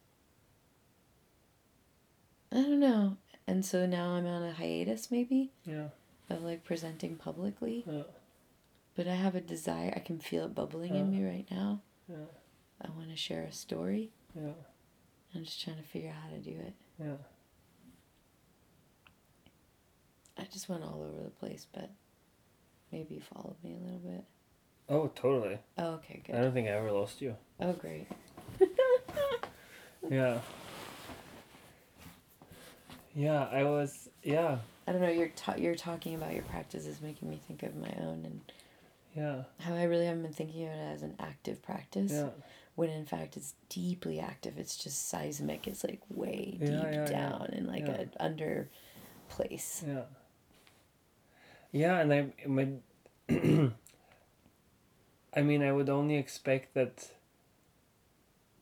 I 2.49 2.56
don't 2.56 2.80
know. 2.80 3.18
And 3.45 3.65
so 3.65 3.86
now 3.86 4.11
I'm 4.11 4.26
on 4.26 4.41
a 4.44 4.53
hiatus, 4.53 5.11
maybe, 5.11 5.52
Yeah. 5.65 5.90
of 6.30 6.44
like 6.44 6.64
presenting 6.64 7.18
publicly. 7.18 7.84
Yeah. 7.86 8.03
But 8.95 9.07
I 9.10 9.15
have 9.15 9.36
a 9.36 9.41
desire, 9.41 9.91
I 9.94 9.99
can 9.99 10.19
feel 10.19 10.45
it 10.45 10.56
bubbling 10.56 10.94
Yeah. 10.95 11.02
in 11.02 11.11
me 11.11 11.26
right 11.30 11.45
now. 11.52 11.82
Yeah. 12.07 12.26
I 12.82 12.90
want 12.91 13.10
to 13.10 13.18
share 13.18 13.44
a 13.44 13.52
story. 13.52 14.11
Yeah. 14.34 14.53
I'm 15.34 15.44
just 15.44 15.61
trying 15.61 15.76
to 15.77 15.84
figure 15.84 16.11
out 16.11 16.15
how 16.15 16.30
to 16.30 16.40
do 16.40 16.52
it. 16.52 16.73
Yeah. 16.98 17.18
I 20.38 20.44
just 20.45 20.69
went 20.69 20.84
all 20.84 21.03
over 21.03 21.22
the 21.23 21.30
place, 21.30 21.68
but 21.73 21.90
maybe 22.91 23.15
you 23.15 23.22
followed 23.22 23.57
me 23.64 23.73
a 23.73 23.84
little 23.84 23.99
bit. 23.99 24.23
Oh, 24.90 25.07
totally. 25.16 25.57
Oh, 25.78 25.94
okay, 25.95 26.22
good. 26.26 26.36
I 26.36 26.41
don't 26.41 26.53
think 26.53 26.68
I 26.68 26.72
ever 26.72 26.91
lost 26.91 27.22
you. 27.22 27.36
Oh, 27.60 27.74
great. 27.74 28.07
Yeah. 30.10 30.40
Yeah, 33.16 33.45
I 33.52 33.64
was. 33.64 34.10
Yeah, 34.24 34.57
I 34.88 34.91
don't 34.91 35.02
know. 35.02 35.10
You're 35.10 35.30
ta- 35.30 35.56
you're 35.57 35.74
talking 35.76 36.14
about 36.16 36.34
your 36.34 36.44
practices, 36.44 37.02
making 37.02 37.30
me 37.30 37.40
think 37.48 37.64
of 37.64 37.76
my 37.76 37.91
own 38.02 38.24
and 38.26 38.41
yeah, 39.16 39.44
how 39.60 39.74
I 39.74 39.84
really 39.84 40.06
haven't 40.06 40.24
been 40.24 40.34
thinking 40.34 40.66
of 40.68 40.74
it 40.74 40.94
as 40.94 41.02
an 41.02 41.16
active 41.20 41.62
practice. 41.64 42.12
yeah. 42.12 42.30
When 42.76 42.90
in 42.90 43.06
fact 43.06 43.38
it's 43.38 43.53
deeply 43.70 44.20
active. 44.20 44.57
It's 44.57 44.76
just 44.78 45.07
seismic. 45.07 45.66
It's 45.66 45.84
like 45.86 46.02
way 46.14 46.57
Yeah, 46.60 46.68
deep 46.68 46.84
yeah, 46.84 47.06
down 47.06 47.49
in 47.53 47.66
like 47.68 47.88
a 47.88 48.10
under 48.20 48.68
place. 49.30 49.84
Yeah. 49.88 50.02
Yeah, 51.72 51.99
and 51.99 52.14
I, 52.14 52.28
my, 52.48 52.68
I 55.36 55.41
mean, 55.41 55.62
I 55.62 55.74
would 55.74 55.90
only 55.90 56.16
expect 56.16 56.74
that 56.76 57.10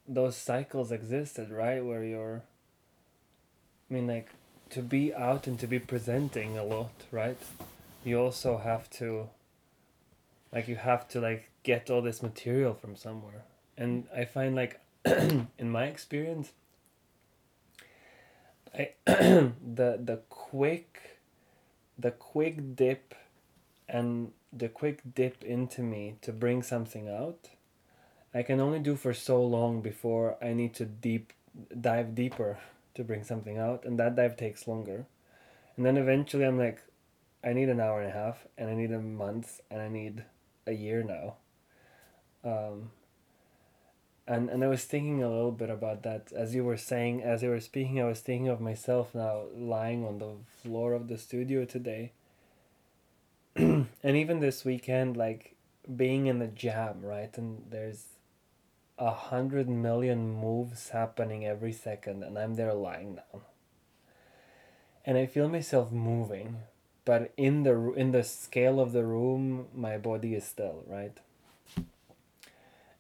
those 0.07 0.35
cycles 0.35 0.91
existed, 0.91 1.51
right? 1.51 1.85
Where 1.85 2.03
you're, 2.03 2.41
I 3.89 3.93
mean, 3.93 4.07
like, 4.07 4.29
to 4.71 4.81
be 4.81 5.13
out 5.13 5.45
and 5.45 5.59
to 5.59 5.67
be 5.67 5.77
presenting 5.77 6.57
a 6.57 6.63
lot, 6.63 6.91
right? 7.11 7.37
You 8.03 8.19
also 8.19 8.57
have 8.57 8.89
to, 8.91 9.29
like, 10.51 10.67
you 10.67 10.75
have 10.75 11.07
to, 11.09 11.21
like, 11.21 11.49
get 11.61 11.91
all 11.91 12.01
this 12.01 12.23
material 12.23 12.73
from 12.73 12.95
somewhere. 12.95 13.43
And 13.77 14.07
I 14.15 14.25
find, 14.25 14.55
like, 14.55 14.79
in 15.05 15.69
my 15.69 15.85
experience, 15.85 16.53
I, 18.73 18.89
the, 19.05 19.53
the 20.03 20.21
quick, 20.29 21.19
the 21.99 22.11
quick 22.11 22.75
dip 22.75 23.13
and 23.87 24.31
the 24.55 24.69
quick 24.69 25.01
dip 25.15 25.43
into 25.43 25.81
me 25.81 26.15
to 26.21 26.31
bring 26.31 26.61
something 26.61 27.09
out 27.09 27.49
i 28.33 28.43
can 28.43 28.59
only 28.59 28.79
do 28.79 28.95
for 28.95 29.13
so 29.13 29.43
long 29.43 29.81
before 29.81 30.37
i 30.41 30.53
need 30.53 30.73
to 30.73 30.85
deep 30.85 31.33
dive 31.79 32.15
deeper 32.15 32.57
to 32.95 33.03
bring 33.03 33.23
something 33.23 33.57
out 33.57 33.85
and 33.85 33.99
that 33.99 34.15
dive 34.15 34.37
takes 34.37 34.67
longer. 34.67 35.05
And 35.75 35.85
then 35.85 35.97
eventually 35.97 36.45
i'm 36.45 36.57
like 36.57 36.81
i 37.43 37.53
need 37.53 37.69
an 37.69 37.79
hour 37.79 38.01
and 38.01 38.09
a 38.09 38.13
half 38.13 38.45
and 38.57 38.69
i 38.69 38.75
need 38.75 38.91
a 38.91 38.99
month 38.99 39.59
and 39.71 39.81
i 39.81 39.87
need 39.87 40.23
a 40.65 40.73
year 40.73 41.03
now. 41.03 41.35
Um, 42.43 42.91
and 44.27 44.49
and 44.49 44.63
i 44.63 44.67
was 44.67 44.83
thinking 44.83 45.23
a 45.23 45.29
little 45.29 45.51
bit 45.51 45.69
about 45.69 46.03
that. 46.03 46.31
As 46.31 46.53
you 46.53 46.63
were 46.63 46.77
saying 46.77 47.23
as 47.23 47.41
you 47.41 47.49
were 47.49 47.59
speaking 47.59 47.99
i 47.99 48.05
was 48.05 48.19
thinking 48.19 48.49
of 48.49 48.61
myself 48.61 49.15
now 49.15 49.43
lying 49.55 50.05
on 50.05 50.19
the 50.19 50.35
floor 50.61 50.93
of 50.93 51.07
the 51.07 51.17
studio 51.17 51.65
today 51.65 52.11
and 53.55 53.87
even 54.03 54.39
this 54.39 54.65
weekend 54.65 55.15
like 55.17 55.55
being 55.95 56.27
in 56.27 56.39
the 56.39 56.47
jam 56.47 57.01
right? 57.01 57.37
And 57.37 57.63
there's 57.69 58.05
a 58.97 59.11
hundred 59.11 59.67
million 59.67 60.29
moves 60.33 60.89
happening 60.89 61.45
every 61.45 61.71
second 61.71 62.23
and 62.23 62.37
i'm 62.37 62.55
there 62.55 62.73
lying 62.73 63.15
down. 63.15 63.41
And 65.05 65.17
i 65.17 65.25
feel 65.25 65.49
myself 65.49 65.91
moving 65.91 66.57
but 67.05 67.33
in 67.35 67.63
the 67.63 67.93
in 67.93 68.11
the 68.11 68.23
scale 68.23 68.79
of 68.79 68.91
the 68.91 69.03
room 69.03 69.67
my 69.73 69.97
body 69.97 70.35
is 70.35 70.45
still 70.45 70.83
right? 70.87 71.17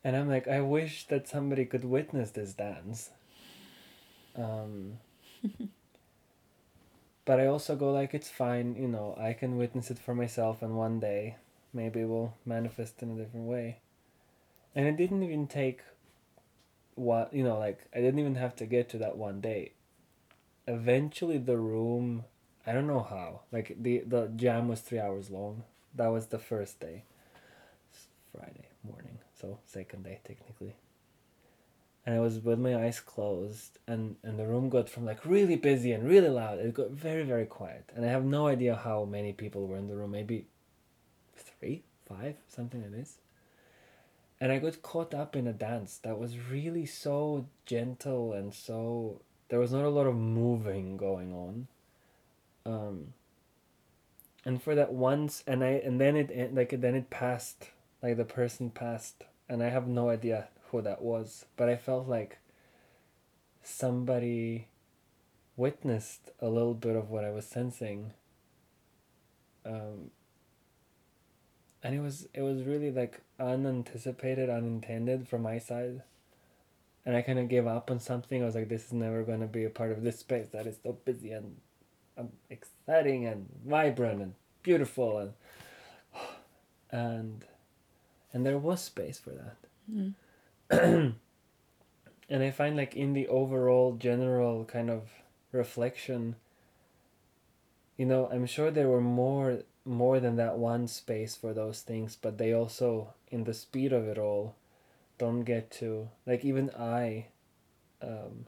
And 0.03 0.15
i'm 0.15 0.27
like 0.29 0.47
i 0.47 0.61
wish 0.61 1.07
that 1.07 1.27
somebody 1.27 1.65
could 1.65 1.85
witness 1.85 2.31
this 2.31 2.53
dance. 2.53 3.11
Um 4.35 4.97
but 7.25 7.39
I 7.39 7.47
also 7.47 7.75
go 7.75 7.91
like 7.91 8.13
it's 8.13 8.29
fine, 8.29 8.75
you 8.75 8.87
know, 8.87 9.15
I 9.19 9.33
can 9.33 9.57
witness 9.57 9.89
it 9.91 9.99
for 9.99 10.13
myself 10.13 10.61
and 10.61 10.75
one 10.75 10.99
day 10.99 11.37
maybe 11.73 12.01
it 12.01 12.09
will 12.09 12.35
manifest 12.45 13.01
in 13.01 13.11
a 13.11 13.15
different 13.15 13.47
way. 13.47 13.79
And 14.75 14.87
it 14.87 14.97
didn't 14.97 15.23
even 15.23 15.47
take 15.47 15.81
what 16.95 17.33
you 17.33 17.43
know, 17.43 17.57
like 17.57 17.87
I 17.95 17.99
didn't 17.99 18.19
even 18.19 18.35
have 18.35 18.55
to 18.57 18.65
get 18.65 18.89
to 18.89 18.97
that 18.99 19.17
one 19.17 19.41
day. 19.41 19.73
Eventually 20.67 21.37
the 21.37 21.57
room 21.57 22.25
I 22.65 22.73
don't 22.73 22.87
know 22.87 23.03
how. 23.03 23.41
Like 23.51 23.75
the 23.79 24.03
the 24.05 24.27
jam 24.35 24.67
was 24.67 24.81
three 24.81 24.99
hours 24.99 25.29
long. 25.29 25.63
That 25.95 26.07
was 26.07 26.27
the 26.27 26.39
first 26.39 26.79
day. 26.79 27.03
Friday 28.35 28.67
morning, 28.83 29.19
so 29.39 29.59
second 29.65 30.03
day 30.03 30.19
technically 30.23 30.75
and 32.05 32.15
I 32.15 32.19
was 32.19 32.39
with 32.39 32.59
my 32.59 32.75
eyes 32.75 32.99
closed, 32.99 33.79
and 33.87 34.17
and 34.23 34.37
the 34.37 34.45
room 34.45 34.69
got 34.69 34.89
from 34.89 35.05
like 35.05 35.25
really 35.25 35.55
busy 35.55 35.91
and 35.93 36.07
really 36.07 36.29
loud. 36.29 36.59
It 36.59 36.73
got 36.73 36.91
very 36.91 37.23
very 37.23 37.45
quiet, 37.45 37.91
and 37.95 38.05
I 38.05 38.09
have 38.09 38.25
no 38.25 38.47
idea 38.47 38.75
how 38.75 39.05
many 39.05 39.33
people 39.33 39.67
were 39.67 39.77
in 39.77 39.87
the 39.87 39.95
room. 39.95 40.11
Maybe 40.11 40.45
three, 41.35 41.83
five, 42.07 42.35
something 42.47 42.81
like 42.81 42.91
this. 42.91 43.17
And 44.39 44.51
I 44.51 44.59
got 44.59 44.81
caught 44.81 45.13
up 45.13 45.35
in 45.37 45.47
a 45.47 45.53
dance 45.53 45.99
that 46.03 46.19
was 46.19 46.37
really 46.37 46.85
so 46.85 47.45
gentle 47.65 48.33
and 48.33 48.53
so 48.53 49.21
there 49.47 49.59
was 49.59 49.71
not 49.71 49.85
a 49.85 49.89
lot 49.89 50.07
of 50.07 50.15
moving 50.15 50.97
going 50.97 51.33
on. 51.33 51.67
Um. 52.65 53.13
And 54.45 54.61
for 54.61 54.75
that 54.75 54.91
once, 54.91 55.41
and 55.47 55.63
I 55.63 55.81
and 55.85 56.01
then 56.01 56.17
it 56.17 56.53
like 56.53 56.81
then 56.81 56.95
it 56.95 57.09
passed, 57.09 57.69
like 58.01 58.17
the 58.17 58.25
person 58.25 58.69
passed, 58.69 59.23
and 59.47 59.63
I 59.63 59.69
have 59.69 59.87
no 59.87 60.09
idea 60.09 60.49
who 60.73 60.81
that 60.81 61.01
was, 61.01 61.45
but 61.55 61.69
I 61.69 61.75
felt 61.75 62.07
like 62.07 62.39
somebody 63.61 64.67
witnessed 65.55 66.31
a 66.39 66.49
little 66.49 66.73
bit 66.73 66.95
of 66.95 67.09
what 67.09 67.23
I 67.23 67.31
was 67.31 67.45
sensing. 67.45 68.11
Um, 69.65 70.09
and 71.81 71.95
it 71.95 71.99
was 72.01 72.27
it 72.33 72.41
was 72.41 72.63
really 72.63 72.91
like 72.91 73.21
unanticipated, 73.39 74.49
unintended 74.49 75.27
from 75.27 75.43
my 75.43 75.59
side. 75.59 76.01
And 77.05 77.15
I 77.15 77.21
kind 77.21 77.39
of 77.39 77.49
gave 77.49 77.67
up 77.67 77.91
on 77.91 77.99
something. 77.99 78.41
I 78.41 78.45
was 78.45 78.55
like, 78.55 78.69
this 78.69 78.85
is 78.85 78.93
never 78.93 79.23
gonna 79.23 79.47
be 79.47 79.65
a 79.65 79.69
part 79.69 79.91
of 79.91 80.03
this 80.03 80.19
space 80.19 80.47
that 80.49 80.65
is 80.65 80.77
so 80.83 80.97
busy 81.05 81.31
and 81.31 81.57
um, 82.17 82.29
exciting 82.49 83.25
and 83.25 83.47
vibrant 83.65 84.21
and 84.21 84.33
beautiful 84.63 85.19
and 85.19 85.33
and 86.91 87.45
and 88.33 88.45
there 88.45 88.57
was 88.57 88.81
space 88.81 89.19
for 89.19 89.31
that 89.31 89.57
Mm. 89.91 90.13
and 92.29 92.43
I 92.43 92.51
find 92.51 92.75
like 92.75 92.95
in 92.95 93.13
the 93.13 93.27
overall 93.27 93.93
general 93.93 94.65
kind 94.65 94.89
of 94.89 95.09
reflection, 95.51 96.35
you 97.97 98.05
know, 98.05 98.27
I'm 98.31 98.45
sure 98.45 98.71
there 98.71 98.89
were 98.89 99.01
more 99.01 99.59
more 99.85 100.19
than 100.19 100.37
that 100.37 100.57
one 100.57 100.87
space 100.87 101.35
for 101.35 101.53
those 101.53 101.81
things, 101.81 102.17
but 102.19 102.37
they 102.37 102.53
also 102.53 103.13
in 103.29 103.43
the 103.43 103.53
speed 103.53 103.91
of 103.93 104.07
it 104.07 104.17
all 104.17 104.55
don't 105.17 105.43
get 105.43 105.69
to 105.71 106.09
like 106.25 106.43
even 106.43 106.69
I 106.71 107.27
um 108.01 108.45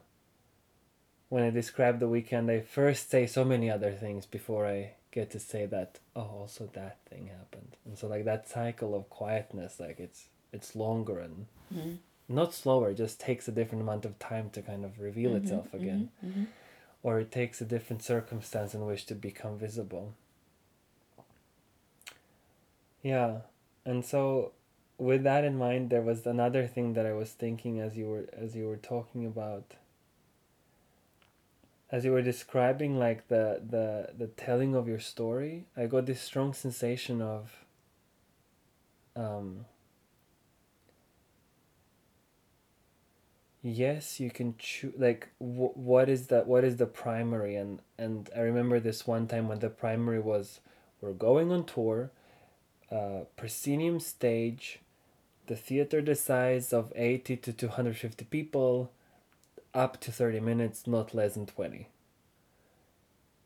when 1.28 1.42
I 1.44 1.50
describe 1.50 2.00
the 2.00 2.08
weekend 2.08 2.50
I 2.50 2.60
first 2.60 3.10
say 3.10 3.26
so 3.26 3.44
many 3.44 3.70
other 3.70 3.92
things 3.92 4.26
before 4.26 4.66
I 4.66 4.92
get 5.12 5.30
to 5.30 5.38
say 5.38 5.66
that 5.66 5.98
oh 6.14 6.22
also 6.40 6.68
that 6.72 6.98
thing 7.08 7.28
happened. 7.28 7.76
And 7.84 7.96
so 7.98 8.06
like 8.08 8.24
that 8.24 8.48
cycle 8.48 8.94
of 8.94 9.08
quietness 9.10 9.78
like 9.78 10.00
it's 10.00 10.28
it's 10.52 10.74
longer 10.74 11.20
and 11.20 11.46
Mm. 11.74 11.98
Not 12.28 12.54
slower, 12.54 12.90
it 12.90 12.96
just 12.96 13.20
takes 13.20 13.48
a 13.48 13.52
different 13.52 13.82
amount 13.82 14.04
of 14.04 14.18
time 14.18 14.50
to 14.50 14.62
kind 14.62 14.84
of 14.84 15.00
reveal 15.00 15.32
Mhm, 15.32 15.36
itself 15.36 15.72
again. 15.74 16.10
mhm, 16.24 16.30
mhm. 16.30 16.46
Or 17.02 17.20
it 17.20 17.30
takes 17.30 17.60
a 17.60 17.64
different 17.64 18.02
circumstance 18.02 18.74
in 18.74 18.84
which 18.86 19.06
to 19.06 19.14
become 19.14 19.58
visible. 19.58 20.14
Yeah. 23.02 23.42
And 23.84 24.04
so 24.04 24.52
with 24.98 25.22
that 25.24 25.44
in 25.44 25.56
mind 25.56 25.90
there 25.90 26.02
was 26.02 26.26
another 26.26 26.66
thing 26.66 26.94
that 26.94 27.06
I 27.06 27.12
was 27.12 27.30
thinking 27.32 27.78
as 27.80 27.96
you 27.96 28.08
were 28.08 28.28
as 28.32 28.56
you 28.56 28.66
were 28.66 28.78
talking 28.78 29.26
about 29.26 29.74
as 31.90 32.04
you 32.04 32.10
were 32.12 32.22
describing 32.22 32.98
like 32.98 33.28
the 33.28 33.62
the 33.68 34.10
the 34.16 34.26
telling 34.26 34.74
of 34.74 34.88
your 34.88 34.98
story, 34.98 35.66
I 35.76 35.86
got 35.86 36.06
this 36.06 36.20
strong 36.20 36.52
sensation 36.52 37.22
of 37.22 37.64
um 39.14 39.66
yes 43.66 44.20
you 44.20 44.30
can 44.30 44.54
choose 44.58 44.94
like 44.96 45.28
what 45.38 46.08
is 46.08 46.28
that 46.28 46.46
what 46.46 46.62
is 46.62 46.76
the 46.76 46.86
primary? 46.86 47.56
And 47.56 47.82
and 47.98 48.30
i 48.36 48.40
remember 48.40 48.78
this 48.78 49.06
one 49.06 49.26
time 49.26 49.48
when 49.48 49.58
the 49.58 49.70
primary 49.70 50.20
was 50.20 50.60
we're 51.00 51.12
going 51.12 51.50
on 51.50 51.64
tour 51.64 52.10
uh 52.92 53.24
proscenium 53.36 53.98
stage 53.98 54.78
the 55.48 55.56
theater 55.56 56.00
the 56.00 56.14
size 56.14 56.72
of 56.72 56.92
80 56.94 57.36
to 57.38 57.52
250 57.52 58.24
people 58.26 58.92
up 59.74 60.00
to 60.00 60.12
30 60.12 60.38
minutes 60.40 60.86
not 60.86 61.12
less 61.12 61.34
than 61.34 61.46
20 61.46 61.88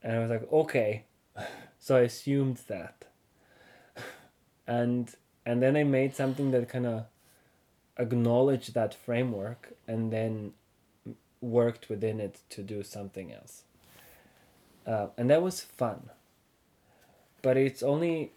and 0.02 0.16
i 0.16 0.18
was 0.18 0.30
like 0.30 0.52
okay. 0.52 1.04
So 1.82 1.96
i 1.96 2.00
assumed 2.00 2.58
that. 2.68 3.06
And 4.66 5.10
and 5.46 5.62
then 5.62 5.76
i 5.78 5.82
made 5.84 6.14
something 6.14 6.50
that 6.50 6.68
kind 6.68 6.84
of 6.84 7.04
acknowledge 8.00 8.68
that 8.68 8.94
framework 8.94 9.74
and 9.86 10.12
then 10.12 10.52
worked 11.40 11.88
within 11.88 12.20
it 12.20 12.40
to 12.50 12.62
do 12.62 12.82
something 12.82 13.32
else. 13.32 13.62
Uh, 14.86 15.08
and 15.16 15.30
that 15.30 15.42
was 15.42 15.60
fun. 15.60 16.10
But 17.42 17.56
it's 17.56 17.82
only 17.82 18.32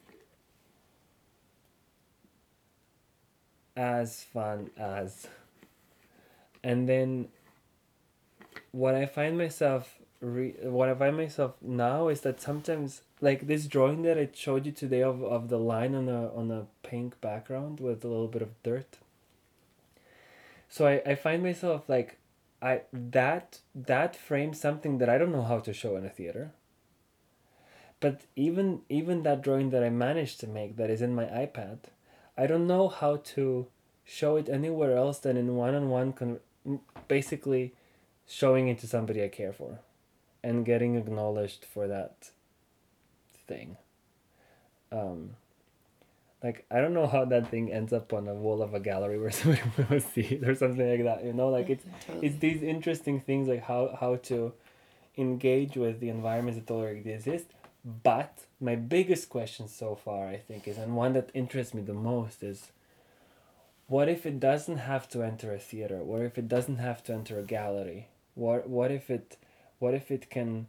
as 3.76 4.24
fun 4.24 4.70
as. 4.78 5.28
And 6.64 6.88
then 6.88 7.28
what 8.72 8.96
I 8.96 9.06
find 9.06 9.38
myself 9.38 10.00
re- 10.24 10.56
what 10.62 10.90
I 10.90 10.96
find 10.96 11.18
myself 11.18 11.54
now 11.62 12.08
is 12.08 12.22
that 12.22 12.42
sometimes 12.42 13.02
like 13.22 13.48
this 13.48 13.68
drawing 13.68 14.04
that 14.04 14.18
I 14.18 14.30
showed 14.34 14.66
you 14.66 14.72
today 14.72 15.04
of, 15.04 15.24
of 15.24 15.50
the 15.50 15.60
line 15.60 15.94
on 15.94 16.08
a 16.08 16.34
on 16.34 16.50
a 16.52 16.66
pink 16.82 17.20
background 17.22 17.80
with 17.80 18.04
a 18.04 18.08
little 18.08 18.28
bit 18.28 18.42
of 18.42 18.52
dirt. 18.64 18.98
So 20.74 20.88
I, 20.88 21.04
I 21.06 21.14
find 21.14 21.44
myself 21.44 21.88
like 21.88 22.18
I 22.60 22.82
that 22.92 23.60
that 23.76 24.16
frames 24.16 24.60
something 24.60 24.98
that 24.98 25.08
I 25.08 25.20
don't 25.20 25.32
know 25.32 25.44
how 25.44 25.60
to 25.60 25.72
show 25.72 25.96
in 25.98 26.04
a 26.04 26.10
theater. 26.10 26.52
But 28.00 28.22
even 28.36 28.82
even 28.90 29.22
that 29.22 29.44
drawing 29.44 29.70
that 29.70 29.84
I 29.84 29.92
managed 29.92 30.40
to 30.40 30.48
make 30.48 30.78
that 30.78 30.90
is 30.90 31.04
in 31.04 31.14
my 31.14 31.26
iPad, 31.26 31.78
I 32.36 32.48
don't 32.48 32.66
know 32.66 32.88
how 32.88 33.18
to 33.36 33.68
show 34.04 34.36
it 34.36 34.50
anywhere 34.50 34.98
else 34.98 35.20
than 35.20 35.38
in 35.38 35.56
one-on-one 35.56 36.14
con- 36.14 36.40
basically 37.08 37.76
showing 38.26 38.68
it 38.68 38.80
to 38.80 38.88
somebody 38.88 39.24
I 39.24 39.28
care 39.28 39.54
for 39.54 39.78
and 40.44 40.66
getting 40.66 40.96
acknowledged 40.96 41.66
for 41.66 41.88
that 41.88 42.32
thing. 43.48 43.78
Um, 44.92 45.36
like 46.44 46.66
I 46.70 46.82
don't 46.82 46.94
know 46.94 47.08
how 47.08 47.26
that 47.26 47.50
thing 47.50 47.72
ends 47.72 47.94
up 47.94 48.12
on 48.14 48.28
a 48.28 48.34
wall 48.34 48.62
of 48.62 48.74
a 48.74 48.80
gallery 48.80 49.18
where 49.20 49.32
somebody 49.42 49.64
will 49.90 50.02
see 50.02 50.22
it 50.22 50.48
or 50.48 50.54
something 50.54 50.88
like 50.88 51.04
that. 51.06 51.26
You 51.26 51.34
know, 51.34 51.50
like 51.50 51.70
it's 51.70 51.86
Totally. 52.06 52.28
it's 52.28 52.38
these 52.38 52.62
interesting 52.62 53.20
things 53.22 53.48
like 53.48 53.64
how 53.64 53.98
how 54.00 54.18
to 54.30 54.54
engage 55.18 55.76
with 55.78 56.00
the 56.00 56.10
environments 56.10 56.60
that 56.60 56.72
already 56.72 57.10
exist. 57.10 57.46
But 57.86 58.46
my 58.62 58.76
biggest 58.76 59.30
question 59.30 59.68
so 59.68 59.96
far, 59.96 60.28
I 60.28 60.38
think, 60.38 60.68
is 60.68 60.78
and 60.78 60.96
one 60.96 61.14
that 61.14 61.32
interests 61.34 61.74
me 61.74 61.82
the 61.82 61.94
most 61.94 62.44
is 62.44 62.72
what 63.88 64.08
if 64.10 64.26
it 64.26 64.40
doesn't 64.40 64.78
have 64.78 65.10
to 65.10 65.24
enter 65.24 65.54
a 65.54 65.60
theater? 65.60 65.98
What 66.04 66.22
if 66.22 66.38
it 66.38 66.48
doesn't 66.48 66.78
have 66.78 67.04
to 67.06 67.14
enter 67.14 67.40
a 67.40 67.44
gallery? 67.44 68.08
What 68.36 68.70
what 68.70 68.92
if 68.92 69.10
it 69.10 69.38
what 69.80 69.94
if 69.94 70.12
it 70.12 70.30
can 70.30 70.68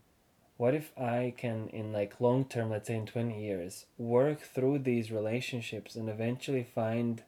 what 0.56 0.74
if 0.74 0.92
I 0.98 1.34
can 1.36 1.68
in 1.68 1.92
like 1.92 2.20
long 2.20 2.44
term, 2.44 2.70
let's 2.70 2.88
say 2.88 2.96
in 2.96 3.06
twenty 3.06 3.44
years, 3.44 3.86
work 3.98 4.40
through 4.40 4.80
these 4.80 5.10
relationships 5.10 5.96
and 5.96 6.08
eventually 6.08 6.62
find 6.64 7.22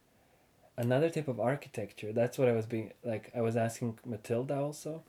another 0.76 1.10
type 1.10 1.28
of 1.28 1.40
architecture? 1.40 2.12
That's 2.12 2.38
what 2.38 2.48
I 2.48 2.52
was 2.52 2.66
being 2.66 2.92
like 3.04 3.30
I 3.34 3.40
was 3.40 3.56
asking 3.56 3.98
Matilda 4.04 4.56
also 4.56 5.02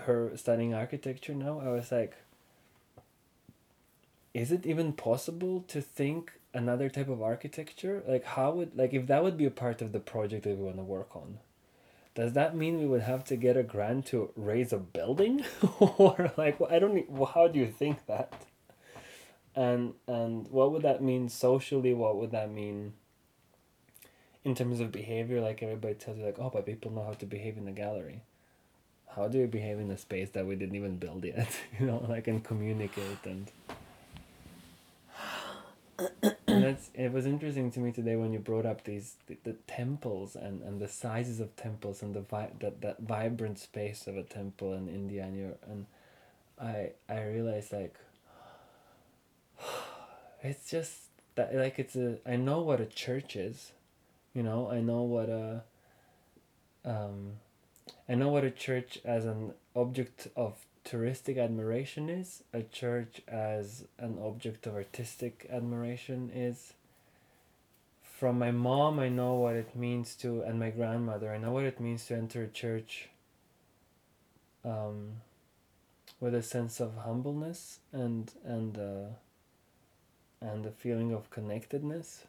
her 0.00 0.32
studying 0.36 0.74
architecture 0.74 1.34
now, 1.34 1.60
I 1.60 1.68
was 1.68 1.92
like 1.92 2.14
is 4.34 4.52
it 4.52 4.66
even 4.66 4.92
possible 4.92 5.64
to 5.66 5.80
think 5.80 6.32
another 6.52 6.90
type 6.90 7.08
of 7.08 7.22
architecture? 7.22 8.02
Like 8.06 8.24
how 8.24 8.52
would 8.52 8.76
like 8.76 8.92
if 8.92 9.06
that 9.06 9.22
would 9.22 9.36
be 9.36 9.46
a 9.46 9.50
part 9.50 9.80
of 9.80 9.92
the 9.92 10.00
project 10.00 10.44
that 10.44 10.56
we 10.56 10.64
want 10.64 10.76
to 10.76 10.82
work 10.82 11.16
on? 11.16 11.38
Does 12.16 12.32
that 12.32 12.56
mean 12.56 12.78
we 12.78 12.86
would 12.86 13.02
have 13.02 13.24
to 13.24 13.36
get 13.36 13.58
a 13.58 13.62
grant 13.62 14.06
to 14.06 14.30
raise 14.36 14.72
a 14.72 14.78
building, 14.78 15.44
or 15.78 16.32
like 16.38 16.58
I 16.70 16.78
don't 16.78 17.08
well, 17.10 17.26
how 17.26 17.46
do 17.46 17.58
you 17.58 17.66
think 17.66 18.06
that? 18.06 18.32
And 19.54 19.92
and 20.08 20.48
what 20.48 20.72
would 20.72 20.80
that 20.82 21.02
mean 21.02 21.28
socially? 21.28 21.92
What 21.92 22.16
would 22.16 22.30
that 22.30 22.50
mean? 22.50 22.94
In 24.44 24.54
terms 24.54 24.80
of 24.80 24.90
behavior, 24.90 25.42
like 25.42 25.62
everybody 25.62 25.92
tells 25.92 26.16
you, 26.16 26.24
like 26.24 26.38
oh, 26.38 26.48
but 26.48 26.64
people 26.64 26.90
know 26.90 27.04
how 27.04 27.12
to 27.12 27.26
behave 27.26 27.58
in 27.58 27.66
the 27.66 27.70
gallery. 27.70 28.22
How 29.14 29.28
do 29.28 29.38
we 29.38 29.46
behave 29.46 29.78
in 29.78 29.90
a 29.90 29.98
space 29.98 30.30
that 30.30 30.46
we 30.46 30.56
didn't 30.56 30.76
even 30.76 30.96
build 30.96 31.22
yet? 31.22 31.54
you 31.78 31.84
know, 31.84 32.02
like 32.08 32.28
and 32.28 32.42
communicate 32.42 33.18
and 33.24 33.50
and 36.56 36.64
that's 36.64 36.90
it 36.94 37.12
was 37.12 37.26
interesting 37.26 37.70
to 37.70 37.80
me 37.80 37.92
today 37.92 38.16
when 38.16 38.32
you 38.32 38.38
brought 38.38 38.66
up 38.66 38.84
these 38.84 39.16
the, 39.26 39.36
the 39.44 39.52
temples 39.66 40.36
and, 40.36 40.62
and 40.62 40.80
the 40.80 40.88
sizes 40.88 41.40
of 41.40 41.54
temples 41.56 42.02
and 42.02 42.14
the 42.14 42.20
vi- 42.20 42.52
that, 42.60 42.80
that 42.80 43.00
vibrant 43.00 43.58
space 43.58 44.06
of 44.06 44.16
a 44.16 44.22
temple 44.22 44.72
in 44.74 44.88
India 44.88 45.22
and 45.24 45.36
you 45.36 45.54
and 45.70 45.86
I 46.60 46.90
I 47.08 47.22
realized 47.24 47.72
like 47.72 47.94
it's 50.42 50.70
just 50.70 50.94
that 51.34 51.54
like 51.54 51.78
it's 51.78 51.96
a 51.96 52.18
I 52.26 52.36
know 52.36 52.60
what 52.60 52.80
a 52.80 52.86
church 52.86 53.36
is 53.36 53.72
you 54.36 54.42
know? 54.42 54.70
I 54.70 54.80
know 54.80 55.02
what 55.02 55.30
a 55.30 55.62
um 56.84 57.32
I 58.06 58.14
know 58.14 58.28
what 58.28 58.44
a 58.44 58.50
church 58.50 58.98
as 59.04 59.24
an 59.24 59.54
object 59.74 60.28
of 60.36 60.54
touristic 60.86 61.42
admiration 61.42 62.08
is, 62.08 62.42
a 62.52 62.62
church 62.62 63.20
as 63.26 63.84
an 63.98 64.18
object 64.22 64.66
of 64.66 64.74
artistic 64.74 65.46
admiration 65.50 66.30
is. 66.32 66.74
From 68.02 68.38
my 68.38 68.50
mom, 68.50 68.98
I 68.98 69.10
know 69.10 69.34
what 69.34 69.56
it 69.56 69.76
means 69.76 70.14
to, 70.16 70.40
and 70.40 70.58
my 70.58 70.70
grandmother, 70.70 71.30
I 71.30 71.38
know 71.38 71.52
what 71.52 71.64
it 71.64 71.80
means 71.80 72.06
to 72.06 72.14
enter 72.14 72.44
a 72.44 72.48
church 72.48 73.08
um, 74.64 75.20
with 76.18 76.34
a 76.34 76.42
sense 76.42 76.80
of 76.80 76.96
humbleness 76.96 77.78
and 77.92 78.32
and 78.44 78.78
uh, 78.78 79.08
and 80.40 80.66
a 80.66 80.70
feeling 80.70 81.12
of 81.12 81.30
connectedness. 81.30 82.24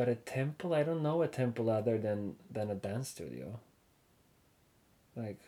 But 0.00 0.08
a 0.08 0.14
temple, 0.14 0.72
I 0.72 0.82
don't 0.82 1.02
know 1.02 1.20
a 1.20 1.28
temple 1.28 1.68
other 1.68 1.98
than 1.98 2.36
than 2.50 2.70
a 2.70 2.74
dance 2.74 3.10
studio. 3.10 3.60
Like, 5.14 5.38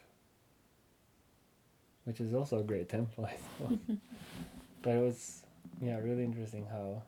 which 2.04 2.20
is 2.20 2.34
also 2.34 2.58
a 2.58 2.62
great 2.62 2.90
temple, 2.90 3.24
I 3.32 3.36
suppose. 3.38 3.78
but 4.82 4.90
it 4.90 5.00
was, 5.00 5.42
yeah, 5.80 5.98
really 6.00 6.22
interesting 6.22 6.66
how. 6.70 7.00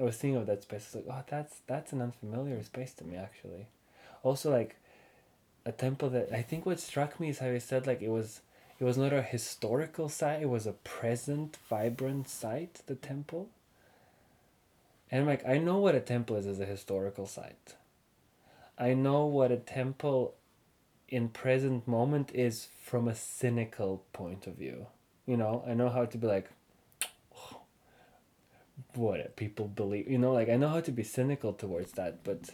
I 0.00 0.02
was 0.02 0.16
thinking 0.16 0.34
of 0.34 0.48
that 0.48 0.64
space. 0.64 0.86
It's 0.86 0.94
like, 0.96 1.04
oh, 1.08 1.22
that's 1.28 1.60
that's 1.68 1.92
an 1.92 2.02
unfamiliar 2.02 2.60
space 2.64 2.92
to 2.94 3.04
me, 3.04 3.14
actually. 3.14 3.68
Also, 4.24 4.50
like, 4.50 4.74
a 5.64 5.70
temple 5.70 6.10
that 6.10 6.32
I 6.32 6.42
think 6.42 6.66
what 6.66 6.80
struck 6.80 7.20
me 7.20 7.28
is 7.28 7.38
how 7.38 7.52
he 7.52 7.60
said 7.60 7.86
like 7.86 8.02
it 8.02 8.10
was, 8.10 8.40
it 8.80 8.84
was 8.84 8.98
not 8.98 9.12
a 9.12 9.22
historical 9.22 10.08
site. 10.08 10.42
It 10.42 10.50
was 10.50 10.66
a 10.66 10.72
present, 10.72 11.56
vibrant 11.70 12.28
site. 12.28 12.82
The 12.86 12.96
temple. 12.96 13.48
And 15.10 15.26
like 15.26 15.46
I 15.46 15.58
know 15.58 15.78
what 15.78 15.94
a 15.94 16.00
temple 16.00 16.36
is 16.36 16.46
as 16.46 16.60
a 16.60 16.66
historical 16.66 17.26
site. 17.26 17.74
I 18.78 18.94
know 18.94 19.24
what 19.26 19.50
a 19.50 19.56
temple 19.56 20.34
in 21.08 21.28
present 21.28 21.88
moment 21.88 22.30
is 22.34 22.68
from 22.82 23.08
a 23.08 23.14
cynical 23.14 24.04
point 24.12 24.46
of 24.46 24.54
view. 24.54 24.86
You 25.26 25.36
know, 25.36 25.64
I 25.66 25.74
know 25.74 25.88
how 25.88 26.04
to 26.04 26.18
be 26.18 26.26
like 26.26 26.50
what 28.94 29.36
people 29.36 29.68
believe 29.68 30.08
you 30.08 30.18
know, 30.18 30.32
like 30.32 30.48
I 30.48 30.56
know 30.56 30.68
how 30.68 30.80
to 30.80 30.92
be 30.92 31.02
cynical 31.02 31.52
towards 31.52 31.92
that, 31.92 32.22
but 32.24 32.50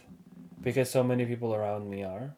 because 0.61 0.89
so 0.89 1.03
many 1.03 1.25
people 1.25 1.53
around 1.53 1.89
me 1.89 2.03
are. 2.03 2.35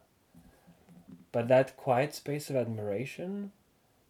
But 1.30 1.48
that 1.48 1.76
quiet 1.76 2.14
space 2.14 2.50
of 2.50 2.56
admiration 2.56 3.52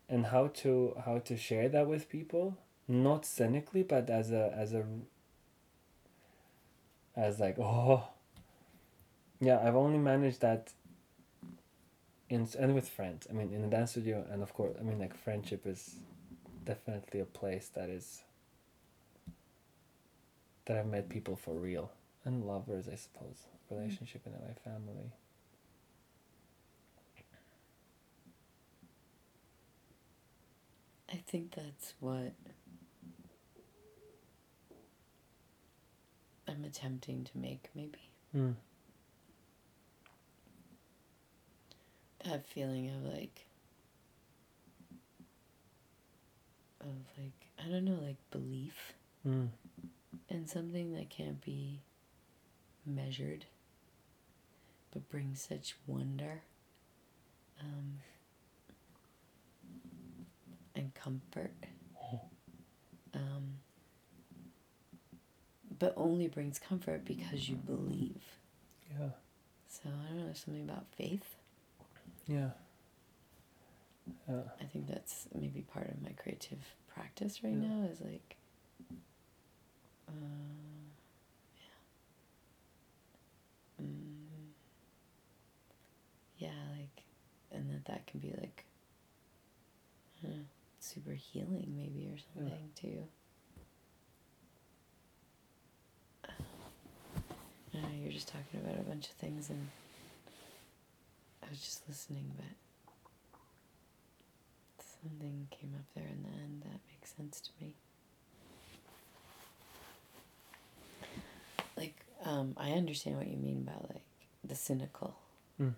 and 0.09 0.26
how 0.26 0.48
to 0.62 0.97
how 1.05 1.18
to 1.18 1.36
share 1.36 1.68
that 1.68 1.86
with 1.86 2.09
people, 2.09 2.56
not 2.86 3.26
cynically, 3.26 3.82
but 3.82 4.09
as 4.09 4.30
a 4.32 4.55
as 4.56 4.72
a 4.72 4.85
as 7.19 7.39
like 7.40 7.59
oh. 7.59 8.05
Yeah 9.40 9.61
i've 9.62 9.77
only 9.77 9.99
managed 9.99 10.40
that 10.40 10.73
in 12.31 12.47
and 12.59 12.74
with 12.74 12.89
friends. 12.89 13.27
I 13.31 13.32
mean 13.32 13.53
in 13.53 13.62
the 13.62 13.69
dance 13.69 13.93
studio 13.93 14.24
and 14.31 14.43
of 14.43 14.53
course 14.55 14.74
i 14.81 14.82
mean 14.82 14.99
like 14.99 15.16
friendship 15.16 15.66
is 15.66 15.97
definitely 16.65 17.20
a 17.20 17.24
place 17.24 17.70
that 17.74 17.89
is 17.89 18.23
that 20.66 20.77
i've 20.77 20.86
met 20.86 21.09
people 21.09 21.36
for 21.36 21.55
real 21.55 21.90
and 22.24 22.45
lovers 22.45 22.89
i 22.89 22.95
suppose. 22.97 23.47
Mm-hmm. 23.73 23.74
Relationship 23.81 24.23
in 24.27 24.32
my 24.32 24.55
family. 24.65 25.12
I 31.11 31.16
think 31.27 31.55
that's 31.55 31.95
what 32.01 32.32
I'm 36.49 36.65
attempting 36.65 37.25
to 37.25 37.39
make, 37.39 37.69
maybe. 37.75 38.11
mm. 38.35 38.55
That 42.25 42.47
feeling 42.47 42.89
of 42.89 43.05
like, 43.15 43.47
of 46.81 46.89
like, 47.19 47.49
I 47.65 47.69
don't 47.70 47.85
know, 47.85 47.99
like 48.03 48.16
belief 48.31 48.95
Mm. 49.27 49.49
in 50.29 50.47
something 50.47 50.93
that 50.95 51.11
can't 51.11 51.41
be 51.45 51.81
measured, 52.87 53.45
but 54.93 55.09
brings 55.11 55.43
such 55.43 55.75
wonder 55.87 56.43
um, 57.61 57.99
and 60.75 60.95
comfort. 60.95 61.53
Um, 63.15 63.55
but 65.79 65.95
only 65.97 66.29
brings 66.29 66.59
comfort 66.59 67.05
because 67.05 67.49
you 67.49 67.57
believe. 67.57 68.23
yeah 68.91 69.09
So 69.69 69.89
I 69.89 70.09
don't 70.15 70.27
know, 70.27 70.33
something 70.35 70.63
about 70.65 70.87
faith. 70.97 71.37
yeah 72.27 72.51
yeah 74.29 74.41
I 74.61 74.65
think 74.65 74.87
that's 74.89 75.27
maybe 75.35 75.63
part 75.63 75.89
of 75.89 76.03
my 76.03 76.11
creative 76.13 76.59
practice 76.93 77.43
right 77.45 77.53
Yeah. 77.53 77.69
now 77.69 77.89
is 77.91 78.01
like 78.01 78.37
Uh, 80.09 80.13
yeah. 83.79 83.85
Mm, 83.85 84.53
yeah, 86.39 86.49
like, 86.79 87.03
and 87.53 87.71
that 87.71 87.85
that 87.87 88.07
can 88.07 88.21
be 88.21 88.33
like, 88.41 88.65
know, 90.23 90.35
super 90.81 91.13
healing 91.13 91.75
maybe 91.77 92.09
or 92.13 92.17
something 92.35 92.71
too. 92.75 93.07
Know 97.83 97.89
you're 98.03 98.13
just 98.13 98.29
talking 98.29 98.61
about 98.65 98.79
a 98.79 98.83
bunch 98.83 99.07
of 99.07 99.13
things 99.13 99.51
and 99.51 99.69
I 101.43 101.51
was 101.51 101.61
just 101.61 101.83
listening, 101.89 102.33
but 102.37 102.45
something 105.03 105.47
came 105.51 105.75
up 105.77 105.85
there 105.95 106.05
in 106.05 106.23
the 106.23 106.37
end 106.43 106.63
that 106.65 106.81
makes 106.91 107.15
sense 107.17 107.41
to 107.41 107.51
me. 107.61 107.73
Like, 111.77 111.95
um, 112.25 112.55
I 112.57 112.73
understand 112.73 113.17
what 113.17 113.29
you 113.29 113.37
mean 113.37 113.67
about 113.67 113.89
like 113.91 114.03
the 114.45 114.55
cynical. 114.55 115.17
Mm. 115.61 115.75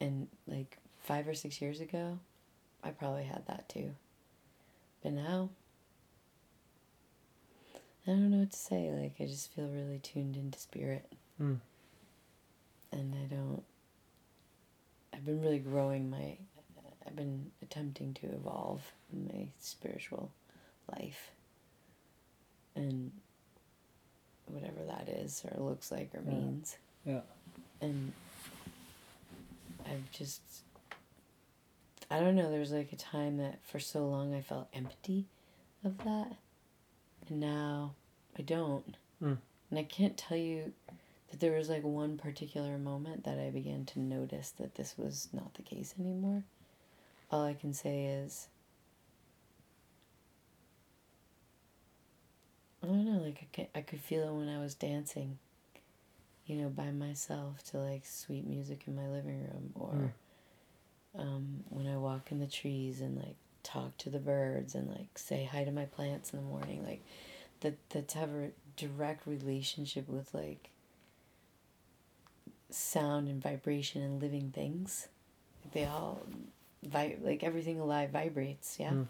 And 0.00 0.28
like 0.46 0.78
five 1.02 1.26
or 1.26 1.34
six 1.34 1.60
years 1.60 1.80
ago, 1.80 2.18
I 2.84 2.90
probably 2.90 3.24
had 3.24 3.46
that 3.48 3.68
too. 3.68 3.90
But 5.02 5.12
now, 5.12 5.50
I 8.06 8.10
don't 8.10 8.30
know 8.30 8.38
what 8.38 8.52
to 8.52 8.56
say. 8.58 8.90
Like, 8.92 9.14
I 9.20 9.24
just 9.26 9.52
feel 9.54 9.66
really 9.66 9.98
tuned 9.98 10.36
into 10.36 10.58
spirit. 10.58 11.10
Mm. 11.42 11.58
And 12.92 13.14
I 13.14 13.26
don't. 13.34 13.62
I've 15.12 15.24
been 15.24 15.40
really 15.42 15.58
growing 15.58 16.08
my. 16.10 16.36
I've 17.06 17.16
been 17.16 17.50
attempting 17.62 18.14
to 18.14 18.26
evolve 18.26 18.92
my 19.12 19.48
spiritual 19.60 20.30
life. 20.92 21.30
And 22.74 23.10
whatever 24.46 24.84
that 24.86 25.08
is, 25.08 25.42
or 25.44 25.62
looks 25.64 25.90
like, 25.90 26.14
or 26.14 26.20
Yeah. 26.24 26.30
means. 26.34 26.76
Yeah. 27.04 27.20
And 27.80 28.12
I've 29.84 30.10
just. 30.12 30.40
I 32.08 32.20
don't 32.20 32.36
know, 32.36 32.48
there 32.50 32.60
was 32.60 32.70
like 32.70 32.92
a 32.92 32.96
time 32.96 33.38
that 33.38 33.58
for 33.66 33.80
so 33.80 34.06
long 34.06 34.32
I 34.32 34.40
felt 34.40 34.68
empty 34.72 35.24
of 35.84 35.98
that. 36.04 36.36
And 37.28 37.40
now 37.40 37.94
I 38.38 38.42
don't. 38.42 38.96
Mm. 39.22 39.38
And 39.70 39.78
I 39.78 39.82
can't 39.84 40.16
tell 40.16 40.36
you 40.38 40.72
that 41.30 41.40
there 41.40 41.52
was 41.56 41.68
like 41.68 41.82
one 41.82 42.16
particular 42.18 42.78
moment 42.78 43.24
that 43.24 43.38
I 43.38 43.50
began 43.50 43.84
to 43.86 44.00
notice 44.00 44.50
that 44.58 44.76
this 44.76 44.94
was 44.96 45.28
not 45.32 45.54
the 45.54 45.62
case 45.62 45.94
anymore. 45.98 46.44
All 47.30 47.44
I 47.44 47.54
can 47.54 47.74
say 47.74 48.04
is 48.04 48.48
I 52.82 52.86
don't 52.86 53.04
know, 53.04 53.20
like 53.22 53.38
I 53.42 53.46
could, 53.56 53.66
I 53.74 53.80
could 53.80 54.00
feel 54.00 54.28
it 54.28 54.32
when 54.32 54.48
I 54.48 54.60
was 54.60 54.74
dancing, 54.74 55.38
you 56.46 56.56
know, 56.56 56.68
by 56.68 56.92
myself 56.92 57.64
to 57.70 57.78
like 57.78 58.06
sweet 58.06 58.46
music 58.46 58.84
in 58.86 58.94
my 58.94 59.08
living 59.08 59.40
room 59.40 59.72
or 59.74 60.12
Mm. 61.16 61.20
um, 61.20 61.64
when 61.70 61.86
I 61.88 61.96
walk 61.96 62.30
in 62.30 62.38
the 62.38 62.46
trees 62.46 63.00
and 63.00 63.16
like 63.16 63.36
talk 63.66 63.96
to 63.98 64.10
the 64.10 64.18
birds 64.18 64.74
and 64.74 64.88
like 64.88 65.18
say 65.18 65.44
hi 65.50 65.64
to 65.64 65.70
my 65.72 65.84
plants 65.86 66.32
in 66.32 66.38
the 66.38 66.44
morning, 66.44 66.84
like 66.84 67.02
that 67.60 67.76
that 67.90 68.08
to 68.08 68.18
have 68.18 68.30
a 68.30 68.50
direct 68.76 69.26
relationship 69.26 70.08
with 70.08 70.32
like 70.34 70.70
sound 72.70 73.28
and 73.28 73.42
vibration 73.42 74.02
and 74.02 74.20
living 74.22 74.50
things. 74.54 75.08
They 75.72 75.84
all 75.84 76.20
vi- 76.82 77.16
like 77.22 77.42
everything 77.42 77.80
alive 77.80 78.10
vibrates, 78.10 78.76
yeah. 78.78 78.90
Mm. 78.90 79.06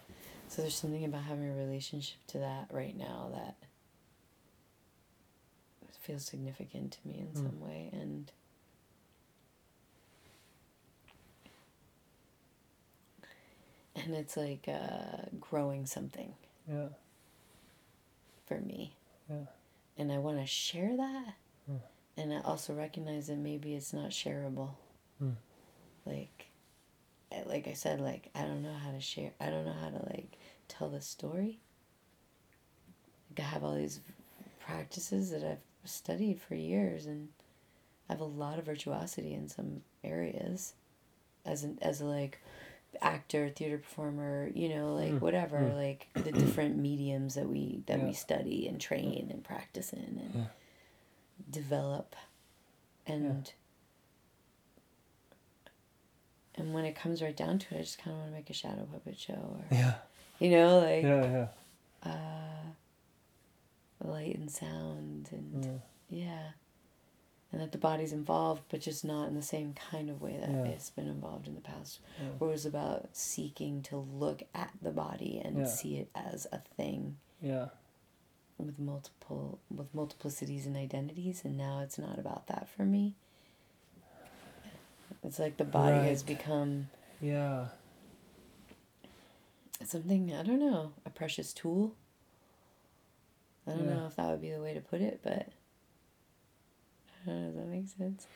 So 0.49 0.63
there's 0.63 0.77
something 0.77 1.05
about 1.05 1.23
having 1.25 1.51
a 1.51 1.55
relationship 1.55 2.19
to 2.29 2.39
that 2.39 2.69
right 2.71 2.97
now 2.97 3.31
that 3.35 3.57
feels 6.01 6.25
significant 6.25 6.93
to 6.93 7.09
me 7.09 7.19
in 7.19 7.27
Mm. 7.27 7.37
some 7.37 7.61
way 7.61 7.91
and 7.93 8.31
and 13.97 14.15
it's 14.15 14.37
like 14.37 14.69
uh, 14.69 15.27
growing 15.41 15.87
something 15.87 16.35
Yeah. 16.69 16.89
for 18.47 18.61
me. 18.61 18.95
Yeah. 19.29 19.47
And 19.99 20.13
I 20.13 20.19
want 20.19 20.39
to 20.41 20.47
share 20.47 20.97
that. 20.97 21.35
Mm. 21.71 21.81
And 22.19 22.33
I 22.35 22.41
also 22.43 22.75
recognize 22.75 23.27
that 23.29 23.39
maybe 23.39 23.75
it's 23.75 23.93
not 23.93 24.11
shareable. 24.11 24.71
Mm. 25.23 25.35
Like, 26.05 26.47
I- 27.33 27.43
like 27.47 27.67
I 27.69 27.73
said, 27.73 28.01
like 28.01 28.31
I 28.35 28.43
don't 28.43 28.63
know 28.63 28.75
how 28.75 28.91
to 28.93 29.01
share. 29.01 29.33
I 29.41 29.51
don't 29.51 29.65
know 29.65 29.73
how 29.81 29.91
to 29.91 30.05
like 30.11 30.39
tell 30.69 30.89
the 30.89 31.01
story. 31.01 31.59
Like 33.31 33.41
I 33.41 33.49
have 33.49 33.65
all 33.65 33.75
these 33.75 34.01
practices 34.61 35.31
that 35.31 35.43
I've 35.45 35.59
studied 35.91 36.41
for 36.41 36.55
years, 36.55 37.07
and 37.07 37.29
I 38.09 38.13
have 38.13 38.21
a 38.21 38.25
lot 38.25 38.59
of 38.59 38.67
virtuosity 38.67 39.35
in 39.35 39.49
some 39.49 39.83
areas, 40.05 40.75
as 41.45 41.65
an 41.65 41.79
as 41.83 42.01
a 42.01 42.05
like 42.07 42.41
actor, 43.01 43.49
theater 43.51 43.79
performer, 43.79 44.51
you 44.55 44.69
know, 44.69 44.95
like 44.95 45.13
Mm, 45.15 45.21
whatever, 45.21 45.59
mm. 45.59 45.75
like 45.75 46.09
the 46.15 46.33
different 46.33 46.77
mediums 46.89 47.35
that 47.35 47.49
we 47.49 47.83
that 47.87 47.99
Yeah. 47.99 48.05
we 48.07 48.13
study 48.13 48.67
and 48.69 48.81
train 48.81 49.29
and 49.31 49.43
practice 49.45 49.93
in 49.93 50.01
and 50.01 50.35
Yeah. 50.35 50.47
develop, 51.51 52.15
and 53.07 53.53
and 56.55 56.73
when 56.73 56.85
it 56.85 56.95
comes 56.97 57.23
right 57.23 57.37
down 57.37 57.59
to 57.59 57.75
it, 57.75 57.79
I 57.79 57.83
just 57.83 57.99
kind 57.99 58.13
of 58.15 58.19
want 58.21 58.31
to 58.31 58.35
make 58.37 58.51
a 58.51 58.55
shadow 58.55 58.87
puppet 58.91 59.19
show, 59.19 59.35
or 59.35 59.65
Yeah. 59.71 59.95
you 60.39 60.51
know, 60.51 60.79
like 60.81 61.03
Yeah. 61.03 61.49
Yeah. 62.05 62.11
uh, 62.11 64.05
light 64.09 64.37
and 64.37 64.51
sound, 64.51 65.29
and 65.33 65.81
Yeah. 66.09 66.53
And 67.53 67.61
that 67.61 67.73
the 67.73 67.79
body's 67.79 68.13
involved, 68.13 68.63
but 68.69 68.81
just 68.81 69.05
not 69.05 69.29
in 69.29 69.35
the 69.35 69.43
same 69.43 69.73
kind 69.73 70.11
of 70.11 70.21
way 70.21 70.37
that 70.37 70.51
Yeah. 70.51 70.65
it's 70.65 70.91
been 70.91 71.07
involved 71.07 71.47
in 71.47 71.55
the 71.55 71.61
past, 71.61 72.01
Yeah. 72.21 72.29
where 72.39 72.51
it 72.51 72.53
was 72.55 72.67
about 72.67 73.09
seeking 73.17 73.83
to 73.85 73.97
look 73.97 74.43
at 74.55 74.73
the 74.83 74.91
body 74.91 75.39
and 75.43 75.59
Yeah. 75.59 75.65
see 75.67 75.97
it 75.99 76.11
as 76.15 76.47
a 76.53 76.59
thing 76.59 77.19
Yeah. 77.41 77.69
with 78.59 78.79
multiple 78.79 79.59
with 79.71 79.95
multiplicities 79.95 80.67
and 80.67 80.77
identities, 80.77 81.45
and 81.45 81.57
now 81.57 81.81
it's 81.81 81.99
not 81.99 82.19
about 82.19 82.47
that 82.49 82.69
for 82.69 82.85
me. 82.85 83.15
It's 85.23 85.39
like 85.39 85.57
the 85.57 85.65
body 85.65 85.99
has 86.09 86.23
become 86.23 86.89
Yeah. 87.21 87.69
something 89.85 90.33
I 90.35 90.43
don't 90.43 90.59
know, 90.61 90.93
a 91.05 91.11
precious 91.11 91.53
tool. 91.53 91.95
I 93.67 93.73
don't 93.73 93.87
know 93.91 94.07
if 94.07 94.17
that 94.17 94.31
would 94.31 94.41
be 94.41 94.51
the 94.53 94.61
way 94.61 94.75
to 94.75 94.81
put 94.81 95.01
it, 95.01 95.21
but 95.23 95.33
I 95.33 95.35
don't 95.39 95.47
know. 95.49 95.53
Does 97.27 97.55
that 97.55 97.67
make 97.67 97.89
sense? 97.89 98.27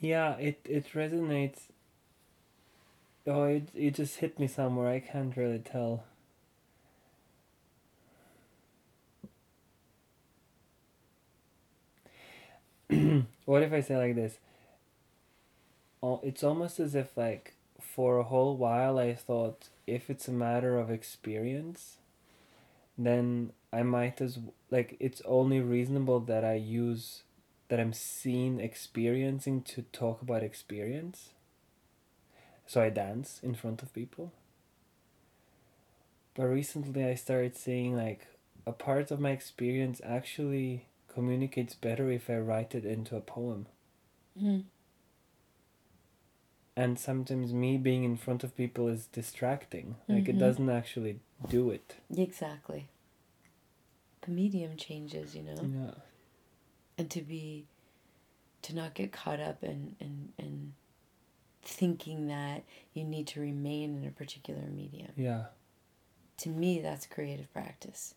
Yeah, 0.00 0.36
it 0.36 0.60
it 0.64 0.86
resonates. 0.92 1.68
Oh, 3.26 3.44
it 3.44 3.68
it 3.74 3.94
just 3.94 4.18
hit 4.18 4.38
me 4.38 4.46
somewhere. 4.46 4.88
I 4.90 5.00
can't 5.00 5.36
really 5.36 5.60
tell. 5.60 6.04
what 13.44 13.62
if 13.62 13.72
I 13.72 13.80
say 13.80 13.96
like 13.96 14.16
this? 14.16 14.38
Oh, 16.02 16.20
it's 16.24 16.42
almost 16.42 16.80
as 16.80 16.94
if 16.94 17.16
like 17.16 17.54
for 17.80 18.18
a 18.18 18.24
whole 18.24 18.56
while 18.56 18.98
I 18.98 19.14
thought 19.14 19.68
if 19.86 20.10
it's 20.10 20.28
a 20.28 20.32
matter 20.32 20.78
of 20.78 20.90
experience, 20.90 21.98
then 22.98 23.52
I 23.72 23.82
might 23.82 24.20
as 24.20 24.38
like 24.70 24.96
it's 24.98 25.22
only 25.24 25.60
reasonable 25.60 26.20
that 26.20 26.44
I 26.44 26.54
use 26.54 27.22
that 27.70 27.78
I'm 27.78 27.92
seen 27.92 28.58
experiencing 28.60 29.62
to 29.62 29.82
talk 29.92 30.20
about 30.22 30.42
experience. 30.42 31.30
So 32.66 32.82
I 32.82 32.90
dance 32.90 33.38
in 33.44 33.54
front 33.54 33.80
of 33.80 33.94
people. 33.94 34.32
But 36.34 36.46
recently 36.46 37.04
I 37.04 37.14
started 37.14 37.56
seeing 37.56 37.96
like 37.96 38.26
a 38.66 38.72
part 38.72 39.12
of 39.12 39.20
my 39.20 39.30
experience 39.30 40.00
actually 40.04 40.86
communicates 41.08 41.74
better 41.74 42.10
if 42.10 42.28
I 42.28 42.38
write 42.38 42.74
it 42.74 42.84
into 42.84 43.16
a 43.16 43.20
poem. 43.20 43.66
Mm. 44.40 44.64
And 46.76 46.98
sometimes 46.98 47.52
me 47.52 47.76
being 47.78 48.02
in 48.02 48.16
front 48.16 48.42
of 48.42 48.56
people 48.56 48.88
is 48.88 49.06
distracting. 49.06 49.94
Like 50.08 50.28
it 50.28 50.36
Mhm. 50.36 50.40
doesn't 50.40 50.70
actually 50.70 51.20
do 51.48 51.70
it. 51.70 51.96
Exactly. 52.16 52.88
The 54.22 54.30
medium 54.32 54.76
changes, 54.76 55.36
you 55.36 55.42
know, 55.42 55.62
Yeah. 55.62 55.94
And 57.00 57.10
to 57.10 57.22
be, 57.22 57.64
to 58.62 58.74
not 58.74 58.92
get 58.94 59.10
caught 59.10 59.40
up 59.40 59.64
in 59.64 59.96
in 60.00 60.28
in 60.38 60.72
thinking 61.62 62.26
that 62.28 62.62
you 62.94 63.04
need 63.04 63.26
to 63.28 63.40
remain 63.40 63.96
in 63.96 64.06
a 64.06 64.10
particular 64.10 64.62
medium. 64.70 65.12
Yeah. 65.16 65.44
to 66.38 66.48
me 66.48 66.80
that's 66.80 67.06
creative 67.06 67.52
practice 67.52 68.14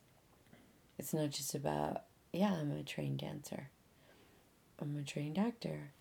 it's 0.97 1.13
not 1.13 1.29
just 1.31 1.53
about 1.55 2.03
yeah 2.31 2.53
i'm 2.53 2.71
a 2.71 2.83
trained 2.83 3.17
dancer 3.19 3.69
i'm 4.81 4.97
a 4.97 5.01
trained 5.03 5.37
actor 5.37 5.91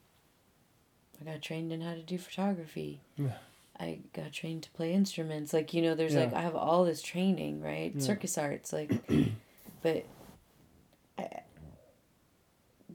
i 1.20 1.24
got 1.24 1.42
trained 1.42 1.72
in 1.72 1.80
how 1.80 1.94
to 1.94 2.02
do 2.02 2.16
photography 2.16 3.00
Yeah. 3.16 3.38
i 3.80 3.98
got 4.12 4.32
trained 4.32 4.62
to 4.64 4.70
play 4.70 4.92
instruments 4.92 5.52
like 5.52 5.74
you 5.74 5.82
know 5.82 5.94
there's 5.96 6.14
like 6.14 6.32
i 6.32 6.40
have 6.42 6.54
all 6.54 6.84
this 6.84 7.02
training 7.02 7.60
right 7.60 7.92
Yeah. 7.96 8.00
circus 8.02 8.38
arts 8.38 8.72
like 8.72 8.90
but 9.82 10.04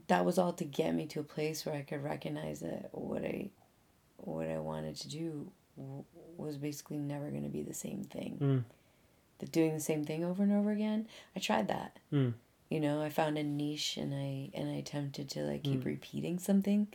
that 0.08 0.24
was 0.24 0.38
all 0.38 0.52
to 0.54 0.64
get 0.64 0.94
me 0.94 1.06
to 1.06 1.20
a 1.20 1.24
place 1.24 1.64
where 1.64 1.74
I 1.74 1.82
could 1.82 2.02
recognize 2.02 2.60
that 2.60 2.88
what 2.92 3.24
I 3.24 3.50
what 4.18 4.48
I 4.48 4.58
wanted 4.58 4.96
to 4.96 5.08
do 5.08 5.50
w- 5.76 6.04
was 6.36 6.56
basically 6.56 6.98
never 6.98 7.30
going 7.30 7.44
to 7.44 7.48
be 7.48 7.62
the 7.62 7.74
same 7.74 8.02
thing. 8.04 8.38
Mm. 8.40 8.64
That 9.38 9.52
doing 9.52 9.74
the 9.74 9.80
same 9.80 10.04
thing 10.04 10.24
over 10.24 10.42
and 10.42 10.52
over 10.52 10.72
again, 10.72 11.06
I 11.36 11.38
tried 11.40 11.68
that. 11.68 11.98
Mm. 12.12 12.34
You 12.68 12.80
know, 12.80 13.00
I 13.00 13.08
found 13.08 13.38
a 13.38 13.42
niche 13.44 13.96
and 13.96 14.12
I 14.12 14.50
and 14.54 14.68
I 14.68 14.74
attempted 14.74 15.28
to 15.30 15.42
like 15.42 15.62
keep 15.62 15.82
Mm. 15.82 15.86
repeating 15.86 16.38
something, 16.38 16.88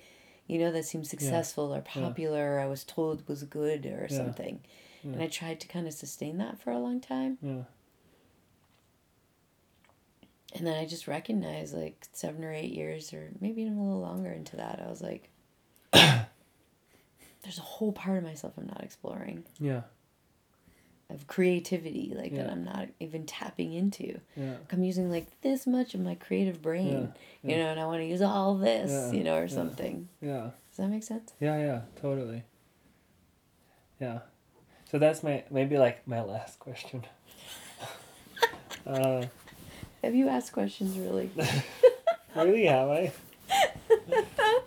you 0.48 0.60
know, 0.60 0.72
that 0.72 0.84
seemed 0.86 1.08
successful 1.08 1.74
or 1.74 1.82
popular 1.82 2.56
or 2.56 2.60
I 2.60 2.66
was 2.66 2.84
told 2.84 3.28
was 3.28 3.44
good 3.44 3.86
or 3.86 4.08
Yeah. 4.10 4.18
something. 4.18 4.60
And 5.04 5.22
I 5.22 5.28
tried 5.28 5.60
to 5.60 5.68
kind 5.68 5.86
of 5.86 5.94
sustain 5.94 6.38
that 6.38 6.60
for 6.60 6.72
a 6.72 6.80
long 6.80 7.02
time. 7.02 7.38
Yeah. 10.54 10.58
And 10.60 10.68
then 10.68 10.78
I 10.78 10.86
just 10.86 11.08
recognized 11.08 11.74
like 11.76 12.06
seven 12.14 12.44
or 12.44 12.54
eight 12.54 12.72
years 12.74 13.12
or 13.14 13.30
maybe 13.42 13.62
even 13.64 13.78
a 13.78 13.84
little 13.84 14.02
longer 14.02 14.32
into 14.32 14.56
that, 14.58 14.82
I 14.86 14.90
was 14.90 15.02
like, 15.02 15.30
there's 17.44 17.58
a 17.58 17.62
whole 17.62 17.92
part 17.92 18.18
of 18.18 18.24
myself 18.24 18.54
I'm 18.58 18.68
not 18.68 18.84
exploring 18.84 19.44
Yeah. 19.60 19.82
of 21.10 21.28
creativity, 21.28 22.14
like 22.16 22.34
that 22.36 22.50
I'm 22.50 22.64
not 22.64 22.88
even 23.00 23.26
tapping 23.26 23.74
into. 23.74 24.20
Yeah. 24.38 24.52
Like, 24.52 24.74
I'm 24.74 24.84
using 24.84 25.10
like 25.12 25.28
this 25.42 25.68
much 25.68 25.94
of 25.94 26.02
my 26.02 26.16
creative 26.16 26.62
brain, 26.62 27.12
Yeah, 27.44 27.50
you 27.50 27.58
yeah. 27.58 27.64
know, 27.66 27.72
and 27.72 27.80
I 27.80 27.86
want 27.86 28.02
to 28.02 28.06
use 28.06 28.22
all 28.22 28.56
this, 28.56 28.92
Yeah, 28.92 29.12
you 29.12 29.24
know, 29.24 29.36
or 29.38 29.44
yeah. 29.46 29.48
something. 29.48 30.08
Yeah. 30.22 30.52
Does 30.70 30.78
that 30.78 30.88
make 30.88 31.04
sense? 31.04 31.34
Yeah, 31.40 31.58
yeah, 31.58 31.82
totally. 32.02 32.44
Yeah. 34.00 34.20
So 34.90 35.00
that's 35.00 35.24
my 35.24 35.44
maybe 35.52 35.78
like 35.78 36.08
my 36.08 36.22
last 36.22 36.60
question. 36.60 37.06
uh 38.88 39.26
Have 40.04 40.16
you 40.16 40.28
asked 40.28 40.52
questions 40.52 40.98
really? 40.98 41.30
really 42.36 42.66
have 42.66 42.90
I? 42.90 43.12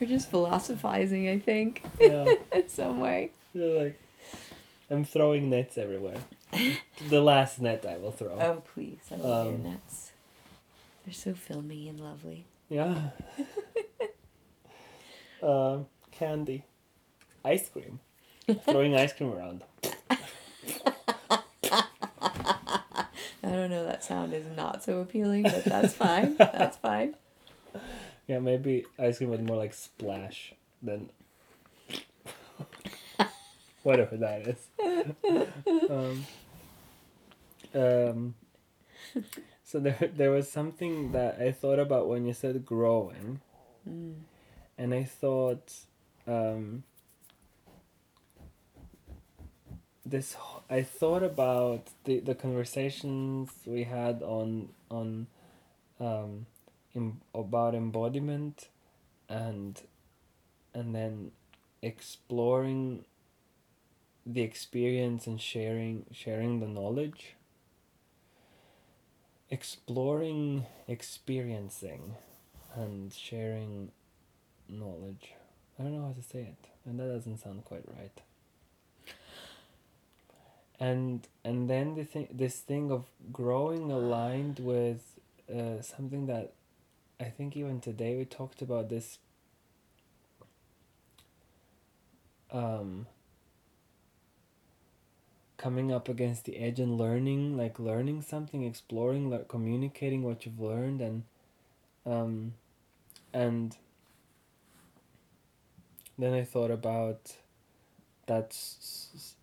We're 0.00 0.06
just 0.08 0.30
philosophizing, 0.30 1.28
I 1.28 1.38
think, 1.38 1.84
Yeah. 2.00 2.34
in 2.52 2.68
some 2.68 2.98
way. 3.00 3.30
You're 3.54 3.84
like 3.84 4.00
I'm 4.90 5.04
throwing 5.04 5.50
nets 5.50 5.78
everywhere. 5.78 6.16
the 7.08 7.20
last 7.20 7.60
net 7.60 7.84
I 7.88 7.96
will 7.98 8.12
throw. 8.12 8.38
Oh, 8.40 8.62
please. 8.74 8.98
I 9.10 9.16
love 9.16 9.46
Um, 9.46 9.52
your 9.62 9.72
nuts. 9.72 10.12
They're 11.04 11.14
so 11.14 11.34
filmy 11.34 11.88
and 11.88 12.00
lovely. 12.00 12.44
Yeah. 12.68 13.10
uh, 15.42 15.78
candy. 16.10 16.64
Ice 17.44 17.68
cream. 17.68 18.00
Throwing 18.64 18.94
ice 18.94 19.12
cream 19.12 19.32
around. 19.32 19.62
I 23.52 23.56
don't 23.56 23.70
know, 23.70 23.84
that 23.84 24.02
sound 24.02 24.32
is 24.32 24.46
not 24.56 24.82
so 24.82 25.00
appealing, 25.00 25.42
but 25.44 25.64
that's 25.64 25.92
fine. 25.92 26.36
that's 26.38 26.76
fine. 26.78 27.14
Yeah, 28.26 28.38
maybe 28.38 28.84
ice 28.98 29.18
cream 29.18 29.30
was 29.30 29.40
more 29.40 29.56
like 29.56 29.74
splash 29.74 30.54
than 30.82 31.10
whatever 33.82 34.16
that 34.16 34.46
is. 34.46 34.68
um, 35.90 36.26
um, 37.74 38.34
so 39.64 39.80
there, 39.80 40.10
there 40.14 40.30
was 40.30 40.50
something 40.50 41.12
that 41.12 41.40
I 41.40 41.52
thought 41.52 41.78
about 41.78 42.08
when 42.08 42.26
you 42.26 42.32
said 42.32 42.64
growing, 42.64 43.40
Mm. 43.88 44.14
and 44.78 44.94
I 44.94 45.02
thought, 45.02 45.72
um, 46.28 46.84
this. 50.04 50.36
I 50.70 50.82
thought 50.82 51.22
about 51.22 51.88
the 52.04 52.20
the 52.20 52.34
conversations 52.34 53.50
we 53.66 53.84
had 53.84 54.22
on 54.22 54.70
on, 54.90 55.26
um, 56.00 56.46
in, 56.94 57.20
about 57.34 57.74
embodiment, 57.74 58.68
and, 59.28 59.80
and 60.74 60.94
then 60.94 61.32
exploring 61.82 63.04
the 64.24 64.42
experience 64.42 65.26
and 65.26 65.40
sharing 65.40 66.06
sharing 66.12 66.60
the 66.60 66.68
knowledge 66.68 67.34
exploring 69.50 70.64
experiencing 70.86 72.14
and 72.76 73.12
sharing 73.12 73.90
knowledge 74.68 75.34
i 75.78 75.82
don't 75.82 75.92
know 75.92 76.06
how 76.06 76.12
to 76.12 76.22
say 76.22 76.40
it 76.40 76.68
and 76.86 77.00
that 77.00 77.08
doesn't 77.08 77.38
sound 77.38 77.64
quite 77.64 77.84
right 77.98 78.22
and 80.86 81.28
and 81.44 81.70
then 81.70 81.94
the 81.94 82.04
thing 82.04 82.28
this 82.32 82.56
thing 82.70 82.90
of 82.90 83.04
growing 83.32 83.90
aligned 83.92 84.58
with 84.58 85.02
uh, 85.58 85.80
something 85.80 86.26
that 86.26 86.52
i 87.20 87.24
think 87.24 87.56
even 87.56 87.80
today 87.80 88.16
we 88.16 88.24
talked 88.24 88.62
about 88.62 88.88
this 88.88 89.18
um 92.50 93.06
coming 95.56 95.92
up 95.92 96.08
against 96.08 96.44
the 96.44 96.58
edge 96.58 96.78
and 96.80 96.98
learning 96.98 97.56
like 97.56 97.78
learning 97.78 98.20
something 98.20 98.64
exploring 98.64 99.30
like 99.30 99.48
communicating 99.48 100.22
what 100.22 100.44
you've 100.44 100.60
learned 100.60 101.00
and 101.00 101.22
um 102.06 102.54
and 103.34 103.76
then 106.18 106.32
i 106.34 106.42
thought 106.44 106.70
about 106.70 107.36
that 108.26 108.46
s- 108.50 109.10
s- 109.14 109.36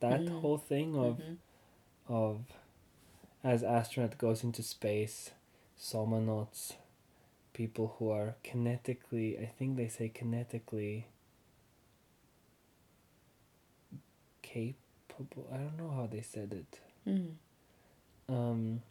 that 0.00 0.20
Mhm. 0.26 0.40
whole 0.40 0.58
thing 0.58 0.96
of 0.96 1.18
Mhm. 1.18 1.36
of 2.08 2.44
as 3.44 3.62
astronaut 3.62 4.18
goes 4.18 4.42
into 4.44 4.62
space 4.62 5.30
somonauts 5.78 6.74
people 7.52 7.94
who 7.98 8.10
are 8.10 8.34
kinetically 8.44 9.40
i 9.42 9.46
think 9.46 9.76
they 9.76 9.88
say 9.88 10.08
kinetically 10.08 11.04
capable 14.42 15.46
i 15.52 15.56
don't 15.56 15.76
know 15.76 15.90
how 15.90 16.06
they 16.06 16.22
said 16.22 16.52
it 16.52 16.80
Mm. 17.06 17.34
um 18.28 18.82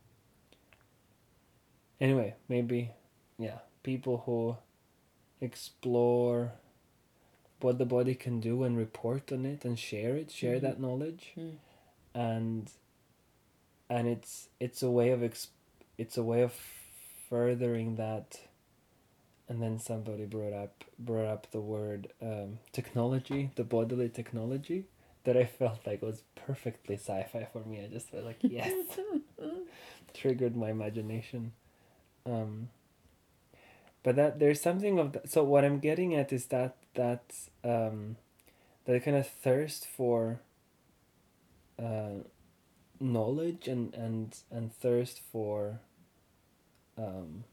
anyway 1.99 2.35
maybe 2.47 2.91
yeah 3.37 3.59
people 3.83 4.17
who 4.25 4.55
explore 5.41 6.51
what 7.59 7.77
the 7.77 7.85
body 7.85 8.13
can 8.15 8.39
do 8.39 8.63
and 8.63 8.77
report 8.77 9.31
on 9.31 9.45
it 9.45 9.65
and 9.65 9.77
share 9.79 10.15
it 10.15 10.29
share 10.31 10.57
Mhm. 10.57 10.61
that 10.61 10.79
knowledge 10.79 11.33
Mm. 11.37 11.55
and 12.13 12.71
and 13.89 14.07
it's 14.07 14.49
it's 14.59 14.83
a 14.83 14.91
way 14.91 15.09
of 15.11 15.23
ex- 15.23 15.49
it's 15.97 16.17
a 16.17 16.23
way 16.23 16.41
of 16.41 16.53
furthering 17.29 17.95
that 17.95 18.41
and 19.49 19.61
then 19.61 19.79
somebody 19.79 20.25
brought 20.25 20.53
up 20.53 20.83
brought 20.99 21.25
up 21.25 21.47
the 21.51 21.59
word 21.61 22.09
um, 22.21 22.59
technology 22.71 23.51
the 23.55 23.63
bodily 23.63 24.09
technology 24.09 24.85
that 25.23 25.35
I 25.37 25.45
felt 25.45 25.85
like 25.87 26.01
was 26.01 26.23
perfectly 26.35 26.95
sci-fi 26.95 27.47
for 27.51 27.63
me 27.65 27.83
I 27.83 27.87
just 27.87 28.09
felt 28.09 28.25
like 28.25 28.37
yes 28.41 28.73
triggered 30.13 30.55
my 30.55 30.69
imagination 30.69 31.51
um, 32.25 32.69
but 34.03 34.15
that 34.15 34.39
there's 34.39 34.61
something 34.61 34.99
of 34.99 35.13
that 35.13 35.29
so 35.29 35.43
what 35.43 35.63
I'm 35.65 35.79
getting 35.79 36.15
at 36.15 36.31
is 36.33 36.47
that 36.47 36.75
that 36.97 37.33
um, 37.63 38.17
that 38.85 39.03
kind 39.03 39.17
of 39.17 39.27
thirst 39.27 39.85
for 39.85 40.41
uh, 41.81 42.19
knowledge 42.99 43.67
and 43.67 43.93
and 43.93 44.37
and 44.51 44.73
thirst 44.73 45.21
for 45.31 45.79
um 46.97 47.43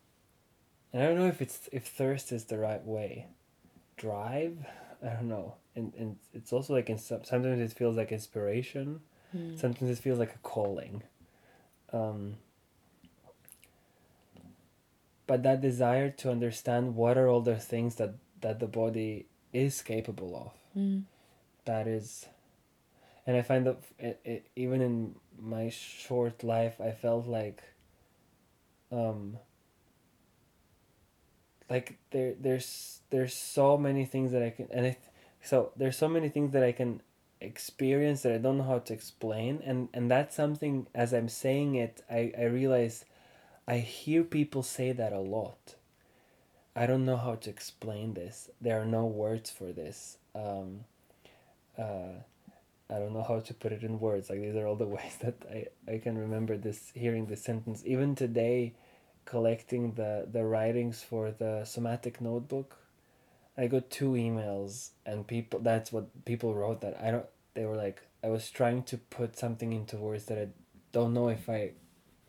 and 0.93 1.03
I 1.03 1.07
don't 1.07 1.19
know 1.19 1.27
if 1.27 1.43
it's 1.43 1.69
if 1.73 1.87
thirst 1.87 2.33
is 2.33 2.45
the 2.45 2.59
right 2.59 2.85
way. 2.85 3.27
Drive? 3.97 4.59
I 5.03 5.09
don't 5.11 5.29
know. 5.29 5.55
And 5.75 5.93
and 5.99 6.17
it's 6.33 6.53
also 6.53 6.73
like 6.73 6.89
in 6.89 6.99
some, 6.99 7.25
sometimes 7.25 7.61
it 7.61 7.77
feels 7.77 7.97
like 7.97 8.13
inspiration. 8.13 9.01
Mm. 9.37 9.59
sometimes 9.59 9.91
it 9.91 9.99
feels 9.99 10.19
like 10.21 10.35
a 10.35 10.39
calling. 10.39 11.03
Um 11.93 12.37
but 15.27 15.43
that 15.43 15.61
desire 15.61 16.11
to 16.11 16.31
understand 16.31 16.95
what 16.95 17.19
are 17.19 17.29
all 17.29 17.41
the 17.41 17.57
things 17.57 17.97
that 17.97 18.15
that 18.41 18.61
the 18.61 18.67
body 18.67 19.27
is 19.55 19.83
capable 19.83 20.37
of 20.37 20.53
Mm. 20.77 21.05
that 21.67 21.87
is 21.87 22.27
and 23.27 23.37
i 23.37 23.43
find 23.43 23.67
that 23.67 23.79
it, 23.99 24.21
it, 24.25 24.47
even 24.57 24.83
in 24.83 25.15
my 25.41 25.69
short 25.71 26.43
life 26.43 26.81
i 26.81 26.91
felt 26.91 27.27
like 27.29 27.63
um 28.91 29.39
like 31.71 31.99
there 32.11 32.35
there's 32.41 33.01
there's 33.11 33.35
so 33.35 33.77
many 33.79 34.05
things 34.05 34.33
that 34.33 34.43
i 34.43 34.51
can 34.51 34.69
and 34.71 34.87
it 34.87 35.01
so 35.43 35.71
there's 35.77 35.97
so 35.97 36.09
many 36.09 36.29
things 36.29 36.53
that 36.53 36.63
i 36.63 36.73
can 36.73 37.01
experience 37.41 38.23
that 38.23 38.33
i 38.33 38.39
don't 38.39 38.59
know 38.59 38.65
how 38.65 38.79
to 38.79 38.93
explain 38.93 39.61
and 39.65 39.89
and 39.95 40.11
that's 40.11 40.35
something 40.35 40.87
as 40.95 41.13
i'm 41.13 41.29
saying 41.29 41.75
it 41.75 42.03
i 42.11 42.33
i 42.39 42.45
realize 42.45 43.05
i 43.69 43.79
hear 43.79 44.23
people 44.25 44.63
say 44.63 44.93
that 44.93 45.13
a 45.13 45.21
lot 45.21 45.75
i 46.77 46.87
don't 46.87 47.05
know 47.05 47.17
how 47.17 47.35
to 47.35 47.51
explain 47.51 48.15
this 48.15 48.51
there 48.61 48.81
are 48.81 48.87
no 48.87 49.05
words 49.05 49.51
for 49.51 49.73
this 49.73 50.19
um 50.35 50.81
uh 51.79 52.21
I 52.91 52.99
don't 52.99 53.15
know 53.15 53.23
how 53.23 53.41
to 53.41 53.55
put 53.55 53.73
it 53.73 53.83
in 53.83 53.99
words. 53.99 54.29
Like 54.29 54.41
these 54.41 54.55
are 54.57 54.67
all 54.67 54.77
the 54.77 54.87
ways 54.99 55.17
that 55.21 55.35
I, 55.51 55.67
I 55.91 55.99
can 55.99 56.19
remember 56.19 56.57
this 56.57 56.93
hearing 56.95 57.27
this 57.27 57.43
sentence. 57.43 57.83
Even 57.87 58.15
today, 58.15 58.75
collecting 59.25 59.93
the, 59.95 60.29
the 60.31 60.45
writings 60.45 61.03
for 61.03 61.31
the 61.31 61.65
somatic 61.65 62.21
notebook, 62.21 62.77
I 63.57 63.69
got 63.69 63.91
two 63.91 64.13
emails 64.13 64.91
and 65.07 65.27
people 65.27 65.61
that's 65.61 65.93
what 65.93 66.25
people 66.25 66.55
wrote 66.55 66.81
that 66.81 67.01
I 67.01 67.11
don't 67.13 67.27
they 67.55 67.65
were 67.65 67.77
like 67.77 68.03
I 68.23 68.29
was 68.29 68.51
trying 68.51 68.83
to 68.85 68.99
put 68.99 69.39
something 69.39 69.73
into 69.73 69.97
words 69.97 70.25
that 70.27 70.39
I 70.39 70.49
don't 70.91 71.15
know 71.15 71.29
if 71.29 71.49
I 71.49 71.73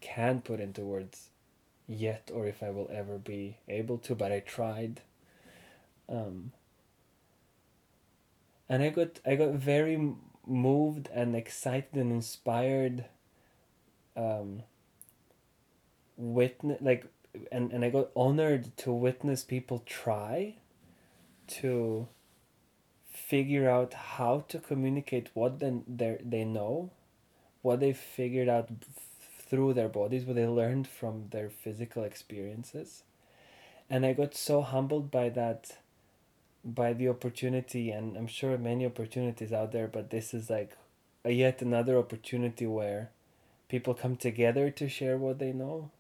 can 0.01 0.41
put 0.41 0.59
into 0.59 0.81
words 0.81 1.29
yet 1.87 2.31
or 2.33 2.47
if 2.47 2.63
I 2.63 2.69
will 2.69 2.89
ever 2.91 3.17
be 3.17 3.57
able 3.67 3.97
to, 3.99 4.15
but 4.15 4.31
I 4.31 4.39
tried. 4.39 5.01
Um, 6.07 6.51
and 8.69 8.83
I 8.83 8.89
got 8.89 9.19
I 9.25 9.35
got 9.35 9.53
very 9.53 10.13
moved 10.45 11.09
and 11.13 11.35
excited 11.35 11.95
and 11.95 12.11
inspired 12.11 13.05
um 14.15 14.63
witness 16.17 16.81
like 16.81 17.05
and, 17.51 17.71
and 17.71 17.83
I 17.83 17.89
got 17.89 18.09
honored 18.15 18.75
to 18.77 18.91
witness 18.91 19.43
people 19.43 19.83
try 19.85 20.55
to 21.47 22.07
figure 23.09 23.69
out 23.69 23.93
how 23.93 24.45
to 24.47 24.59
communicate 24.59 25.29
what 25.33 25.59
then 25.59 25.83
they 25.87 26.17
they 26.23 26.43
know 26.43 26.91
what 27.61 27.79
they 27.79 27.93
figured 27.93 28.47
out 28.47 28.69
through 29.47 29.73
their 29.73 29.89
bodies 29.89 30.25
what 30.25 30.35
they 30.35 30.47
learned 30.47 30.87
from 30.87 31.25
their 31.31 31.49
physical 31.49 32.03
experiences 32.03 33.03
and 33.89 34.05
I 34.05 34.13
got 34.13 34.35
so 34.35 34.61
humbled 34.61 35.11
by 35.11 35.29
that 35.29 35.77
by 36.65 36.93
the 36.93 37.07
opportunity 37.07 37.91
and 37.91 38.17
i'm 38.17 38.25
sure 38.25 38.57
many 38.57 38.85
opportunities 38.85 39.53
out 39.53 39.71
there 39.71 39.87
but 39.87 40.09
this 40.09 40.33
is 40.33 40.49
like 40.49 40.75
a 41.23 41.31
yet 41.31 41.61
another 41.61 41.97
opportunity 41.97 42.65
where 42.65 43.11
people 43.69 43.93
come 43.93 44.15
together 44.15 44.71
to 44.71 44.89
share 44.89 45.17
what 45.17 45.37
they 45.37 45.53
know 45.53 45.91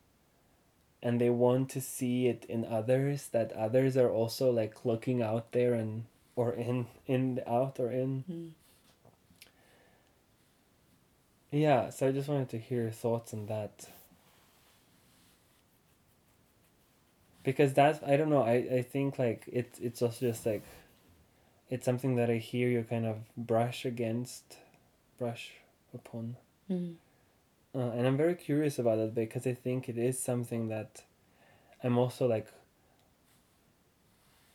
and 1.03 1.21
they 1.21 1.29
want 1.29 1.69
to 1.69 1.79
see 1.79 2.27
it 2.27 2.45
in 2.49 2.65
others 2.65 3.27
that 3.27 3.51
others 3.53 3.95
are 3.95 4.09
also 4.09 4.49
like 4.49 4.83
looking 4.83 5.21
out 5.21 5.51
there 5.51 5.75
and 5.75 6.05
or 6.35 6.51
in 6.51 6.87
in 7.05 7.39
out 7.45 7.79
or 7.79 7.91
in 7.91 8.23
Mm. 8.29 8.49
Yeah 11.55 11.89
so 11.89 12.07
i 12.07 12.11
just 12.11 12.27
wanted 12.27 12.49
to 12.49 12.57
hear 12.57 12.81
your 12.81 12.91
thoughts 12.91 13.33
on 13.33 13.45
that 13.45 13.87
because 17.43 17.73
that's 17.73 18.03
i 18.03 18.17
don't 18.17 18.29
know 18.29 18.41
i 18.41 18.55
i 18.79 18.81
think 18.81 19.17
like 19.17 19.43
it 19.47 19.77
it's 19.81 20.01
also 20.01 20.25
just 20.27 20.45
like 20.45 20.63
it's 21.69 21.85
something 21.85 22.17
that 22.17 22.29
i 22.29 22.35
hear 22.35 22.67
you 22.67 22.83
kind 22.83 23.05
of 23.05 23.17
brush 23.37 23.85
against 23.85 24.57
brush 25.17 25.51
upon 25.93 26.35
Mm. 26.69 26.95
uh, 27.75 27.91
and 27.91 28.07
i'm 28.07 28.17
very 28.17 28.33
curious 28.33 28.79
about 28.79 28.97
it 28.97 29.13
because 29.13 29.45
i 29.45 29.53
think 29.53 29.87
it 29.87 29.97
is 29.99 30.17
something 30.19 30.67
that 30.69 31.03
i'm 31.83 31.97
also 31.97 32.27
like 32.27 32.47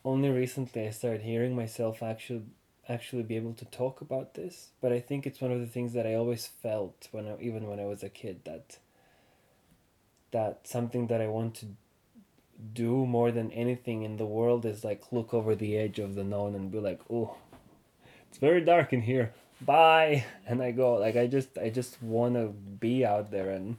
only 0.03 0.29
recently 0.29 0.85
i 0.87 0.89
started 0.91 1.21
hearing 1.21 1.55
myself 1.55 2.03
actually 2.03 2.43
actually 2.91 3.23
be 3.23 3.35
able 3.35 3.53
to 3.53 3.65
talk 3.65 4.01
about 4.01 4.33
this 4.33 4.69
but 4.81 4.91
i 4.91 4.99
think 4.99 5.25
it's 5.25 5.41
one 5.41 5.51
of 5.51 5.59
the 5.59 5.67
things 5.67 5.93
that 5.93 6.05
i 6.05 6.13
always 6.13 6.47
felt 6.47 7.07
when 7.11 7.27
I, 7.27 7.37
even 7.41 7.67
when 7.67 7.79
i 7.79 7.85
was 7.85 8.03
a 8.03 8.09
kid 8.09 8.41
that 8.45 8.77
that 10.31 10.67
something 10.67 11.07
that 11.07 11.21
i 11.21 11.27
want 11.27 11.55
to 11.55 11.65
do 12.73 13.05
more 13.05 13.31
than 13.31 13.51
anything 13.51 14.03
in 14.03 14.17
the 14.17 14.25
world 14.25 14.65
is 14.65 14.83
like 14.83 15.11
look 15.11 15.33
over 15.33 15.55
the 15.55 15.77
edge 15.77 15.99
of 15.99 16.15
the 16.15 16.23
known 16.23 16.55
and 16.55 16.71
be 16.71 16.79
like 16.79 17.01
oh 17.09 17.35
it's 18.31 18.37
very 18.37 18.61
dark 18.61 18.93
in 18.93 19.01
here. 19.01 19.33
Bye. 19.59 20.23
And 20.47 20.61
i 20.63 20.71
go 20.71 20.95
like 20.95 21.15
i 21.15 21.27
just 21.27 21.57
i 21.57 21.69
just 21.69 22.01
want 22.01 22.35
to 22.35 22.47
be 22.47 23.05
out 23.05 23.29
there 23.29 23.49
and 23.49 23.77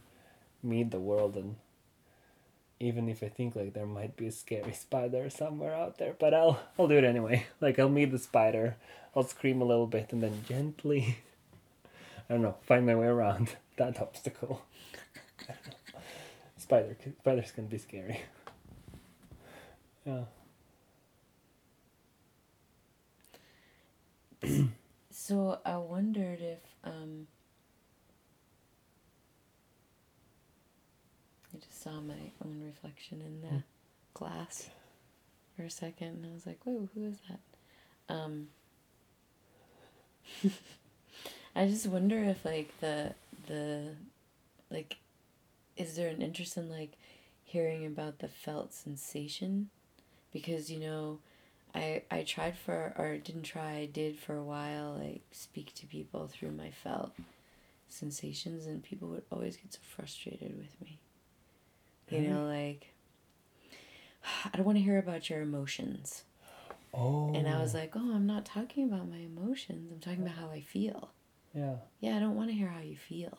meet 0.63 0.91
the 0.91 1.01
world 1.01 1.37
and 1.37 1.57
even 2.83 3.09
if 3.09 3.23
i 3.23 3.29
think 3.29 3.55
like 3.57 3.73
there 3.75 3.87
might 3.87 4.17
be 4.17 4.27
a 4.27 4.33
scary 4.33 4.73
spider 4.85 5.31
somewhere 5.31 5.75
out 5.75 5.99
there 5.99 6.15
but 6.19 6.35
i'll 6.35 6.61
i'll 6.79 6.89
do 6.89 6.99
it 6.99 7.05
anyway. 7.05 7.47
Like 7.61 7.79
i'll 7.79 7.89
meet 7.89 8.11
the 8.11 8.19
spider 8.19 8.77
i'll 9.15 9.23
scream 9.23 9.61
a 9.61 9.65
little 9.65 9.87
bit 9.87 10.13
and 10.13 10.23
then 10.23 10.45
gently 10.49 11.19
i 12.29 12.33
don't 12.35 12.43
know 12.43 12.57
find 12.63 12.87
my 12.87 12.95
way 12.95 13.07
around 13.07 13.57
that 13.77 14.01
obstacle. 14.01 14.63
Spider 16.57 16.97
spiders 17.21 17.51
can 17.53 17.67
be 17.67 17.79
scary. 17.79 18.21
Yeah. 20.07 20.25
So 25.15 25.61
I 25.65 25.77
wondered 25.77 26.41
if 26.41 26.59
um, 26.85 27.27
I 31.55 31.59
just 31.59 31.69
saw 31.83 32.01
my 32.01 32.33
own 32.45 32.63
reflection 32.65 33.21
in 33.23 33.41
the 33.43 33.49
Hmm. 33.49 33.59
glass 34.15 34.71
for 35.57 35.65
a 35.65 35.71
second, 35.71 36.09
and 36.09 36.27
I 36.27 36.35
was 36.35 36.47
like, 36.47 36.61
"Whoa, 36.65 36.89
who 36.95 37.05
is 37.07 37.19
that?" 37.29 37.41
Um, 38.15 38.49
I 41.57 41.67
just 41.67 41.87
wonder 41.87 42.19
if 42.25 42.45
like 42.45 42.79
the 42.81 43.15
the 43.47 43.91
like, 44.71 44.97
is 45.77 45.97
there 45.97 46.09
an 46.09 46.23
interest 46.23 46.57
in 46.57 46.71
like 46.71 46.93
hearing 47.45 47.87
about 47.87 48.19
the 48.21 48.29
felt 48.29 48.73
sensation? 48.73 49.71
Because 50.33 50.71
you 50.71 50.81
know, 50.81 51.19
I 51.75 52.03
I 52.11 52.23
tried 52.23 52.57
for 52.59 52.95
or 52.99 53.19
didn't 53.19 53.45
try. 53.45 53.73
I 53.79 53.87
did 53.87 54.19
for 54.19 54.37
a 54.37 54.45
while. 54.45 54.95
Like 54.99 55.23
speak 55.33 55.75
to 55.77 55.87
people 55.87 56.29
through 56.29 56.53
my 56.53 56.71
felt 56.71 57.13
sensations, 57.89 58.67
and 58.67 58.83
people 58.83 59.09
would 59.09 59.25
always 59.33 59.57
get 59.57 59.73
so 59.75 59.81
frustrated 59.97 60.57
with 60.59 60.81
me. 60.81 60.99
You 62.13 62.21
know, 62.29 62.37
mm-hmm. 62.41 62.71
like 62.71 62.95
I 64.53 64.57
don't 64.57 64.67
want 64.67 64.79
to 64.79 64.85
hear 64.85 64.99
about 64.99 65.29
your 65.31 65.41
emotions. 65.43 66.25
oh 66.95 67.33
And 67.35 67.49
I 67.49 67.61
was 67.61 67.75
oh. 67.75 67.79
like, 67.79 67.93
oh, 67.97 68.13
I'm 68.15 68.27
not 68.27 68.45
talking 68.45 68.85
about 68.85 69.09
my 69.09 69.19
emotions. 69.19 69.91
I'm 69.93 70.01
talking 70.01 70.23
about 70.23 70.37
how 70.37 70.51
I 70.51 70.61
feel. 70.61 71.11
yeah 71.55 71.77
Yeah, 72.01 72.17
I 72.17 72.21
don't 72.21 72.37
want 72.37 72.51
to 72.51 72.55
hear 72.57 72.69
how 72.69 72.81
you 72.81 72.97
feel. 72.97 73.39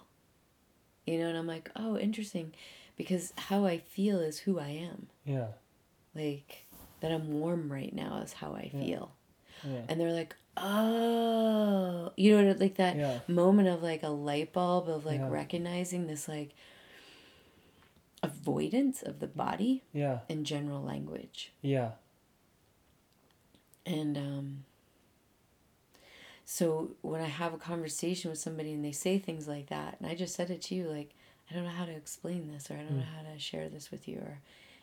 You 1.05 1.19
know, 1.19 1.27
and 1.27 1.37
I'm 1.37 1.47
like, 1.47 1.69
oh, 1.75 1.97
interesting, 1.97 2.53
because 2.95 3.33
how 3.37 3.65
I 3.65 3.79
feel 3.79 4.19
is 4.19 4.39
who 4.39 4.59
I 4.59 4.69
am. 4.69 5.07
yeah 5.25 5.47
Like 6.15 6.65
that 7.01 7.11
I'm 7.11 7.39
warm 7.39 7.71
right 7.71 7.93
now 7.93 8.21
is 8.23 8.33
how 8.33 8.53
I 8.53 8.71
Yeah. 8.73 8.79
feel. 8.79 9.11
yeah 9.63 9.81
and 9.87 9.99
they're 9.99 10.11
like, 10.13 10.35
oh, 10.57 12.11
you 12.15 12.41
know, 12.41 12.55
like 12.59 12.75
that 12.75 12.95
yeah 12.95 13.19
moment 13.27 13.67
of 13.67 13.83
like 13.83 14.03
a 14.03 14.09
light 14.09 14.53
bulb 14.53 14.89
of 14.89 15.05
like 15.05 15.21
recognizing 15.29 16.07
this 16.07 16.27
like 16.27 16.51
avoidance 18.43 19.01
of 19.01 19.19
the 19.19 19.27
body 19.27 19.83
yeah 19.93 20.19
in 20.27 20.43
general 20.43 20.81
language. 20.83 21.51
yeah 21.61 21.91
And 23.85 24.17
um, 24.17 24.63
so 26.45 26.91
when 27.01 27.21
I 27.21 27.27
have 27.27 27.53
a 27.53 27.57
conversation 27.57 28.29
with 28.29 28.39
somebody 28.39 28.73
and 28.73 28.83
they 28.83 28.91
say 28.91 29.17
things 29.19 29.47
like 29.47 29.67
that, 29.67 29.97
and 29.99 30.09
I 30.09 30.15
just 30.15 30.35
said 30.35 30.49
it 30.49 30.61
to 30.63 30.75
you, 30.75 30.85
like, 30.89 31.11
I 31.49 31.53
don't 31.53 31.63
know 31.65 31.69
how 31.69 31.85
to 31.85 31.91
explain 31.91 32.49
this 32.51 32.69
or 32.71 32.75
I 32.75 32.77
don't 32.77 32.97
know 32.97 33.05
how 33.17 33.23
to 33.33 33.39
share 33.39 33.67
this 33.69 33.91
with 33.91 34.07
you. 34.07 34.17
Or, 34.19 34.39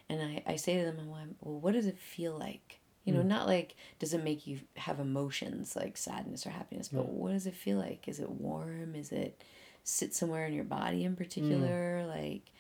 and 0.09 0.21
I, 0.23 0.43
I 0.47 0.57
say 0.57 0.79
to 0.79 0.85
them, 0.85 0.99
I'm 1.01 1.11
like, 1.11 1.29
well, 1.41 1.59
what 1.59 1.73
does 1.73 1.87
it 1.87 1.99
feel 1.99 2.37
like? 2.39 2.79
You 3.05 3.15
know, 3.15 3.23
Mm. 3.23 3.27
not 3.27 3.47
like, 3.47 3.75
does 3.99 4.13
it 4.13 4.23
make 4.23 4.47
you 4.47 4.61
have 4.77 5.01
emotions 5.01 5.75
like 5.75 5.97
sadness 5.97 6.47
or 6.47 6.51
happiness, 6.51 6.89
but 6.89 7.07
Yeah. 7.07 7.11
what 7.11 7.33
does 7.33 7.47
it 7.47 7.55
feel 7.55 7.79
like? 7.79 8.07
Is 8.07 8.21
it 8.21 8.31
warm? 8.31 8.95
Is 8.95 9.11
it 9.13 9.43
sit 9.83 10.15
somewhere 10.15 10.47
in 10.47 10.53
your 10.53 10.65
body 10.65 11.05
in 11.05 11.17
particular? 11.17 12.05
Like, 12.07 12.53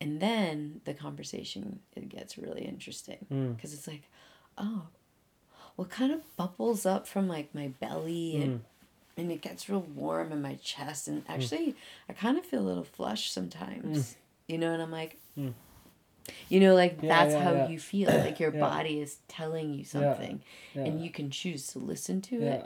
and 0.00 0.20
then 0.20 0.80
the 0.84 0.94
conversation, 0.94 1.80
it 1.94 2.08
gets 2.08 2.38
really 2.38 2.62
interesting 2.62 3.26
mm. 3.32 3.54
because 3.56 3.74
it's 3.74 3.86
like, 3.86 4.02
oh, 4.58 4.84
what 5.76 5.90
kind 5.90 6.12
of 6.12 6.20
bubbles 6.36 6.84
up 6.86 7.06
from 7.06 7.28
like 7.28 7.54
my 7.54 7.68
belly 7.80 8.42
and, 8.42 8.60
Mm. 8.60 8.64
and 9.16 9.32
it 9.32 9.40
gets 9.42 9.68
real 9.68 9.80
warm 9.80 10.32
in 10.32 10.40
my 10.42 10.54
chest 10.56 11.08
and 11.08 11.22
actually 11.28 11.74
I 12.08 12.12
kind 12.12 12.36
of 12.38 12.44
feel 12.44 12.60
a 12.60 12.68
little 12.68 12.84
flush 12.84 13.30
sometimes, 13.30 14.16
you 14.46 14.58
know, 14.58 14.72
and 14.72 14.82
I'm 14.82 14.90
like, 14.90 15.16
Mm. 15.38 15.54
you 16.48 16.60
know, 16.60 16.74
like 16.74 16.98
Yeah, 17.02 17.08
that's 17.08 17.32
yeah, 17.34 17.44
how 17.44 17.52
yeah. 17.52 17.68
you 17.68 17.78
feel, 17.78 18.08
like 18.10 18.38
your 18.40 18.50
body 18.68 19.00
is 19.00 19.18
telling 19.28 19.72
you 19.74 19.84
something, 19.84 20.42
and 20.74 21.02
you 21.02 21.10
can 21.10 21.30
choose 21.30 21.66
to 21.68 21.78
listen 21.78 22.20
to 22.22 22.36
it. 22.42 22.64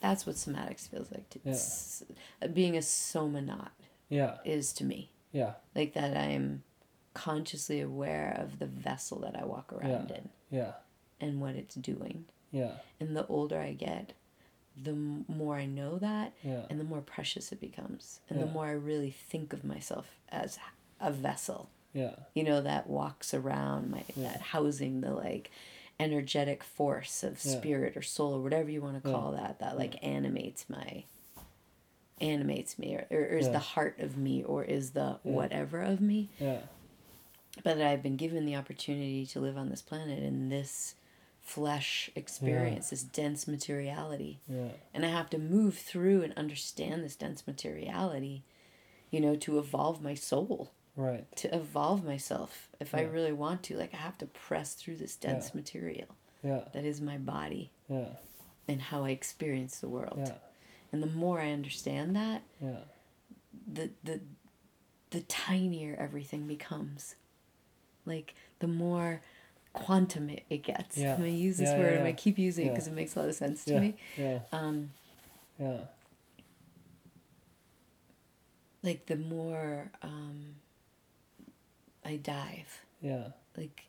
That's 0.00 0.26
what 0.26 0.34
somatics 0.34 0.88
feels 0.88 1.12
like 1.12 1.28
to 1.30 2.48
being 2.48 2.76
a 2.76 2.80
somanot 2.80 3.70
yeah 4.08 4.38
is 4.44 4.72
to 4.74 4.84
me, 4.84 5.11
yeah 5.32 5.54
like 5.74 5.94
that 5.94 6.16
I'm 6.16 6.62
consciously 7.14 7.80
aware 7.80 8.36
of 8.38 8.58
the 8.58 8.66
vessel 8.66 9.20
that 9.20 9.36
I 9.36 9.44
walk 9.44 9.72
around 9.72 10.10
in 10.10 10.28
yeah 10.50 10.72
and 11.20 11.40
what 11.40 11.54
it's 11.54 11.74
doing. 11.74 12.24
yeah 12.50 12.72
And 13.00 13.16
the 13.16 13.26
older 13.26 13.58
I 13.60 13.72
get, 13.72 14.12
the 14.76 14.94
more 14.94 15.56
I 15.56 15.66
know 15.66 15.98
that 15.98 16.32
yeah 16.42 16.64
and 16.70 16.78
the 16.80 16.84
more 16.84 17.00
precious 17.02 17.52
it 17.52 17.60
becomes. 17.60 18.20
And 18.28 18.38
Yeah. 18.38 18.46
the 18.46 18.50
more 18.52 18.66
I 18.66 18.72
really 18.72 19.10
think 19.10 19.52
of 19.52 19.62
myself 19.64 20.16
as 20.30 20.58
a 21.00 21.12
vessel, 21.12 21.68
yeah 21.92 22.14
you 22.34 22.44
know, 22.44 22.60
that 22.62 22.86
walks 22.88 23.34
around 23.34 23.90
my 23.90 24.04
Yeah. 24.16 24.32
that 24.32 24.40
housing 24.40 25.00
the 25.02 25.12
like 25.12 25.50
energetic 26.00 26.64
force 26.64 27.22
of 27.22 27.32
Yeah. 27.44 27.52
spirit 27.58 27.96
or 27.96 28.02
soul 28.02 28.34
or 28.34 28.40
whatever 28.42 28.70
you 28.70 28.80
want 28.80 29.02
to 29.02 29.08
Yeah. 29.08 29.14
call 29.14 29.32
that 29.32 29.58
that 29.60 29.76
like 29.76 30.02
animates 30.02 30.68
my 30.70 31.04
animates 32.22 32.78
me 32.78 32.94
or, 32.94 33.06
or 33.10 33.24
is 33.24 33.46
Yeah. 33.46 33.52
the 33.52 33.58
heart 33.58 33.98
of 33.98 34.16
me 34.16 34.42
or 34.44 34.64
is 34.64 34.92
the 34.92 35.18
Yeah. 35.24 35.32
whatever 35.32 35.82
of 35.82 36.00
me 36.00 36.30
Yeah. 36.38 36.60
but 37.64 37.76
that 37.78 37.86
I've 37.86 38.02
been 38.02 38.16
given 38.16 38.46
the 38.46 38.56
opportunity 38.56 39.26
to 39.26 39.40
live 39.40 39.58
on 39.58 39.68
this 39.68 39.82
planet 39.82 40.22
in 40.22 40.48
this 40.48 40.94
flesh 41.40 42.08
experience, 42.14 42.90
this 42.90 43.02
dense 43.02 43.48
materiality. 43.48 44.38
Yeah. 44.48 44.68
And 44.94 45.04
I 45.04 45.08
have 45.08 45.28
to 45.30 45.38
move 45.38 45.76
through 45.76 46.22
and 46.22 46.32
understand 46.34 47.02
this 47.02 47.16
dense 47.16 47.46
materiality, 47.46 48.44
you 49.10 49.20
know, 49.20 49.34
to 49.36 49.58
evolve 49.58 50.00
my 50.00 50.14
soul, 50.14 50.70
Right. 50.94 51.26
to 51.36 51.52
evolve 51.54 52.04
myself. 52.04 52.68
If 52.78 52.94
I 52.94 53.02
really 53.02 53.32
want 53.32 53.64
to, 53.64 53.76
like, 53.76 53.92
I 53.92 53.96
have 53.96 54.16
to 54.18 54.26
press 54.26 54.74
through 54.74 54.96
this 54.98 55.16
dense 55.16 55.48
Yeah. 55.48 55.56
material 55.56 56.08
Yeah. 56.44 56.68
that 56.72 56.84
is 56.84 57.00
my 57.00 57.18
body 57.18 57.72
Yeah. 57.88 58.10
and 58.68 58.80
how 58.80 59.04
I 59.04 59.10
experience 59.10 59.80
the 59.80 59.88
world. 59.88 60.18
Yeah. 60.18 60.34
And 60.92 61.02
the 61.02 61.06
more 61.08 61.40
I 61.40 61.50
understand 61.52 62.14
that, 62.16 62.42
Yeah. 62.60 62.80
the 63.72 63.90
the 64.04 64.20
the 65.10 65.20
tinier 65.22 65.96
everything 65.98 66.46
becomes. 66.46 67.16
Like 68.04 68.34
the 68.58 68.66
more 68.68 69.20
quantum 69.72 70.28
it, 70.30 70.44
it 70.50 70.62
gets. 70.62 70.98
Yeah. 70.98 71.12
I'm 71.14 71.18
gonna 71.20 71.30
use 71.30 71.56
this 71.56 71.70
Yeah, 71.70 71.78
word 71.78 71.92
yeah, 71.92 71.98
and 72.00 72.06
I 72.06 72.12
keep 72.12 72.38
using 72.38 72.66
it 72.66 72.70
because 72.70 72.86
it 72.86 72.92
makes 72.92 73.16
a 73.16 73.20
lot 73.20 73.28
of 73.28 73.34
sense 73.34 73.64
to 73.64 73.80
me. 73.80 73.96
Yeah. 74.18 74.40
Um, 74.52 74.90
Yeah. 75.58 75.80
like 78.82 79.06
the 79.06 79.16
more 79.16 79.90
um, 80.02 80.56
I 82.04 82.16
dive, 82.16 82.82
Yeah. 83.00 83.28
like 83.56 83.84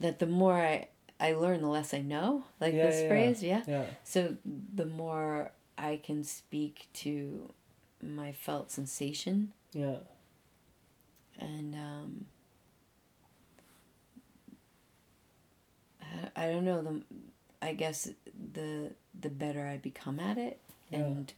that 0.00 0.18
the 0.18 0.26
more 0.26 0.54
I 0.54 0.88
I 1.18 1.32
learn, 1.34 1.60
the 1.60 1.68
less 1.68 1.92
I 1.92 2.00
know. 2.00 2.44
Like 2.60 2.72
Yeah, 2.74 2.86
this 2.86 3.06
phrase, 3.08 3.42
yeah. 3.42 3.62
Yeah. 3.66 3.86
So 4.04 4.36
the 4.74 4.86
more 4.86 5.52
I 5.82 5.96
can 6.02 6.22
speak 6.24 6.88
to 6.94 7.52
my 8.02 8.32
felt 8.32 8.70
sensation 8.70 9.52
Yeah. 9.72 9.96
and 11.38 11.74
um, 11.74 12.26
I, 16.02 16.44
I 16.44 16.46
don't 16.46 16.64
know 16.64 16.82
the 16.82 17.02
I 17.62 17.74
guess 17.74 18.08
the 18.52 18.92
the 19.18 19.28
better 19.28 19.66
I 19.66 19.76
become 19.78 20.18
at 20.20 20.38
it 20.38 20.60
Yeah. 20.90 20.98
and 21.00 21.32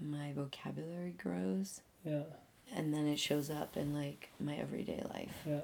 my 0.00 0.32
vocabulary 0.32 1.14
grows 1.22 1.80
Yeah. 2.04 2.22
and 2.74 2.92
then 2.94 3.06
it 3.06 3.18
shows 3.18 3.50
up 3.50 3.76
in 3.76 3.92
like 3.94 4.30
my 4.40 4.56
everyday 4.56 5.02
life. 5.14 5.42
Yeah. 5.46 5.60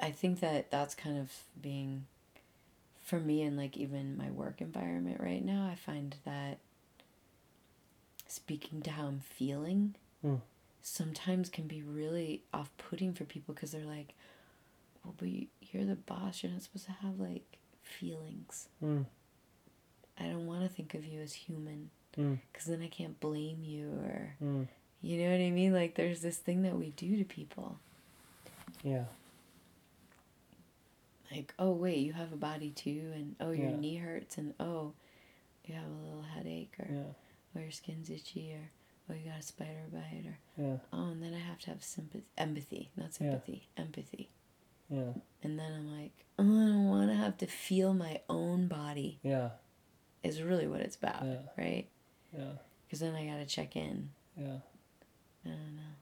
I 0.00 0.10
think 0.12 0.40
that 0.40 0.70
that's 0.70 0.94
kind 0.94 1.18
of 1.18 1.32
being 1.60 2.06
for 3.08 3.18
me 3.18 3.40
and 3.42 3.56
like 3.56 3.74
even 3.78 4.16
my 4.18 4.30
work 4.30 4.60
environment 4.60 5.18
right 5.18 5.42
now 5.42 5.66
I 5.72 5.74
find 5.76 6.14
that 6.26 6.58
speaking 8.26 8.82
to 8.82 8.90
how 8.90 9.06
I'm 9.06 9.20
feeling 9.20 9.94
Mm. 10.24 10.40
sometimes 10.82 11.48
can 11.48 11.68
be 11.68 11.80
really 11.80 12.42
off-putting 12.52 13.14
for 13.14 13.24
people 13.24 13.54
because 13.54 13.70
they're 13.70 13.84
like 13.84 14.14
well 15.04 15.14
but 15.16 15.28
you, 15.28 15.46
you're 15.62 15.84
the 15.84 15.94
boss 15.94 16.42
you're 16.42 16.50
not 16.50 16.62
supposed 16.62 16.86
to 16.86 16.92
have 16.92 17.18
like 17.20 17.56
feelings 17.82 18.68
Mm. 18.82 19.06
I 20.18 20.24
don't 20.24 20.46
want 20.46 20.62
to 20.64 20.68
think 20.68 20.94
of 20.94 21.04
you 21.04 21.20
as 21.20 21.32
human 21.32 21.90
Mm. 22.18 22.38
because 22.52 22.66
then 22.66 22.82
I 22.82 22.88
can't 22.88 23.18
blame 23.20 23.62
you 23.62 23.90
or 24.04 24.34
Mm. 24.42 24.66
you 25.00 25.22
know 25.22 25.30
what 25.30 25.40
I 25.40 25.50
mean 25.50 25.72
like 25.72 25.94
there's 25.94 26.20
this 26.20 26.36
thing 26.38 26.62
that 26.62 26.76
we 26.76 26.90
do 26.90 27.16
to 27.16 27.24
people 27.24 27.78
Yeah. 28.82 29.04
Like 31.30 31.52
oh 31.58 31.70
wait 31.72 31.98
you 31.98 32.12
have 32.12 32.32
a 32.32 32.36
body 32.36 32.70
too 32.70 33.10
and 33.14 33.36
oh 33.40 33.50
your 33.50 33.70
Yeah. 33.70 33.76
knee 33.76 33.96
hurts 33.96 34.38
and 34.38 34.54
oh 34.60 34.92
you 35.64 35.74
have 35.74 35.84
a 35.84 36.04
little 36.06 36.22
headache 36.34 36.74
or 36.78 36.88
Yeah. 36.90 37.02
oh 37.56 37.60
your 37.60 37.70
skin's 37.70 38.08
itchy 38.10 38.52
or 38.52 38.70
oh 39.10 39.14
you 39.14 39.30
got 39.30 39.38
a 39.40 39.42
spider 39.42 39.84
bite 39.92 40.24
or 40.26 40.38
Yeah. 40.62 40.76
oh 40.92 41.08
and 41.10 41.22
then 41.22 41.34
i 41.34 41.38
have 41.38 41.58
to 41.60 41.70
have 41.70 41.82
sympathy 41.82 42.24
empathy 42.36 42.90
not 42.96 43.06
Yeah. 43.20 43.30
sympathy 43.32 43.68
empathy 43.76 44.28
Yeah. 44.88 45.12
and 45.42 45.58
then 45.58 45.72
i'm 45.72 46.00
like 46.00 46.24
oh 46.38 46.42
i 46.44 46.66
don't 46.68 46.88
want 46.88 47.10
to 47.10 47.16
have 47.16 47.36
to 47.38 47.46
feel 47.46 47.92
my 47.94 48.20
own 48.28 48.66
body 48.68 49.18
Yeah. 49.22 49.50
is 50.22 50.40
really 50.42 50.66
what 50.66 50.80
it's 50.80 50.96
about 50.96 51.24
Yeah. 51.24 51.36
right 51.58 51.88
Yeah. 52.36 52.52
because 52.86 53.00
then 53.00 53.14
i 53.14 53.26
gotta 53.26 53.46
check 53.46 53.76
in 53.76 54.10
Yeah. 54.36 54.58
i 55.44 55.48
don't 55.50 55.76
know 55.76 55.94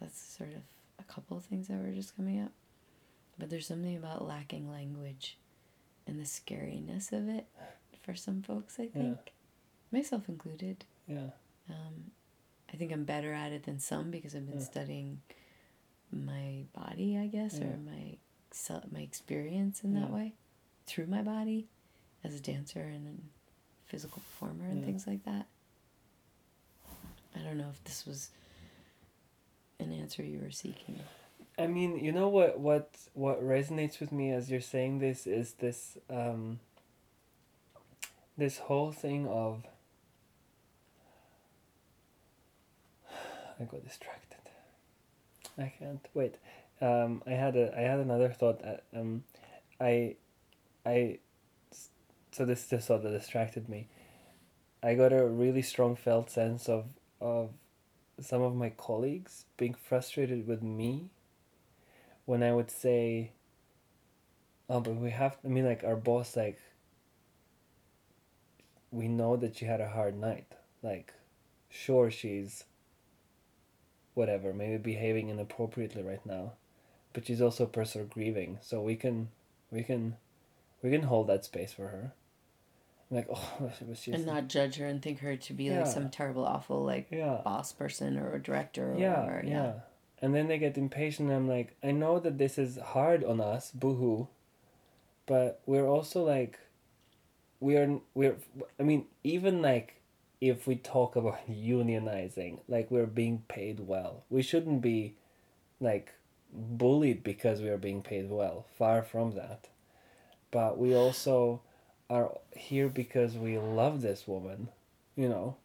that's 0.00 0.20
sort 0.20 0.50
of 0.50 0.62
a 1.00 1.04
couple 1.04 1.36
of 1.36 1.44
things 1.44 1.68
that 1.68 1.78
were 1.82 1.90
just 1.92 2.14
coming 2.16 2.40
up 2.42 2.52
but 3.38 3.50
there's 3.50 3.66
something 3.66 3.96
about 3.96 4.26
lacking 4.26 4.70
language 4.70 5.38
and 6.06 6.18
the 6.18 6.24
scariness 6.24 7.12
of 7.12 7.28
it 7.28 7.46
for 8.02 8.14
some 8.14 8.42
folks 8.42 8.78
i 8.80 8.86
think 8.86 9.32
myself 9.92 10.28
included 10.28 10.84
Yeah. 11.06 11.30
um, 11.68 12.10
i 12.72 12.76
think 12.76 12.92
i'm 12.92 13.04
better 13.04 13.32
at 13.32 13.52
it 13.52 13.64
than 13.64 13.78
some 13.78 14.10
because 14.10 14.34
i've 14.34 14.46
been 14.46 14.58
Yeah. 14.58 14.64
studying 14.64 15.20
my 16.10 16.64
body 16.72 17.18
i 17.18 17.26
guess 17.26 17.58
Yeah. 17.58 17.66
or 17.68 17.76
my 17.78 18.16
my 18.90 19.00
experience 19.00 19.84
in 19.84 19.94
that 19.94 20.10
way 20.10 20.34
through 20.86 21.06
my 21.06 21.22
body 21.22 21.68
as 22.24 22.34
a 22.34 22.40
dancer 22.40 22.80
and 22.80 23.06
a 23.06 23.90
physical 23.90 24.22
performer 24.22 24.66
and 24.66 24.80
Yeah. 24.80 24.86
things 24.86 25.06
like 25.06 25.24
that 25.24 25.46
i 27.36 27.40
don't 27.40 27.58
know 27.58 27.68
if 27.70 27.82
this 27.84 28.06
was 28.06 28.30
an 29.78 29.92
answer 29.92 30.22
you 30.24 30.40
were 30.40 30.50
seeking 30.50 30.98
I 31.58 31.66
mean, 31.66 31.98
you 32.02 32.12
know 32.12 32.28
what 32.28 32.60
what 32.60 32.96
what 33.14 33.42
resonates 33.42 33.98
with 33.98 34.12
me 34.12 34.30
as 34.30 34.50
you're 34.50 34.60
saying 34.60 35.00
this 35.00 35.26
is 35.26 35.54
this 35.54 35.98
um 36.08 36.60
this 38.36 38.58
whole 38.58 38.92
thing 38.92 39.26
of 39.26 39.64
I 43.60 43.64
got 43.64 43.84
distracted. 43.84 44.38
I 45.56 45.72
can't 45.78 46.06
wait. 46.14 46.36
Um, 46.80 47.22
I 47.26 47.30
had 47.30 47.56
a 47.56 47.76
I 47.76 47.80
had 47.80 47.98
another 47.98 48.28
thought. 48.28 48.62
That, 48.62 48.84
um, 48.94 49.24
I, 49.80 50.14
I, 50.86 51.18
so 52.30 52.44
this 52.44 52.62
is 52.62 52.66
the 52.68 52.78
thought 52.78 53.02
that 53.02 53.10
distracted 53.10 53.68
me. 53.68 53.88
I 54.82 54.94
got 54.94 55.12
a 55.12 55.26
really 55.26 55.62
strong 55.62 55.96
felt 55.96 56.30
sense 56.30 56.68
of 56.68 56.84
of 57.20 57.50
some 58.20 58.42
of 58.42 58.54
my 58.54 58.70
colleagues 58.70 59.44
being 59.56 59.74
frustrated 59.74 60.46
with 60.46 60.62
me 60.62 61.10
when 62.28 62.42
I 62.42 62.52
would 62.52 62.70
say, 62.70 63.32
"Oh, 64.68 64.80
but 64.80 64.96
we 64.96 65.10
have." 65.10 65.38
I 65.42 65.48
mean, 65.48 65.64
like 65.64 65.82
our 65.82 65.96
boss, 65.96 66.36
like. 66.36 66.60
We 68.90 69.08
know 69.08 69.36
that 69.36 69.56
she 69.56 69.64
had 69.64 69.80
a 69.80 69.88
hard 69.88 70.18
night. 70.18 70.46
Like, 70.82 71.14
sure, 71.70 72.10
she's. 72.10 72.64
Whatever, 74.12 74.52
maybe 74.52 74.76
behaving 74.76 75.28
inappropriately 75.30 76.02
right 76.02 76.24
now, 76.26 76.52
but 77.12 77.26
she's 77.26 77.40
also 77.40 77.64
a 77.64 77.68
person 77.68 78.06
grieving. 78.12 78.58
So 78.60 78.82
we 78.82 78.96
can, 78.96 79.28
we 79.70 79.82
can, 79.84 80.16
we 80.82 80.90
can 80.90 81.02
hold 81.04 81.28
that 81.28 81.44
space 81.44 81.72
for 81.72 81.88
her. 81.88 82.12
I'm 83.10 83.16
like, 83.16 83.28
oh, 83.32 83.70
she 83.78 83.84
was 83.84 84.00
just. 84.00 84.08
and 84.08 84.26
not 84.26 84.48
judge 84.48 84.74
her 84.76 84.86
and 84.86 85.00
think 85.00 85.20
her 85.20 85.36
to 85.36 85.52
be 85.54 85.64
Yeah. 85.64 85.82
like 85.82 85.86
some 85.86 86.08
terrible 86.10 86.44
awful 86.44 86.84
like 86.84 87.08
yeah. 87.12 87.40
boss 87.44 87.72
person 87.72 88.18
or 88.18 88.34
a 88.34 88.42
director 88.42 88.92
or 88.92 88.98
yeah, 88.98 89.20
whatever 89.20 89.46
yeah. 89.46 89.72
And 90.20 90.34
then 90.34 90.48
they 90.48 90.58
get 90.58 90.78
impatient. 90.78 91.28
And 91.28 91.36
I'm 91.36 91.48
like, 91.48 91.76
I 91.82 91.92
know 91.92 92.18
that 92.18 92.38
this 92.38 92.58
is 92.58 92.78
hard 92.78 93.24
on 93.24 93.40
us, 93.40 93.70
boohoo, 93.70 94.26
but 95.26 95.60
we're 95.66 95.86
also 95.86 96.24
like, 96.24 96.58
we 97.60 97.76
are 97.76 98.00
we're. 98.14 98.36
I 98.78 98.82
mean, 98.82 99.06
even 99.24 99.62
like, 99.62 100.00
if 100.40 100.66
we 100.66 100.76
talk 100.76 101.16
about 101.16 101.46
unionizing, 101.50 102.60
like 102.68 102.90
we're 102.90 103.06
being 103.06 103.44
paid 103.48 103.80
well, 103.80 104.24
we 104.30 104.42
shouldn't 104.42 104.80
be, 104.82 105.14
like, 105.80 106.14
bullied 106.52 107.22
because 107.22 107.60
we 107.60 107.68
are 107.68 107.78
being 107.78 108.02
paid 108.02 108.30
well. 108.30 108.66
Far 108.76 109.02
from 109.02 109.32
that, 109.32 109.68
but 110.50 110.78
we 110.78 110.94
also 110.94 111.60
are 112.10 112.38
here 112.56 112.88
because 112.88 113.34
we 113.36 113.58
love 113.58 114.00
this 114.02 114.26
woman, 114.26 114.68
you 115.16 115.28
know. 115.28 115.56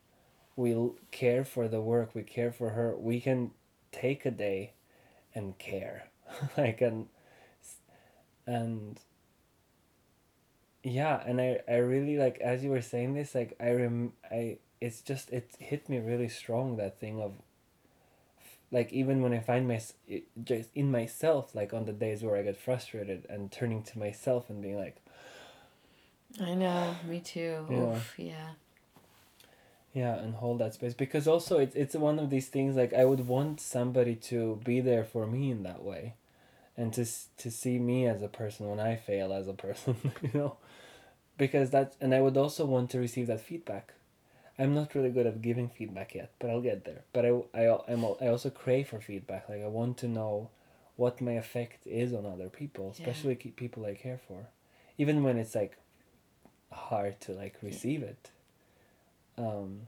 We 0.55 0.91
care 1.11 1.43
for 1.45 1.67
the 1.67 1.81
work. 1.81 2.13
We 2.13 2.21
care 2.21 2.51
for 2.51 2.71
her. 2.71 2.95
We 2.95 3.19
can 3.19 3.51
take 3.93 4.25
a 4.25 4.31
day 4.31 4.73
and 5.33 5.57
care. 5.57 6.09
Like 6.57 6.81
and 6.81 7.07
and 8.45 8.99
yeah 10.83 11.21
and 11.25 11.39
i 11.39 11.59
i 11.67 11.75
really 11.75 12.17
like 12.17 12.37
as 12.39 12.63
you 12.63 12.69
were 12.69 12.81
saying 12.81 13.13
this 13.13 13.33
like 13.33 13.55
i 13.59 13.71
rem 13.71 14.11
i 14.29 14.57
it's 14.81 15.01
just 15.01 15.29
it 15.31 15.49
hit 15.59 15.87
me 15.87 15.97
really 15.97 16.27
strong 16.27 16.75
that 16.75 16.99
thing 16.99 17.21
of 17.21 17.33
like 18.71 18.91
even 18.91 19.21
when 19.21 19.33
i 19.33 19.39
find 19.39 19.67
my 19.67 19.79
just 20.43 20.69
in 20.75 20.91
myself 20.91 21.55
like 21.55 21.73
on 21.73 21.85
the 21.85 21.93
days 21.93 22.21
where 22.21 22.35
i 22.35 22.41
get 22.41 22.57
frustrated 22.57 23.25
and 23.29 23.51
turning 23.51 23.81
to 23.81 23.97
myself 23.97 24.49
and 24.49 24.61
being 24.61 24.77
like 24.77 24.97
i 26.41 26.53
know 26.53 26.95
me 27.07 27.19
too. 27.19 27.65
Yeah. 27.69 27.77
Oof, 27.77 28.13
yeah 28.17 28.49
Yeah, 29.93 30.15
and 30.15 30.33
hold 30.35 30.59
that 30.59 30.73
space 30.73 30.95
because 30.95 31.27
also 31.27 31.59
it's 31.59 31.75
it's 31.75 31.95
one 31.95 32.17
of 32.17 32.29
these 32.31 32.47
things 32.47 32.75
like 32.75 32.93
I 32.93 33.05
would 33.05 33.27
want 33.27 33.61
somebody 33.61 34.15
to 34.15 34.59
be 34.63 34.81
there 34.81 35.03
for 35.03 35.27
me 35.27 35.51
in 35.51 35.61
that 35.63 35.83
way, 35.83 36.15
and 36.75 36.91
to 36.93 37.05
to 37.37 37.51
see 37.51 37.77
me 37.77 38.07
as 38.07 38.23
a 38.23 38.27
person 38.27 38.67
when 38.69 38.79
I 38.79 38.95
fail 38.95 39.31
as 39.31 39.47
a 39.47 39.53
person, 39.67 39.95
you 40.21 40.31
know, 40.33 40.57
because 41.37 41.69
that 41.69 41.95
and 42.01 42.13
I 42.13 42.21
would 42.21 42.37
also 42.37 42.65
want 42.65 42.89
to 42.91 42.99
receive 42.99 43.27
that 43.27 43.41
feedback. 43.41 43.93
I'm 44.57 44.75
not 44.75 44.93
really 44.93 45.09
good 45.09 45.25
at 45.25 45.41
giving 45.41 45.67
feedback 45.69 46.13
yet, 46.13 46.31
but 46.39 46.49
I'll 46.51 46.61
get 46.61 46.85
there. 46.85 47.01
But 47.11 47.25
I, 47.25 47.29
I, 47.55 47.79
I'm, 47.87 48.05
I 48.21 48.27
also 48.27 48.51
crave 48.51 48.87
for 48.87 48.99
feedback. 49.01 49.49
Like 49.49 49.63
I 49.63 49.67
want 49.67 49.97
to 49.97 50.07
know 50.07 50.49
what 50.95 51.21
my 51.21 51.31
effect 51.33 51.87
is 51.87 52.13
on 52.13 52.25
other 52.25 52.49
people, 52.49 52.91
especially 52.91 53.35
ke- 53.35 53.55
people 53.55 53.83
I 53.85 53.95
care 53.95 54.19
for, 54.27 54.47
even 54.97 55.23
when 55.23 55.37
it's 55.37 55.55
like 55.55 55.77
hard 56.71 57.19
to 57.21 57.31
like 57.33 57.55
receive 57.63 58.03
it. 58.03 58.29
Um. 59.37 59.87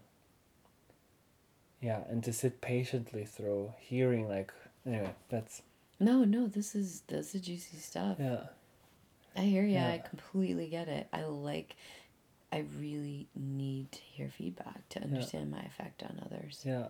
Yeah, 1.82 2.00
and 2.10 2.24
to 2.24 2.34
sit 2.34 2.62
patiently 2.62 3.26
through 3.26 3.74
hearing 3.80 4.28
like 4.28 4.52
anyway, 4.88 5.14
that's 5.30 5.62
No, 6.00 6.24
no, 6.24 6.48
this 6.48 6.74
is 6.74 7.04
that's 7.08 7.36
is 7.36 7.42
juicy 7.42 7.78
stuff. 7.78 8.18
yeah, 8.20 8.48
I 9.36 9.42
hear 9.42 9.64
you. 9.64 9.78
I 9.78 10.02
completely 10.08 10.68
get 10.68 10.88
it. 10.88 11.08
I 11.14 11.24
like. 11.26 11.76
I 12.52 12.64
really 12.80 13.28
need 13.36 13.92
to 13.92 14.00
hear 14.02 14.30
feedback 14.30 14.88
to 14.90 15.02
understand 15.04 15.52
my 15.52 15.60
effect 15.60 16.02
on 16.04 16.22
others, 16.26 16.62
yeah, 16.66 16.88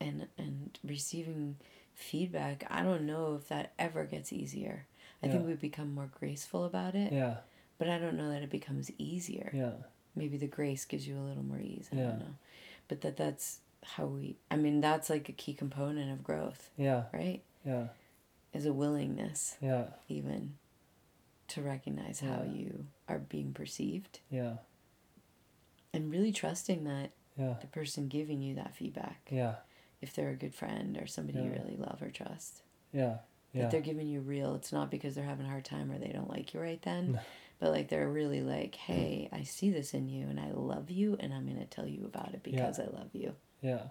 and 0.00 0.26
and 0.38 0.78
receiving 0.82 1.56
feedback. 1.94 2.66
I 2.70 2.82
don't 2.82 3.02
know 3.06 3.34
if 3.34 3.48
that 3.48 3.72
ever 3.78 4.04
gets 4.04 4.32
easier. 4.32 4.86
I 5.22 5.28
think 5.28 5.46
we 5.46 5.54
become 5.54 5.94
more 5.94 6.08
graceful 6.18 6.64
about 6.64 6.94
it, 6.94 7.12
yeah, 7.12 7.36
but 7.78 7.88
I 7.88 7.98
don't 7.98 8.16
know 8.16 8.30
that 8.30 8.42
it 8.42 8.50
becomes 8.50 8.90
easier. 8.96 9.50
yeah, 9.52 9.72
Maybe 10.16 10.36
the 10.38 10.46
grace 10.46 10.84
gives 10.84 11.06
you 11.06 11.16
a 11.18 11.22
little 11.28 11.42
more 11.44 11.60
ease. 11.60 11.88
I 11.92 11.96
Yeah. 11.96 12.02
don't 12.08 12.18
know, 12.20 12.34
but 12.88 13.02
that 13.02 13.16
that's 13.16 13.60
how 13.84 14.06
we. 14.06 14.36
I 14.50 14.56
mean, 14.56 14.80
that's 14.80 15.08
like 15.10 15.28
a 15.28 15.32
key 15.32 15.54
component 15.54 16.10
of 16.10 16.24
growth, 16.24 16.70
yeah, 16.76 17.04
right? 17.12 17.42
yeah, 17.64 17.88
Is 18.52 18.64
a 18.66 18.72
willingness 18.72 19.56
yeah, 19.60 19.88
even 20.08 20.54
to 21.48 21.62
recognize 21.62 22.20
how 22.20 22.42
Yeah. 22.42 22.52
you 22.52 22.86
are 23.08 23.18
being 23.20 23.52
perceived 23.52 24.18
yeah, 24.30 24.56
and 25.92 26.10
really 26.10 26.32
trusting 26.32 26.84
that 26.84 27.10
yeah, 27.36 27.54
the 27.60 27.66
person 27.66 28.08
giving 28.08 28.42
you 28.42 28.54
that 28.56 28.74
feedback 28.74 29.28
yeah, 29.30 29.56
if 30.00 30.14
they're 30.14 30.30
a 30.30 30.34
good 30.36 30.54
friend 30.54 30.96
or 30.96 31.06
somebody 31.06 31.38
you 31.38 31.50
really 31.52 31.76
love 31.76 32.02
or 32.02 32.10
trust 32.10 32.62
yeah, 32.92 33.18
Yeah. 33.52 33.62
that 33.62 33.70
they're 33.70 33.80
giving 33.80 34.08
you 34.08 34.20
real 34.20 34.54
it's 34.54 34.72
not 34.72 34.90
because 34.90 35.14
they're 35.14 35.24
having 35.24 35.46
a 35.46 35.50
hard 35.50 35.64
time 35.64 35.90
or 35.92 35.98
they 35.98 36.08
don't 36.12 36.30
like 36.30 36.52
you 36.54 36.60
right 36.60 36.82
then 36.82 37.12
No. 37.12 37.18
But 37.58 37.70
like 37.72 37.88
they're 37.88 38.08
really 38.08 38.40
like 38.42 38.74
hey 38.74 39.28
i 39.32 39.42
see 39.42 39.70
this 39.70 39.94
in 39.94 40.08
you 40.08 40.26
and 40.28 40.38
i 40.40 40.50
love 40.52 40.90
you 40.90 41.16
and 41.20 41.32
i'm 41.34 41.46
going 41.46 41.58
to 41.58 41.66
tell 41.66 41.86
you 41.86 42.04
about 42.04 42.32
it 42.34 42.42
because 42.42 42.78
i 42.78 42.84
love 42.84 43.10
you. 43.12 43.34
Yeah, 43.62 43.82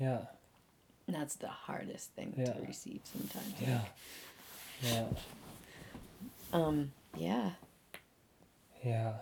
yeah, 0.00 0.20
and 1.06 1.16
that's 1.16 1.36
the 1.36 1.48
hardest 1.48 2.10
thing 2.12 2.34
Yeah. 2.36 2.52
to 2.52 2.60
receive 2.66 3.00
sometimes 3.04 3.54
yeah, 3.60 3.80
yeah, 4.82 5.06
um 6.52 6.92
yeah. 7.16 7.50
Yeah. 8.84 9.12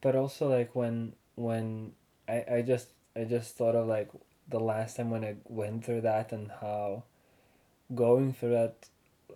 But 0.00 0.16
also 0.16 0.48
like 0.48 0.74
when 0.74 1.14
when 1.34 1.92
I 2.28 2.44
I 2.50 2.62
just 2.62 2.88
I 3.14 3.24
just 3.24 3.56
thought 3.56 3.74
of 3.76 3.86
like 3.86 4.10
the 4.48 4.58
last 4.60 4.96
time 4.96 5.10
when 5.10 5.24
I 5.24 5.36
went 5.44 5.84
through 5.84 6.00
that 6.02 6.32
and 6.32 6.50
how 6.50 7.04
going 7.94 8.32
through 8.32 8.50
that 8.52 8.88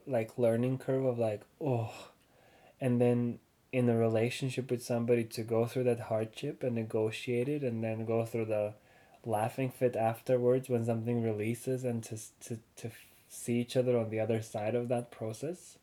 like 0.07 0.39
learning 0.39 0.79
curve 0.79 1.05
of 1.05 1.19
like 1.19 1.43
oh 1.61 1.93
and 2.81 3.01
then 3.01 3.39
in 3.73 3.89
a 3.89 3.97
relationship 3.97 4.71
with 4.71 4.83
somebody 4.83 5.25
to 5.25 5.43
go 5.43 5.67
through 5.67 5.85
that 5.85 6.01
hardship 6.01 6.63
and 6.63 6.75
negotiate 6.75 7.49
it 7.49 7.63
and 7.63 7.83
then 7.83 8.05
go 8.05 8.25
through 8.25 8.45
the 8.45 8.73
laughing 9.25 9.71
fit 9.71 9.97
afterwards 9.97 10.69
when 10.69 10.85
something 10.85 11.23
releases 11.23 11.85
and 11.85 12.03
to 12.05 12.17
to 12.41 12.59
to 12.77 12.91
see 13.29 13.61
each 13.61 13.77
other 13.77 13.99
on 13.99 14.09
the 14.09 14.21
other 14.21 14.41
side 14.41 14.75
of 14.75 14.89
that 14.89 15.11
process. 15.11 15.79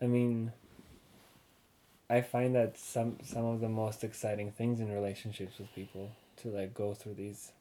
I 0.00 0.06
mean 0.06 0.52
i 2.10 2.20
find 2.20 2.54
that 2.54 2.76
some 2.76 3.16
some 3.24 3.44
of 3.44 3.60
the 3.60 3.68
most 3.68 4.04
exciting 4.04 4.50
things 4.50 4.80
in 4.80 4.92
relationships 4.92 5.58
with 5.58 5.74
people 5.74 6.10
to 6.36 6.48
like 6.48 6.74
go 6.74 6.92
through 6.92 7.14
these 7.14 7.52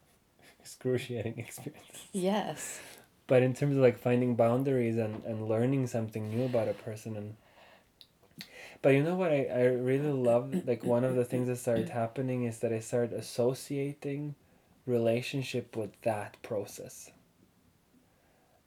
excruciating 0.60 1.38
experiences. 1.38 2.08
Yes 2.12 2.80
but 3.28 3.42
in 3.42 3.54
terms 3.54 3.76
of 3.76 3.82
like 3.82 3.98
finding 3.98 4.34
boundaries 4.34 4.96
and, 4.96 5.22
and 5.24 5.48
learning 5.48 5.86
something 5.86 6.28
new 6.28 6.44
about 6.46 6.66
a 6.66 6.74
person 6.74 7.16
and 7.16 7.36
but 8.80 8.90
you 8.90 9.02
know 9.02 9.14
what 9.16 9.30
I, 9.30 9.44
I 9.44 9.64
really 9.64 10.10
love 10.10 10.66
like 10.66 10.84
one 10.84 11.04
of 11.04 11.14
the 11.14 11.24
things 11.24 11.48
that 11.48 11.56
started 11.56 11.90
happening 11.90 12.44
is 12.44 12.58
that 12.60 12.72
I 12.72 12.80
started 12.80 13.12
associating 13.12 14.34
relationship 14.86 15.76
with 15.76 16.00
that 16.02 16.36
process. 16.42 17.10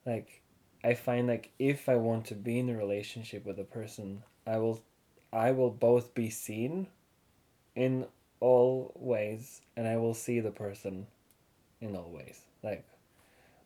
Like 0.05 0.41
I 0.83 0.93
find 0.93 1.27
like 1.27 1.51
if 1.59 1.88
I 1.88 1.95
want 1.95 2.25
to 2.25 2.35
be 2.35 2.59
in 2.59 2.69
a 2.69 2.77
relationship 2.77 3.45
with 3.45 3.59
a 3.59 3.63
person, 3.63 4.23
I 4.45 4.57
will 4.57 4.81
I 5.31 5.51
will 5.51 5.71
both 5.71 6.13
be 6.13 6.29
seen 6.29 6.88
in 7.75 8.05
all 8.41 8.91
ways 8.95 9.61
and 9.77 9.88
I 9.88 9.95
will 9.95 10.13
see 10.13 10.41
the 10.41 10.51
person 10.51 11.07
in 11.79 11.95
all 11.95 12.11
ways. 12.11 12.41
Like 12.63 12.85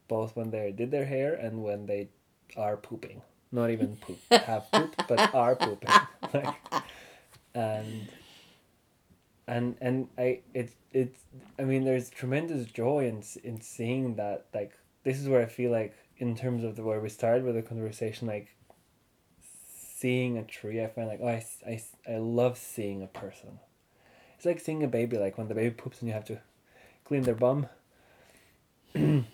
both 0.08 0.36
when 0.36 0.52
they 0.52 0.72
did 0.72 0.92
their 0.92 1.06
hair 1.06 1.34
and 1.34 1.64
when 1.64 1.86
they 1.86 2.10
are 2.58 2.78
pooping. 2.78 3.22
Not 3.52 3.70
even 3.70 3.96
poop, 4.02 4.20
have 4.30 4.72
poop, 4.72 4.96
but 5.08 5.34
are 5.34 5.56
pooping. 5.56 5.90
Like, 6.34 6.56
and 7.54 8.10
and 9.48 9.76
and 9.80 10.08
I 10.18 10.42
it 10.54 10.72
it's 10.92 11.20
I 11.60 11.64
mean 11.64 11.86
there's 11.86 12.10
tremendous 12.10 12.66
joy 12.68 13.08
in 13.08 13.24
in 13.44 13.62
seeing 13.62 14.16
that 14.16 14.48
like 14.54 14.74
this 15.04 15.20
is 15.20 15.30
where 15.30 15.42
I 15.42 15.46
feel 15.46 15.72
like 15.72 15.96
in 16.18 16.36
terms 16.36 16.64
of 16.64 16.76
the 16.76 16.84
where 16.84 17.00
we 17.00 17.10
started 17.10 17.44
with 17.44 17.56
the 17.56 17.62
conversation 17.62 18.28
like 18.28 18.56
seeing 19.98 20.38
a 20.38 20.44
tree 20.44 20.84
I 20.84 20.88
find 20.88 21.08
like 21.08 21.20
oh 21.22 21.28
I, 21.28 21.46
I, 21.66 21.82
I 22.08 22.18
love 22.18 22.58
seeing 22.58 23.04
a 23.04 23.08
person. 23.08 23.60
It's 24.36 24.46
like 24.46 24.60
seeing 24.60 24.84
a 24.84 24.88
baby 24.88 25.18
like 25.18 25.38
when 25.38 25.48
the 25.48 25.56
baby 25.56 25.72
poops 25.72 26.00
and 26.02 26.08
you 26.10 26.14
have 26.14 26.26
to 26.26 26.40
clean 27.06 27.24
their 27.24 27.36
bum 27.36 27.68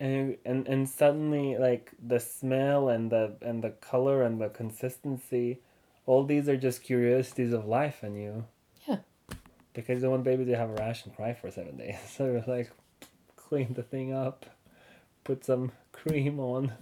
and 0.00 0.36
and 0.44 0.66
and 0.66 0.88
suddenly 0.88 1.56
like 1.56 1.92
the 2.04 2.18
smell 2.20 2.88
and 2.88 3.10
the 3.10 3.36
and 3.42 3.62
the 3.62 3.70
color 3.70 4.22
and 4.22 4.40
the 4.40 4.48
consistency 4.48 5.60
all 6.06 6.24
these 6.24 6.48
are 6.48 6.56
just 6.56 6.82
curiosities 6.82 7.52
of 7.52 7.64
life 7.64 8.02
and 8.02 8.16
you. 8.16 8.44
Yeah. 8.86 8.98
because 9.72 9.96
you 9.96 10.02
don't 10.02 10.10
want 10.10 10.24
baby 10.24 10.44
to 10.44 10.56
have 10.56 10.70
a 10.70 10.74
rash 10.74 11.04
and 11.04 11.14
cry 11.16 11.32
for 11.32 11.50
seven 11.50 11.76
days. 11.76 11.96
So 12.16 12.42
like 12.46 12.70
clean 13.36 13.74
the 13.74 13.82
thing 13.82 14.12
up 14.12 14.46
put 15.22 15.44
some 15.44 15.72
cream 15.92 16.38
on 16.40 16.72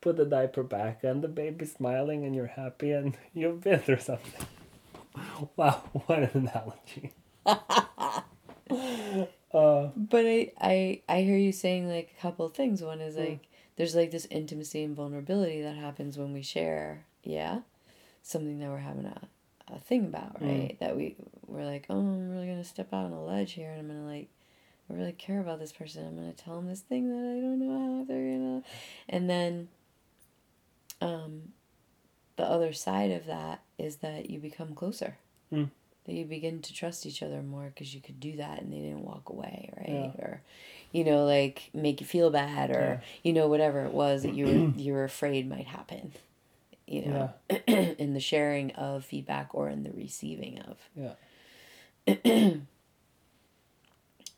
put 0.00 0.16
the 0.16 0.24
diaper 0.26 0.62
back 0.62 1.02
and 1.04 1.22
the 1.22 1.28
baby's 1.28 1.72
smiling 1.74 2.24
and 2.24 2.34
you're 2.34 2.46
happy 2.46 2.90
and 2.92 3.16
you've 3.34 3.62
been 3.62 3.80
through 3.80 3.98
something. 4.00 4.46
Wow 5.56 5.82
what 6.06 6.18
an 6.18 6.30
analogy 6.34 7.12
uh 9.54 9.88
But 9.96 10.26
I, 10.26 10.52
I 10.60 11.02
I 11.08 11.22
hear 11.22 11.36
you 11.38 11.52
saying 11.52 11.88
like 11.88 12.14
a 12.18 12.20
couple 12.20 12.44
of 12.46 12.54
things. 12.54 12.82
One 12.82 13.00
is 13.00 13.14
Mm. 13.16 13.28
like 13.30 13.48
there's 13.76 13.94
like 13.94 14.10
this 14.10 14.26
intimacy 14.30 14.82
and 14.84 14.94
vulnerability 14.96 15.62
that 15.62 15.76
happens 15.76 16.16
when 16.18 16.32
we 16.32 16.42
share, 16.42 17.04
yeah, 17.22 17.60
something 18.22 18.58
that 18.60 18.68
we're 18.68 18.78
having 18.78 19.06
a, 19.06 19.28
a 19.68 19.78
thing 19.80 20.04
about, 20.06 20.40
Mm. 20.40 20.46
right? 20.48 20.76
That 20.80 20.96
we 20.96 21.16
we're 21.46 21.64
like, 21.64 21.86
oh, 21.90 21.98
I'm 21.98 22.30
really 22.30 22.46
gonna 22.46 22.64
step 22.64 22.92
out 22.92 23.04
on 23.06 23.12
a 23.12 23.24
ledge 23.24 23.52
here, 23.52 23.70
and 23.70 23.80
I'm 23.80 23.88
gonna 23.88 24.06
like, 24.06 24.28
I 24.90 24.94
really 24.94 25.12
care 25.12 25.40
about 25.40 25.58
this 25.60 25.72
person. 25.72 26.06
I'm 26.06 26.16
gonna 26.16 26.32
tell 26.32 26.56
them 26.56 26.68
this 26.68 26.80
thing 26.80 27.08
that 27.08 27.16
I 27.36 27.40
don't 27.40 27.58
know 27.60 27.98
how 27.98 28.04
they're 28.04 28.30
gonna, 28.32 28.62
and 29.08 29.28
then, 29.30 29.68
um, 31.00 31.52
the 32.36 32.44
other 32.44 32.72
side 32.72 33.10
of 33.12 33.26
that 33.26 33.62
is 33.78 33.96
that 33.96 34.30
you 34.30 34.38
become 34.40 34.74
closer. 34.74 35.18
Mm. 35.52 35.70
That 36.06 36.12
you 36.12 36.26
begin 36.26 36.60
to 36.60 36.74
trust 36.74 37.06
each 37.06 37.22
other 37.22 37.42
more 37.42 37.66
because 37.66 37.94
you 37.94 38.00
could 38.00 38.20
do 38.20 38.36
that 38.36 38.60
and 38.60 38.70
they 38.70 38.80
didn't 38.80 39.04
walk 39.04 39.30
away, 39.30 39.70
right? 39.76 40.12
Yeah. 40.14 40.22
Or, 40.22 40.42
you 40.92 41.02
know, 41.02 41.24
like 41.24 41.70
make 41.72 42.00
you 42.00 42.06
feel 42.06 42.30
bad 42.30 42.70
or 42.70 43.02
you 43.22 43.32
know 43.32 43.48
whatever 43.48 43.86
it 43.86 43.92
was 43.92 44.22
that 44.22 44.34
you 44.34 44.46
were 44.46 44.72
you 44.76 44.92
were 44.92 45.04
afraid 45.04 45.48
might 45.48 45.66
happen. 45.66 46.12
You 46.86 47.06
know, 47.06 47.32
in 47.66 48.12
the 48.12 48.20
sharing 48.20 48.72
of 48.72 49.06
feedback 49.06 49.54
or 49.54 49.70
in 49.70 49.82
the 49.82 49.92
receiving 49.92 50.60
of. 50.60 50.78
yeah 50.94 51.14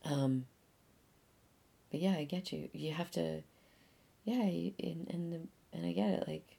Um, 0.06 0.46
but 1.90 2.00
yeah, 2.00 2.12
I 2.12 2.24
get 2.24 2.52
you. 2.52 2.68
You 2.72 2.92
have 2.92 3.10
to, 3.12 3.42
yeah, 4.24 4.44
you, 4.44 4.72
and 4.80 5.06
and 5.10 5.32
the 5.32 5.40
and 5.76 5.86
I 5.86 5.92
get 5.92 6.10
it. 6.10 6.28
Like, 6.28 6.56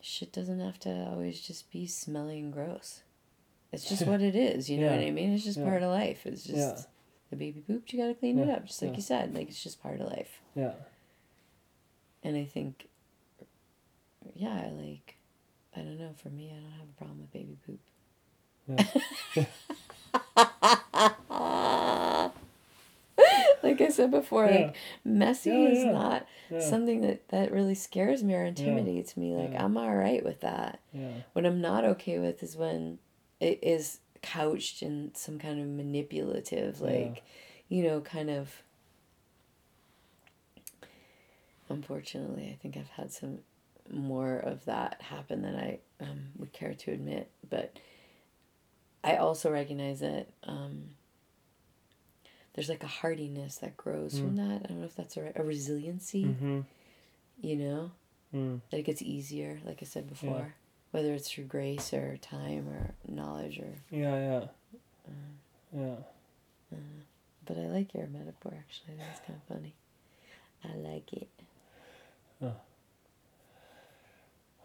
shit 0.00 0.32
doesn't 0.32 0.60
have 0.60 0.78
to 0.80 1.08
always 1.10 1.40
just 1.40 1.70
be 1.70 1.86
smelly 1.86 2.38
and 2.38 2.52
gross. 2.52 3.02
It's 3.72 3.88
just 3.88 4.06
what 4.06 4.20
it 4.20 4.34
is. 4.34 4.68
You 4.68 4.78
know 4.80 4.90
what 4.90 4.98
I 5.00 5.10
mean? 5.10 5.32
It's 5.32 5.44
just 5.44 5.58
Yeah. 5.58 5.64
part 5.64 5.82
of 5.82 5.90
life. 5.90 6.26
It's 6.26 6.42
just 6.44 6.56
Yeah. 6.58 6.80
the 7.30 7.36
baby 7.36 7.60
pooped. 7.60 7.92
You 7.92 8.00
gotta 8.00 8.14
clean 8.14 8.38
it 8.38 8.48
up, 8.50 8.66
just 8.66 8.82
like 8.82 8.90
Yeah. 8.92 8.96
you 8.96 9.02
said. 9.02 9.34
Like 9.34 9.48
it's 9.48 9.62
just 9.62 9.80
part 9.82 10.00
of 10.00 10.08
life. 10.08 10.40
yeah 10.56 10.72
And 12.24 12.36
I 12.36 12.44
think, 12.44 12.88
yeah, 14.34 14.68
like, 14.72 15.16
I 15.76 15.80
don't 15.80 15.98
know. 15.98 16.12
For 16.16 16.28
me, 16.30 16.50
I 16.50 16.60
don't 16.60 16.72
have 16.72 16.88
a 16.88 16.98
problem 16.98 17.20
with 17.20 17.32
baby 17.32 17.56
poop. 17.64 17.80
Yeah. 18.66 19.46
like 23.62 23.80
I 23.80 23.88
said 23.90 24.10
before, 24.10 24.46
Yeah. 24.46 24.56
like 24.66 24.76
messy 25.04 25.50
Yeah, 25.50 25.68
is 25.68 25.84
yeah. 25.84 25.92
not 25.92 26.26
Yeah. 26.50 26.60
something 26.60 27.00
that 27.02 27.28
that 27.28 27.52
really 27.52 27.74
scares 27.74 28.22
me 28.24 28.34
or 28.34 28.44
intimidates 28.44 29.16
me. 29.16 29.34
Like 29.36 29.52
Yeah. 29.52 29.64
I'm 29.64 29.76
all 29.76 29.94
right 29.94 30.24
with 30.24 30.40
that. 30.40 30.80
Yeah. 30.92 31.12
What 31.32 31.46
I'm 31.46 31.60
not 31.60 31.84
okay 31.84 32.18
with 32.18 32.42
is 32.42 32.56
when 32.56 32.98
it 33.40 33.58
is 33.62 33.98
couched 34.22 34.82
in 34.82 35.12
some 35.14 35.38
kind 35.38 35.60
of 35.60 35.66
manipulative, 35.66 36.80
Yeah. 36.80 36.86
like, 36.86 37.22
you 37.68 37.82
know, 37.82 38.00
kind 38.00 38.30
of. 38.30 38.62
Unfortunately, 41.68 42.48
I 42.52 42.58
think 42.60 42.76
I've 42.76 42.88
had 42.90 43.12
some 43.12 43.38
more 43.92 44.36
of 44.38 44.64
that 44.64 45.00
happen 45.02 45.42
than 45.42 45.54
I 45.54 45.78
um, 46.00 46.28
would 46.36 46.52
care 46.52 46.74
to 46.74 46.90
admit. 46.90 47.30
But 47.48 47.78
I 49.04 49.16
also 49.16 49.50
recognize 49.50 50.00
that 50.00 50.28
um, 50.42 50.90
there's 52.54 52.68
like 52.68 52.82
a 52.82 52.88
hardiness 52.88 53.58
that 53.58 53.76
grows 53.76 54.18
from 54.18 54.34
that. 54.36 54.62
I 54.64 54.66
don't 54.68 54.80
know 54.80 54.86
if 54.86 54.96
that's 54.96 55.16
a, 55.16 55.32
a 55.36 55.42
resiliency, 55.44 56.24
Mm-hmm. 56.24 56.60
you 57.40 57.56
know, 57.56 57.90
Mm. 58.34 58.60
that 58.70 58.78
it 58.78 58.84
gets 58.84 59.02
easier, 59.02 59.58
like 59.64 59.78
I 59.82 59.84
said 59.86 60.08
before, 60.08 60.54
whether 60.90 61.12
it's 61.14 61.30
through 61.30 61.44
grace 61.44 61.92
or 61.92 62.16
time 62.18 62.68
or 62.68 62.94
knowledge 63.08 63.58
or. 63.58 63.72
Yeah, 63.90 64.16
yeah. 64.16 64.44
Uh-huh. 65.08 65.76
Yeah. 65.76 65.92
Uh-huh. 66.72 67.02
But 67.46 67.56
I 67.58 67.66
like 67.66 67.94
your 67.94 68.06
metaphor 68.06 68.54
actually. 68.58 68.96
That's 68.98 69.20
kind 69.20 69.38
of 69.48 69.56
funny. 69.56 69.74
I 70.64 70.76
like 70.76 71.12
it. 71.12 71.28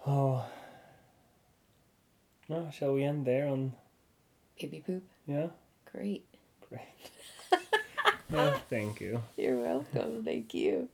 Oh. 0.07 0.45
No, 2.47 2.69
shall 2.71 2.93
we 2.93 3.03
end 3.03 3.25
there 3.25 3.47
on 3.47 3.73
Baby 4.61 4.83
poop. 4.85 5.03
yeah? 5.25 5.47
Great. 5.91 6.25
Great. 6.69 6.81
yeah, 8.31 8.57
thank 8.69 9.01
you. 9.01 9.23
You're 9.35 9.59
welcome. 9.59 10.23
Thank 10.23 10.53
you. 10.53 10.89